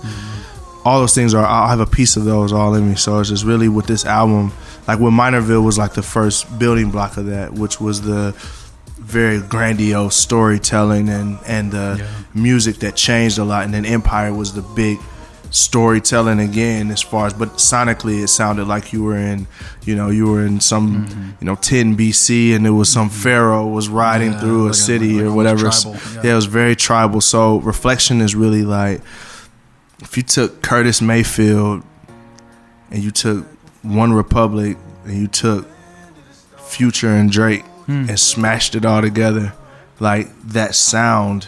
all 0.84 1.00
those 1.00 1.16
things 1.16 1.34
are. 1.34 1.46
I 1.46 1.70
have 1.70 1.80
a 1.80 1.86
piece 1.86 2.18
of 2.18 2.26
those 2.26 2.52
all 2.52 2.74
in 2.76 2.90
me. 2.90 2.96
So 2.96 3.20
it's 3.20 3.30
just 3.30 3.46
really 3.46 3.70
with 3.70 3.86
this 3.86 4.06
album, 4.06 4.52
like 4.88 5.00
when 5.00 5.14
Minorville 5.14 5.64
was 5.64 5.78
like 5.78 5.94
the 5.94 6.04
first 6.04 6.60
building 6.60 6.92
block 6.92 7.18
of 7.18 7.28
that, 7.28 7.54
which 7.54 7.80
was 7.80 8.02
the 8.02 8.36
very 8.98 9.40
grandiose 9.40 10.16
storytelling 10.16 11.10
and 11.10 11.40
and 11.46 11.72
the 11.72 12.08
music 12.34 12.78
that 12.78 12.96
changed 12.96 13.38
a 13.38 13.44
lot. 13.44 13.64
And 13.64 13.74
then 13.74 13.86
Empire 13.86 14.34
was 14.34 14.54
the 14.54 14.62
big 14.62 15.00
storytelling 15.52 16.40
again 16.40 16.90
as 16.92 17.02
far 17.02 17.28
as 17.28 17.34
but 17.34 17.50
sonically 17.58 18.24
it 18.24 18.28
sounded 18.30 18.66
like 18.68 18.94
you 18.94 19.04
were 19.04 19.18
in 19.18 19.46
you 19.84 19.94
know 19.96 20.10
you 20.10 20.26
were 20.26 20.46
in 20.46 20.60
some 20.62 21.36
you 21.42 21.46
know 21.46 21.56
10 21.56 21.98
BC 21.98 22.56
and 22.56 22.66
it 22.66 22.70
was 22.72 22.90
some 22.90 23.10
pharaoh 23.10 23.68
was 23.68 23.90
riding 23.90 24.32
Yeah, 24.32 24.40
through 24.40 24.62
like 24.64 24.68
a 24.68 24.72
a- 24.72 24.74
city 24.74 25.14
like 25.16 25.26
or 25.26 25.32
whatever 25.34 25.66
yeah. 25.68 26.00
yeah. 26.24 26.32
it 26.32 26.36
was 26.36 26.46
very 26.46 26.76
tribal 26.76 27.20
so 27.22 27.58
reflection 27.58 28.22
is 28.22 28.34
really 28.34 28.64
like 28.64 29.02
if 30.02 30.16
you 30.18 30.24
took 30.24 30.62
Curtis 30.64 31.02
Mayfield 31.02 31.84
and 32.90 33.04
you 33.04 33.12
took 33.12 33.46
One 33.84 34.14
Republic 34.14 34.78
and 35.06 35.18
you 35.18 35.28
took 35.28 35.68
Future 36.58 37.10
and 37.10 37.30
Drake 37.32 37.66
Hmm. 37.88 38.08
and 38.10 38.20
smashed 38.20 38.76
it 38.76 38.86
all 38.86 39.02
together, 39.02 39.54
like 40.00 40.30
that 40.44 40.76
sound, 40.76 41.48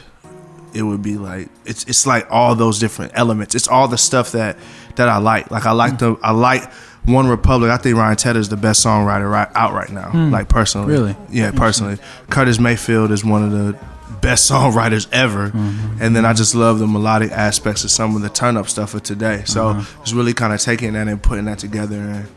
it 0.73 0.81
would 0.83 1.01
be 1.01 1.17
like 1.17 1.49
it's 1.65 1.83
it's 1.85 2.05
like 2.07 2.27
all 2.31 2.55
those 2.55 2.79
different 2.79 3.11
elements. 3.15 3.55
It's 3.55 3.67
all 3.67 3.87
the 3.87 3.97
stuff 3.97 4.31
that 4.33 4.57
that 4.95 5.07
I 5.09 5.17
like. 5.17 5.51
Like 5.51 5.65
I 5.65 5.71
like 5.71 5.99
the 5.99 6.17
I 6.23 6.31
like 6.31 6.71
One 7.05 7.27
Republic. 7.27 7.69
I 7.71 7.77
think 7.77 7.97
Ryan 7.97 8.15
Tedder 8.17 8.39
is 8.39 8.49
the 8.49 8.57
best 8.57 8.85
songwriter 8.85 9.29
right 9.29 9.49
out 9.55 9.73
right 9.73 9.89
now. 9.89 10.09
Hmm. 10.11 10.31
Like 10.31 10.49
personally, 10.49 10.93
Really? 10.93 11.15
yeah, 11.29 11.51
personally. 11.51 11.97
Curtis 12.29 12.59
Mayfield 12.59 13.11
is 13.11 13.23
one 13.25 13.43
of 13.43 13.51
the 13.51 13.77
best 14.21 14.49
songwriters 14.51 15.07
ever, 15.11 15.49
Mm-hmm. 15.49 15.97
and 16.01 16.15
then 16.15 16.25
I 16.25 16.33
just 16.33 16.55
love 16.55 16.79
the 16.79 16.87
melodic 16.87 17.31
aspects 17.31 17.83
of 17.83 17.91
some 17.91 18.15
of 18.15 18.21
the 18.21 18.29
turn 18.29 18.55
up 18.57 18.69
stuff 18.69 18.93
of 18.93 19.03
today. 19.03 19.43
So 19.45 19.69
Uh-huh. 19.69 19.99
it's 20.01 20.13
really 20.13 20.33
kind 20.33 20.53
of 20.53 20.61
taking 20.61 20.93
that 20.93 21.07
and 21.07 21.21
putting 21.21 21.45
that 21.45 21.59
together 21.59 21.97
and 21.99 22.27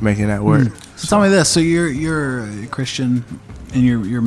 making 0.00 0.28
that 0.28 0.42
work. 0.42 0.68
So 0.96 1.08
tell 1.08 1.20
me 1.22 1.28
this: 1.28 1.48
so 1.48 1.58
you're 1.60 1.88
you're 1.88 2.44
a 2.64 2.66
Christian, 2.68 3.24
and 3.74 3.82
your 3.84 4.04
your 4.06 4.22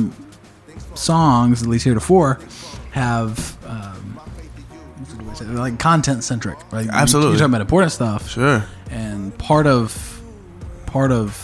songs, 0.94 1.62
at 1.62 1.68
least 1.68 1.84
heretofore, 1.84 2.38
have 2.96 3.56
um, 3.66 4.14
what 5.16 5.24
do 5.24 5.30
I 5.30 5.34
say, 5.34 5.44
they're 5.44 5.54
like 5.56 5.78
content 5.78 6.24
centric, 6.24 6.58
right? 6.72 6.88
Absolutely. 6.90 7.32
You're 7.32 7.38
talking 7.40 7.54
about 7.54 7.60
important 7.60 7.92
stuff, 7.92 8.28
Sure. 8.28 8.64
and 8.90 9.36
part 9.38 9.66
of 9.66 10.20
part 10.86 11.12
of 11.12 11.36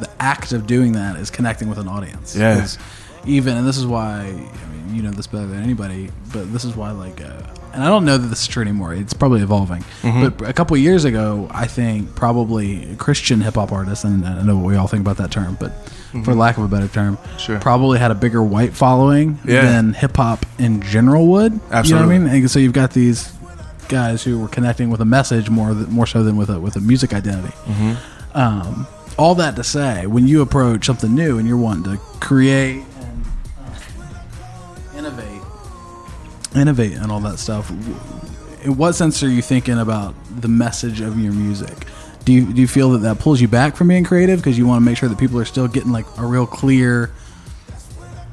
the 0.00 0.10
act 0.20 0.52
of 0.52 0.66
doing 0.66 0.92
that 0.92 1.16
is 1.16 1.30
connecting 1.30 1.68
with 1.68 1.78
an 1.78 1.88
audience. 1.88 2.34
Yeah. 2.36 2.58
'Cause 2.60 2.78
Even 3.26 3.56
and 3.56 3.66
this 3.66 3.76
is 3.78 3.86
why 3.86 4.20
I 4.22 4.66
mean 4.72 4.94
you 4.96 5.02
know 5.02 5.10
this 5.10 5.26
better 5.28 5.46
than 5.46 5.62
anybody, 5.62 6.10
but 6.32 6.52
this 6.52 6.64
is 6.64 6.74
why 6.76 6.90
like. 6.90 7.20
Uh, 7.20 7.42
and 7.74 7.82
I 7.84 7.88
don't 7.88 8.04
know 8.06 8.16
that 8.16 8.26
this 8.28 8.40
is 8.42 8.46
true 8.48 8.62
anymore. 8.62 8.94
It's 8.94 9.12
probably 9.12 9.42
evolving. 9.42 9.84
Mhm. 10.02 10.36
But 10.38 10.48
a 10.48 10.52
couple 10.54 10.74
of 10.74 10.80
years 10.80 11.04
ago, 11.04 11.46
I 11.50 11.66
think 11.66 12.14
probably 12.16 12.96
Christian 12.98 13.40
hip 13.42 13.54
hop 13.56 13.70
artists, 13.72 14.04
and 14.04 14.26
I 14.26 14.42
know 14.42 14.56
what 14.56 14.64
we 14.64 14.74
all 14.76 14.88
think 14.88 15.02
about 15.02 15.18
that 15.18 15.30
term, 15.30 15.56
but 15.60 15.70
for 16.10 16.32
Mhm. 16.32 16.36
lack 16.36 16.56
of 16.58 16.64
a 16.64 16.68
better 16.68 16.88
term, 16.88 17.18
Sure. 17.36 17.58
probably 17.58 17.98
had 17.98 18.10
a 18.10 18.14
bigger 18.14 18.42
white 18.42 18.74
following 18.74 19.38
Yeah. 19.44 19.62
than 19.62 19.92
hip 19.94 20.16
hop 20.16 20.44
in 20.58 20.80
general 20.82 21.26
would. 21.28 21.52
You 21.52 21.58
know 21.94 22.06
what 22.06 22.14
I 22.14 22.18
mean? 22.18 22.26
And 22.26 22.50
so 22.50 22.58
you've 22.58 22.72
got 22.72 22.92
these 22.92 23.30
guys 23.88 24.22
who 24.22 24.38
were 24.38 24.48
connecting 24.48 24.90
with 24.90 25.00
a 25.00 25.04
message 25.04 25.48
more 25.50 25.72
th- 25.74 25.88
more 25.88 26.06
so 26.06 26.22
than 26.22 26.36
with 26.36 26.50
a 26.50 26.58
with 26.60 26.76
a 26.76 26.80
music 26.80 27.12
identity. 27.14 27.52
Mhm. 27.68 27.96
Um, 28.34 28.86
all 29.18 29.34
that 29.36 29.56
to 29.56 29.64
say, 29.64 30.06
when 30.06 30.28
you 30.28 30.40
approach 30.42 30.86
something 30.86 31.14
new 31.14 31.38
and 31.38 31.48
you're 31.48 31.56
wanting 31.56 31.84
to 31.94 31.98
create 32.20 32.82
and 33.00 33.24
uh, 34.94 34.98
innovate, 34.98 35.42
innovate 36.54 36.94
and 36.96 37.10
all 37.10 37.20
that 37.20 37.38
stuff, 37.38 37.70
in 38.62 38.76
what 38.76 38.94
sense 38.94 39.22
are 39.22 39.28
you 39.28 39.42
thinking 39.42 39.78
about 39.78 40.14
the 40.40 40.48
message 40.48 41.00
of 41.00 41.18
your 41.18 41.32
music? 41.32 41.86
Do 42.28 42.34
you, 42.34 42.52
do 42.52 42.60
you 42.60 42.68
feel 42.68 42.90
that 42.90 42.98
that 42.98 43.20
pulls 43.20 43.40
you 43.40 43.48
back 43.48 43.74
from 43.74 43.88
being 43.88 44.04
creative 44.04 44.38
because 44.38 44.58
you 44.58 44.66
want 44.66 44.82
to 44.82 44.84
make 44.84 44.98
sure 44.98 45.08
that 45.08 45.16
people 45.16 45.38
are 45.40 45.46
still 45.46 45.66
getting 45.66 45.92
like 45.92 46.04
a 46.18 46.26
real 46.26 46.46
clear, 46.46 47.10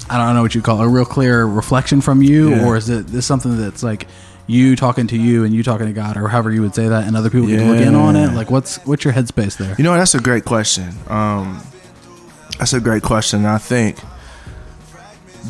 I 0.10 0.18
don't 0.18 0.36
know 0.36 0.42
what 0.42 0.54
you 0.54 0.62
call 0.62 0.82
it, 0.82 0.86
a 0.86 0.90
real 0.90 1.06
clear 1.06 1.46
reflection 1.46 2.02
from 2.02 2.22
you, 2.22 2.50
Yeah. 2.50 2.66
or 2.66 2.76
is 2.76 2.90
it 2.90 3.08
this 3.08 3.26
something 3.26 3.58
that's 3.58 3.84
like 3.84 4.08
you 4.48 4.76
talking 4.76 5.08
to 5.08 5.18
you 5.18 5.46
and 5.46 5.54
you 5.54 5.64
talking 5.64 5.86
to 5.88 5.94
God, 5.94 6.18
or 6.18 6.28
however 6.28 6.52
you 6.52 6.62
would 6.62 6.76
say 6.76 6.90
that, 6.90 7.08
and 7.08 7.16
other 7.16 7.30
people 7.30 7.48
get 7.48 7.60
to 7.60 7.72
look 7.72 7.80
in 7.80 7.96
on 7.96 8.18
it? 8.18 8.34
Like, 8.34 8.52
what's 8.52 8.86
what's 8.86 9.06
your 9.06 9.14
headspace 9.14 9.56
there? 9.56 9.74
You 9.78 9.86
know, 9.86 9.94
that's 9.94 10.14
a 10.14 10.20
great 10.20 10.44
question. 10.44 10.90
Um, 11.08 11.62
that's 12.60 12.74
a 12.74 12.82
great 12.82 13.02
question. 13.04 13.46
I 13.46 13.60
think 13.60 13.98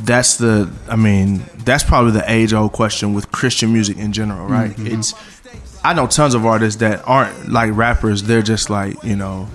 that's 0.04 0.38
the, 0.38 0.72
I 0.88 0.98
mean, 0.98 1.42
that's 1.64 1.84
probably 1.84 2.12
the 2.12 2.32
age 2.32 2.54
old 2.54 2.74
question 2.74 3.16
with 3.16 3.32
Christian 3.32 3.74
music 3.74 3.98
in 3.98 4.12
general, 4.14 4.46
right? 4.46 4.76
Mhm. 4.76 5.00
It's, 5.00 5.16
I 5.86 5.94
know 5.94 6.08
tons 6.08 6.34
of 6.34 6.48
artists 6.48 6.80
that 6.80 7.08
aren't 7.08 7.50
like 7.50 7.76
rappers. 7.76 8.24
They're 8.24 8.42
just 8.42 8.72
like, 8.72 9.04
you 9.04 9.16
know, 9.16 9.48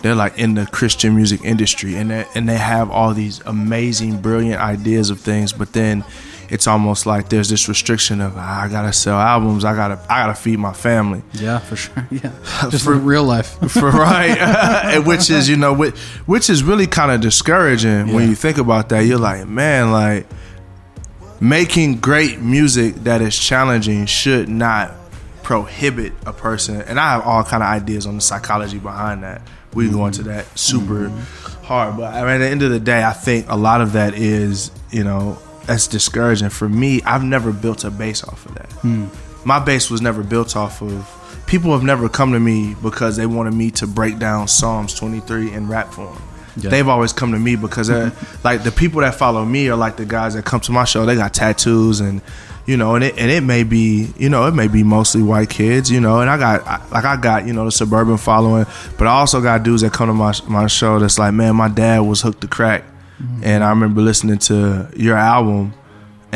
they're 0.00 0.14
like 0.14 0.38
in 0.38 0.54
the 0.54 0.64
Christian 0.66 1.16
music 1.16 1.40
industry 1.42 1.96
and 1.96 2.08
they, 2.10 2.24
and 2.36 2.48
they 2.48 2.54
have 2.56 2.88
all 2.88 3.12
these 3.12 3.40
amazing, 3.46 4.22
brilliant 4.22 4.60
ideas 4.60 5.10
of 5.10 5.18
things, 5.20 5.52
but 5.52 5.72
then 5.72 6.04
it's 6.48 6.68
almost 6.68 7.04
like 7.04 7.30
there's 7.30 7.48
this 7.48 7.68
restriction 7.68 8.20
of 8.20 8.34
"Ah, 8.36 8.62
I 8.62 8.68
gotta 8.68 8.92
sell 8.92 9.18
albums, 9.18 9.64
I 9.64 9.74
gotta 9.74 9.98
I 10.08 10.20
gotta 10.20 10.36
feed 10.36 10.60
my 10.60 10.72
family. 10.72 11.22
Yeah, 11.32 11.58
for 11.58 11.74
sure. 11.74 12.06
Yeah, 12.12 12.30
just 12.70 12.84
For- 12.84 12.94
real 12.94 13.24
life. 13.24 13.58
for 13.72 13.90
right, 13.90 15.00
which 15.00 15.28
is 15.30 15.48
you 15.48 15.56
know 15.56 15.72
which, 15.72 15.98
which 16.26 16.48
is 16.48 16.62
really 16.62 16.86
kind 16.86 17.10
of 17.10 17.20
discouraging 17.20 18.12
when 18.12 18.28
you 18.28 18.36
think 18.36 18.58
about 18.58 18.90
that. 18.90 19.00
You're 19.00 19.18
like, 19.18 19.48
man, 19.48 19.90
like 19.90 20.28
making 21.40 21.96
great 21.96 22.40
music 22.40 22.94
that 23.02 23.20
is 23.20 23.36
challenging 23.36 24.06
should 24.06 24.48
not 24.48 24.92
prohibit 25.46 26.12
a 26.26 26.32
person. 26.32 26.80
And 26.82 26.98
I 26.98 27.12
have 27.12 27.22
all 27.24 27.44
kind 27.44 27.62
of 27.62 27.68
ideas 27.68 28.04
on 28.04 28.16
the 28.16 28.20
psychology 28.20 28.80
behind 28.80 29.22
that. 29.22 29.40
We 29.74 29.88
go 29.88 30.06
into 30.06 30.24
that 30.24 30.58
super 30.58 31.08
hard, 31.62 31.96
but 31.98 32.12
I 32.14 32.22
mean, 32.22 32.30
at 32.30 32.38
the 32.38 32.48
end 32.48 32.62
of 32.64 32.70
the 32.72 32.80
day, 32.80 33.04
I 33.04 33.12
think 33.12 33.46
a 33.48 33.54
lot 33.56 33.80
of 33.80 33.92
that 33.92 34.14
is 34.14 34.72
you 34.90 35.04
know 35.04 35.38
that's 35.66 35.86
discouraging 35.86 36.48
for 36.48 36.68
me. 36.68 37.00
I've 37.02 37.22
never 37.22 37.52
built 37.52 37.84
a 37.84 37.90
base 37.92 38.24
off 38.24 38.44
of 38.46 38.54
that 38.56 38.72
Hmm. 38.82 39.06
my 39.44 39.60
base 39.60 39.88
was 39.88 40.00
never 40.00 40.24
built 40.24 40.56
off 40.56 40.82
of 40.82 41.42
people 41.46 41.70
have 41.72 41.84
never 41.84 42.08
come 42.08 42.32
to 42.32 42.40
me 42.40 42.74
because 42.82 43.16
they 43.16 43.26
wanted 43.26 43.54
me 43.54 43.70
to 43.72 43.86
break 43.86 44.18
down 44.18 44.48
psalms 44.48 44.94
23 44.94 45.52
in 45.52 45.68
rap 45.68 45.92
form 45.92 46.20
Yeah. 46.56 46.70
they've 46.70 46.88
always 46.88 47.12
come 47.12 47.30
to 47.32 47.38
me 47.38 47.54
because 47.56 47.88
like 48.44 48.62
the 48.64 48.72
people 48.72 49.00
that 49.02 49.14
follow 49.14 49.44
me 49.44 49.68
are 49.68 49.76
like 49.76 49.96
the 49.96 50.06
guys 50.06 50.34
that 50.34 50.44
come 50.44 50.60
to 50.60 50.72
my 50.72 50.84
show 50.84 51.04
they 51.06 51.14
got 51.16 51.32
tattoos 51.34 52.00
and 52.00 52.20
you 52.66 52.76
know 52.76 52.94
and 52.94 53.04
it, 53.04 53.16
and 53.18 53.30
it 53.30 53.42
may 53.42 53.62
be 53.62 54.08
you 54.18 54.28
know 54.28 54.46
it 54.46 54.54
may 54.54 54.68
be 54.68 54.82
mostly 54.82 55.22
white 55.22 55.48
kids 55.48 55.90
you 55.90 56.00
know 56.00 56.20
and 56.20 56.28
i 56.28 56.36
got 56.36 56.66
I, 56.66 56.84
like 56.90 57.04
i 57.04 57.16
got 57.16 57.46
you 57.46 57.52
know 57.52 57.64
the 57.64 57.72
suburban 57.72 58.16
following 58.16 58.66
but 58.98 59.06
i 59.06 59.12
also 59.12 59.40
got 59.40 59.62
dudes 59.62 59.82
that 59.82 59.92
come 59.92 60.08
to 60.08 60.14
my, 60.14 60.34
my 60.48 60.66
show 60.66 60.98
that's 60.98 61.18
like 61.18 61.32
man 61.32 61.56
my 61.56 61.68
dad 61.68 62.00
was 62.00 62.20
hooked 62.22 62.40
to 62.42 62.48
crack. 62.48 62.84
Mm-hmm. 63.22 63.44
And 63.44 63.64
i 63.64 63.70
remember 63.70 64.02
listening 64.02 64.38
to 64.38 64.90
your 64.96 65.16
album 65.16 65.72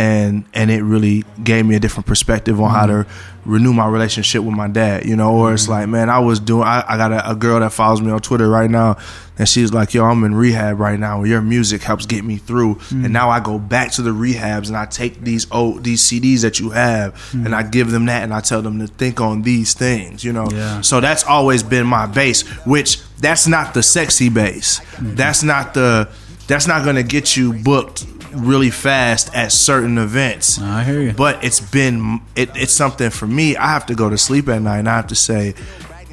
and 0.00 0.44
and 0.54 0.70
it 0.70 0.82
really 0.82 1.24
gave 1.44 1.66
me 1.66 1.74
a 1.74 1.80
different 1.80 2.06
perspective 2.06 2.60
on 2.60 2.70
how 2.70 2.86
to 2.86 2.92
mm-hmm. 2.92 3.52
renew 3.52 3.72
my 3.72 3.86
relationship 3.86 4.42
with 4.42 4.54
my 4.54 4.66
dad 4.68 5.04
you 5.04 5.14
know 5.14 5.36
or 5.36 5.52
it's 5.52 5.64
mm-hmm. 5.64 5.72
like 5.72 5.88
man 5.88 6.08
i 6.08 6.18
was 6.18 6.40
doing 6.40 6.64
i, 6.64 6.82
I 6.88 6.96
got 6.96 7.12
a, 7.12 7.30
a 7.30 7.34
girl 7.34 7.60
that 7.60 7.72
follows 7.72 8.00
me 8.00 8.10
on 8.10 8.20
twitter 8.20 8.48
right 8.48 8.70
now 8.70 8.96
and 9.38 9.48
she's 9.48 9.72
like 9.72 9.92
yo 9.92 10.04
i'm 10.04 10.24
in 10.24 10.34
rehab 10.34 10.80
right 10.80 10.98
now 10.98 11.18
and 11.20 11.28
your 11.28 11.42
music 11.42 11.82
helps 11.82 12.06
get 12.06 12.24
me 12.24 12.38
through 12.38 12.72
and 12.90 13.06
mm. 13.06 13.10
now 13.10 13.28
i 13.28 13.40
go 13.40 13.58
back 13.58 13.92
to 13.92 14.02
the 14.02 14.10
rehabs 14.10 14.68
and 14.68 14.76
i 14.76 14.86
take 14.86 15.20
these 15.20 15.50
old 15.52 15.84
these 15.84 16.02
cds 16.02 16.42
that 16.42 16.58
you 16.58 16.70
have 16.70 17.14
mm. 17.32 17.44
and 17.44 17.54
i 17.54 17.62
give 17.62 17.90
them 17.90 18.06
that 18.06 18.22
and 18.22 18.32
i 18.32 18.40
tell 18.40 18.62
them 18.62 18.78
to 18.78 18.86
think 18.86 19.20
on 19.20 19.42
these 19.42 19.74
things 19.74 20.24
you 20.24 20.32
know? 20.32 20.48
Yeah. 20.50 20.80
so 20.80 21.00
that's 21.00 21.24
always 21.24 21.62
been 21.62 21.86
my 21.86 22.06
base 22.06 22.42
which 22.64 23.00
that's 23.20 23.46
not 23.46 23.74
the 23.74 23.82
sexy 23.82 24.28
base. 24.28 24.80
Mm-hmm. 24.80 25.14
That's 25.14 25.42
not 25.42 25.74
the 25.74 26.08
that's 26.46 26.66
not 26.66 26.84
gonna 26.84 27.02
get 27.02 27.36
you 27.36 27.52
booked 27.52 28.04
really 28.32 28.70
fast 28.70 29.34
at 29.34 29.52
certain 29.52 29.98
events. 29.98 30.60
I 30.60 30.84
hear 30.84 31.00
you. 31.02 31.12
But 31.12 31.42
it's 31.44 31.60
been 31.60 32.20
it, 32.36 32.50
it's 32.54 32.72
something 32.72 33.10
for 33.10 33.26
me. 33.26 33.56
I 33.56 33.68
have 33.68 33.86
to 33.86 33.94
go 33.94 34.08
to 34.10 34.18
sleep 34.18 34.48
at 34.48 34.62
night 34.62 34.78
and 34.78 34.88
I 34.88 34.96
have 34.96 35.08
to 35.08 35.14
say, 35.14 35.54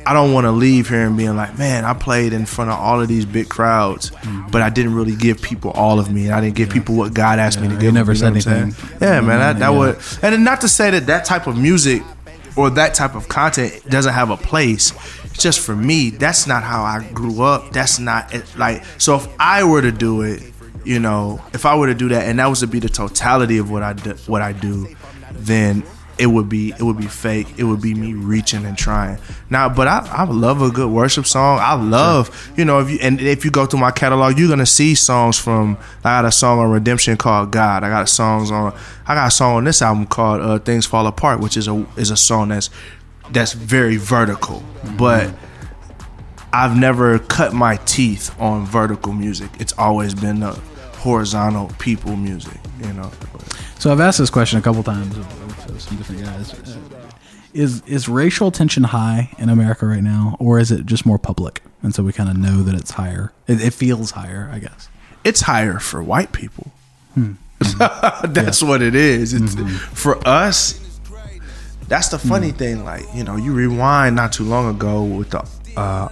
I 0.06 0.14
don't 0.14 0.32
want 0.32 0.46
to 0.46 0.52
leave 0.52 0.88
here 0.88 1.06
and 1.06 1.18
being 1.18 1.36
like, 1.36 1.58
man, 1.58 1.84
I 1.84 1.94
played 1.94 2.32
in 2.32 2.46
front 2.46 2.72
of 2.72 2.80
all 2.80 3.02
of 3.02 3.10
these 3.10 3.26
big 3.26 3.50
crowds, 3.50 4.12
Mm-hmm. 4.12 4.52
but 4.52 4.62
I 4.62 4.70
didn't 4.70 4.96
really 4.96 5.16
give 5.16 5.42
people 5.42 5.72
all 5.72 6.00
of 6.00 6.10
me, 6.10 6.28
and 6.28 6.34
I 6.34 6.40
didn't 6.40 6.56
give 6.56 6.70
people 6.70 6.96
what 6.96 7.14
God 7.14 7.40
asked 7.40 7.60
me 7.60 7.68
to 7.68 7.76
give. 7.76 7.94
never 7.94 8.14
them, 8.14 8.36
you 8.36 8.42
said 8.42 8.52
know 8.52 8.62
anything. 8.64 8.98
Yeah, 9.02 9.20
man, 9.20 9.40
that, 9.40 9.60
that 9.60 9.72
Yeah. 9.72 9.78
would, 9.78 9.98
and 10.22 10.46
not 10.46 10.62
to 10.62 10.70
say 10.70 10.92
that 10.92 11.08
that 11.08 11.26
type 11.26 11.46
of 11.46 11.58
music 11.58 12.04
or 12.56 12.70
that 12.72 12.94
type 12.94 13.16
of 13.16 13.28
content 13.28 13.84
doesn't 13.90 14.14
have 14.14 14.30
a 14.30 14.38
place. 14.38 14.94
It's 15.26 15.44
just 15.44 15.60
for 15.60 15.76
me, 15.76 16.10
that's 16.12 16.48
not 16.48 16.64
how 16.64 16.84
I 16.84 17.04
grew 17.14 17.42
up. 17.44 17.72
That's 17.74 18.00
not 18.00 18.34
it, 18.34 18.46
like 18.58 18.84
so. 18.98 19.16
If 19.18 19.28
I 19.40 19.66
were 19.66 19.82
to 19.82 19.92
do 19.92 20.22
it, 20.22 20.42
you 20.88 21.00
know, 21.00 21.42
if 21.54 21.66
I 21.66 21.76
were 21.76 21.88
to 21.88 21.94
do 21.94 22.08
that, 22.10 22.28
and 22.28 22.40
that 22.40 22.48
was 22.48 22.62
to 22.62 22.68
be 22.68 22.80
the 22.80 22.88
totality 22.88 23.58
of 23.58 23.70
what 23.70 23.84
I 23.84 23.92
do, 23.92 24.14
what 24.26 24.42
I 24.42 24.54
do, 24.54 24.88
then 25.34 25.84
it 26.18 26.28
would 26.28 26.48
be 26.48 26.72
it 26.72 26.82
would 26.82 26.98
be 26.98 27.08
fake. 27.08 27.48
It 27.58 27.66
would 27.66 27.82
be 27.82 27.94
me 27.94 28.14
reaching 28.14 28.66
and 28.66 28.78
trying. 28.78 29.20
Now, 29.50 29.68
but 29.68 29.88
I, 29.88 30.08
I 30.10 30.24
love 30.24 30.62
a 30.62 30.70
good 30.72 30.90
worship 30.90 31.26
song. 31.26 31.60
I 31.62 31.74
love 31.74 32.52
you 32.56 32.64
know 32.64 32.80
if 32.80 32.90
you 32.90 33.00
and 33.02 33.20
if 33.20 33.44
you 33.44 33.52
go 33.52 33.66
through 33.66 33.82
my 33.82 33.92
catalog, 33.92 34.40
you're 34.40 34.48
gonna 34.48 34.66
see 34.66 34.96
songs 34.96 35.38
from. 35.38 35.78
I 36.00 36.22
got 36.22 36.26
a 36.26 36.32
song 36.32 36.60
on 36.60 36.72
Redemption 36.72 37.18
called 37.18 37.52
God. 37.52 37.84
I 37.84 37.90
got 37.90 38.08
songs 38.08 38.50
on. 38.50 38.74
I 39.06 39.14
got 39.14 39.28
a 39.28 39.32
song 39.32 39.58
on 39.58 39.64
this 39.66 39.82
album 39.82 40.08
called 40.08 40.42
uh, 40.42 40.60
Things 40.60 40.86
Fall 40.86 41.06
Apart, 41.06 41.42
which 41.42 41.58
is 41.58 41.68
a 41.68 41.86
is 41.98 42.12
a 42.12 42.18
song 42.18 42.50
that's 42.50 42.70
that's 43.32 43.54
very 43.54 43.98
vertical, 43.98 44.64
but. 44.98 45.34
I've 46.54 46.78
never 46.78 47.20
cut 47.20 47.54
my 47.54 47.76
teeth 47.76 48.34
on 48.40 48.66
vertical 48.66 49.12
music. 49.12 49.52
It's 49.60 49.74
always 49.74 50.16
been 50.16 50.40
the 50.40 50.60
horizontal 50.98 51.72
people 51.80 52.16
music, 52.16 52.58
you 52.82 52.94
know. 52.94 53.12
So 53.80 53.92
I've 53.92 54.00
asked 54.00 54.18
this 54.20 54.30
question 54.30 54.60
a 54.60 54.62
couple 54.62 54.84
times 54.84 55.16
of, 55.18 55.70
of 55.70 55.82
some 55.82 55.98
different 55.98 56.24
guys. 56.24 56.54
Uh, 56.54 56.78
Is 57.54 57.82
is 57.88 58.08
racial 58.10 58.52
tension 58.52 58.84
high 58.84 59.30
in 59.38 59.50
America 59.50 59.86
right 59.86 60.04
now, 60.04 60.36
or 60.40 60.60
is 60.60 60.72
it 60.72 60.86
just 60.86 61.06
more 61.06 61.18
public, 61.18 61.62
and 61.82 61.94
so 61.96 62.04
we 62.04 62.12
kind 62.14 62.30
of 62.30 62.38
know 62.38 62.62
that 62.64 62.76
it's 62.76 62.92
higher? 62.92 63.32
It, 63.48 63.62
it 63.62 63.74
feels 63.74 64.12
higher, 64.12 64.50
I 64.54 64.60
guess. 64.60 64.90
It's 65.24 65.42
higher 65.42 65.80
for 65.80 66.04
white 66.04 66.32
people. 66.34 66.72
Hmm. 67.14 67.34
that's 68.28 68.62
what 68.62 68.82
it 68.82 68.94
is. 68.96 69.34
It's 69.34 69.56
Mm-hmm. 69.56 69.68
for 69.96 70.20
us. 70.28 70.80
That's 71.88 72.10
the 72.10 72.20
funny 72.20 72.50
Hmm. 72.52 72.58
thing. 72.58 72.84
Like 72.86 73.06
you 73.16 73.24
know, 73.24 73.36
you 73.38 73.54
rewind 73.54 74.16
not 74.16 74.34
too 74.34 74.44
long 74.44 74.70
ago 74.76 75.04
with 75.04 75.30
the. 75.32 75.48
Uh, 75.76 76.10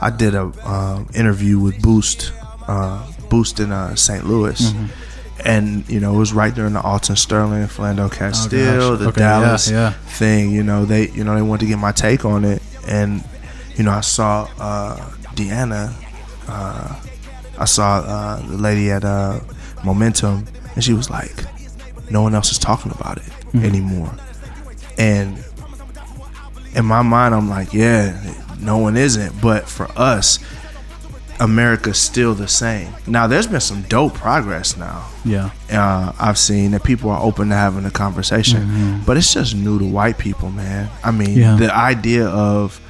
I 0.00 0.10
did 0.10 0.34
a 0.34 0.52
um, 0.68 1.08
interview 1.14 1.58
with 1.58 1.80
Boost, 1.82 2.32
uh, 2.68 3.04
Boost 3.28 3.60
in 3.60 3.72
uh, 3.72 3.94
St. 3.94 4.26
Louis, 4.26 4.60
Mhm. 4.60 4.88
and 5.44 5.88
you 5.88 6.00
know 6.00 6.14
it 6.14 6.18
was 6.18 6.32
right 6.32 6.54
during 6.54 6.72
the 6.74 6.80
Alton 6.80 7.16
Sterling, 7.16 7.66
Philando 7.68 8.10
Castile, 8.10 8.82
Oh, 8.82 8.96
the 8.96 9.08
Okay, 9.08 9.20
Dallas 9.20 9.70
yeah. 9.70 9.92
thing. 10.18 10.50
You 10.50 10.62
know 10.62 10.84
they, 10.84 11.08
you 11.10 11.24
know 11.24 11.34
they 11.34 11.42
wanted 11.42 11.60
to 11.66 11.66
get 11.66 11.78
my 11.78 11.92
take 11.92 12.24
on 12.24 12.44
it, 12.44 12.62
and 12.86 13.22
you 13.76 13.84
know, 13.84 13.90
I 13.92 14.00
saw 14.00 14.48
uh, 14.58 14.96
Deanna. 15.34 15.92
Uh, 16.48 16.94
I 17.58 17.64
saw 17.66 17.98
uh, 17.98 18.40
the 18.46 18.56
lady 18.56 18.90
at 18.90 19.04
uh, 19.04 19.40
Momentum, 19.84 20.46
and 20.74 20.82
she 20.84 20.92
was 20.94 21.10
like, 21.10 21.34
"No 22.10 22.22
one 22.22 22.34
else 22.34 22.50
is 22.52 22.58
talking 22.58 22.92
about 22.92 23.18
it 23.18 23.30
Mhm. 23.52 23.64
anymore." 23.64 24.12
And 24.98 25.42
in 26.74 26.84
my 26.84 27.02
mind, 27.02 27.34
I'm 27.34 27.48
like, 27.50 27.72
"Yeah, 27.74 28.12
no 28.60 28.78
one 28.78 28.96
isn't." 28.96 29.40
But 29.40 29.68
for 29.68 29.88
us, 29.96 30.38
America's 31.40 31.98
still 31.98 32.34
the 32.34 32.48
same. 32.48 32.92
Now, 33.06 33.26
there's 33.26 33.46
been 33.46 33.60
some 33.60 33.82
dope 33.82 34.14
progress 34.14 34.76
now. 34.76 35.04
Yeah. 35.24 35.50
Uh, 35.70 36.12
I've 36.18 36.38
seen 36.38 36.70
that 36.70 36.82
people 36.82 37.10
are 37.10 37.20
open 37.22 37.50
to 37.50 37.54
having 37.54 37.84
a 37.84 37.90
conversation, 37.90 38.66
Mhm. 38.66 39.06
but 39.06 39.16
it's 39.16 39.32
just 39.34 39.54
new 39.54 39.78
to 39.78 39.84
white 39.84 40.18
people, 40.18 40.50
man. 40.50 40.88
I 41.04 41.10
mean, 41.10 41.38
Yeah. 41.38 41.56
the 41.56 41.74
idea 41.74 42.26
of 42.26 42.80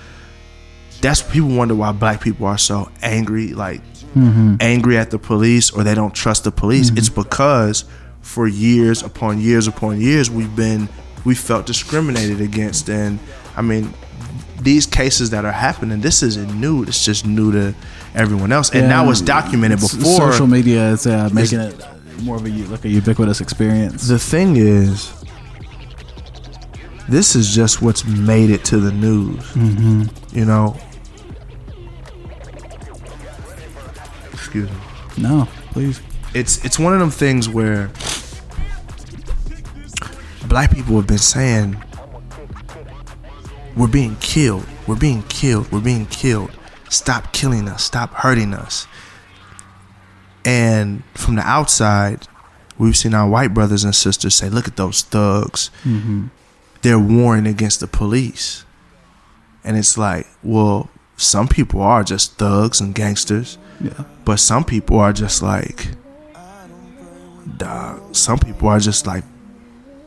that's 1.00 1.22
people 1.22 1.48
wonder 1.50 1.74
why 1.74 1.92
black 1.92 2.20
people 2.20 2.46
are 2.46 2.58
so 2.58 2.88
angry, 3.02 3.52
like 3.52 3.80
Mhm. 4.16 4.56
angry 4.60 4.96
at 4.96 5.10
the 5.10 5.18
police 5.18 5.70
or 5.70 5.84
they 5.84 5.94
don't 5.94 6.14
trust 6.14 6.44
the 6.44 6.50
police. 6.52 6.90
Mhm. 6.90 6.98
It's 6.98 7.08
because 7.08 7.84
for 8.22 8.46
years 8.48 9.02
upon 9.02 9.40
years 9.40 9.66
upon 9.68 10.00
years 10.00 10.30
we've 10.30 10.54
been 10.56 10.88
we 11.24 11.34
felt 11.34 11.66
discriminated 11.66 12.40
against, 12.40 12.88
and 12.88 13.18
I 13.56 13.62
mean 13.62 13.92
these 14.62 14.86
cases 14.86 15.30
that 15.30 15.44
are 15.44 15.52
happening, 15.52 16.00
this 16.00 16.22
isn't 16.22 16.54
new. 16.58 16.82
It's 16.84 17.04
just 17.04 17.26
new 17.26 17.52
to 17.52 17.74
everyone 18.16 18.50
else, 18.52 18.70
and 18.70 18.88
now 18.88 19.08
it's 19.10 19.20
documented 19.20 19.78
s- 19.82 19.94
before. 19.94 20.32
Social 20.32 20.46
media 20.46 20.90
is 20.90 21.06
uh, 21.06 21.28
making 21.32 21.60
it 21.60 21.80
more 22.22 22.36
of 22.36 22.44
a 22.44 22.50
u- 22.50 22.64
like 22.66 22.84
a 22.84 22.88
ubiquitous 22.88 23.40
experience. 23.40 24.08
The 24.08 24.18
thing 24.18 24.56
is, 24.56 25.12
this 27.08 27.36
is 27.36 27.54
just 27.54 27.82
what's 27.82 28.04
made 28.04 28.50
it 28.50 28.64
to 28.66 28.78
the 28.78 28.90
news. 28.92 29.42
Mhm. 29.52 30.10
You 30.32 30.44
know. 30.46 30.76
Excuse 34.32 34.70
me. 34.70 34.76
No, 35.18 35.48
please. 35.72 36.00
It's 36.34 36.64
it's 36.64 36.78
one 36.78 36.92
of 36.92 37.00
them 37.00 37.10
things 37.10 37.48
where 37.48 37.90
black 40.48 40.72
people 40.74 40.96
have 40.96 41.06
been 41.06 41.18
saying 41.18 41.76
we're 43.76 43.86
being 43.88 44.16
killed, 44.16 44.66
we're 44.86 44.96
being 44.96 45.22
killed, 45.24 45.70
we're 45.72 45.80
being 45.80 46.06
killed. 46.06 46.50
Stop 46.88 47.32
killing 47.32 47.68
us, 47.68 47.82
stop 47.84 48.12
hurting 48.14 48.54
us. 48.54 48.86
And 50.44 51.02
from 51.14 51.34
the 51.36 51.42
outside, 51.42 52.28
we've 52.78 52.96
seen 52.96 53.14
our 53.14 53.28
white 53.28 53.52
brothers 53.52 53.84
and 53.84 53.94
sisters 53.94 54.34
say, 54.34 54.48
look 54.48 54.68
at 54.68 54.76
those 54.76 55.02
thugs. 55.02 55.70
Mhm. 55.84 56.30
They're 56.82 56.98
warring 56.98 57.46
against 57.46 57.80
the 57.80 57.86
police. 57.88 58.64
And 59.64 59.76
it's 59.76 59.98
like, 59.98 60.28
well, 60.44 60.88
some 61.16 61.48
people 61.48 61.80
are 61.82 62.04
just 62.04 62.38
thugs 62.38 62.80
and 62.80 62.94
gangsters. 62.94 63.58
Yeah. 63.80 64.04
But 64.24 64.38
some 64.38 64.62
people 64.64 65.00
are 65.00 65.12
just 65.12 65.42
like, 65.42 65.88
dog. 67.56 68.14
Some 68.14 68.38
people 68.38 68.68
are 68.68 68.78
just 68.80 69.06
like, 69.06 69.24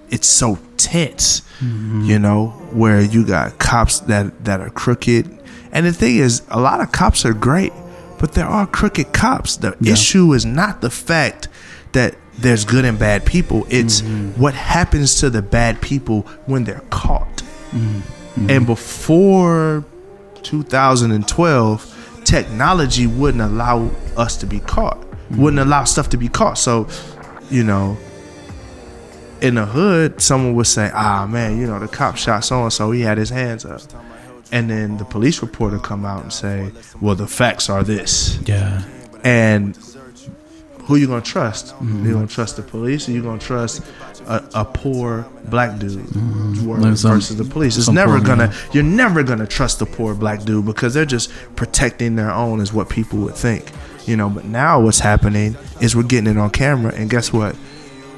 it's 0.10 0.28
so 0.28 0.58
tense, 0.78 1.42
Mhm. 1.62 2.06
you 2.06 2.18
know, 2.20 2.48
where 2.72 3.02
you 3.02 3.26
got 3.26 3.60
cops 3.60 4.00
that 4.02 4.46
that 4.46 4.60
are 4.62 4.70
crooked. 4.70 5.39
And 5.72 5.86
the 5.86 5.94
thing 5.94 6.18
is, 6.18 6.41
a 6.50 6.60
lot 6.60 6.82
of 6.82 6.91
cops 6.91 7.26
are 7.26 7.34
great, 7.34 7.74
but 8.18 8.34
there 8.34 8.48
are 8.48 8.66
crooked 8.66 9.14
cops. 9.14 9.58
The 9.58 9.76
Yeah. 9.80 9.94
issue 9.94 10.34
is 10.34 10.46
not 10.46 10.82
the 10.82 10.90
fact 10.90 11.48
that 11.91 12.16
there's 12.38 12.66
good 12.66 12.86
and 12.86 12.98
bad 12.98 13.26
people. 13.26 13.66
It's 13.70 14.02
mm-hmm. 14.02 14.40
what 14.41 14.54
happens 14.54 15.16
to 15.20 15.30
the 15.30 15.41
bad 15.41 15.82
people 15.82 16.26
when 16.46 16.64
they're 16.64 16.84
caught. 16.90 17.44
Mm-hmm. 17.72 18.50
And 18.50 18.66
before 18.66 19.84
2012, 20.44 22.22
technology 22.24 23.08
wouldn't 23.08 23.41
allow 23.41 23.90
us 24.16 24.38
to 24.38 24.46
be 24.46 24.60
caught. 24.60 25.00
Mm-hmm. 25.02 25.41
Wouldn't 25.41 25.60
allow 25.60 25.84
stuff 25.84 26.10
to 26.10 26.18
be 26.18 26.30
caught. 26.30 26.58
So, 26.58 26.88
you 27.50 27.64
know, 27.64 27.98
in 29.41 29.56
the 29.56 29.66
hood, 29.66 30.22
someone 30.22 30.54
would 30.56 30.68
say, 30.68 30.91
"Ah, 30.94 31.26
man, 31.26 31.58
you 31.60 31.68
know, 31.68 31.80
the 31.80 31.88
cop 31.88 32.18
shot 32.18 32.44
so 32.44 32.64
and 32.64 32.74
so. 32.74 32.91
He 32.91 33.02
had 33.02 33.18
his 33.18 33.30
hands 33.30 33.66
up." 33.66 33.82
And 34.52 34.70
then 34.70 34.98
the 34.98 35.06
police 35.06 35.42
reporter 35.42 35.78
come 35.80 36.06
out 36.06 36.24
and 36.24 36.34
say, 36.34 36.72
"Well, 37.02 37.16
the 37.16 37.28
facts 37.28 37.70
are 37.70 37.84
this." 37.84 38.40
Yeah. 38.46 38.82
And 39.24 39.78
who 40.86 40.96
you 40.96 41.06
gonna 41.08 41.22
trust? 41.22 41.76
You 41.82 42.14
gonna 42.14 42.26
trust 42.28 42.56
the 42.56 42.64
police, 42.64 43.08
or 43.08 43.12
you 43.12 43.22
gonna 43.22 43.38
trust 43.40 43.84
a, 44.26 44.44
a 44.56 44.66
poor 44.66 45.26
black 45.46 45.78
dude 45.78 45.98
word 46.66 46.80
Like 46.82 46.98
some- 46.98 47.12
versus 47.12 47.38
the 47.38 47.44
police? 47.46 47.78
It's 47.78 47.90
never 47.90 48.20
gonna. 48.20 48.48
man. 48.48 48.56
You're 48.74 48.84
never 48.84 49.22
gonna 49.24 49.46
trust 49.46 49.78
the 49.80 49.86
poor 49.86 50.16
black 50.16 50.44
dude 50.44 50.66
because 50.66 50.94
they're 50.96 51.06
just 51.06 51.32
protecting 51.56 52.16
their 52.16 52.32
own, 52.32 52.60
is 52.60 52.74
what 52.74 52.90
people 52.90 53.20
would 53.20 53.36
think. 53.36 53.72
You 54.08 54.18
know. 54.18 54.30
But 54.30 54.46
now 54.46 54.80
what's 54.82 55.00
happening 55.00 55.56
is 55.80 55.96
we're 55.96 56.04
getting 56.04 56.32
it 56.32 56.38
on 56.40 56.50
camera, 56.50 56.92
and 56.96 57.08
guess 57.08 57.32
what? 57.32 57.56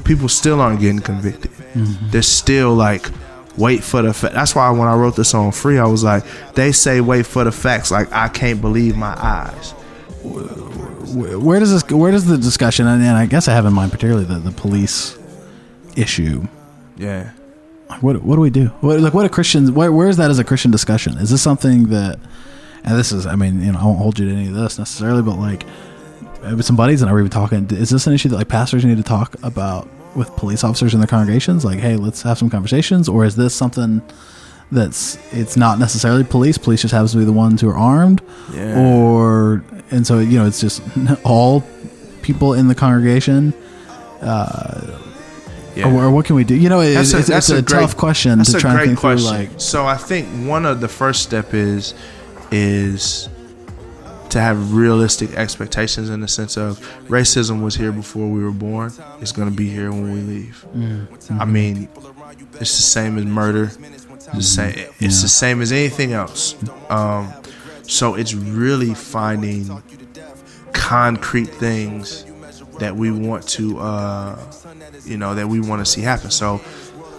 People 0.05 0.29
still 0.29 0.61
aren't 0.61 0.79
getting 0.79 0.99
convicted. 0.99 1.51
Mhm. 1.73 2.11
They're 2.11 2.21
still 2.21 2.73
like. 2.73 3.09
Wait 3.57 3.83
for 3.83 4.01
the 4.01 4.13
fact. 4.13 4.33
That's 4.33 4.55
why 4.55 4.69
when 4.71 4.87
I 4.87 4.95
wrote 4.95 5.15
this 5.15 5.29
song 5.29 5.51
free, 5.51 5.77
I 5.77 5.85
was 5.85 6.03
like, 6.03 6.23
they 6.53 6.71
say 6.71 7.01
wait 7.01 7.25
for 7.25 7.43
the 7.43 7.51
facts. 7.51 7.91
Like 7.91 8.11
I 8.11 8.29
can't 8.29 8.61
believe 8.61 8.95
my 8.95 9.13
eyes. 9.21 9.71
Where 11.13 11.59
does 11.59 11.71
this? 11.71 11.91
Where 11.91 12.11
does 12.11 12.25
the 12.25 12.37
discussion? 12.37 12.87
And, 12.87 13.03
I 13.03 13.25
guess 13.25 13.47
I 13.47 13.53
have 13.53 13.65
in 13.65 13.73
mind 13.73 13.91
particularly 13.91 14.25
the, 14.25 14.39
the 14.39 14.51
police 14.51 15.17
issue. 15.97 16.47
Yeah. 16.97 17.31
What 17.99 18.23
what 18.23 18.35
do 18.35 18.41
we 18.41 18.49
do? 18.49 18.67
What 18.79 19.01
like 19.01 19.13
what 19.13 19.25
a 19.25 19.29
Christian? 19.29 19.73
Where, 19.73 19.91
where 19.91 20.07
is 20.07 20.17
that 20.17 20.31
as 20.31 20.39
a 20.39 20.43
Christian 20.45 20.71
discussion? 20.71 21.17
Is 21.17 21.29
this 21.29 21.41
something 21.41 21.89
that? 21.89 22.19
And 22.83 22.97
this 22.97 23.11
is, 23.11 23.27
I 23.27 23.35
mean, 23.35 23.61
you 23.61 23.71
know, 23.71 23.79
I 23.79 23.85
won't 23.85 23.99
hold 23.99 24.17
you 24.17 24.27
to 24.27 24.33
any 24.33 24.47
of 24.47 24.55
this 24.55 24.79
necessarily, 24.79 25.21
but 25.21 25.35
like, 25.35 25.65
with 26.41 26.65
some 26.65 26.75
buddies 26.75 27.03
and 27.03 27.09
I 27.09 27.13
were 27.13 27.19
even 27.19 27.29
talking. 27.29 27.67
Is 27.69 27.91
this 27.91 28.07
an 28.07 28.13
issue 28.13 28.29
that 28.29 28.37
like 28.37 28.47
pastors 28.47 28.83
need 28.83 28.97
to 28.97 29.03
talk 29.03 29.35
about 29.43 29.87
with 30.15 30.35
police 30.35 30.63
officers 30.63 30.93
in 30.93 30.99
their 30.99 31.07
congregations? 31.07 31.63
Like, 31.65 31.79
hey, 31.79 31.95
let's 31.95 32.21
have 32.23 32.37
some 32.37 32.49
conversations, 32.49 33.07
or 33.09 33.25
is 33.25 33.35
this 33.35 33.53
something 33.53 34.01
that's 34.71 35.17
it's 35.33 35.57
not 35.57 35.79
necessarily 35.79 36.23
police? 36.23 36.57
Police 36.57 36.81
just 36.81 36.93
happens 36.93 37.11
to 37.13 37.17
be 37.17 37.25
the 37.25 37.33
ones 37.33 37.61
who 37.61 37.69
are 37.69 37.77
armed, 37.77 38.21
Yeah. 38.53 38.79
or 38.79 39.63
and 39.91 40.05
so 40.05 40.19
you 40.19 40.37
know, 40.37 40.45
it's 40.45 40.61
just 40.61 40.81
all 41.23 41.63
people 42.21 42.53
in 42.53 42.67
the 42.67 42.75
congregation. 42.75 43.53
Uh, 44.21 44.99
or, 45.77 46.03
or 46.05 46.11
what 46.11 46.25
can 46.25 46.35
we 46.35 46.43
do? 46.43 46.53
You 46.53 46.69
know, 46.69 46.81
it, 46.81 46.97
it's, 46.97 47.13
it's 47.13 47.49
a, 47.49 47.61
tough 47.61 47.95
question 47.95 48.37
that's 48.37 48.51
to 48.51 48.57
a 48.57 48.59
try 48.59 48.71
and 48.81 48.89
think 48.89 48.99
question. 48.99 49.29
through. 49.29 49.47
Like, 49.47 49.61
so 49.61 49.85
I 49.85 49.95
think 49.95 50.27
one 50.47 50.65
of 50.65 50.81
the 50.81 50.89
first 50.89 51.23
step 51.23 51.53
is 51.53 51.93
is 52.51 53.29
to 54.31 54.39
have 54.39 54.73
realistic 54.73 55.33
expectations 55.35 56.09
in 56.09 56.21
the 56.21 56.27
sense 56.27 56.57
of 56.57 56.79
racism 57.07 57.61
was 57.61 57.75
here 57.75 57.91
before 57.91 58.27
we 58.29 58.43
were 58.43 58.51
born. 58.51 58.91
It's 59.21 59.31
going 59.31 59.49
to 59.49 59.55
be 59.55 59.69
here 59.69 59.91
when 59.91 60.11
we 60.13 60.21
leave. 60.21 60.65
Mm. 60.75 61.39
I 61.41 61.45
mean, 61.45 61.87
it's 62.59 62.75
the 62.77 62.81
same 62.81 63.17
as 63.17 63.25
murder. 63.25 63.65
It's 63.65 64.25
the 64.33 64.41
same. 64.41 64.73
It's 64.99 65.17
Yeah. 65.17 65.21
the 65.21 65.27
same 65.27 65.61
as 65.61 65.71
anything 65.71 66.13
else. 66.13 66.55
Um, 66.89 67.31
so 67.83 68.15
it's 68.15 68.33
really 68.33 68.93
finding 68.93 69.81
concrete 70.73 71.49
things 71.49 72.25
that 72.79 72.95
we 72.95 73.11
want 73.11 73.47
to, 73.49 73.79
uh, 73.79 74.39
you 75.05 75.17
know, 75.17 75.35
that 75.35 75.47
we 75.47 75.59
want 75.59 75.85
to 75.85 75.91
see 75.91 76.01
happen. 76.01 76.31
So, 76.31 76.61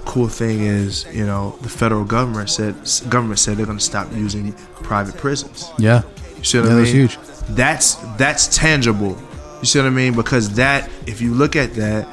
cool 0.05 0.28
thing 0.28 0.60
is, 0.60 1.06
you 1.12 1.26
know, 1.26 1.56
the 1.62 1.68
federal 1.68 2.05
government 2.05 2.51
said 2.51 2.74
government 3.09 3.39
said 3.39 3.56
they're 3.59 3.66
going 3.66 3.78
to 3.78 3.84
stop 3.84 4.09
using 4.14 4.52
private 4.82 5.16
prisons. 5.18 5.70
Yeah. 5.78 6.02
You 6.43 6.44
see 6.44 6.59
what 6.59 6.66
Yeah, 6.69 6.73
I 6.73 6.74
mean? 6.74 6.85
that's 6.85 6.93
huge. 6.93 7.19
That's 7.51 7.94
that's 8.16 8.56
tangible. 8.56 9.16
You 9.60 9.66
see 9.66 9.78
what 9.78 9.86
I 9.86 9.90
mean? 9.90 10.14
Because 10.14 10.55
that, 10.56 10.90
if 11.06 11.20
you 11.20 11.32
look 11.35 11.55
at 11.56 11.74
that, 11.74 12.09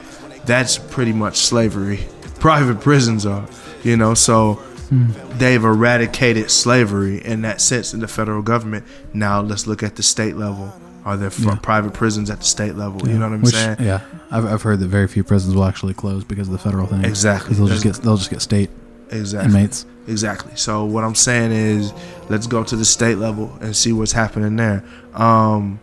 that's 0.45 0.77
pretty 0.77 1.13
much 1.13 1.37
slavery. 1.37 1.99
Private 2.39 2.79
prisons 2.81 3.25
are, 3.25 3.45
you 3.83 3.97
know, 3.97 4.13
so 4.13 4.59
Hmm. 4.89 5.11
they've 5.37 5.63
eradicated 5.63 6.49
slavery 6.49 7.23
in 7.23 7.41
that 7.43 7.61
sense 7.61 7.93
in 7.93 7.99
the 7.99 8.07
federal 8.07 8.41
government. 8.41 8.85
Now 9.13 9.39
let's 9.41 9.67
look 9.67 9.83
at 9.83 9.95
the 9.97 10.01
state 10.03 10.35
level. 10.35 10.73
Are 11.05 11.15
there 11.15 11.29
Yeah. 11.37 11.55
private 11.61 11.93
prisons 11.93 12.29
at 12.31 12.39
the 12.39 12.45
state 12.45 12.75
level? 12.75 13.07
You 13.07 13.19
know 13.19 13.27
what 13.29 13.35
I'm 13.35 13.41
Which- 13.41 13.53
saying? 13.53 13.77
Yeah, 13.81 14.01
I've, 14.31 14.45
I've 14.45 14.61
heard 14.63 14.79
that 14.79 14.87
very 14.87 15.07
few 15.07 15.23
prisons 15.23 15.53
will 15.55 15.65
actually 15.65 15.93
close 15.93 16.23
because 16.23 16.47
of 16.47 16.53
the 16.53 16.57
federal 16.57 16.87
thing. 16.87 17.05
Exactly. 17.05 17.55
they'll 17.55 17.67
just 17.67 17.83
get 17.83 17.95
they'll 17.97 18.17
just 18.17 18.31
get 18.31 18.41
state 18.41 18.69
Exactly. 19.11 19.49
inmates. 19.49 19.85
Exactly. 20.07 20.51
So 20.55 20.85
what 20.85 21.03
I'm 21.03 21.15
saying 21.15 21.51
is, 21.51 21.93
let's 22.29 22.47
go 22.47 22.63
to 22.63 22.75
the 22.75 22.85
state 22.85 23.17
level 23.17 23.55
and 23.61 23.75
see 23.75 23.93
what's 23.93 24.11
happening 24.11 24.55
there. 24.55 24.83
Um, 25.13 25.79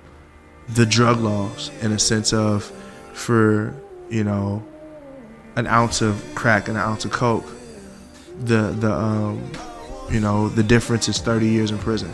the 0.68 0.86
drug 0.86 1.20
laws, 1.20 1.70
in 1.80 1.92
a 1.92 1.98
sense 1.98 2.32
of, 2.32 2.64
for 3.12 3.74
you 4.10 4.24
know, 4.24 4.64
an 5.56 5.66
ounce 5.66 6.02
of 6.02 6.22
crack 6.34 6.68
and 6.68 6.76
an 6.76 6.82
ounce 6.82 7.04
of 7.04 7.12
coke, 7.12 7.46
the 8.40 8.74
the 8.78 8.92
um, 8.92 9.52
you 10.10 10.20
know, 10.20 10.48
the 10.48 10.62
difference 10.62 11.08
is 11.08 11.18
30 11.18 11.48
years 11.48 11.70
in 11.70 11.78
prison. 11.78 12.12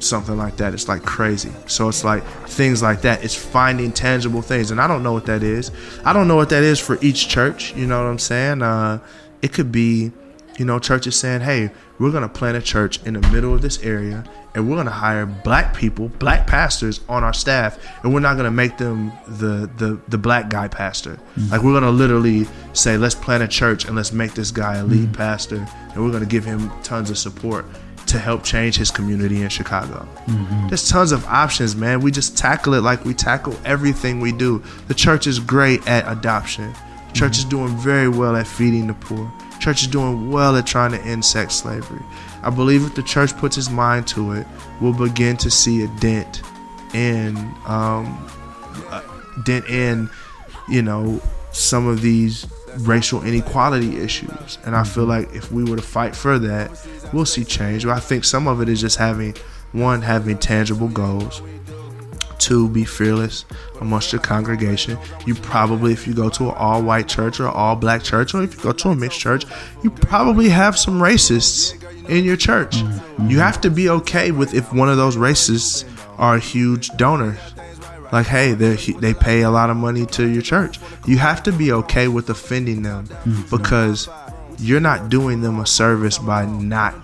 Something 0.00 0.36
like 0.36 0.56
that. 0.58 0.74
It's 0.74 0.86
like 0.88 1.02
crazy. 1.02 1.50
So 1.66 1.88
it's 1.88 2.04
like 2.04 2.22
things 2.46 2.82
like 2.82 3.00
that. 3.02 3.24
It's 3.24 3.34
finding 3.34 3.90
tangible 3.90 4.42
things, 4.42 4.70
and 4.70 4.80
I 4.80 4.86
don't 4.86 5.02
know 5.02 5.12
what 5.12 5.26
that 5.26 5.42
is. 5.42 5.72
I 6.04 6.12
don't 6.12 6.28
know 6.28 6.36
what 6.36 6.50
that 6.50 6.62
is 6.62 6.78
for 6.78 6.98
each 7.00 7.28
church. 7.28 7.74
You 7.74 7.86
know 7.86 8.02
what 8.02 8.08
I'm 8.08 8.18
saying? 8.18 8.62
Uh, 8.62 9.00
it 9.42 9.52
could 9.52 9.70
be 9.72 10.12
You 10.58 10.64
know, 10.64 10.80
churches 10.80 11.14
saying, 11.14 11.42
"Hey, 11.42 11.70
we're 12.00 12.10
gonna 12.10 12.28
plant 12.28 12.56
a 12.56 12.60
church 12.60 12.98
in 13.04 13.14
the 13.14 13.20
middle 13.30 13.54
of 13.54 13.62
this 13.62 13.78
area, 13.80 14.24
and 14.56 14.68
we're 14.68 14.74
gonna 14.74 14.90
hire 14.90 15.24
black 15.24 15.72
people, 15.72 16.08
black 16.18 16.48
pastors 16.48 17.00
on 17.08 17.22
our 17.22 17.32
staff, 17.32 17.78
and 18.02 18.12
we're 18.12 18.18
not 18.18 18.36
gonna 18.36 18.50
make 18.50 18.76
them 18.76 19.12
the 19.28 19.70
the 19.76 20.00
the 20.08 20.18
black 20.18 20.50
guy 20.50 20.66
pastor. 20.66 21.16
Mm-hmm. 21.36 21.52
Like 21.52 21.62
we're 21.62 21.74
gonna 21.74 21.92
literally 21.92 22.48
say, 22.72 22.96
let's 22.96 23.14
plant 23.14 23.44
a 23.44 23.46
church 23.46 23.84
and 23.84 23.94
let's 23.94 24.12
make 24.12 24.34
this 24.34 24.50
guy 24.50 24.78
a 24.78 24.84
lead 24.84 25.10
mm-hmm. 25.10 25.12
pastor, 25.12 25.64
and 25.94 26.04
we're 26.04 26.10
gonna 26.10 26.26
give 26.26 26.44
him 26.44 26.72
tons 26.82 27.08
of 27.08 27.18
support." 27.18 27.64
To 28.08 28.18
help 28.18 28.42
change 28.42 28.74
his 28.78 28.90
community 28.90 29.42
in 29.42 29.50
Chicago. 29.50 30.08
Mm-hmm. 30.28 30.68
There's 30.68 30.88
tons 30.88 31.12
of 31.12 31.26
options, 31.26 31.76
man. 31.76 32.00
We 32.00 32.10
just 32.10 32.38
tackle 32.38 32.72
it 32.72 32.80
like 32.80 33.04
we 33.04 33.12
tackle 33.12 33.54
everything 33.66 34.18
we 34.18 34.32
do. 34.32 34.62
The 34.86 34.94
church 34.94 35.26
is 35.26 35.38
great 35.38 35.86
at 35.86 36.10
adoption. 36.10 36.72
Church 37.14 37.38
is 37.38 37.44
doing 37.44 37.76
very 37.76 38.08
well 38.08 38.36
at 38.36 38.46
feeding 38.46 38.86
the 38.86 38.94
poor. 38.94 39.30
Church 39.60 39.82
is 39.82 39.88
doing 39.88 40.30
well 40.30 40.56
at 40.56 40.66
trying 40.66 40.92
to 40.92 41.00
end 41.02 41.24
sex 41.24 41.54
slavery. 41.54 42.02
I 42.42 42.50
believe 42.50 42.84
if 42.84 42.94
the 42.94 43.02
church 43.02 43.36
puts 43.36 43.56
its 43.56 43.70
mind 43.70 44.06
to 44.08 44.32
it, 44.32 44.46
we'll 44.80 44.92
begin 44.92 45.36
to 45.38 45.50
see 45.50 45.82
a 45.82 45.88
dent 45.98 46.42
in 46.94 47.36
um, 47.66 48.06
a 48.90 49.02
dent 49.44 49.66
in, 49.68 50.08
you 50.68 50.82
know, 50.82 51.20
some 51.52 51.86
of 51.86 52.00
these 52.02 52.46
racial 52.80 53.22
inequality 53.24 53.98
issues. 53.98 54.58
And 54.64 54.76
I 54.76 54.84
feel 54.84 55.04
like 55.04 55.32
if 55.34 55.50
we 55.50 55.64
were 55.64 55.76
to 55.76 55.82
fight 55.82 56.14
for 56.14 56.38
that, 56.38 56.86
we'll 57.12 57.26
see 57.26 57.44
change. 57.44 57.84
But 57.84 57.96
I 57.96 58.00
think 58.00 58.24
some 58.24 58.46
of 58.46 58.60
it 58.60 58.68
is 58.68 58.80
just 58.80 58.96
having 58.96 59.34
one 59.72 60.00
having 60.02 60.38
tangible 60.38 60.88
goals, 60.88 61.42
two 62.48 62.68
be 62.70 62.84
fearless 62.84 63.44
amongst 63.80 64.10
your 64.10 64.22
congregation. 64.22 64.98
You 65.26 65.34
probably 65.34 65.92
if 65.92 66.06
you 66.06 66.14
go 66.14 66.30
to 66.30 66.44
an 66.48 66.54
all-white 66.56 67.06
church 67.06 67.40
or 67.40 67.48
all 67.48 67.76
black 67.76 68.02
church 68.02 68.34
or 68.34 68.42
if 68.42 68.56
you 68.56 68.62
go 68.62 68.72
to 68.72 68.88
a 68.88 68.94
mixed 68.96 69.20
church 69.20 69.44
you 69.82 69.90
probably 69.90 70.48
have 70.48 70.78
some 70.78 70.98
racists 70.98 71.74
in 72.08 72.24
your 72.24 72.36
church. 72.36 72.76
Mm-hmm. 72.76 73.30
You 73.30 73.38
have 73.40 73.60
to 73.60 73.70
be 73.70 73.90
okay 73.90 74.30
with 74.30 74.54
if 74.54 74.72
one 74.72 74.88
of 74.88 74.96
those 74.96 75.16
racists 75.16 75.84
are 76.16 76.36
a 76.36 76.40
huge 76.40 76.88
donor. 76.96 77.36
like 78.12 78.26
hey 78.26 78.54
they 78.54 78.76
they 78.76 79.12
pay 79.12 79.42
a 79.42 79.50
lot 79.50 79.68
of 79.68 79.76
money 79.76 80.06
to 80.06 80.26
your 80.26 80.42
church. 80.42 80.80
You 81.06 81.18
have 81.18 81.42
to 81.42 81.52
be 81.52 81.70
okay 81.80 82.08
with 82.08 82.30
offending 82.30 82.82
them 82.82 83.06
mm-hmm. 83.08 83.54
because 83.54 84.08
you're 84.58 84.80
not 84.80 85.10
doing 85.10 85.42
them 85.42 85.60
a 85.60 85.66
service 85.66 86.16
by 86.16 86.46
not 86.46 86.94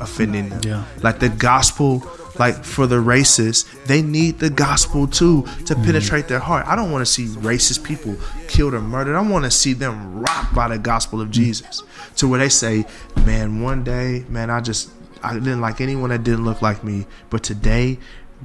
offending 0.00 0.48
them. 0.48 0.60
Yeah. 0.62 0.84
like 1.02 1.18
the 1.18 1.28
gospel 1.28 2.00
like 2.38 2.64
for 2.64 2.86
the 2.86 2.96
racists 2.96 3.66
they 3.84 4.02
need 4.02 4.38
the 4.38 4.50
gospel 4.50 5.06
too 5.06 5.42
to 5.42 5.74
mm-hmm. 5.74 5.84
penetrate 5.84 6.28
their 6.28 6.38
heart. 6.38 6.66
I 6.66 6.76
don't 6.76 6.90
want 6.90 7.04
to 7.06 7.12
see 7.12 7.26
racist 7.26 7.84
people 7.84 8.16
killed 8.48 8.74
or 8.74 8.80
murdered. 8.80 9.16
I 9.16 9.22
want 9.22 9.44
to 9.44 9.50
see 9.50 9.72
them 9.72 10.20
rocked 10.20 10.54
by 10.54 10.68
the 10.68 10.78
gospel 10.78 11.20
of 11.20 11.28
mm-hmm. 11.28 11.44
jesus. 11.44 11.82
To 12.16 12.28
where 12.28 12.38
they 12.38 12.48
say 12.48 12.84
man 13.24 13.62
one 13.62 13.84
day 13.84 14.24
man 14.28 14.50
i 14.50 14.60
just 14.60 14.90
i 15.22 15.32
didn't 15.32 15.60
like 15.60 15.80
anyone 15.80 16.10
that 16.10 16.24
didn't 16.24 16.44
look 16.44 16.60
like 16.60 16.84
me 16.84 17.06
but 17.30 17.42
today 17.42 17.98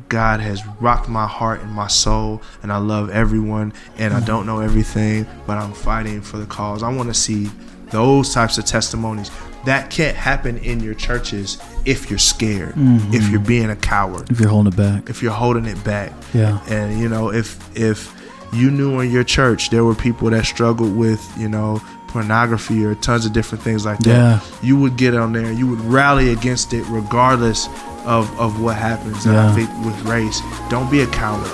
God 0.09 0.39
has 0.39 0.65
rocked 0.79 1.09
my 1.09 1.27
heart 1.27 1.61
and 1.61 1.71
my 1.71 1.87
soul, 1.87 2.41
and 2.61 2.71
I 2.71 2.77
love 2.77 3.09
everyone, 3.09 3.73
and 3.97 4.13
I 4.13 4.19
don't 4.19 4.45
know 4.45 4.59
everything, 4.59 5.25
but 5.45 5.57
I'm 5.57 5.73
fighting 5.73 6.21
for 6.21 6.37
the 6.37 6.45
cause. 6.45 6.83
I 6.83 6.93
want 6.93 7.09
to 7.09 7.13
see 7.13 7.49
those 7.89 8.33
types 8.33 8.57
of 8.57 8.65
testimonies. 8.65 9.31
That 9.67 9.89
can't 9.89 10.15
happen 10.15 10.57
in 10.59 10.79
your 10.79 10.93
churches 10.93 11.57
if 11.83 12.09
you're 12.09 12.19
scared, 12.19 12.73
Mhm. 12.75 13.13
if 13.13 13.27
you're 13.29 13.41
being 13.41 13.69
a 13.69 13.75
coward, 13.75 14.29
If 14.31 14.39
you're 14.39 14.49
holding 14.49 14.71
it 14.71 14.77
back. 14.77 15.09
if 15.09 15.21
you're 15.21 15.33
holding 15.33 15.65
it 15.65 15.83
back. 15.83 16.13
Yeah. 16.33 16.59
And 16.69 16.97
you 17.01 17.09
know, 17.09 17.33
if 17.33 17.57
if 17.75 18.13
you 18.53 18.71
knew 18.71 19.01
in 19.01 19.11
your 19.11 19.25
church 19.25 19.69
there 19.69 19.83
were 19.83 19.93
people 19.93 20.29
that 20.29 20.45
struggled 20.45 20.95
with, 20.95 21.21
you 21.37 21.49
know, 21.49 21.81
pornography 22.07 22.85
or 22.85 22.95
tons 22.95 23.25
of 23.25 23.33
different 23.33 23.61
things 23.61 23.83
like 23.85 23.99
that, 23.99 24.07
Yeah. 24.07 24.39
you 24.61 24.77
would 24.77 24.95
get 24.95 25.13
on 25.13 25.33
there, 25.33 25.51
you 25.51 25.67
would 25.67 25.83
rally 25.83 26.31
against 26.31 26.71
it 26.73 26.85
regardless 26.89 27.67
of, 28.05 28.31
of 28.39 28.61
what 28.61 28.77
happens. 28.77 29.25
And 29.25 29.35
I 29.37 29.47
Yeah. 29.47 29.55
think 29.55 29.69
with 29.85 30.01
race, 30.05 30.41
don't 30.69 30.89
be 30.89 31.01
a 31.01 31.07
coward. 31.07 31.45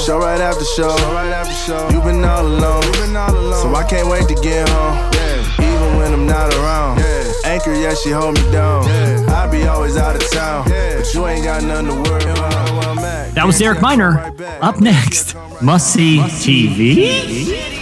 Show 0.00 0.18
right 0.18 0.40
after 0.40 0.64
show. 0.64 0.96
Show 0.96 1.12
right 1.12 1.30
after 1.30 1.54
show. 1.54 1.88
You've 1.90 2.04
been 2.04 2.24
all 2.24 2.46
alone. 2.46 2.82
You've 2.82 2.92
been 2.94 3.16
all 3.16 3.30
alone. 3.30 3.62
So 3.62 3.74
I 3.74 3.84
can't 3.84 4.08
wait 4.08 4.26
to 4.28 4.34
get 4.34 4.68
home. 4.68 4.96
Yeah. 5.12 5.60
Even 5.60 5.96
when 5.96 6.12
I'm 6.12 6.26
not 6.26 6.52
around. 6.54 6.98
Yeah. 6.98 7.32
Anchor, 7.44 7.74
yeah, 7.74 7.94
she 7.94 8.10
hold 8.10 8.36
me 8.36 8.52
down. 8.52 8.84
Yeah. 8.86 9.26
I 9.28 9.46
be 9.50 9.66
always 9.66 9.96
out 9.96 10.16
of 10.16 10.28
town. 10.30 10.68
Yeah. 10.68 10.98
But 10.98 11.14
you 11.14 11.26
ain't 11.26 11.44
got 11.44 11.62
nothing 11.62 11.86
to 11.88 12.10
worry 12.10 12.22
about. 12.22 12.70
Where 12.70 12.88
I'm 12.88 12.98
at. 12.98 13.34
That 13.34 13.46
was 13.46 13.58
Derek 13.58 13.80
Minor. 13.80 14.32
Up 14.60 14.80
next, 14.80 15.34
must 15.60 15.92
see 15.92 16.18
TV. 16.18 17.72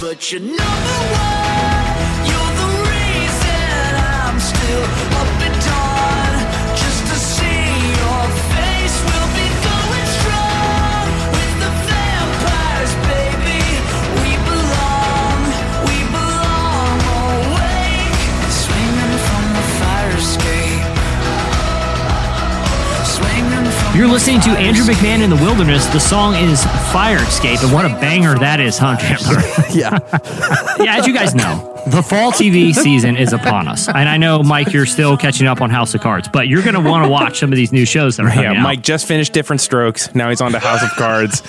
But 0.00 0.32
you're 0.32 0.40
number 0.40 1.43
You're 23.94 24.08
listening 24.08 24.40
to 24.40 24.50
Andrew 24.50 24.84
McMahon 24.84 25.22
in 25.22 25.30
the 25.30 25.36
Wilderness. 25.36 25.86
The 25.86 26.00
song 26.00 26.34
is 26.34 26.64
Fire 26.92 27.18
Escape, 27.18 27.62
and 27.62 27.72
what 27.72 27.84
a 27.84 27.90
banger 28.00 28.36
that 28.40 28.58
is, 28.58 28.76
huh, 28.76 28.96
Chandler? 28.96 29.40
yeah. 29.72 30.00
yeah, 30.84 30.96
as 30.96 31.06
you 31.06 31.14
guys 31.14 31.32
know, 31.32 31.73
the 31.86 32.02
fall 32.02 32.32
TV 32.32 32.74
season 32.84 33.16
is 33.16 33.32
upon 33.32 33.68
us. 33.68 33.88
And 33.88 34.08
I 34.08 34.16
know, 34.16 34.42
Mike, 34.42 34.72
you're 34.72 34.86
still 34.86 35.16
catching 35.16 35.46
up 35.46 35.60
on 35.60 35.70
House 35.70 35.94
of 35.94 36.00
Cards, 36.00 36.28
but 36.32 36.48
you're 36.48 36.62
going 36.62 36.74
to 36.74 36.80
want 36.80 37.04
to 37.04 37.10
watch 37.10 37.38
some 37.40 37.52
of 37.52 37.56
these 37.56 37.72
new 37.72 37.84
shows 37.84 38.16
that 38.16 38.26
are 38.26 38.30
coming 38.30 38.44
Yeah, 38.44 38.52
out. 38.52 38.62
Mike 38.62 38.82
just 38.82 39.06
finished 39.06 39.32
Different 39.32 39.60
Strokes. 39.60 40.14
Now 40.14 40.28
he's 40.30 40.40
on 40.40 40.52
to 40.52 40.58
House 40.58 40.82
of 40.82 40.90
Cards. 40.90 41.42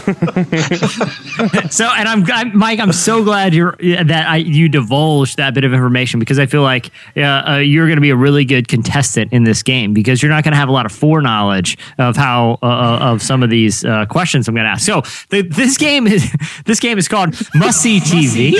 so 1.74 1.86
and 1.96 2.08
I'm, 2.08 2.24
I'm 2.32 2.56
Mike. 2.56 2.80
I'm 2.80 2.92
so 2.92 3.24
glad 3.24 3.54
you're 3.54 3.76
that 3.80 4.26
I 4.28 4.36
you 4.36 4.68
divulged 4.68 5.36
that 5.38 5.54
bit 5.54 5.64
of 5.64 5.72
information 5.72 6.20
because 6.20 6.38
I 6.38 6.46
feel 6.46 6.62
like 6.62 6.90
uh, 7.16 7.20
uh, 7.20 7.56
you're 7.58 7.86
going 7.86 7.96
to 7.96 8.00
be 8.02 8.10
a 8.10 8.16
really 8.16 8.44
good 8.44 8.68
contestant 8.68 9.32
in 9.32 9.44
this 9.44 9.62
game 9.62 9.92
because 9.92 10.22
you're 10.22 10.30
not 10.30 10.44
going 10.44 10.52
to 10.52 10.58
have 10.58 10.68
a 10.68 10.72
lot 10.72 10.86
of 10.86 10.92
foreknowledge 10.92 11.76
of 11.98 12.16
how 12.16 12.58
uh, 12.62 12.66
uh, 12.66 12.98
of 13.12 13.22
some 13.22 13.42
of 13.42 13.50
these 13.50 13.84
uh, 13.84 14.06
questions 14.06 14.48
I'm 14.48 14.54
going 14.54 14.64
to 14.64 14.70
ask. 14.70 14.84
So 14.86 15.02
the, 15.30 15.42
this 15.42 15.76
game 15.78 16.06
is 16.06 16.30
this 16.64 16.80
game 16.80 16.98
is 16.98 17.08
called 17.08 17.34
Must 17.54 17.80
See 17.80 17.98
TV. 18.00 18.52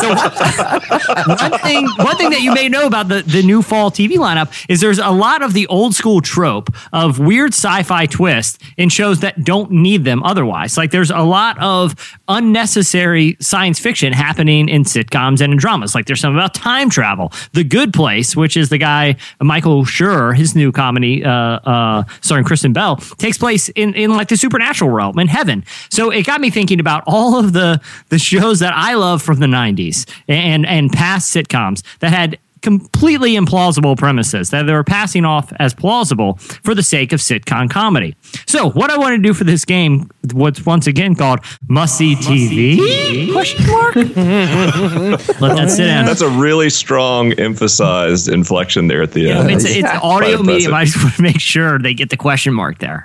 so 0.00 0.13
one 0.14 1.58
thing 1.60 1.86
one 1.98 2.16
thing 2.16 2.30
that 2.30 2.40
you 2.42 2.52
may 2.52 2.68
know 2.68 2.86
about 2.86 3.08
the 3.08 3.22
the 3.22 3.42
new 3.42 3.62
fall 3.62 3.90
TV 3.90 4.12
lineup 4.12 4.52
is 4.68 4.80
there's 4.80 4.98
a 4.98 5.10
lot 5.10 5.42
of 5.42 5.52
the 5.52 5.66
old 5.68 5.94
school 5.94 6.20
trope 6.20 6.70
of 6.92 7.18
weird 7.18 7.52
sci-fi 7.52 8.06
twist 8.06 8.62
in 8.76 8.88
shows 8.88 9.20
that 9.20 9.44
don't 9.44 9.70
need 9.70 10.04
them 10.04 10.22
otherwise. 10.22 10.76
Like 10.76 10.90
there's 10.90 11.10
a 11.10 11.20
lot 11.20 11.60
of 11.60 11.94
unnecessary 12.28 13.36
science 13.40 13.78
fiction 13.78 14.12
happening 14.12 14.68
in 14.68 14.84
sitcoms 14.84 15.40
and 15.40 15.52
in 15.52 15.58
dramas. 15.58 15.94
Like 15.94 16.06
there's 16.06 16.20
some 16.20 16.34
about 16.34 16.54
time 16.54 16.90
travel. 16.90 17.32
The 17.52 17.64
Good 17.64 17.92
Place, 17.92 18.36
which 18.36 18.56
is 18.56 18.68
the 18.68 18.78
guy 18.78 19.16
Michael 19.40 19.84
Schur, 19.84 20.36
his 20.36 20.54
new 20.54 20.72
comedy 20.72 21.24
uh, 21.24 21.30
uh, 21.30 22.04
starring 22.20 22.44
Kristen 22.44 22.72
Bell, 22.72 22.96
takes 22.96 23.38
place 23.38 23.68
in 23.70 23.94
in 23.94 24.10
like 24.10 24.28
the 24.28 24.36
supernatural 24.36 24.90
realm 24.90 25.18
in 25.18 25.28
heaven. 25.28 25.64
So 25.90 26.10
it 26.10 26.26
got 26.26 26.40
me 26.40 26.50
thinking 26.50 26.80
about 26.80 27.02
all 27.06 27.38
of 27.38 27.52
the 27.52 27.80
the 28.08 28.18
shows 28.18 28.60
that 28.60 28.72
I 28.74 28.94
love 28.94 29.22
from 29.22 29.40
the 29.40 29.46
90s 29.46 30.03
and 30.28 30.66
and 30.66 30.92
past 30.92 31.34
sitcoms 31.34 31.82
that 32.00 32.10
had 32.12 32.38
completely 32.62 33.34
implausible 33.34 33.94
premises 33.94 34.48
that 34.48 34.62
they 34.62 34.72
were 34.72 34.82
passing 34.82 35.26
off 35.26 35.52
as 35.58 35.74
plausible 35.74 36.36
for 36.62 36.74
the 36.74 36.82
sake 36.82 37.12
of 37.12 37.20
sitcom 37.20 37.68
comedy. 37.68 38.16
So, 38.46 38.70
what 38.70 38.88
I 38.90 38.96
want 38.96 39.14
to 39.16 39.18
do 39.22 39.34
for 39.34 39.44
this 39.44 39.66
game, 39.66 40.10
what's 40.32 40.64
once 40.64 40.86
again 40.86 41.14
called 41.14 41.40
Must 41.68 41.94
See 41.98 42.14
TV? 42.16 43.30
Question 43.32 43.66
mark. 43.66 43.94
Let 43.96 45.56
that 45.56 45.70
sit 45.70 45.84
down. 45.86 46.06
That's 46.06 46.22
a 46.22 46.30
really 46.30 46.70
strong 46.70 47.32
emphasized 47.34 48.28
inflection 48.28 48.86
there 48.88 49.02
at 49.02 49.12
the 49.12 49.20
Yeah, 49.20 49.40
end. 49.40 49.50
it's, 49.50 49.64
it's 49.66 49.82
Quite 49.82 50.02
audio 50.02 50.28
impressive. 50.40 50.46
medium. 50.46 50.74
I 50.74 50.84
just 50.86 51.02
want 51.02 51.14
to 51.16 51.22
make 51.22 51.40
sure 51.40 51.78
they 51.78 51.92
get 51.94 52.08
the 52.10 52.16
question 52.16 52.54
mark 52.54 52.78
there. 52.78 53.04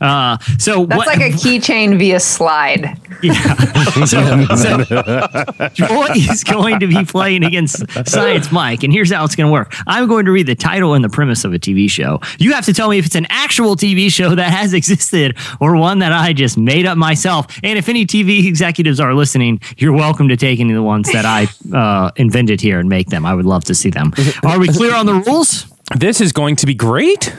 Uh, 0.00 0.38
so 0.58 0.86
That's 0.86 0.98
what, 0.98 1.06
like 1.06 1.20
a 1.20 1.30
keychain 1.36 1.98
via 1.98 2.20
slide. 2.20 2.96
so, 4.06 4.44
so 4.56 5.68
Joy 5.74 6.06
is 6.14 6.42
going 6.42 6.80
to 6.80 6.86
be 6.86 7.04
playing 7.04 7.44
against 7.44 7.84
Science 8.08 8.50
Mike, 8.50 8.82
and 8.82 8.92
here's 8.92 9.12
how 9.12 9.24
it's 9.24 9.36
going 9.36 9.48
to 9.48 9.52
work. 9.52 9.74
I'm 9.86 10.08
going 10.08 10.24
to 10.24 10.32
read 10.32 10.46
the 10.46 10.54
title 10.54 10.94
and 10.94 11.04
the 11.04 11.08
premise 11.08 11.44
of 11.44 11.52
a 11.52 11.58
TV 11.58 11.90
show. 11.90 12.20
You 12.38 12.52
have 12.52 12.64
to 12.64 12.72
tell 12.72 12.88
me 12.88 12.98
if 12.98 13.06
it's 13.06 13.14
an 13.14 13.26
actual 13.28 13.76
TV 13.76 14.10
show 14.10 14.34
that 14.34 14.50
has 14.50 14.72
existed 14.72 15.36
or 15.60 15.76
one 15.76 15.98
that 15.98 16.12
I 16.12 16.32
just 16.32 16.56
made 16.56 16.86
up 16.86 16.96
myself. 16.96 17.46
And 17.62 17.78
if 17.78 17.88
any 17.88 18.06
TV 18.06 18.46
executives 18.46 19.00
are 19.00 19.14
listening, 19.14 19.60
you're 19.76 19.92
welcome 19.92 20.28
to 20.28 20.36
take 20.36 20.60
any 20.60 20.70
of 20.72 20.76
the 20.76 20.82
ones 20.82 21.12
that 21.12 21.26
I 21.26 21.48
uh, 21.76 22.10
invented 22.16 22.60
here 22.60 22.78
and 22.78 22.88
make 22.88 23.08
them. 23.08 23.26
I 23.26 23.34
would 23.34 23.46
love 23.46 23.64
to 23.64 23.74
see 23.74 23.90
them. 23.90 24.12
Are 24.44 24.58
we 24.58 24.68
clear 24.68 24.94
on 24.94 25.06
the 25.06 25.14
rules? 25.14 25.69
This 25.96 26.20
is 26.20 26.32
going 26.32 26.56
to 26.56 26.66
be 26.66 26.74
great. 26.74 27.34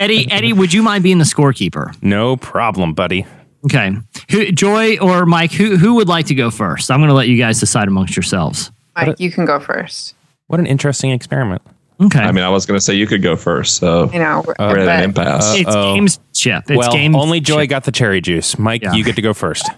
Eddie, 0.00 0.30
Eddie, 0.30 0.52
would 0.52 0.72
you 0.72 0.82
mind 0.82 1.02
being 1.04 1.18
the 1.18 1.24
scorekeeper? 1.24 1.94
No 2.02 2.36
problem, 2.36 2.94
buddy. 2.94 3.26
Okay. 3.66 3.92
Who, 4.30 4.50
Joy 4.52 4.98
or 4.98 5.24
Mike? 5.26 5.52
Who 5.52 5.76
who 5.76 5.94
would 5.94 6.08
like 6.08 6.26
to 6.26 6.34
go 6.34 6.50
first? 6.50 6.90
I'm 6.90 6.98
going 7.00 7.08
to 7.08 7.14
let 7.14 7.28
you 7.28 7.36
guys 7.36 7.60
decide 7.60 7.86
amongst 7.88 8.16
yourselves. 8.16 8.72
Mike, 8.96 9.20
you 9.20 9.30
can 9.30 9.44
go 9.44 9.60
first. 9.60 10.14
What 10.48 10.58
an 10.60 10.66
interesting 10.66 11.10
experiment. 11.12 11.62
Okay. 12.00 12.18
I 12.18 12.32
mean, 12.32 12.42
I 12.42 12.48
was 12.48 12.66
going 12.66 12.76
to 12.76 12.80
say 12.80 12.94
you 12.94 13.06
could 13.06 13.22
go 13.22 13.36
first. 13.36 13.76
So 13.76 14.10
You 14.12 14.18
know, 14.18 14.42
we're 14.58 14.78
at 14.78 14.88
an 14.88 15.04
impasse. 15.04 15.54
It's 15.56 15.68
Uh-oh. 15.68 15.94
games 15.94 16.18
chip. 16.32 16.64
It's 16.68 16.76
well, 16.76 16.92
games 16.92 17.14
only 17.16 17.38
Joy 17.38 17.68
got 17.68 17.84
the 17.84 17.92
cherry 17.92 18.20
juice. 18.20 18.58
Mike, 18.58 18.82
Yeah. 18.82 18.94
you 18.94 19.04
get 19.04 19.14
to 19.16 19.22
go 19.22 19.32
first. 19.32 19.68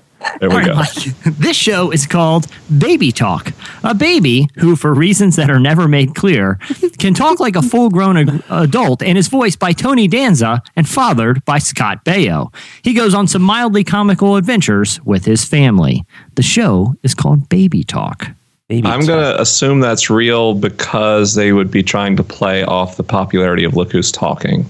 There 0.41 0.49
we 0.49 0.57
All 0.57 0.61
right, 0.61 0.67
go. 0.67 0.75
Mike. 0.75 1.37
This 1.39 1.57
show 1.57 1.91
is 1.91 2.07
called 2.07 2.47
Baby 2.79 3.13
Talk. 3.13 3.53
A 3.83 3.95
baby 3.95 4.49
who, 4.57 4.77
for 4.77 4.93
reasons 4.95 5.37
that 5.37 5.51
are 5.51 5.61
never 5.61 5.89
made 5.89 6.15
clear, 6.15 6.59
can 6.99 7.15
talk 7.15 7.41
like 7.41 7.57
a 7.57 7.63
full 7.63 7.91
grown 7.91 8.17
ag- 8.17 8.43
adult 8.51 9.03
and 9.03 9.19
is 9.19 9.29
voiced 9.29 9.59
by 9.59 9.73
Tony 9.73 10.09
Danza 10.09 10.63
and 10.77 10.89
fathered 10.89 11.45
by 11.45 11.59
Scott 11.59 12.05
Baio. 12.05 12.53
He 12.83 12.95
goes 12.95 13.15
on 13.15 13.27
some 13.27 13.43
mildly 13.43 13.85
comical 13.85 14.37
adventures 14.37 15.01
with 15.05 15.25
his 15.25 15.45
family. 15.45 16.05
The 16.35 16.43
show 16.43 16.95
is 17.03 17.15
called 17.15 17.49
Baby 17.49 17.85
Talk. 17.85 18.29
Baby 18.69 18.89
I'm 18.89 19.05
going 19.05 19.21
to 19.21 19.41
assume 19.41 19.81
that's 19.81 20.09
real 20.09 20.55
because 20.55 21.35
they 21.35 21.53
would 21.53 21.71
be 21.71 21.83
trying 21.83 22.17
to 22.17 22.25
play 22.25 22.65
off 22.65 22.97
the 22.97 23.05
popularity 23.05 23.65
of 23.65 23.77
Look 23.77 23.93
Who's 23.93 24.11
Talking. 24.11 24.65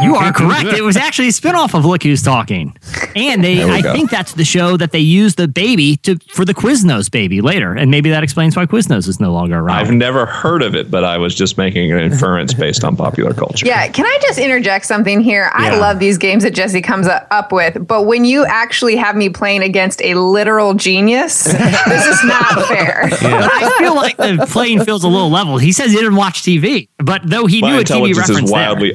You 0.00 0.14
are 0.14 0.32
correct. 0.32 0.66
It 0.78 0.82
was 0.82 0.96
actually 0.96 1.26
a 1.28 1.32
spinoff 1.32 1.74
of 1.76 1.84
Look 1.84 2.04
Who's 2.04 2.22
Talking. 2.22 2.76
And 3.16 3.42
they 3.42 3.62
I 3.64 3.80
go. 3.80 3.92
think 3.92 4.10
that's 4.10 4.34
the 4.34 4.44
show 4.44 4.76
that 4.76 4.92
they 4.92 5.00
used 5.00 5.38
the 5.38 5.48
baby 5.48 5.96
to 5.98 6.16
for 6.32 6.44
the 6.44 6.54
Quiznos 6.54 7.10
baby 7.10 7.40
later. 7.40 7.72
And 7.74 7.90
maybe 7.90 8.08
that 8.10 8.22
explains 8.22 8.54
why 8.56 8.66
Quiznos 8.66 9.08
is 9.08 9.18
no 9.18 9.32
longer 9.32 9.58
around. 9.58 9.76
I've 9.78 9.90
never 9.92 10.24
heard 10.24 10.62
of 10.62 10.76
it, 10.76 10.88
but 10.88 11.02
I 11.02 11.18
was 11.18 11.34
just 11.34 11.58
making 11.58 11.90
an 11.90 11.98
inference 11.98 12.54
based 12.54 12.84
on 12.84 12.94
popular 12.96 13.34
culture. 13.34 13.66
Yeah, 13.66 13.88
can 13.88 14.06
I 14.06 14.18
just 14.22 14.38
interject 14.38 14.86
something 14.86 15.20
here? 15.20 15.50
I 15.52 15.72
Yeah. 15.72 15.80
love 15.80 15.98
these 15.98 16.16
games 16.16 16.44
that 16.44 16.54
Jesse 16.54 16.80
comes 16.82 17.08
up 17.08 17.26
up 17.32 17.50
with, 17.50 17.88
but 17.88 18.02
when 18.02 18.24
you 18.24 18.44
actually 18.46 18.94
have 18.94 19.16
me 19.16 19.30
playing 19.30 19.62
against 19.62 20.00
a 20.02 20.14
literal 20.14 20.74
genius, 20.74 21.42
this 21.44 22.06
is 22.06 22.24
not 22.24 22.66
fair. 22.68 23.08
I 23.10 23.74
feel 23.80 23.96
like 23.96 24.16
the 24.16 24.46
playing 24.48 24.84
field's 24.84 25.02
a 25.02 25.08
little 25.08 25.30
level. 25.30 25.58
He 25.58 25.72
says 25.72 25.90
he 25.90 25.96
didn't 25.96 26.14
watch 26.16 26.42
TV, 26.42 26.88
but 26.98 27.22
though 27.24 27.46
he 27.46 27.60
My 27.60 27.70
knew 27.72 27.74
a 27.78 27.78
TV 27.80 27.80
intelligence 27.80 28.18
reference 28.18 28.44
is 28.44 28.50
there. 28.52 28.68
wildly 28.68 28.92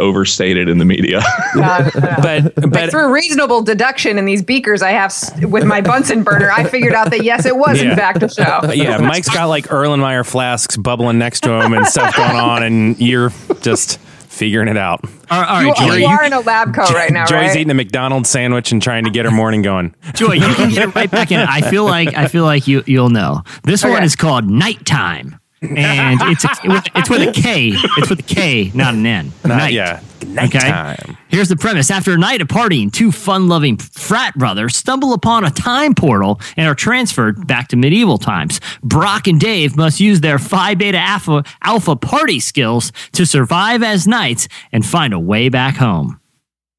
overstated 0.61 0.69
in 0.69 0.77
the 0.77 0.85
media. 0.85 1.21
but 1.55 2.53
But 2.71 2.91
through 2.91 3.13
reasonable 3.13 3.61
deduction 3.61 4.17
in 4.17 4.25
these 4.25 4.41
beakers 4.41 4.81
I 4.81 4.91
have 4.91 5.13
with 5.43 5.65
my 5.65 5.81
Bunsen 5.81 6.23
burner, 6.23 6.51
I 6.51 6.63
figured 6.65 6.93
out 6.93 7.11
that 7.11 7.23
yes, 7.23 7.45
it 7.45 7.55
was 7.55 7.81
Yeah. 7.81 7.91
in 7.91 7.97
fact 7.97 8.23
a 8.23 8.29
show. 8.29 8.71
yeah, 8.73 8.97
Mike's 8.97 9.29
got 9.29 9.45
like 9.45 9.67
Erlenmeyer 9.67 10.25
flasks 10.25 10.77
bubbling 10.77 11.17
next 11.17 11.41
to 11.41 11.51
him 11.61 11.73
and 11.73 11.85
stuff 11.87 12.15
going 12.15 12.37
on, 12.37 12.63
and 12.63 12.99
you're 12.99 13.31
just 13.61 13.99
figuring 13.99 14.67
it 14.69 14.77
out. 14.77 15.03
All 15.29 15.41
right, 15.41 15.65
you, 15.67 15.75
Joy, 15.75 15.95
you 15.95 16.05
are 16.07 16.23
in 16.23 16.33
a 16.33 16.39
lab 16.39 16.73
coat 16.73 16.91
right 16.91 17.11
now, 17.11 17.25
Joy's 17.25 17.49
right? 17.49 17.57
eating 17.57 17.71
a 17.71 17.73
McDonald's 17.73 18.29
sandwich 18.29 18.71
and 18.71 18.81
trying 18.81 19.03
to 19.05 19.09
get 19.09 19.25
her 19.25 19.31
morning 19.31 19.61
going. 19.61 19.93
Joy, 20.13 20.33
you 20.33 20.53
can 20.55 20.69
get 20.69 20.89
it 20.89 20.95
right 20.95 21.09
back 21.11 21.31
in. 21.31 21.39
I 21.39 21.61
feel 21.61 21.85
like 21.85 22.15
I 22.15 22.27
feel 22.27 22.43
like 22.43 22.67
you 22.67 22.83
you'll 22.85 23.09
know. 23.09 23.43
This 23.63 23.83
one 23.83 24.03
is 24.03 24.15
called 24.15 24.49
Nighttime. 24.49 25.37
And 25.61 26.19
it's 26.23 26.43
a, 26.43 26.49
it's 26.95 27.09
with 27.09 27.27
a 27.27 27.31
K. 27.31 27.69
It's 27.97 28.09
with 28.09 28.19
a 28.19 28.23
K, 28.23 28.71
not 28.73 28.95
an 28.95 29.05
N. 29.05 29.31
Not- 29.45 29.57
Night. 29.57 29.73
yeah, 29.73 29.99
Okay. 30.23 30.33
nighttime. 30.57 31.17
Here's 31.27 31.49
the 31.49 31.55
premise. 31.55 31.91
After 31.91 32.13
a 32.13 32.17
night 32.17 32.41
of 32.41 32.47
partying, 32.47 32.91
two 32.91 33.11
fun 33.11 33.47
loving 33.47 33.77
frat 33.77 34.33
brothers 34.35 34.75
stumble 34.75 35.13
upon 35.13 35.45
a 35.45 35.51
time 35.51 35.93
portal 35.93 36.41
and 36.57 36.67
are 36.67 36.73
transferred 36.75 37.45
back 37.45 37.67
to 37.69 37.75
medieval 37.75 38.17
times. 38.17 38.59
Brock 38.81 39.27
and 39.27 39.39
Dave 39.39 39.77
must 39.77 39.99
use 39.99 40.21
their 40.21 40.39
Phi 40.39 40.73
Beta 40.73 40.97
Alpha, 40.97 41.43
alpha 41.61 41.95
party 41.95 42.39
skills 42.39 42.91
to 43.13 43.25
survive 43.25 43.83
as 43.83 44.07
knights 44.07 44.47
and 44.71 44.83
find 44.85 45.13
a 45.13 45.19
way 45.19 45.47
back 45.49 45.75
home. 45.75 46.19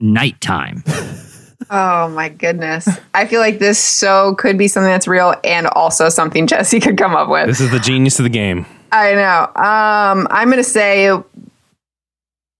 Nighttime. 0.00 0.82
Oh 1.70 2.08
my 2.08 2.28
goodness. 2.28 2.88
I 3.14 3.26
feel 3.26 3.40
like 3.40 3.58
this 3.58 3.78
so 3.78 4.34
could 4.36 4.58
be 4.58 4.68
something 4.68 4.90
that's 4.90 5.08
real 5.08 5.34
and 5.44 5.66
also 5.68 6.08
something 6.08 6.46
Jesse 6.48 6.80
could 6.80 6.98
come 6.98 7.14
up 7.14 7.28
with. 7.28 7.46
This 7.46 7.60
is 7.60 7.70
the 7.70 7.78
genius 7.78 8.18
of 8.18 8.24
the 8.24 8.30
game. 8.30 8.66
I 8.90 9.14
know. 9.14 9.42
Um, 9.56 10.28
I'm 10.30 10.48
going 10.48 10.58
to 10.58 10.64
say 10.64 11.06
it 11.06 11.22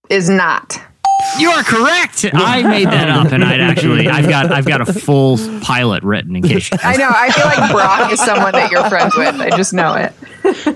is 0.09 0.29
not. 0.29 0.81
You 1.39 1.49
are 1.49 1.63
correct. 1.63 2.25
I 2.33 2.63
made 2.63 2.87
that 2.87 3.09
up, 3.09 3.31
and 3.31 3.43
I'd 3.43 3.61
actually 3.61 4.07
I've 4.09 4.27
got 4.27 4.51
I've 4.51 4.65
got 4.65 4.81
a 4.81 4.93
full 4.93 5.37
pilot 5.61 6.03
written 6.03 6.35
in 6.35 6.43
case. 6.43 6.69
You 6.69 6.77
I 6.83 6.97
know. 6.97 7.09
I 7.09 7.31
feel 7.31 7.45
like 7.45 7.71
Brock 7.71 8.11
is 8.11 8.19
someone 8.19 8.51
that 8.51 8.71
you're 8.71 8.87
friends 8.89 9.15
with. 9.15 9.35
I 9.35 9.55
just 9.55 9.73
know 9.73 9.93
it. 9.93 10.13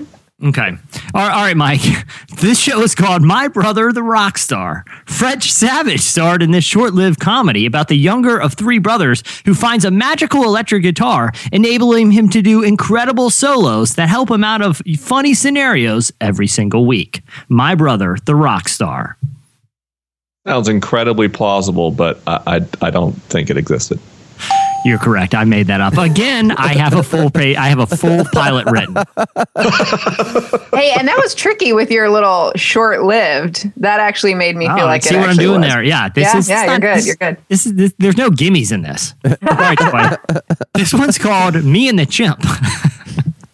Okay. 0.44 0.68
All 0.70 1.26
right, 1.26 1.32
all 1.32 1.42
right, 1.42 1.56
Mike. 1.56 1.80
This 2.40 2.60
show 2.60 2.82
is 2.82 2.94
called 2.94 3.22
My 3.22 3.48
Brother 3.48 3.92
the 3.92 4.04
Rock 4.04 4.38
Star. 4.38 4.84
Fred 5.06 5.42
Savage 5.42 6.02
starred 6.02 6.40
in 6.40 6.52
this 6.52 6.62
short 6.62 6.94
lived 6.94 7.18
comedy 7.18 7.66
about 7.66 7.88
the 7.88 7.96
younger 7.96 8.40
of 8.40 8.54
three 8.54 8.78
brothers 8.78 9.24
who 9.44 9.54
finds 9.54 9.84
a 9.84 9.90
magical 9.90 10.44
electric 10.44 10.84
guitar, 10.84 11.32
enabling 11.50 12.12
him 12.12 12.28
to 12.28 12.40
do 12.40 12.62
incredible 12.62 13.28
solos 13.28 13.96
that 13.96 14.08
help 14.08 14.30
him 14.30 14.44
out 14.44 14.62
of 14.62 14.80
funny 15.00 15.34
scenarios 15.34 16.12
every 16.20 16.46
single 16.46 16.86
week. 16.86 17.22
My 17.48 17.74
Brother 17.74 18.16
the 18.24 18.36
Rock 18.36 18.68
Star. 18.68 19.18
Sounds 20.46 20.68
incredibly 20.68 21.28
plausible, 21.28 21.90
but 21.90 22.20
I, 22.28 22.58
I, 22.58 22.86
I 22.86 22.90
don't 22.90 23.20
think 23.24 23.50
it 23.50 23.56
existed. 23.56 23.98
You're 24.88 24.98
correct. 24.98 25.34
I 25.34 25.44
made 25.44 25.66
that 25.66 25.80
up. 25.82 25.98
Again, 25.98 26.50
I 26.52 26.68
have 26.74 26.94
a 26.94 27.02
full 27.02 27.30
pay, 27.30 27.54
I 27.56 27.68
have 27.68 27.78
a 27.78 27.86
full 27.86 28.24
pilot 28.32 28.66
written. 28.70 28.94
Hey, 30.72 30.92
and 30.98 31.06
that 31.08 31.18
was 31.20 31.34
tricky 31.34 31.72
with 31.72 31.90
your 31.90 32.08
little 32.08 32.52
short 32.56 33.02
lived. 33.02 33.70
That 33.76 34.00
actually 34.00 34.34
made 34.34 34.56
me 34.56 34.66
feel 34.66 34.78
Oh, 34.80 34.86
like 34.86 35.02
see 35.02 35.16
what 35.16 35.28
I'm 35.28 35.36
doing 35.36 35.60
was. 35.60 35.70
there. 35.70 35.82
Yeah, 35.82 36.08
this 36.08 36.24
yeah, 36.32 36.38
is 36.38 36.48
yeah, 36.48 36.64
you're 36.66 36.78
good. 36.78 36.96
this- 36.96 37.06
You're 37.06 37.16
good. 37.16 37.36
This 37.48 37.66
is 37.66 37.74
this, 37.74 37.92
there's 37.98 38.16
no 38.16 38.30
gimmies 38.30 38.72
in 38.72 38.80
this. 38.82 39.14
Right, 39.42 40.16
this 40.74 40.94
one's 40.94 41.18
called 41.18 41.62
Me 41.64 41.88
and 41.88 41.98
the 41.98 42.06
Chimp. 42.06 42.38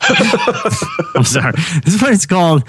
I'm 0.06 1.24
sorry. 1.24 1.52
This 1.84 2.00
one 2.00 2.12
is 2.12 2.26
called 2.26 2.62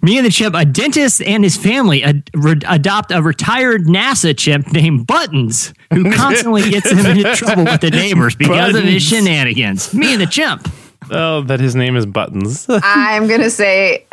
Me 0.00 0.16
and 0.16 0.24
the 0.26 0.30
Chimp. 0.30 0.54
A 0.54 0.64
dentist 0.64 1.20
and 1.22 1.42
his 1.42 1.56
family 1.56 2.04
ad- 2.04 2.30
re- 2.34 2.60
adopt 2.68 3.10
a 3.10 3.20
retired 3.20 3.84
NASA 3.86 4.36
chimp 4.36 4.72
named 4.72 5.06
Buttons, 5.06 5.74
who 5.92 6.12
constantly 6.14 6.70
gets 6.70 6.90
him 6.90 7.04
into 7.04 7.34
trouble 7.34 7.64
with 7.64 7.80
the 7.80 7.90
neighbors 7.90 8.36
because 8.36 8.74
of 8.74 8.84
his 8.84 9.02
shenanigans. 9.02 9.92
Me 9.94 10.12
and 10.12 10.20
the 10.20 10.26
Chimp. 10.26 10.68
Oh, 11.10 11.42
that 11.42 11.58
his 11.60 11.74
name 11.74 11.96
is 11.96 12.06
Buttons. 12.06 12.66
I'm 12.82 13.26
gonna 13.26 13.50
say, 13.50 14.06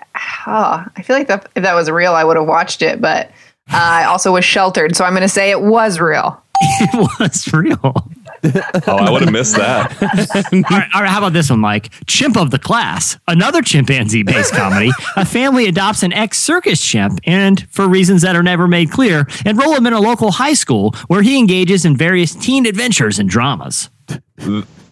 oh, 0.48 0.86
I 0.96 1.02
feel 1.04 1.16
like 1.16 1.28
that, 1.28 1.50
if 1.56 1.64
that 1.64 1.74
was 1.76 1.90
real, 1.92 2.14
I 2.14 2.24
would 2.24 2.38
have 2.38 2.48
watched 2.48 2.82
it, 2.82 3.00
but 3.02 3.28
uh, 3.72 3.78
I 3.78 4.04
also 4.06 4.32
was 4.34 4.46
sheltered, 4.46 4.96
so 4.96 5.04
I'm 5.04 5.14
gonna 5.14 5.28
say 5.30 5.52
it 5.52 5.62
was 5.62 6.00
real. 6.00 6.42
it 6.62 7.20
was 7.20 7.52
real. 7.54 8.10
Oh, 8.88 8.98
I 8.98 9.10
would 9.10 9.24
have 9.24 9.32
missed 9.32 9.56
that. 9.56 9.92
all, 10.54 10.78
right, 10.78 10.90
all 10.94 11.02
right, 11.02 11.10
how 11.10 11.18
about 11.18 11.34
this 11.34 11.50
one, 11.50 11.62
Mike? 11.62 11.90
Chimp 12.06 12.38
of 12.38 12.52
the 12.52 12.60
Class, 12.60 13.18
another 13.28 13.64
chimpanzee 13.64 14.22
based 14.22 14.54
comedy. 14.54 14.92
A 15.16 15.26
family 15.26 15.66
adopts 15.66 16.04
an 16.04 16.14
ex 16.14 16.38
circus 16.38 16.80
chimp 16.80 17.20
and, 17.26 17.68
for 17.72 17.90
reasons 17.90 18.22
that 18.22 18.36
are 18.36 18.44
never 18.44 18.68
made 18.68 18.92
clear, 18.92 19.28
enroll 19.48 19.74
him 19.74 19.88
in 19.88 19.94
a 19.94 20.00
local 20.00 20.32
high 20.32 20.54
school 20.54 20.92
where 21.08 21.24
he 21.24 21.40
engages 21.40 21.86
in 21.86 21.98
various 21.98 22.36
teen 22.36 22.68
adventures 22.68 23.18
and 23.18 23.28
dramas. 23.28 23.90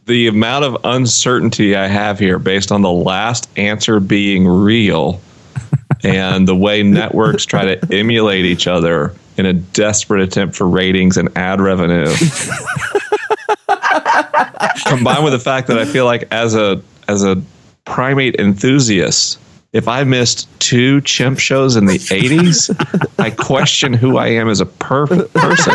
the 0.05 0.27
amount 0.27 0.65
of 0.65 0.77
uncertainty 0.83 1.75
I 1.75 1.85
have 1.85 2.17
here 2.17 2.39
based 2.39 2.71
on 2.71 2.81
the 2.81 2.91
last 2.91 3.47
answer 3.55 3.99
being 3.99 4.47
real 4.47 5.21
and 6.03 6.47
the 6.47 6.55
way 6.55 6.81
networks 6.81 7.45
try 7.45 7.75
to 7.75 7.95
emulate 7.95 8.45
each 8.45 8.65
other 8.65 9.13
in 9.37 9.45
a 9.45 9.53
desperate 9.53 10.21
attempt 10.21 10.55
for 10.55 10.67
ratings 10.67 11.17
and 11.17 11.29
ad 11.37 11.59
revenue. 11.61 12.05
Combined 14.85 15.23
with 15.23 15.33
the 15.33 15.41
fact 15.43 15.67
that 15.67 15.77
I 15.77 15.85
feel 15.85 16.05
like 16.05 16.27
as 16.31 16.55
a 16.55 16.81
as 17.07 17.23
a 17.23 17.41
primate 17.85 18.35
enthusiast, 18.39 19.39
if 19.71 19.87
I 19.87 20.03
missed 20.03 20.47
two 20.59 21.01
chimp 21.01 21.39
shows 21.39 21.75
in 21.75 21.85
the 21.85 21.97
80s, 21.97 22.69
I 23.19 23.29
question 23.31 23.93
who 23.93 24.17
I 24.17 24.27
am 24.27 24.47
as 24.49 24.61
a 24.61 24.65
per- 24.65 25.07
person. 25.07 25.73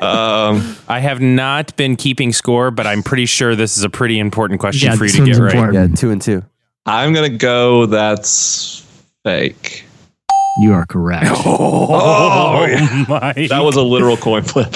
Um, 0.00 0.76
I 0.88 1.00
have 1.00 1.20
not 1.20 1.74
been 1.76 1.96
keeping 1.96 2.32
score, 2.32 2.70
but 2.70 2.86
I'm 2.86 3.02
pretty 3.02 3.26
sure 3.26 3.54
this 3.56 3.76
is 3.76 3.84
a 3.84 3.90
pretty 3.90 4.18
important 4.18 4.60
question 4.60 4.88
Yeah, 4.90 4.96
for 4.96 5.04
you 5.04 5.10
to 5.12 5.24
get 5.24 5.36
right. 5.36 5.54
important. 5.54 5.90
Yeah, 5.90 5.96
two 5.96 6.10
and 6.10 6.20
two. 6.22 6.42
I'm 6.86 7.12
gonna 7.12 7.28
go. 7.28 7.86
That's 7.86 8.80
fake. 9.24 9.84
You 10.60 10.74
are 10.74 10.86
correct. 10.86 11.26
Oh, 11.44 12.66
my! 13.08 13.32
That 13.48 13.62
was 13.64 13.76
a 13.76 13.82
literal 13.82 14.16
coin 14.16 14.42
flip. 14.42 14.74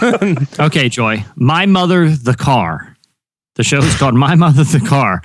Okay, 0.60 0.88
Joy. 0.88 1.24
My 1.36 1.66
Mother 1.66 2.08
the 2.10 2.34
Car. 2.34 2.96
The 3.56 3.64
show 3.64 3.78
is 3.78 3.96
called 3.96 4.14
My 4.14 4.34
Mother 4.34 4.64
the 4.64 4.80
Car. 4.80 5.22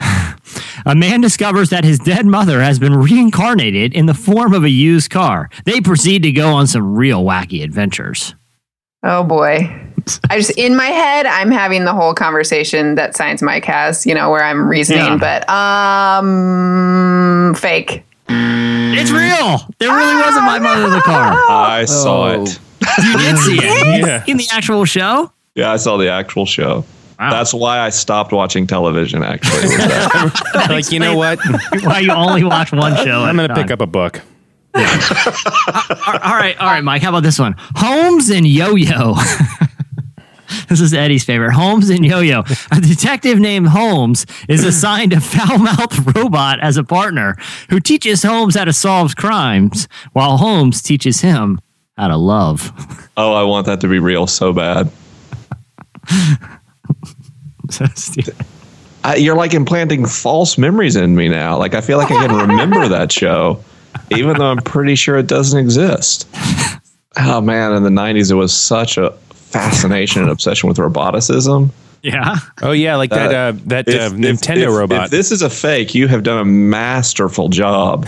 A 0.86 0.94
man 0.96 1.20
discovers 1.20 1.70
that 1.70 1.84
his 1.84 1.98
dead 2.00 2.26
mother 2.26 2.60
has 2.60 2.78
been 2.80 2.94
reincarnated 2.96 3.94
in 3.94 4.06
the 4.06 4.14
form 4.14 4.52
of 4.52 4.64
a 4.64 4.70
used 4.70 5.10
car. 5.10 5.48
They 5.64 5.80
proceed 5.80 6.24
to 6.24 6.32
go 6.32 6.48
on 6.54 6.66
some 6.66 6.96
real 6.96 7.22
wacky 7.24 7.62
adventures. 7.62 8.34
Oh 9.04 9.22
boy. 9.22 9.58
I 10.28 10.38
just 10.38 10.50
in 10.58 10.74
my 10.76 10.86
head 10.86 11.26
I'm 11.26 11.50
having 11.52 11.84
the 11.84 11.94
whole 11.94 12.14
conversation 12.14 12.96
that 12.96 13.16
Science 13.16 13.42
Mike 13.42 13.64
has, 13.66 14.04
you 14.06 14.14
know, 14.14 14.30
where 14.30 14.42
I'm 14.44 14.66
reasoning, 14.68 15.04
Yeah. 15.20 15.26
but 15.44 15.48
um 15.48 17.54
fake. 17.54 18.04
It's 18.94 19.10
mm. 19.10 19.18
real. 19.18 19.74
There 19.78 19.94
really 19.94 20.22
wasn't 20.22 20.44
My 20.44 20.58
oh, 20.58 20.60
Mother 20.60 20.84
in 20.84 20.90
the 20.90 21.00
Car. 21.00 21.32
I 21.48 21.84
saw 21.84 22.32
Oh. 22.32 22.42
it. 22.42 22.58
You 23.02 23.18
did 23.18 23.38
see 23.38 23.58
it. 23.60 24.06
Yeah. 24.06 24.24
In 24.26 24.36
the 24.36 24.48
actual 24.52 24.84
show? 24.84 25.30
Yeah, 25.54 25.72
I 25.72 25.76
saw 25.76 25.96
the 25.96 26.10
actual 26.10 26.46
show. 26.46 26.84
That's 27.18 27.54
why 27.54 27.78
I 27.78 27.90
stopped 27.90 28.32
watching 28.32 28.66
television. 28.66 29.22
Actually, 29.22 29.62
was 29.62 29.76
that. 29.76 30.66
like 30.70 30.90
you 30.90 30.98
know 30.98 31.16
what? 31.16 31.38
Why 31.82 32.00
you 32.00 32.10
only 32.10 32.42
watch 32.42 32.72
one 32.72 32.96
show? 32.96 33.22
I'm 33.22 33.36
gonna 33.36 33.54
pick 33.54 33.70
up 33.70 33.80
a 33.80 33.86
book. 33.86 34.20
Uh, 34.74 36.18
all 36.24 36.34
right, 36.34 36.56
all 36.58 36.66
right, 36.66 36.82
Mike. 36.82 37.02
How 37.02 37.10
about 37.10 37.22
this 37.22 37.38
one? 37.38 37.54
Holmes 37.76 38.30
and 38.30 38.46
Yo-Yo. 38.46 39.14
This 40.68 40.80
is 40.80 40.94
Eddie's 40.94 41.24
favorite. 41.24 41.52
Holmes 41.52 41.90
and 41.90 42.04
Yo-Yo. 42.04 42.42
A 42.70 42.80
detective 42.80 43.38
named 43.38 43.68
Holmes 43.68 44.26
is 44.48 44.64
assigned 44.64 45.12
a 45.12 45.20
foul-mouthed 45.20 46.16
robot 46.16 46.60
as 46.60 46.76
a 46.76 46.84
partner 46.84 47.36
who 47.70 47.80
teaches 47.80 48.22
Holmes 48.22 48.54
how 48.54 48.64
to 48.64 48.72
solve 48.72 49.16
crimes, 49.16 49.88
while 50.12 50.36
Holmes 50.36 50.82
teaches 50.82 51.20
him 51.20 51.60
how 51.96 52.08
to 52.08 52.16
love. 52.16 52.72
oh, 53.16 53.32
I 53.34 53.42
want 53.44 53.66
that 53.66 53.80
to 53.82 53.88
be 53.88 53.98
real 53.98 54.26
so 54.26 54.52
bad. 54.52 54.90
So 57.70 57.86
stupid. 57.94 58.34
I, 59.04 59.16
you're 59.16 59.36
like 59.36 59.52
implanting 59.54 60.06
false 60.06 60.56
memories 60.56 60.96
in 60.96 61.16
me 61.16 61.28
now. 61.28 61.58
Like 61.58 61.74
I 61.74 61.80
feel 61.80 61.98
like 61.98 62.10
I 62.10 62.26
can 62.26 62.48
remember 62.48 62.88
that 62.88 63.10
show, 63.10 63.62
even 64.10 64.38
though 64.38 64.50
I'm 64.50 64.58
pretty 64.58 64.94
sure 64.94 65.16
it 65.16 65.26
doesn't 65.26 65.58
exist. 65.58 66.28
Oh 67.16 67.40
man, 67.40 67.72
in 67.72 67.82
the 67.82 67.90
'90s, 67.90 68.30
it 68.30 68.36
was 68.36 68.54
such 68.54 68.96
a 68.96 69.12
fascination 69.52 70.22
and 70.22 70.30
obsession 70.30 70.68
with 70.68 70.78
roboticism. 70.78 71.70
Yeah. 72.02 72.36
Oh 72.62 72.72
yeah, 72.72 72.96
like 72.96 73.10
that 73.10 73.32
uh, 73.34 73.52
that 73.66 73.88
uh, 73.88 73.92
If- 73.92 74.12
if- 74.12 74.12
Nintendo 74.14 74.62
if- 74.68 74.76
robot. 74.76 75.04
If 75.04 75.10
this 75.10 75.30
is 75.30 75.42
a 75.42 75.50
fake, 75.50 75.94
you 75.94 76.08
have 76.08 76.22
done 76.24 76.38
a 76.38 76.44
masterful 76.44 77.48
job 77.48 78.06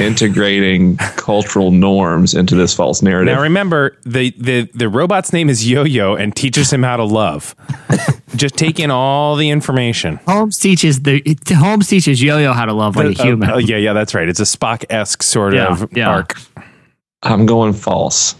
integrating 0.00 0.96
cultural 1.16 1.70
norms 1.70 2.34
into 2.34 2.54
this 2.56 2.74
false 2.74 3.02
narrative. 3.02 3.34
Now 3.34 3.42
remember, 3.42 3.96
the, 4.04 4.30
the 4.38 4.62
the 4.74 4.88
robot's 4.88 5.32
name 5.32 5.48
is 5.48 5.68
Yo-Yo 5.68 6.14
and 6.16 6.34
teaches 6.34 6.72
him 6.72 6.82
how 6.82 6.96
to 6.96 7.04
love. 7.04 7.54
Just 8.36 8.56
take 8.56 8.80
in 8.80 8.90
all 8.90 9.36
the 9.36 9.48
information. 9.50 10.16
Holmes 10.26 10.58
teaches 10.58 11.02
the 11.02 11.22
it- 11.28 11.48
Holmes 11.50 11.88
teaches 11.88 12.22
Yo-Yo 12.22 12.52
how 12.52 12.64
to 12.64 12.72
love 12.72 12.96
like 12.96 13.16
a 13.18 13.20
Uh, 13.20 13.24
human. 13.24 13.50
uh, 13.50 13.56
yeah, 13.58 13.76
yeah, 13.76 13.92
that's 13.92 14.14
right. 14.14 14.28
It's 14.28 14.40
a 14.40 14.44
Spock-esque 14.44 15.22
sort 15.22 15.54
Yeah, 15.54 15.68
of 15.68 15.88
yeah. 15.96 16.08
arc. 16.08 16.36
I'm 17.22 17.46
going 17.46 17.72
false. 17.72 18.34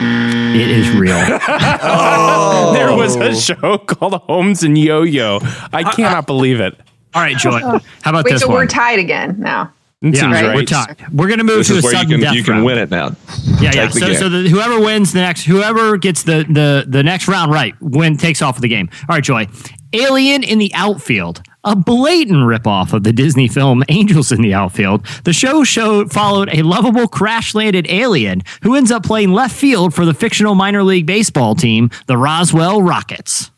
It 0.00 0.68
is 0.70 0.90
real. 0.96 1.16
Oh. 1.80 2.72
There 2.74 2.94
was 2.94 3.16
a 3.16 3.34
show 3.34 3.78
called 3.78 4.14
Holmes 4.22 4.62
and 4.62 4.76
Yo-Yo. 4.76 5.38
I 5.72 5.84
cannot 5.94 6.26
believe 6.26 6.60
it. 6.60 6.78
All 7.14 7.22
right, 7.22 7.36
Joy. 7.36 7.60
How 7.60 7.80
about 8.06 8.24
Wait, 8.24 8.32
this 8.32 8.42
so 8.42 8.48
one? 8.48 8.56
we're 8.56 8.66
tied 8.66 8.98
again 8.98 9.36
now. 9.38 9.72
Yeah, 10.00 10.26
right. 10.30 10.44
right. 10.44 10.54
We're 10.54 10.64
tied. 10.64 10.96
We're 11.12 11.28
gonna 11.28 11.44
move 11.44 11.58
This 11.58 11.68
to 11.68 11.74
a 11.74 11.76
is 11.78 11.84
where 11.84 11.92
you 11.92 11.98
sudden 11.98 12.10
can 12.12 12.20
death 12.20 12.34
you 12.34 12.44
can 12.44 12.52
round. 12.54 12.64
win 12.66 12.78
it 12.78 12.90
now. 12.90 13.16
Yeah, 13.60 13.72
yeah. 13.74 13.88
So, 13.88 14.12
so 14.12 14.28
the, 14.28 14.48
whoever 14.48 14.78
wins 14.80 15.12
the 15.12 15.20
next, 15.20 15.44
whoever 15.44 15.96
gets 15.96 16.22
the 16.22 16.44
the 16.48 16.84
the 16.86 17.02
next 17.02 17.26
round 17.26 17.50
right, 17.52 17.74
win 17.80 18.16
takes 18.16 18.40
off 18.42 18.56
of 18.56 18.62
the 18.62 18.68
game. 18.68 18.90
All 19.08 19.16
right, 19.16 19.24
Joy. 19.24 19.46
Alien 19.92 20.42
in 20.44 20.58
the 20.58 20.72
outfield. 20.74 21.42
A 21.68 21.76
blatant 21.76 22.44
ripoff 22.44 22.94
of 22.94 23.02
the 23.02 23.12
Disney 23.12 23.46
film 23.46 23.84
Angels 23.90 24.32
in 24.32 24.40
the 24.40 24.54
Outfield. 24.54 25.04
The 25.24 25.34
show 25.34 25.64
showed 25.64 26.10
followed 26.10 26.48
a 26.50 26.62
lovable 26.62 27.06
crash 27.06 27.54
landed 27.54 27.86
alien 27.90 28.40
who 28.62 28.74
ends 28.74 28.90
up 28.90 29.04
playing 29.04 29.34
left 29.34 29.54
field 29.54 29.92
for 29.92 30.06
the 30.06 30.14
fictional 30.14 30.54
minor 30.54 30.82
league 30.82 31.04
baseball 31.04 31.54
team, 31.54 31.90
the 32.06 32.16
Roswell 32.16 32.80
Rockets. 32.80 33.50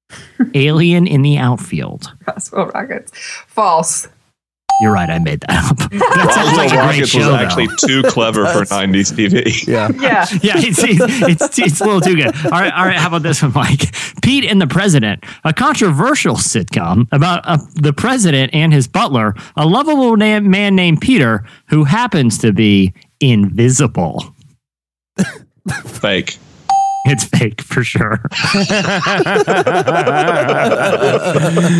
Alien 0.54 1.06
in 1.06 1.22
the 1.22 1.38
outfield. 1.38 2.12
Roswell 2.26 2.66
Rockets. 2.66 3.12
False. 3.46 4.08
You're 4.80 4.92
right, 4.92 5.08
I 5.08 5.18
made 5.20 5.40
that 5.42 5.70
up. 5.70 5.76
That 5.92 6.32
sounds 6.34 6.56
like 6.56 6.72
a 6.72 6.76
Roswell 6.76 6.86
great 6.86 6.86
Rockets 6.86 7.08
show. 7.10 7.18
was 7.18 7.26
though. 7.28 7.34
actually 7.36 7.68
too 7.78 8.02
clever 8.10 8.46
for 8.46 8.62
90s 8.62 9.12
TV. 9.12 9.66
Yeah. 9.66 9.88
Yeah. 10.00 10.26
yeah, 10.42 10.54
it's, 10.56 10.82
it's, 10.82 11.42
it's, 11.42 11.58
it's 11.58 11.80
a 11.80 11.84
little 11.84 12.00
too 12.00 12.16
good. 12.16 12.34
All 12.46 12.50
right, 12.50 12.72
all 12.72 12.84
right. 12.86 12.96
How 12.96 13.08
about 13.08 13.22
this 13.22 13.42
one, 13.42 13.52
Mike? 13.52 13.94
Pete 14.22 14.44
and 14.44 14.60
the 14.60 14.66
President, 14.66 15.24
a 15.44 15.52
controversial 15.52 16.34
sitcom 16.34 17.06
about 17.12 17.42
uh, 17.46 17.58
the 17.74 17.92
president 17.92 18.52
and 18.54 18.72
his 18.72 18.88
butler, 18.88 19.34
a 19.56 19.66
lovable 19.66 20.16
na- 20.16 20.40
man 20.40 20.74
named 20.74 21.00
Peter 21.00 21.44
who 21.68 21.84
happens 21.84 22.38
to 22.38 22.52
be 22.52 22.92
invisible. 23.20 24.34
Fake. 25.84 26.38
It's 27.12 27.24
fake 27.24 27.60
for 27.62 27.82
sure. 27.82 28.20
All 28.22 28.64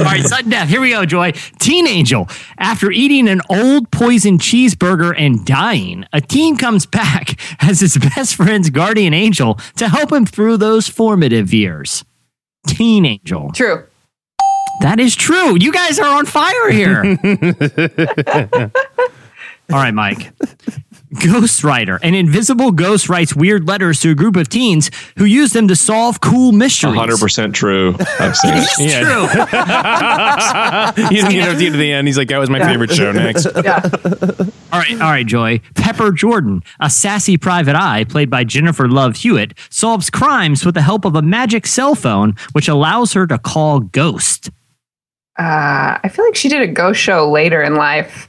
right, 0.05 0.23
sudden 0.25 0.51
death. 0.51 0.69
Here 0.69 0.81
we 0.81 0.91
go, 0.91 1.05
Joy. 1.05 1.31
Teen 1.61 1.87
Angel. 1.87 2.29
After 2.59 2.91
eating 2.91 3.29
an 3.29 3.41
old 3.49 3.93
poison 3.93 4.39
cheeseburger 4.39 5.15
and 5.17 5.45
dying, 5.47 6.05
a 6.13 6.21
teen 6.21 6.57
comes 6.57 6.87
back 6.87 7.39
as 7.63 7.79
his 7.81 7.97
best 7.97 8.35
friend's 8.35 8.69
guardian 8.71 9.15
angel 9.15 9.61
to 9.77 9.89
help 9.89 10.11
him 10.13 10.27
through 10.27 10.57
those 10.57 10.89
formative 10.89 11.55
years. 11.55 12.05
Teen 12.67 13.07
Angel. 13.07 13.53
True. 13.53 13.85
That 14.81 14.99
is 14.99 15.15
true. 15.15 15.57
You 15.57 15.73
guys 15.73 16.01
are 16.01 16.19
on 16.19 16.27
fire 16.27 16.71
here. 16.71 17.03
All 19.71 19.79
right, 19.79 19.95
Mike. 19.95 20.33
Ghostwriter. 21.15 21.99
An 22.03 22.15
invisible 22.15 22.73
ghost 22.73 23.09
writes 23.09 23.35
weird 23.35 23.69
letters 23.69 24.01
to 24.01 24.11
a 24.11 24.15
group 24.15 24.37
of 24.37 24.49
teens 24.49 24.91
who 25.19 25.25
use 25.25 25.53
them 25.53 25.69
to 25.69 25.77
solve 25.77 26.21
cool 26.21 26.53
mysteries. 26.53 26.95
100% 26.95 27.53
true. 27.53 27.95
I've 28.19 28.37
seen 28.37 28.55
it. 28.55 28.67
It's 28.79 28.97
true. 28.99 29.27
he 31.09 31.15
didn't 31.17 31.33
even 31.33 31.45
have 31.45 31.59
to 31.59 31.65
get 31.65 31.71
to 31.73 31.77
the 31.77 31.93
end. 31.93 32.07
He's 32.07 32.17
like, 32.19 32.29
that 32.29 32.39
was 32.39 32.51
my 32.51 32.61
favorite 32.61 32.91
show. 32.91 33.13
Next. 33.13 33.47
Yeah. 33.63 33.81
All 34.73 34.79
right, 34.81 34.93
all 34.95 35.11
right, 35.11 35.27
Joy. 35.27 35.61
Pepper 35.77 36.11
Jordan, 36.11 36.63
a 36.81 36.89
sassy 36.91 37.37
private 37.37 37.77
eye 37.77 38.05
played 38.05 38.31
by 38.31 38.43
Jennifer 38.43 38.89
Love 38.89 39.17
Hewitt, 39.17 39.53
solves 39.69 40.09
crimes 40.11 40.65
with 40.65 40.75
the 40.75 40.83
help 40.83 41.05
of 41.05 41.15
a 41.15 41.23
magic 41.23 41.67
cell 41.67 41.95
phone, 41.95 42.35
which 42.53 42.69
allows 42.69 43.13
her 43.13 43.27
to 43.27 43.39
call 43.39 43.81
ghosts. 43.81 44.49
Uh, 45.39 45.99
I 46.03 46.09
feel 46.11 46.25
like 46.25 46.35
she 46.35 46.49
did 46.49 46.63
a 46.63 46.67
ghost 46.67 47.01
show 47.01 47.31
later 47.31 47.63
in 47.63 47.75
life, 47.75 48.29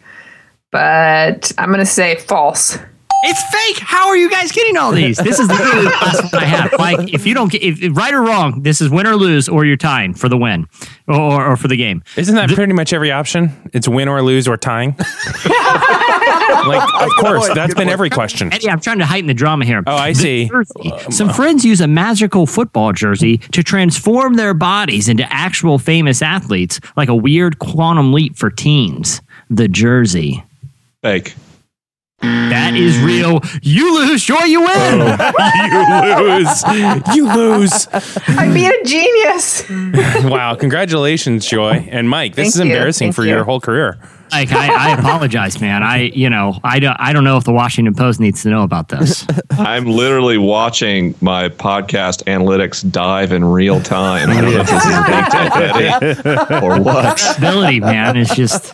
but 0.74 1.52
I'm 1.58 1.70
going 1.70 1.80
to 1.80 1.86
say 1.86 2.18
false. 2.18 2.78
It's 3.26 3.41
fake. 3.54 3.80
How 3.80 4.10
are 4.10 4.18
you 4.18 4.30
guys 4.30 4.52
getting 4.52 4.76
all 4.76 4.91
these? 4.91 5.16
This 5.16 5.40
is 5.40 5.48
literally 5.48 5.84
the 5.86 5.90
last 6.02 6.34
one 6.34 6.44
I 6.44 6.45
have. 6.45 6.74
Mike, 6.78 7.14
if 7.14 7.26
you 7.26 7.34
don't 7.34 7.50
get 7.50 7.64
if, 7.64 7.82
if 7.82 7.95
right 7.95 8.14
or 8.14 8.22
wrong, 8.22 8.64
this 8.64 8.82
is 8.82 8.90
win 8.90 9.08
or 9.08 9.16
lose, 9.16 9.48
or 9.48 9.64
you're 9.64 9.78
tying 9.78 10.14
for 10.14 10.28
the 10.28 10.36
win, 10.36 10.68
or, 11.08 11.52
or 11.52 11.56
for 11.56 11.70
the 11.70 11.78
game. 11.78 12.04
Isn't 12.18 12.36
that 12.36 12.50
pretty 12.50 12.74
much 12.74 12.91
every 12.91 13.14
option? 13.14 13.70
It's 13.72 13.88
win 13.88 14.10
or 14.10 14.22
lose 14.22 14.45
or 14.45 14.58
tying. 14.58 14.98
like, 15.48 17.02
of 17.02 17.10
course, 17.22 17.48
that's 17.56 17.74
been 17.76 17.88
every 17.88 18.10
question. 18.10 18.52
Eddie, 18.52 18.70
I'm 18.70 18.82
trying 18.82 19.00
to 19.00 19.06
heighten 19.06 19.28
the 19.28 19.34
drama 19.34 19.64
here. 19.64 19.82
Oh, 19.88 19.95
I 19.95 20.10
The 20.12 20.16
see. 20.20 20.50
jersey. 20.50 20.91
Um, 20.91 21.12
some 21.12 21.30
friends 21.30 21.64
use 21.64 21.80
a 21.80 21.88
magical 21.88 22.45
football 22.45 22.91
jersey 22.91 23.38
to 23.38 23.64
transform 23.64 24.34
their 24.34 24.54
bodies 24.54 25.08
into 25.08 25.24
actual 25.32 25.80
famous 25.80 26.22
athletes, 26.22 26.82
like 26.98 27.08
a 27.08 27.16
weird 27.16 27.60
quantum 27.60 28.12
leap 28.12 28.36
for 28.36 28.50
teens. 28.50 29.22
The 29.50 29.70
jersey. 29.70 30.44
Fake. 31.04 31.36
That 32.22 32.76
is 32.76 32.98
real. 33.00 33.42
You 33.62 33.94
lose, 34.00 34.24
Joy, 34.24 34.46
you 34.46 34.62
win. 34.62 34.70
Oh, 34.72 36.16
you 36.16 36.24
lose. 36.24 36.64
You 37.14 37.34
lose. 37.36 37.88
I'm 38.28 38.54
being 38.54 38.72
a 38.72 38.86
genius. 38.86 39.70
Wow. 40.24 40.56
Congratulations, 40.56 41.46
Joy. 41.46 41.86
And 41.92 42.10
Mike, 42.10 42.36
this 42.36 42.56
Thank 42.56 42.56
is 42.56 42.60
embarrassing 42.62 43.08
Thank 43.08 43.16
for 43.16 43.24
you. 43.24 43.32
your 43.32 43.44
whole 43.44 43.60
career. 43.60 44.00
Like 44.32 44.52
I, 44.54 44.92
I 44.92 44.98
apologize, 44.98 45.60
man. 45.60 45.84
I, 45.84 46.04
you 46.04 46.30
know, 46.30 46.58
I 46.64 46.80
don't, 46.80 46.96
I 47.00 47.12
don't 47.12 47.26
know 47.26 47.36
if 47.38 47.44
the 47.44 47.52
Washington 47.52 47.94
Post 47.94 48.22
needs 48.22 48.44
to 48.44 48.50
know 48.50 48.64
about 48.64 48.88
this. 48.88 49.28
I'm 49.52 49.86
literally 49.86 50.38
watching 50.38 51.14
my 51.20 51.50
podcast 51.50 52.24
analytics 52.24 52.90
dive 52.90 53.34
in 53.34 53.44
real 53.44 53.82
time. 53.82 54.30
I 54.30 54.42
don't 54.42 54.54
know 54.54 54.62
if 54.62 54.70
this 54.70 54.86
is 54.86 54.96
baked 55.10 56.24
in, 56.24 56.30
Eddie, 56.32 56.66
or 56.66 56.82
what. 56.82 57.38
Ability, 57.38 57.82
man, 57.82 58.16
is 58.16 58.30
just. 58.30 58.74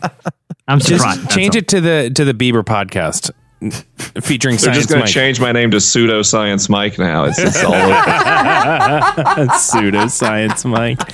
I'm 0.70 0.80
surprised. 0.80 1.22
Just 1.22 1.32
change 1.36 1.56
it 1.56 1.68
to 1.70 1.82
the 1.82 2.12
to 2.14 2.24
the 2.24 2.34
Bieber 2.34 2.64
podcast 2.64 3.32
featuring 4.22 4.54
They're 4.54 4.60
Science 4.60 4.78
just 4.78 4.90
going 4.90 5.06
to 5.06 5.12
change 5.12 5.41
my 5.41 5.52
name 5.52 5.72
to 5.72 5.78
Pseudoscience 5.78 6.70
Mike 6.70 6.98
now. 6.98 7.26
It's, 7.26 7.40
it's 7.40 7.62
all 7.64 7.74
over. 7.74 7.82
Pseudoscience 9.58 10.70
Mike. 10.70 11.00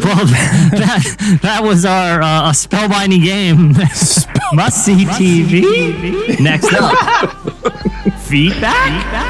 Well, 0.00 0.24
that, 0.26 1.38
that 1.42 1.62
was 1.62 1.84
our 1.84 2.22
uh, 2.22 2.52
spellbinding 2.52 3.24
game. 3.24 3.72
Must 4.54 4.84
see 4.84 5.04
TV. 5.04 6.40
Next 6.40 6.72
up, 6.72 6.96
feedback. 8.20 9.02
Bad 9.12 9.29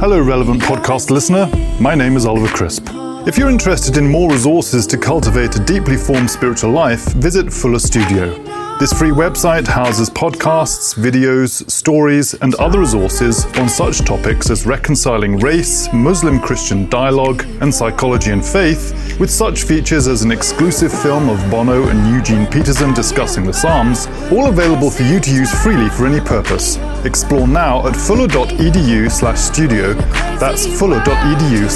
Hello, 0.00 0.18
relevant 0.18 0.62
podcast 0.62 1.10
listener. 1.10 1.46
My 1.78 1.94
name 1.94 2.16
is 2.16 2.24
Oliver 2.24 2.48
Crisp. 2.48 2.88
If 3.26 3.36
you're 3.36 3.50
interested 3.50 3.98
in 3.98 4.08
more 4.08 4.30
resources 4.30 4.86
to 4.86 4.96
cultivate 4.96 5.54
a 5.56 5.64
deeply 5.66 5.98
formed 5.98 6.30
spiritual 6.30 6.70
life, 6.70 7.04
visit 7.12 7.52
Fuller 7.52 7.78
Studio. 7.78 8.32
This 8.78 8.94
free 8.94 9.10
website 9.10 9.68
houses 9.68 10.08
podcasts, 10.08 10.94
videos, 10.94 11.70
stories, 11.70 12.32
and 12.32 12.54
other 12.54 12.80
resources 12.80 13.44
on 13.58 13.68
such 13.68 13.98
topics 14.06 14.48
as 14.48 14.64
reconciling 14.64 15.36
race, 15.36 15.92
Muslim 15.92 16.40
Christian 16.40 16.88
dialogue, 16.88 17.44
and 17.60 17.72
psychology 17.72 18.30
and 18.30 18.42
faith, 18.42 19.09
with 19.20 19.30
such 19.30 19.64
features 19.64 20.08
as 20.08 20.22
an 20.22 20.32
exclusive 20.32 20.90
film 20.90 21.28
of 21.28 21.38
Bono 21.50 21.88
and 21.88 22.12
Eugene 22.12 22.46
Peterson 22.46 22.94
discussing 22.94 23.44
the 23.44 23.52
Psalms, 23.52 24.06
all 24.32 24.46
available 24.46 24.90
for 24.90 25.02
you 25.02 25.20
to 25.20 25.30
use 25.30 25.52
freely 25.62 25.90
for 25.90 26.06
any 26.06 26.20
purpose. 26.20 26.78
Explore 27.04 27.46
now 27.46 27.86
at 27.86 27.94
fuller.edu 27.94 29.10
slash 29.10 29.38
studio. 29.38 29.92
That's 30.40 30.66
fuller.edu 30.78 31.70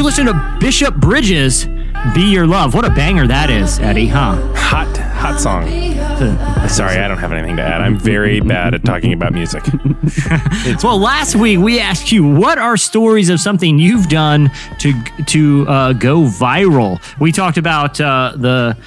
You're 0.00 0.06
listening 0.06 0.32
to 0.32 0.56
Bishop 0.58 0.94
Briggs, 0.94 1.66
Be 2.14 2.22
Your 2.22 2.46
Love. 2.46 2.72
What 2.72 2.86
a 2.86 2.90
banger 2.90 3.26
that 3.26 3.50
is, 3.50 3.78
Eddie, 3.80 4.06
huh? 4.06 4.34
Hot, 4.54 4.96
hot 4.96 5.38
song. 5.38 5.66
Sorry, 6.70 6.96
I 6.96 7.06
don't 7.06 7.18
have 7.18 7.32
anything 7.32 7.58
to 7.58 7.62
add. 7.62 7.82
I'm 7.82 7.98
very 7.98 8.40
bad 8.40 8.72
at 8.72 8.82
talking 8.82 9.12
about 9.12 9.34
music. 9.34 9.62
well, 10.82 10.98
last 10.98 11.36
week 11.36 11.58
we 11.58 11.80
asked 11.80 12.12
you 12.12 12.26
what 12.26 12.56
are 12.56 12.78
stories 12.78 13.28
of 13.28 13.40
something 13.40 13.78
you've 13.78 14.08
done 14.08 14.50
to 14.78 14.94
to 15.26 15.68
uh, 15.68 15.92
go 15.92 16.22
viral. 16.22 16.98
We 17.20 17.30
talked 17.30 17.58
about 17.58 18.00
uh, 18.00 18.32
the 18.36 18.78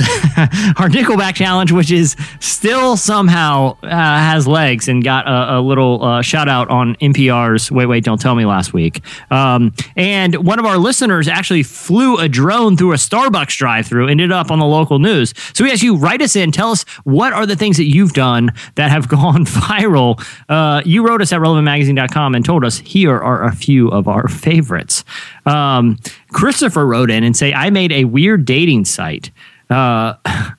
our 0.76 0.88
Nickelback 0.88 1.34
challenge, 1.34 1.72
which 1.72 1.90
is 1.90 2.16
still 2.40 2.96
somehow 2.96 3.76
uh, 3.82 3.88
has 3.88 4.46
legs 4.46 4.88
and 4.88 5.02
got 5.02 5.26
a, 5.26 5.58
a 5.58 5.60
little 5.60 6.04
uh, 6.04 6.22
shout 6.22 6.48
out 6.48 6.68
on 6.68 6.94
NPR's 6.96 7.70
Wait 7.70 7.86
Wait 7.86 8.04
Don't 8.04 8.20
Tell 8.20 8.34
Me 8.34 8.44
last 8.44 8.72
week. 8.72 9.02
Um, 9.30 9.72
and 9.96 10.34
one 10.46 10.58
of 10.58 10.66
our 10.66 10.78
listeners 10.78 11.28
actually 11.28 11.62
flew 11.62 12.18
a 12.18 12.28
drone 12.28 12.76
through 12.76 12.92
a 12.92 12.96
Starbucks 12.96 13.56
drive-through, 13.56 14.08
ended 14.08 14.32
up 14.32 14.50
on 14.50 14.58
the 14.58 14.66
local 14.66 14.98
news. 14.98 15.32
So 15.54 15.64
we 15.64 15.70
asked 15.70 15.82
you 15.82 15.96
write 15.96 16.22
us 16.22 16.36
in, 16.36 16.52
tell 16.52 16.70
us 16.70 16.84
what 17.04 17.32
are 17.32 17.46
the 17.46 17.56
things 17.56 17.76
that 17.76 17.86
you've 17.86 18.12
done 18.12 18.52
that 18.74 18.90
have 18.90 19.08
gone 19.16 19.44
viral. 19.46 20.22
Uh, 20.48 20.82
you 20.84 21.06
wrote 21.06 21.22
us 21.22 21.32
at 21.32 21.40
relevantmagazine.com 21.40 22.34
and 22.34 22.44
told 22.44 22.64
us 22.64 22.78
here 22.78 23.18
are 23.18 23.44
a 23.44 23.54
few 23.54 23.88
of 23.88 24.08
our 24.08 24.28
favorites. 24.28 25.04
Um, 25.46 25.98
Christopher 26.32 26.86
wrote 26.86 27.10
in 27.10 27.24
and 27.24 27.36
say 27.36 27.52
I 27.52 27.70
made 27.70 27.92
a 27.92 28.04
weird 28.04 28.44
dating 28.44 28.84
site 28.84 29.30
uh, 29.70 30.14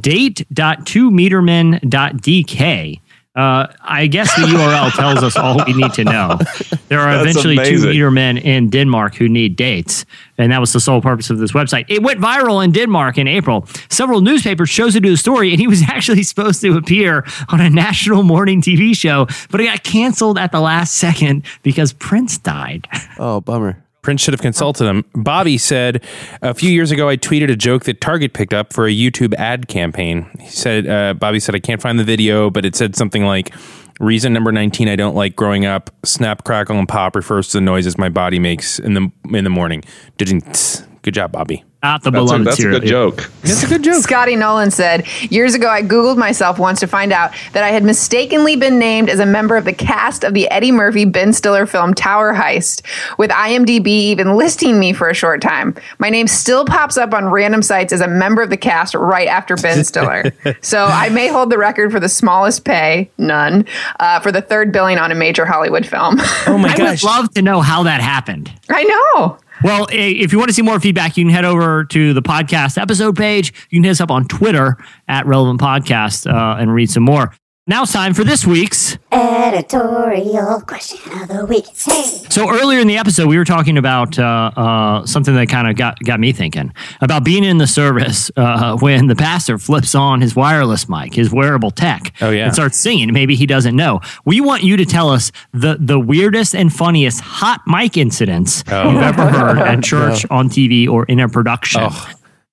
date.2metermen.dk. 0.00 3.00
Uh, 3.34 3.66
I 3.82 4.06
guess 4.06 4.34
the 4.36 4.42
URL 4.46 4.90
tells 4.92 5.22
us 5.22 5.36
all 5.36 5.62
we 5.66 5.74
need 5.74 5.92
to 5.94 6.04
know. 6.04 6.38
There 6.88 7.00
are 7.00 7.16
That's 7.18 7.30
eventually 7.36 7.56
two 7.56 7.62
amazing. 7.62 7.90
meter 7.90 8.10
men 8.12 8.38
in 8.38 8.70
Denmark 8.70 9.16
who 9.16 9.28
need 9.28 9.56
dates, 9.56 10.06
and 10.38 10.52
that 10.52 10.60
was 10.60 10.72
the 10.72 10.78
sole 10.78 11.02
purpose 11.02 11.30
of 11.30 11.38
this 11.38 11.50
website. 11.50 11.84
It 11.88 12.00
went 12.00 12.20
viral 12.20 12.64
in 12.64 12.70
Denmark 12.70 13.18
in 13.18 13.26
April. 13.26 13.66
Several 13.88 14.20
newspapers 14.20 14.70
chose 14.70 14.92
to 14.92 15.00
do 15.00 15.10
the 15.10 15.16
story, 15.16 15.50
and 15.50 15.58
he 15.58 15.66
was 15.66 15.82
actually 15.88 16.22
supposed 16.22 16.60
to 16.60 16.76
appear 16.76 17.24
on 17.48 17.60
a 17.60 17.68
national 17.68 18.22
morning 18.22 18.62
TV 18.62 18.94
show, 18.96 19.26
but 19.50 19.60
it 19.60 19.64
got 19.64 19.82
canceled 19.82 20.38
at 20.38 20.52
the 20.52 20.60
last 20.60 20.94
second 20.94 21.42
because 21.64 21.92
Prince 21.92 22.38
died. 22.38 22.86
Oh, 23.18 23.40
bummer. 23.40 23.82
Prince 24.06 24.22
should 24.22 24.34
have 24.34 24.40
consulted 24.40 24.86
him. 24.86 25.04
Bobby 25.16 25.58
said 25.58 26.00
a 26.40 26.54
few 26.54 26.70
years 26.70 26.92
ago, 26.92 27.08
I 27.08 27.16
tweeted 27.16 27.50
a 27.50 27.56
joke 27.56 27.86
that 27.86 28.00
Target 28.00 28.34
picked 28.34 28.54
up 28.54 28.72
for 28.72 28.86
a 28.86 28.90
YouTube 28.92 29.34
ad 29.34 29.66
campaign. 29.66 30.30
He 30.38 30.48
said, 30.48 30.86
uh, 30.86 31.14
Bobby 31.14 31.40
said, 31.40 31.56
I 31.56 31.58
can't 31.58 31.82
find 31.82 31.98
the 31.98 32.04
video, 32.04 32.48
but 32.48 32.64
it 32.64 32.76
said 32.76 32.94
something 32.94 33.24
like, 33.24 33.52
Reason 33.98 34.32
number 34.32 34.52
19 34.52 34.88
I 34.88 34.94
don't 34.94 35.16
like 35.16 35.34
growing 35.34 35.66
up. 35.66 35.90
Snap, 36.04 36.44
crackle, 36.44 36.78
and 36.78 36.88
pop 36.88 37.16
refers 37.16 37.48
to 37.48 37.56
the 37.56 37.62
noises 37.62 37.98
my 37.98 38.08
body 38.08 38.38
makes 38.38 38.78
in 38.78 38.94
the 38.94 39.10
in 39.36 39.42
the 39.42 39.50
morning. 39.50 39.82
Good 40.18 41.14
job, 41.14 41.32
Bobby. 41.32 41.64
Not 41.86 42.02
the 42.02 42.10
That's 42.10 42.20
a, 42.20 42.24
beloved 42.24 42.46
that's 42.48 42.58
a 42.58 42.62
good 42.64 42.84
joke. 42.84 43.30
That's 43.42 43.62
a 43.62 43.68
good 43.68 43.84
joke. 43.84 44.02
Scotty 44.02 44.34
Nolan 44.34 44.72
said, 44.72 45.06
Years 45.30 45.54
ago, 45.54 45.68
I 45.68 45.82
Googled 45.82 46.16
myself 46.16 46.58
once 46.58 46.80
to 46.80 46.88
find 46.88 47.12
out 47.12 47.32
that 47.52 47.62
I 47.62 47.68
had 47.68 47.84
mistakenly 47.84 48.56
been 48.56 48.80
named 48.80 49.08
as 49.08 49.20
a 49.20 49.24
member 49.24 49.56
of 49.56 49.64
the 49.64 49.72
cast 49.72 50.24
of 50.24 50.34
the 50.34 50.50
Eddie 50.50 50.72
Murphy 50.72 51.04
Ben 51.04 51.32
Stiller 51.32 51.64
film 51.64 51.94
Tower 51.94 52.34
Heist, 52.34 52.82
with 53.18 53.30
IMDb 53.30 53.86
even 53.86 54.34
listing 54.34 54.80
me 54.80 54.92
for 54.92 55.08
a 55.08 55.14
short 55.14 55.40
time. 55.40 55.76
My 56.00 56.10
name 56.10 56.26
still 56.26 56.64
pops 56.64 56.96
up 56.96 57.14
on 57.14 57.26
random 57.26 57.62
sites 57.62 57.92
as 57.92 58.00
a 58.00 58.08
member 58.08 58.42
of 58.42 58.50
the 58.50 58.56
cast 58.56 58.96
right 58.96 59.28
after 59.28 59.54
Ben 59.54 59.84
Stiller. 59.84 60.32
so 60.62 60.86
I 60.86 61.08
may 61.10 61.28
hold 61.28 61.50
the 61.50 61.58
record 61.58 61.92
for 61.92 62.00
the 62.00 62.08
smallest 62.08 62.64
pay, 62.64 63.08
none, 63.16 63.64
uh, 64.00 64.18
for 64.18 64.32
the 64.32 64.42
third 64.42 64.72
billing 64.72 64.98
on 64.98 65.12
a 65.12 65.14
major 65.14 65.46
Hollywood 65.46 65.86
film. 65.86 66.16
Oh 66.48 66.58
my 66.58 66.70
I 66.70 66.76
gosh. 66.76 66.80
I 66.80 66.90
would 66.90 67.02
love 67.04 67.34
to 67.34 67.42
know 67.42 67.60
how 67.60 67.84
that 67.84 68.00
happened. 68.00 68.52
I 68.70 68.82
know. 68.82 69.38
Well, 69.62 69.86
if 69.90 70.32
you 70.32 70.38
want 70.38 70.48
to 70.48 70.54
see 70.54 70.62
more 70.62 70.78
feedback, 70.80 71.16
you 71.16 71.24
can 71.24 71.32
head 71.32 71.44
over 71.44 71.84
to 71.84 72.12
the 72.12 72.22
podcast 72.22 72.80
episode 72.80 73.16
page. 73.16 73.52
You 73.70 73.78
can 73.78 73.84
hit 73.84 73.90
us 73.90 74.00
up 74.00 74.10
on 74.10 74.26
Twitter 74.26 74.76
at 75.08 75.26
Relevant 75.26 75.60
Podcast 75.60 76.30
uh, 76.30 76.60
and 76.60 76.72
read 76.72 76.90
some 76.90 77.02
more. 77.02 77.32
Now 77.68 77.82
it's 77.82 77.92
time 77.92 78.14
for 78.14 78.22
this 78.22 78.46
week's. 78.46 78.96
Editorial 79.10 80.60
question 80.60 81.00
of 81.20 81.26
the 81.26 81.44
week. 81.46 81.64
Hey. 81.66 82.02
So 82.30 82.48
earlier 82.48 82.78
in 82.78 82.86
the 82.86 82.96
episode, 82.96 83.26
we 83.26 83.36
were 83.36 83.44
talking 83.44 83.76
about 83.76 84.16
uh, 84.20 84.52
uh, 84.56 85.04
something 85.04 85.34
that 85.34 85.48
kind 85.48 85.68
of 85.68 85.74
got 85.74 85.98
got 86.04 86.20
me 86.20 86.30
thinking 86.30 86.72
about 87.00 87.24
being 87.24 87.42
in 87.42 87.58
the 87.58 87.66
service 87.66 88.30
uh, 88.36 88.76
when 88.78 89.08
the 89.08 89.16
pastor 89.16 89.58
flips 89.58 89.96
on 89.96 90.20
his 90.20 90.36
wireless 90.36 90.88
mic, 90.88 91.12
his 91.14 91.32
wearable 91.32 91.72
tech, 91.72 92.12
Oh, 92.20 92.30
yeah. 92.30 92.44
and 92.44 92.54
starts 92.54 92.76
singing. 92.78 93.12
Maybe 93.12 93.34
he 93.34 93.46
doesn't 93.46 93.74
know. 93.74 94.00
We 94.24 94.40
want 94.40 94.62
you 94.62 94.76
to 94.76 94.84
tell 94.84 95.10
us 95.10 95.32
the 95.52 95.76
the 95.80 95.98
weirdest 95.98 96.54
and 96.54 96.72
funniest 96.72 97.20
hot 97.20 97.62
mic 97.66 97.96
incidents 97.96 98.62
Oh. 98.68 98.92
you've 98.92 99.02
ever 99.02 99.28
heard 99.28 99.58
at 99.58 99.82
church, 99.82 100.24
on 100.30 100.48
TV, 100.50 100.88
or 100.88 101.04
in 101.06 101.18
a 101.18 101.28
production. 101.28 101.82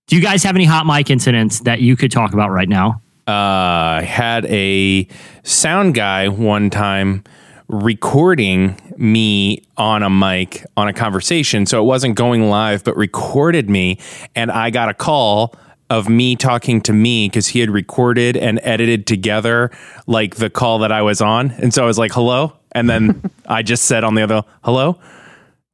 Do 0.07 0.15
you 0.15 0.23
guys 0.23 0.43
have 0.43 0.55
any 0.55 0.65
hot 0.65 0.87
mic 0.87 1.11
incidents 1.11 1.59
that 1.61 1.81
you 1.81 1.95
could 1.95 2.11
talk 2.11 2.33
about 2.33 2.49
right 2.49 2.67
now? 2.67 3.02
Uh, 3.27 4.01
had 4.01 4.45
a 4.45 5.07
sound 5.43 5.95
guy 5.95 6.27
one 6.27 6.69
time 6.69 7.23
recording 7.67 8.77
me 8.97 9.63
on 9.77 10.03
a 10.03 10.09
mic 10.09 10.65
on 10.77 10.87
a 10.87 10.93
conversation. 10.93 11.65
So 11.65 11.81
it 11.81 11.85
wasn't 11.85 12.15
going 12.15 12.49
live, 12.49 12.83
but 12.83 12.95
recorded 12.95 13.69
me. 13.69 13.99
And 14.35 14.51
I 14.51 14.69
got 14.69 14.89
a 14.89 14.93
call 14.93 15.55
of 15.89 16.09
me 16.09 16.35
talking 16.35 16.81
to 16.81 16.93
me 16.93 17.27
because 17.27 17.47
he 17.47 17.59
had 17.59 17.69
recorded 17.69 18.35
and 18.37 18.59
edited 18.63 19.05
together 19.05 19.71
like 20.07 20.35
the 20.35 20.49
call 20.49 20.79
that 20.79 20.91
I 20.91 21.01
was 21.01 21.21
on. 21.21 21.51
And 21.51 21.73
so 21.73 21.83
I 21.83 21.85
was 21.85 21.97
like, 21.97 22.11
hello. 22.11 22.53
And 22.71 22.89
then 22.89 23.29
I 23.47 23.63
just 23.63 23.85
said 23.85 24.03
on 24.03 24.15
the 24.15 24.23
other, 24.23 24.43
hello, 24.63 24.99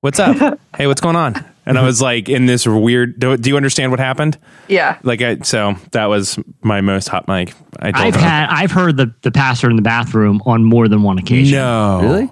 what's 0.01 0.19
up? 0.19 0.59
hey, 0.77 0.87
what's 0.87 1.01
going 1.01 1.15
on? 1.15 1.45
And 1.69 1.77
I 1.77 1.83
was 1.83 2.01
like 2.01 2.27
in 2.29 2.47
this 2.47 2.65
weird, 2.67 3.19
do, 3.19 3.37
do 3.37 3.49
you 3.49 3.55
understand 3.55 3.91
what 3.91 3.99
happened? 3.99 4.37
Yeah. 4.67 4.97
Like 5.03 5.21
I, 5.21 5.37
so 5.39 5.75
that 5.91 6.05
was 6.05 6.39
my 6.61 6.81
most 6.81 7.07
hot 7.07 7.27
mic. 7.27 7.53
I 7.79 7.91
I've 7.93 8.15
him. 8.15 8.21
had 8.21 8.49
I've 8.49 8.71
heard 8.71 8.97
the 8.97 9.13
the 9.21 9.31
pastor 9.31 9.69
in 9.69 9.75
the 9.75 9.81
bathroom 9.81 10.41
on 10.45 10.63
more 10.63 10.87
than 10.87 11.03
one 11.03 11.17
occasion. 11.17 11.57
No. 11.57 12.01
Really? 12.01 12.29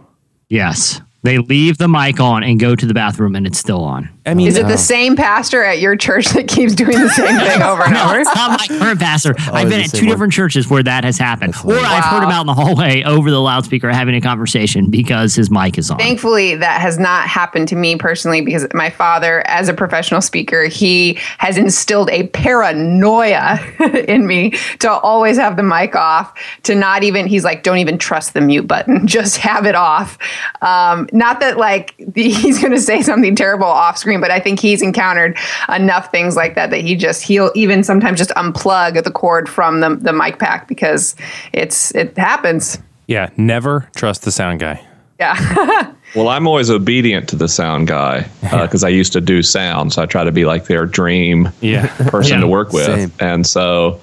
Yes. 0.49 1.01
They 1.23 1.37
leave 1.37 1.77
the 1.77 1.87
mic 1.87 2.19
on 2.19 2.43
and 2.43 2.59
go 2.59 2.75
to 2.75 2.85
the 2.85 2.93
bathroom 2.93 3.35
and 3.35 3.45
it's 3.45 3.57
still 3.57 3.83
on. 3.83 4.09
I 4.27 4.33
mean, 4.33 4.47
Is 4.47 4.57
it 4.57 4.67
the 4.67 4.77
same 4.77 5.15
pastor 5.15 5.63
at 5.63 5.79
your 5.79 5.95
church 5.95 6.27
that 6.29 6.47
keeps 6.47 6.75
doing 6.75 6.99
the 6.99 7.09
same 7.09 7.37
thing 7.39 7.61
over 7.61 7.83
and 7.83 7.93
No, 7.97 8.09
over? 8.09 8.19
it's 8.19 8.35
not 8.35 8.59
my 8.59 8.77
current 8.77 8.99
pastor. 8.99 9.33
I've 9.51 9.69
been 9.69 9.81
at 9.81 9.89
two 9.91 10.05
one. 10.05 10.09
different 10.09 10.33
churches 10.33 10.69
where 10.69 10.83
that 10.83 11.03
has 11.03 11.17
happened. 11.17 11.55
Or 11.63 11.75
I've 11.77 12.03
heard 12.03 12.23
him 12.23 12.29
out 12.29 12.41
in 12.41 12.47
the 12.47 12.53
hallway 12.53 13.03
over 13.03 13.31
the 13.31 13.39
loudspeaker 13.41 13.89
having 13.89 14.15
a 14.15 14.21
conversation 14.21 14.89
because 14.91 15.33
his 15.33 15.49
mic 15.49 15.77
is 15.77 15.89
on. 15.89 15.97
Thankfully, 15.97 16.55
that 16.55 16.81
has 16.81 16.99
not 16.99 17.27
happened 17.27 17.69
to 17.69 17.75
me 17.75 17.95
personally 17.95 18.41
because 18.41 18.67
my 18.73 18.89
father, 18.89 19.43
as 19.47 19.69
a 19.69 19.73
professional 19.73 20.21
speaker, 20.21 20.65
he 20.65 21.17
has 21.37 21.57
instilled 21.57 22.09
a 22.09 22.27
paranoia 22.27 23.59
in 24.07 24.27
me 24.27 24.51
to 24.79 24.91
always 24.91 25.37
have 25.37 25.55
the 25.57 25.63
mic 25.63 25.95
off, 25.95 26.33
to 26.63 26.75
not 26.75 27.03
even, 27.03 27.27
he's 27.27 27.43
like, 27.43 27.63
don't 27.63 27.77
even 27.77 27.97
trust 27.97 28.33
the 28.33 28.41
mute 28.41 28.67
button, 28.67 29.07
just 29.17 29.37
have 29.37 29.65
it 29.65 29.75
off. 29.75 30.17
Um, 30.61 31.07
not 31.13 31.39
that 31.39 31.57
like 31.57 31.95
the, 31.97 32.29
he's 32.29 32.59
going 32.59 32.73
to 32.73 32.81
say 32.81 33.01
something 33.01 33.35
terrible 33.35 33.65
off 33.67 33.97
screen, 33.97 34.16
but 34.21 34.31
I 34.31 34.39
think 34.39 34.59
he's 34.59 34.81
encountered 34.81 35.37
enough 35.73 36.11
things 36.11 36.35
like 36.35 36.55
that 36.55 36.69
that 36.71 36.81
he 36.81 36.95
just, 36.95 37.23
he'll 37.23 37.51
even 37.55 37.83
sometimes 37.83 38.17
just 38.17 38.31
unplug 38.31 39.03
the 39.03 39.11
cord 39.11 39.47
from 39.49 39.79
the, 39.81 39.95
the 39.95 40.13
mic 40.13 40.39
pack 40.39 40.67
because 40.67 41.15
it's, 41.53 41.93
it 41.95 42.17
happens. 42.17 42.79
Yeah, 43.07 43.29
never 43.37 43.89
trust 43.95 44.23
the 44.23 44.31
sound 44.31 44.59
guy. 44.59 44.85
Yeah. 45.19 45.93
Well, 46.15 46.29
I'm 46.29 46.47
always 46.47 46.69
obedient 46.71 47.27
to 47.29 47.35
the 47.35 47.49
sound 47.49 47.89
guy 47.89 48.25
because 48.41 48.85
I 48.85 48.87
used 48.87 49.11
to 49.11 49.19
do 49.19 49.43
sound, 49.43 49.91
so 49.91 50.01
I 50.01 50.05
try 50.05 50.23
to 50.23 50.31
be 50.31 50.45
like 50.45 50.63
their 50.65 50.85
dream 50.85 51.49
Yeah. 51.59 51.87
person 52.07 52.35
Yeah, 52.35 52.39
to 52.41 52.47
work 52.47 52.71
with. 52.71 52.85
same. 52.85 53.11
And 53.19 53.45
so 53.45 53.99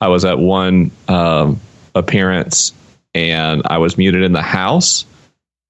I 0.00 0.06
was 0.06 0.24
at 0.24 0.38
one 0.38 0.92
um, 1.08 1.60
appearance 1.96 2.72
and 3.12 3.62
I 3.66 3.78
was 3.78 3.98
muted 3.98 4.22
in 4.22 4.32
the 4.32 4.40
house, 4.40 5.04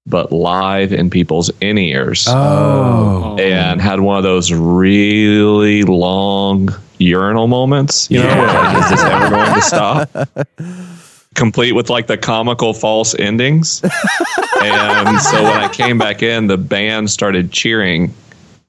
but 0.05 0.31
live 0.31 0.91
in 0.91 1.09
people's 1.09 1.49
in 1.61 1.77
ears. 1.77 2.25
Oh. 2.27 3.35
oh. 3.37 3.37
And 3.37 3.81
had 3.81 3.99
one 3.99 4.17
of 4.17 4.23
those 4.23 4.51
really 4.51 5.83
long 5.83 6.69
urinal 6.97 7.47
moments. 7.47 8.09
You 8.09 8.19
know, 8.19 8.27
where 8.27 8.47
like, 8.47 8.83
is 8.83 8.89
this 8.89 9.03
ever 9.03 9.29
going 9.29 9.53
to 9.53 9.61
stop? 9.61 10.09
Complete 11.35 11.73
with 11.73 11.89
like 11.89 12.07
the 12.07 12.17
comical 12.17 12.73
false 12.73 13.15
endings. 13.17 13.81
and 14.61 15.21
so 15.21 15.43
when 15.43 15.57
I 15.57 15.69
came 15.71 15.97
back 15.97 16.21
in, 16.21 16.47
the 16.47 16.57
band 16.57 17.09
started 17.09 17.51
cheering 17.51 18.13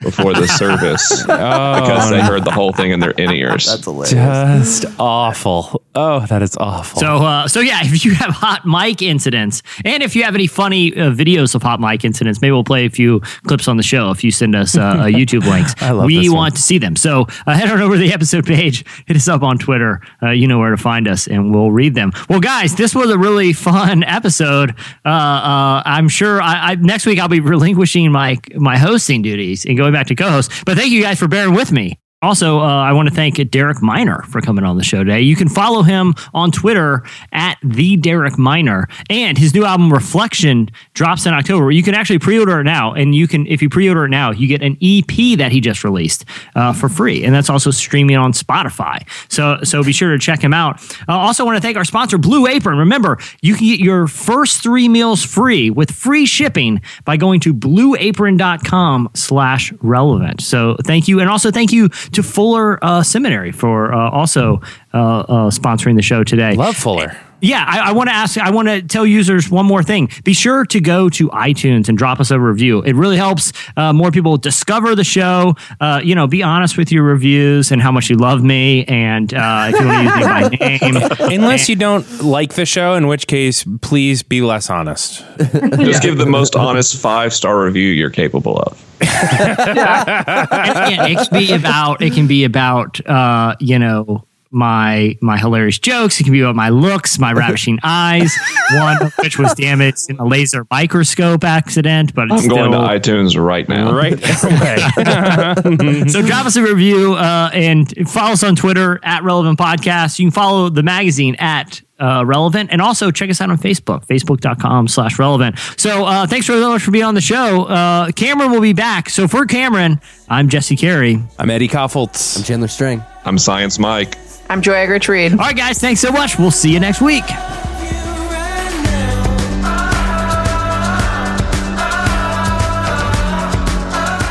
before 0.00 0.32
the 0.32 0.46
service 0.46 1.22
because 1.26 2.10
they 2.10 2.20
heard 2.20 2.44
the 2.44 2.50
whole 2.50 2.72
thing 2.72 2.90
in 2.90 3.00
their 3.00 3.10
in 3.12 3.30
ears. 3.30 3.66
That's 3.66 3.86
Just 4.10 4.86
awful. 4.98 5.82
Oh, 5.94 6.24
that 6.26 6.42
is 6.42 6.56
awful. 6.56 7.00
So, 7.00 7.16
uh, 7.16 7.48
so 7.48 7.60
yeah, 7.60 7.80
if 7.82 8.04
you 8.04 8.14
have 8.14 8.30
hot 8.30 8.64
mic 8.64 9.02
incidents, 9.02 9.62
and 9.84 10.02
if 10.02 10.16
you 10.16 10.22
have 10.24 10.34
any 10.34 10.46
funny 10.46 10.94
uh, 10.94 11.10
videos 11.10 11.54
of 11.54 11.62
hot 11.62 11.80
mic 11.80 12.04
incidents, 12.04 12.40
maybe 12.40 12.52
we'll 12.52 12.64
play 12.64 12.86
a 12.86 12.90
few 12.90 13.20
clips 13.46 13.68
on 13.68 13.76
the 13.76 13.82
show 13.82 14.10
if 14.10 14.24
you 14.24 14.30
send 14.30 14.54
us 14.54 14.76
uh, 14.76 14.80
uh, 14.80 15.04
YouTube 15.06 15.46
links. 15.46 15.74
I 15.82 15.90
love 15.90 16.06
we 16.06 16.16
this 16.16 16.28
one. 16.28 16.36
want 16.36 16.56
to 16.56 16.62
see 16.62 16.78
them. 16.78 16.96
So, 16.96 17.26
uh, 17.46 17.54
head 17.54 17.70
on 17.70 17.80
over 17.80 17.94
to 17.94 18.00
the 18.00 18.12
episode 18.12 18.46
page, 18.46 18.84
hit 19.06 19.16
us 19.16 19.28
up 19.28 19.42
on 19.42 19.58
Twitter. 19.58 20.00
Uh, 20.22 20.30
you 20.30 20.46
know 20.46 20.58
where 20.58 20.70
to 20.70 20.76
find 20.76 21.08
us, 21.08 21.26
and 21.26 21.52
we'll 21.54 21.70
read 21.70 21.94
them. 21.94 22.12
Well, 22.28 22.40
guys, 22.40 22.74
this 22.74 22.94
was 22.94 23.10
a 23.10 23.18
really 23.18 23.52
fun 23.52 24.04
episode. 24.04 24.74
Uh, 25.04 25.08
uh, 25.08 25.82
I'm 25.84 26.08
sure 26.08 26.40
I, 26.40 26.72
I, 26.72 26.74
next 26.76 27.06
week 27.06 27.18
I'll 27.18 27.28
be 27.28 27.40
relinquishing 27.40 28.10
my 28.12 28.38
my 28.54 28.78
hosting 28.78 29.22
duties 29.22 29.64
and 29.66 29.76
going 29.76 29.89
back 29.92 30.06
to 30.08 30.14
co-host. 30.14 30.52
But 30.64 30.76
thank 30.76 30.90
you 30.90 31.02
guys 31.02 31.18
for 31.18 31.28
bearing 31.28 31.54
with 31.54 31.72
me. 31.72 31.98
Also, 32.22 32.60
uh, 32.60 32.62
I 32.62 32.92
want 32.92 33.08
to 33.08 33.14
thank 33.14 33.36
Derek 33.50 33.80
Minor 33.80 34.20
for 34.28 34.42
coming 34.42 34.62
on 34.62 34.76
the 34.76 34.84
show 34.84 34.98
today. 34.98 35.22
You 35.22 35.36
can 35.36 35.48
follow 35.48 35.82
him 35.82 36.14
on 36.34 36.52
Twitter 36.52 37.02
at 37.32 37.56
the 37.64 37.96
Derek 37.96 38.36
Minor, 38.36 38.88
and 39.08 39.38
his 39.38 39.54
new 39.54 39.64
album 39.64 39.90
Reflection 39.90 40.70
drops 40.92 41.24
in 41.24 41.32
October. 41.32 41.70
You 41.70 41.82
can 41.82 41.94
actually 41.94 42.18
pre-order 42.18 42.60
it 42.60 42.64
now, 42.64 42.92
and 42.92 43.14
you 43.14 43.26
can 43.26 43.46
if 43.46 43.62
you 43.62 43.70
pre-order 43.70 44.04
it 44.04 44.10
now, 44.10 44.32
you 44.32 44.48
get 44.48 44.62
an 44.62 44.76
EP 44.82 45.38
that 45.38 45.50
he 45.50 45.62
just 45.62 45.82
released 45.82 46.26
uh, 46.54 46.74
for 46.74 46.90
free, 46.90 47.24
and 47.24 47.34
that's 47.34 47.48
also 47.48 47.70
streaming 47.70 48.18
on 48.18 48.34
Spotify. 48.34 48.98
So, 49.32 49.60
so 49.62 49.82
be 49.82 49.92
sure 49.92 50.12
to 50.12 50.18
check 50.18 50.44
him 50.44 50.52
out. 50.52 50.78
I 51.08 51.14
also 51.14 51.46
want 51.46 51.56
to 51.56 51.62
thank 51.62 51.78
our 51.78 51.86
sponsor, 51.86 52.18
Blue 52.18 52.46
Apron. 52.46 52.76
Remember, 52.76 53.16
you 53.40 53.54
can 53.54 53.66
get 53.66 53.80
your 53.80 54.06
first 54.06 54.62
three 54.62 54.90
meals 54.90 55.24
free 55.24 55.70
with 55.70 55.90
free 55.90 56.26
shipping 56.26 56.82
by 57.06 57.16
going 57.16 57.40
to 57.40 57.54
blueapron.com/slash 57.54 59.72
relevant. 59.80 60.42
So, 60.42 60.76
thank 60.84 61.08
you, 61.08 61.20
and 61.20 61.30
also 61.30 61.50
thank 61.50 61.72
you 61.72 61.88
to 62.12 62.22
Fuller 62.22 62.78
uh, 62.82 63.02
Seminary 63.02 63.52
for 63.52 63.92
uh, 63.92 64.10
also 64.10 64.60
uh, 64.92 65.50
sponsoring 65.50 65.96
the 65.96 66.02
show 66.02 66.24
today. 66.24 66.54
Love 66.54 66.76
Fuller. 66.76 67.16
Yeah, 67.40 67.64
I, 67.66 67.90
I 67.90 67.92
want 67.92 68.08
to 68.08 68.14
ask. 68.14 68.38
I 68.38 68.50
want 68.50 68.68
to 68.68 68.82
tell 68.82 69.06
users 69.06 69.50
one 69.50 69.66
more 69.66 69.82
thing. 69.82 70.10
Be 70.24 70.32
sure 70.32 70.64
to 70.66 70.80
go 70.80 71.08
to 71.10 71.28
iTunes 71.30 71.88
and 71.88 71.96
drop 71.96 72.20
us 72.20 72.30
a 72.30 72.38
review. 72.38 72.82
It 72.82 72.94
really 72.94 73.16
helps 73.16 73.52
uh, 73.76 73.92
more 73.92 74.10
people 74.10 74.36
discover 74.36 74.94
the 74.94 75.04
show. 75.04 75.56
Uh, 75.80 76.00
you 76.02 76.14
know, 76.14 76.26
be 76.26 76.42
honest 76.42 76.76
with 76.76 76.92
your 76.92 77.02
reviews 77.02 77.72
and 77.72 77.80
how 77.80 77.92
much 77.92 78.10
you 78.10 78.16
love 78.16 78.42
me, 78.42 78.84
and 78.86 79.32
uh, 79.32 79.70
if 79.72 79.80
you 79.80 79.86
want 79.86 79.98
to 79.98 80.04
use 80.04 80.16
me 80.16 80.88
by 80.90 81.28
name. 81.28 81.30
Unless 81.40 81.68
you 81.68 81.76
don't 81.76 82.22
like 82.22 82.54
the 82.54 82.66
show, 82.66 82.94
in 82.94 83.06
which 83.06 83.26
case, 83.26 83.64
please 83.80 84.22
be 84.22 84.42
less 84.42 84.68
honest. 84.70 85.24
Just 85.38 86.02
give 86.02 86.18
the 86.18 86.26
most 86.26 86.56
honest 86.56 86.96
five 86.96 87.32
star 87.32 87.64
review 87.64 87.88
you're 87.88 88.10
capable 88.10 88.58
of. 88.58 88.86
And 89.00 90.78
again, 90.78 91.10
it 91.10 91.28
can 91.28 91.38
be 91.38 91.52
about. 91.52 92.02
It 92.02 92.12
can 92.12 92.26
be 92.26 92.44
about. 92.44 93.04
Uh, 93.06 93.56
you 93.60 93.78
know. 93.78 94.24
My 94.52 95.16
my 95.20 95.38
hilarious 95.38 95.78
jokes. 95.78 96.18
It 96.20 96.24
can 96.24 96.32
be 96.32 96.40
about 96.40 96.56
my 96.56 96.70
looks, 96.70 97.18
my 97.18 97.32
ravishing 97.34 97.78
eyes. 97.82 98.34
One 98.72 99.02
of 99.02 99.12
which 99.18 99.38
was 99.38 99.54
damaged 99.54 100.10
in 100.10 100.18
a 100.18 100.24
laser 100.24 100.66
microscope 100.70 101.44
accident, 101.44 102.14
but 102.14 102.28
it's 102.30 102.42
I'm 102.42 102.48
going 102.48 102.72
to 102.72 102.78
iTunes 102.78 103.40
right 103.40 103.68
now. 103.68 103.92
Right 103.92 104.18
so 106.10 106.22
drop 106.22 106.46
us 106.46 106.56
a 106.56 106.62
review 106.62 107.14
uh, 107.14 107.50
and 107.52 107.92
follow 108.08 108.32
us 108.32 108.42
on 108.42 108.56
Twitter 108.56 108.98
at 109.04 109.22
Relevant 109.22 109.58
Podcast. 109.58 110.18
You 110.18 110.26
can 110.26 110.32
follow 110.32 110.68
the 110.68 110.82
magazine 110.82 111.36
at 111.38 111.80
uh, 112.00 112.24
Relevant 112.24 112.70
and 112.72 112.80
also 112.80 113.10
check 113.10 113.30
us 113.30 113.40
out 113.40 113.50
on 113.50 113.58
Facebook, 113.58 114.06
facebook.com 114.06 114.88
slash 114.88 115.18
relevant. 115.18 115.58
So 115.76 116.04
uh, 116.04 116.26
thanks 116.26 116.46
very 116.46 116.60
much 116.60 116.82
for 116.82 116.90
being 116.90 117.04
on 117.04 117.14
the 117.14 117.20
show. 117.20 117.64
Uh, 117.64 118.10
Cameron 118.12 118.50
will 118.50 118.60
be 118.60 118.72
back. 118.72 119.10
So 119.10 119.28
for 119.28 119.46
Cameron, 119.46 120.00
I'm 120.28 120.48
Jesse 120.48 120.76
Carey. 120.76 121.22
I'm 121.38 121.50
Eddie 121.50 121.68
Kaufholz. 121.68 122.38
I'm 122.38 122.44
Chandler 122.44 122.68
String. 122.68 123.02
I'm 123.24 123.38
Science 123.38 123.78
Mike. 123.78 124.16
I'm 124.50 124.60
Joy 124.62 124.72
Eggerichs 124.74 125.06
Reed. 125.06 125.32
All 125.32 125.38
right, 125.38 125.56
guys, 125.56 125.78
thanks 125.78 126.00
so 126.00 126.10
much. 126.10 126.36
We'll 126.36 126.50
see 126.50 126.72
you 126.72 126.80
next 126.80 127.00
week. 127.00 127.24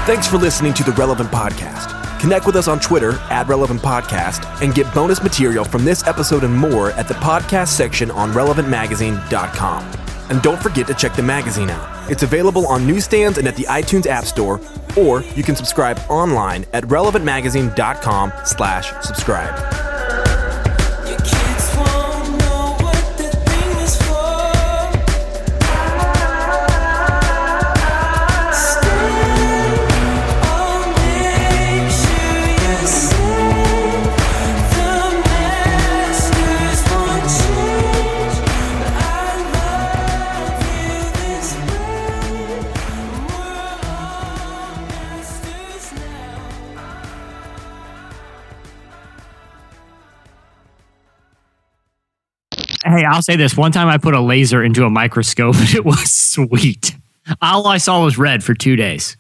Thanks 0.06 0.28
for 0.28 0.38
listening 0.38 0.74
to 0.74 0.84
the 0.84 0.92
Relevant 0.94 1.30
Podcast. 1.30 2.20
Connect 2.20 2.46
with 2.46 2.58
us 2.58 2.68
on 2.68 2.82
Twitter 2.82 3.14
at 3.30 3.48
Relevant 3.48 3.80
Podcast 3.80 4.62
and 4.62 4.76
get 4.76 4.94
bonus 4.94 5.24
material 5.24 5.64
from 5.64 5.86
this 5.86 6.06
episode 6.06 6.44
and 6.44 6.54
more 6.54 6.92
at 6.92 7.08
the 7.08 7.14
podcast 7.14 7.70
section 7.70 8.12
on 8.12 8.34
relevantmagazine.com. 8.34 9.84
And 10.30 10.42
don't 10.42 10.62
forget 10.62 10.86
to 10.88 10.94
check 10.96 11.16
the 11.16 11.24
magazine 11.24 11.70
out. 11.70 12.12
It's 12.12 12.24
available 12.24 12.68
on 12.68 12.86
newsstands 12.86 13.38
and 13.38 13.48
at 13.48 13.56
the 13.56 13.64
iTunes 13.64 14.06
App 14.06 14.26
Store, 14.26 14.60
or 14.98 15.22
you 15.22 15.44
can 15.44 15.56
subscribe 15.56 15.98
online 16.10 16.66
at 16.74 16.84
relevantmagazine.com 16.84 18.34
slash 18.44 18.92
subscribe. 19.02 19.89
Hey, 52.84 53.04
I'll 53.04 53.22
say 53.22 53.36
this. 53.36 53.58
One 53.58 53.72
time 53.72 53.88
I 53.88 53.98
put 53.98 54.14
a 54.14 54.22
laser 54.22 54.64
into 54.64 54.86
a 54.86 54.90
microscope 54.90 55.56
and 55.60 55.74
it 55.74 55.86
was 55.86 56.12
sweet. 56.12 56.96
All 57.42 57.68
I 57.68 57.78
saw 57.78 58.04
was 58.04 58.18
red 58.18 58.44
for 58.44 58.54
two 58.54 58.76
days. 58.76 59.18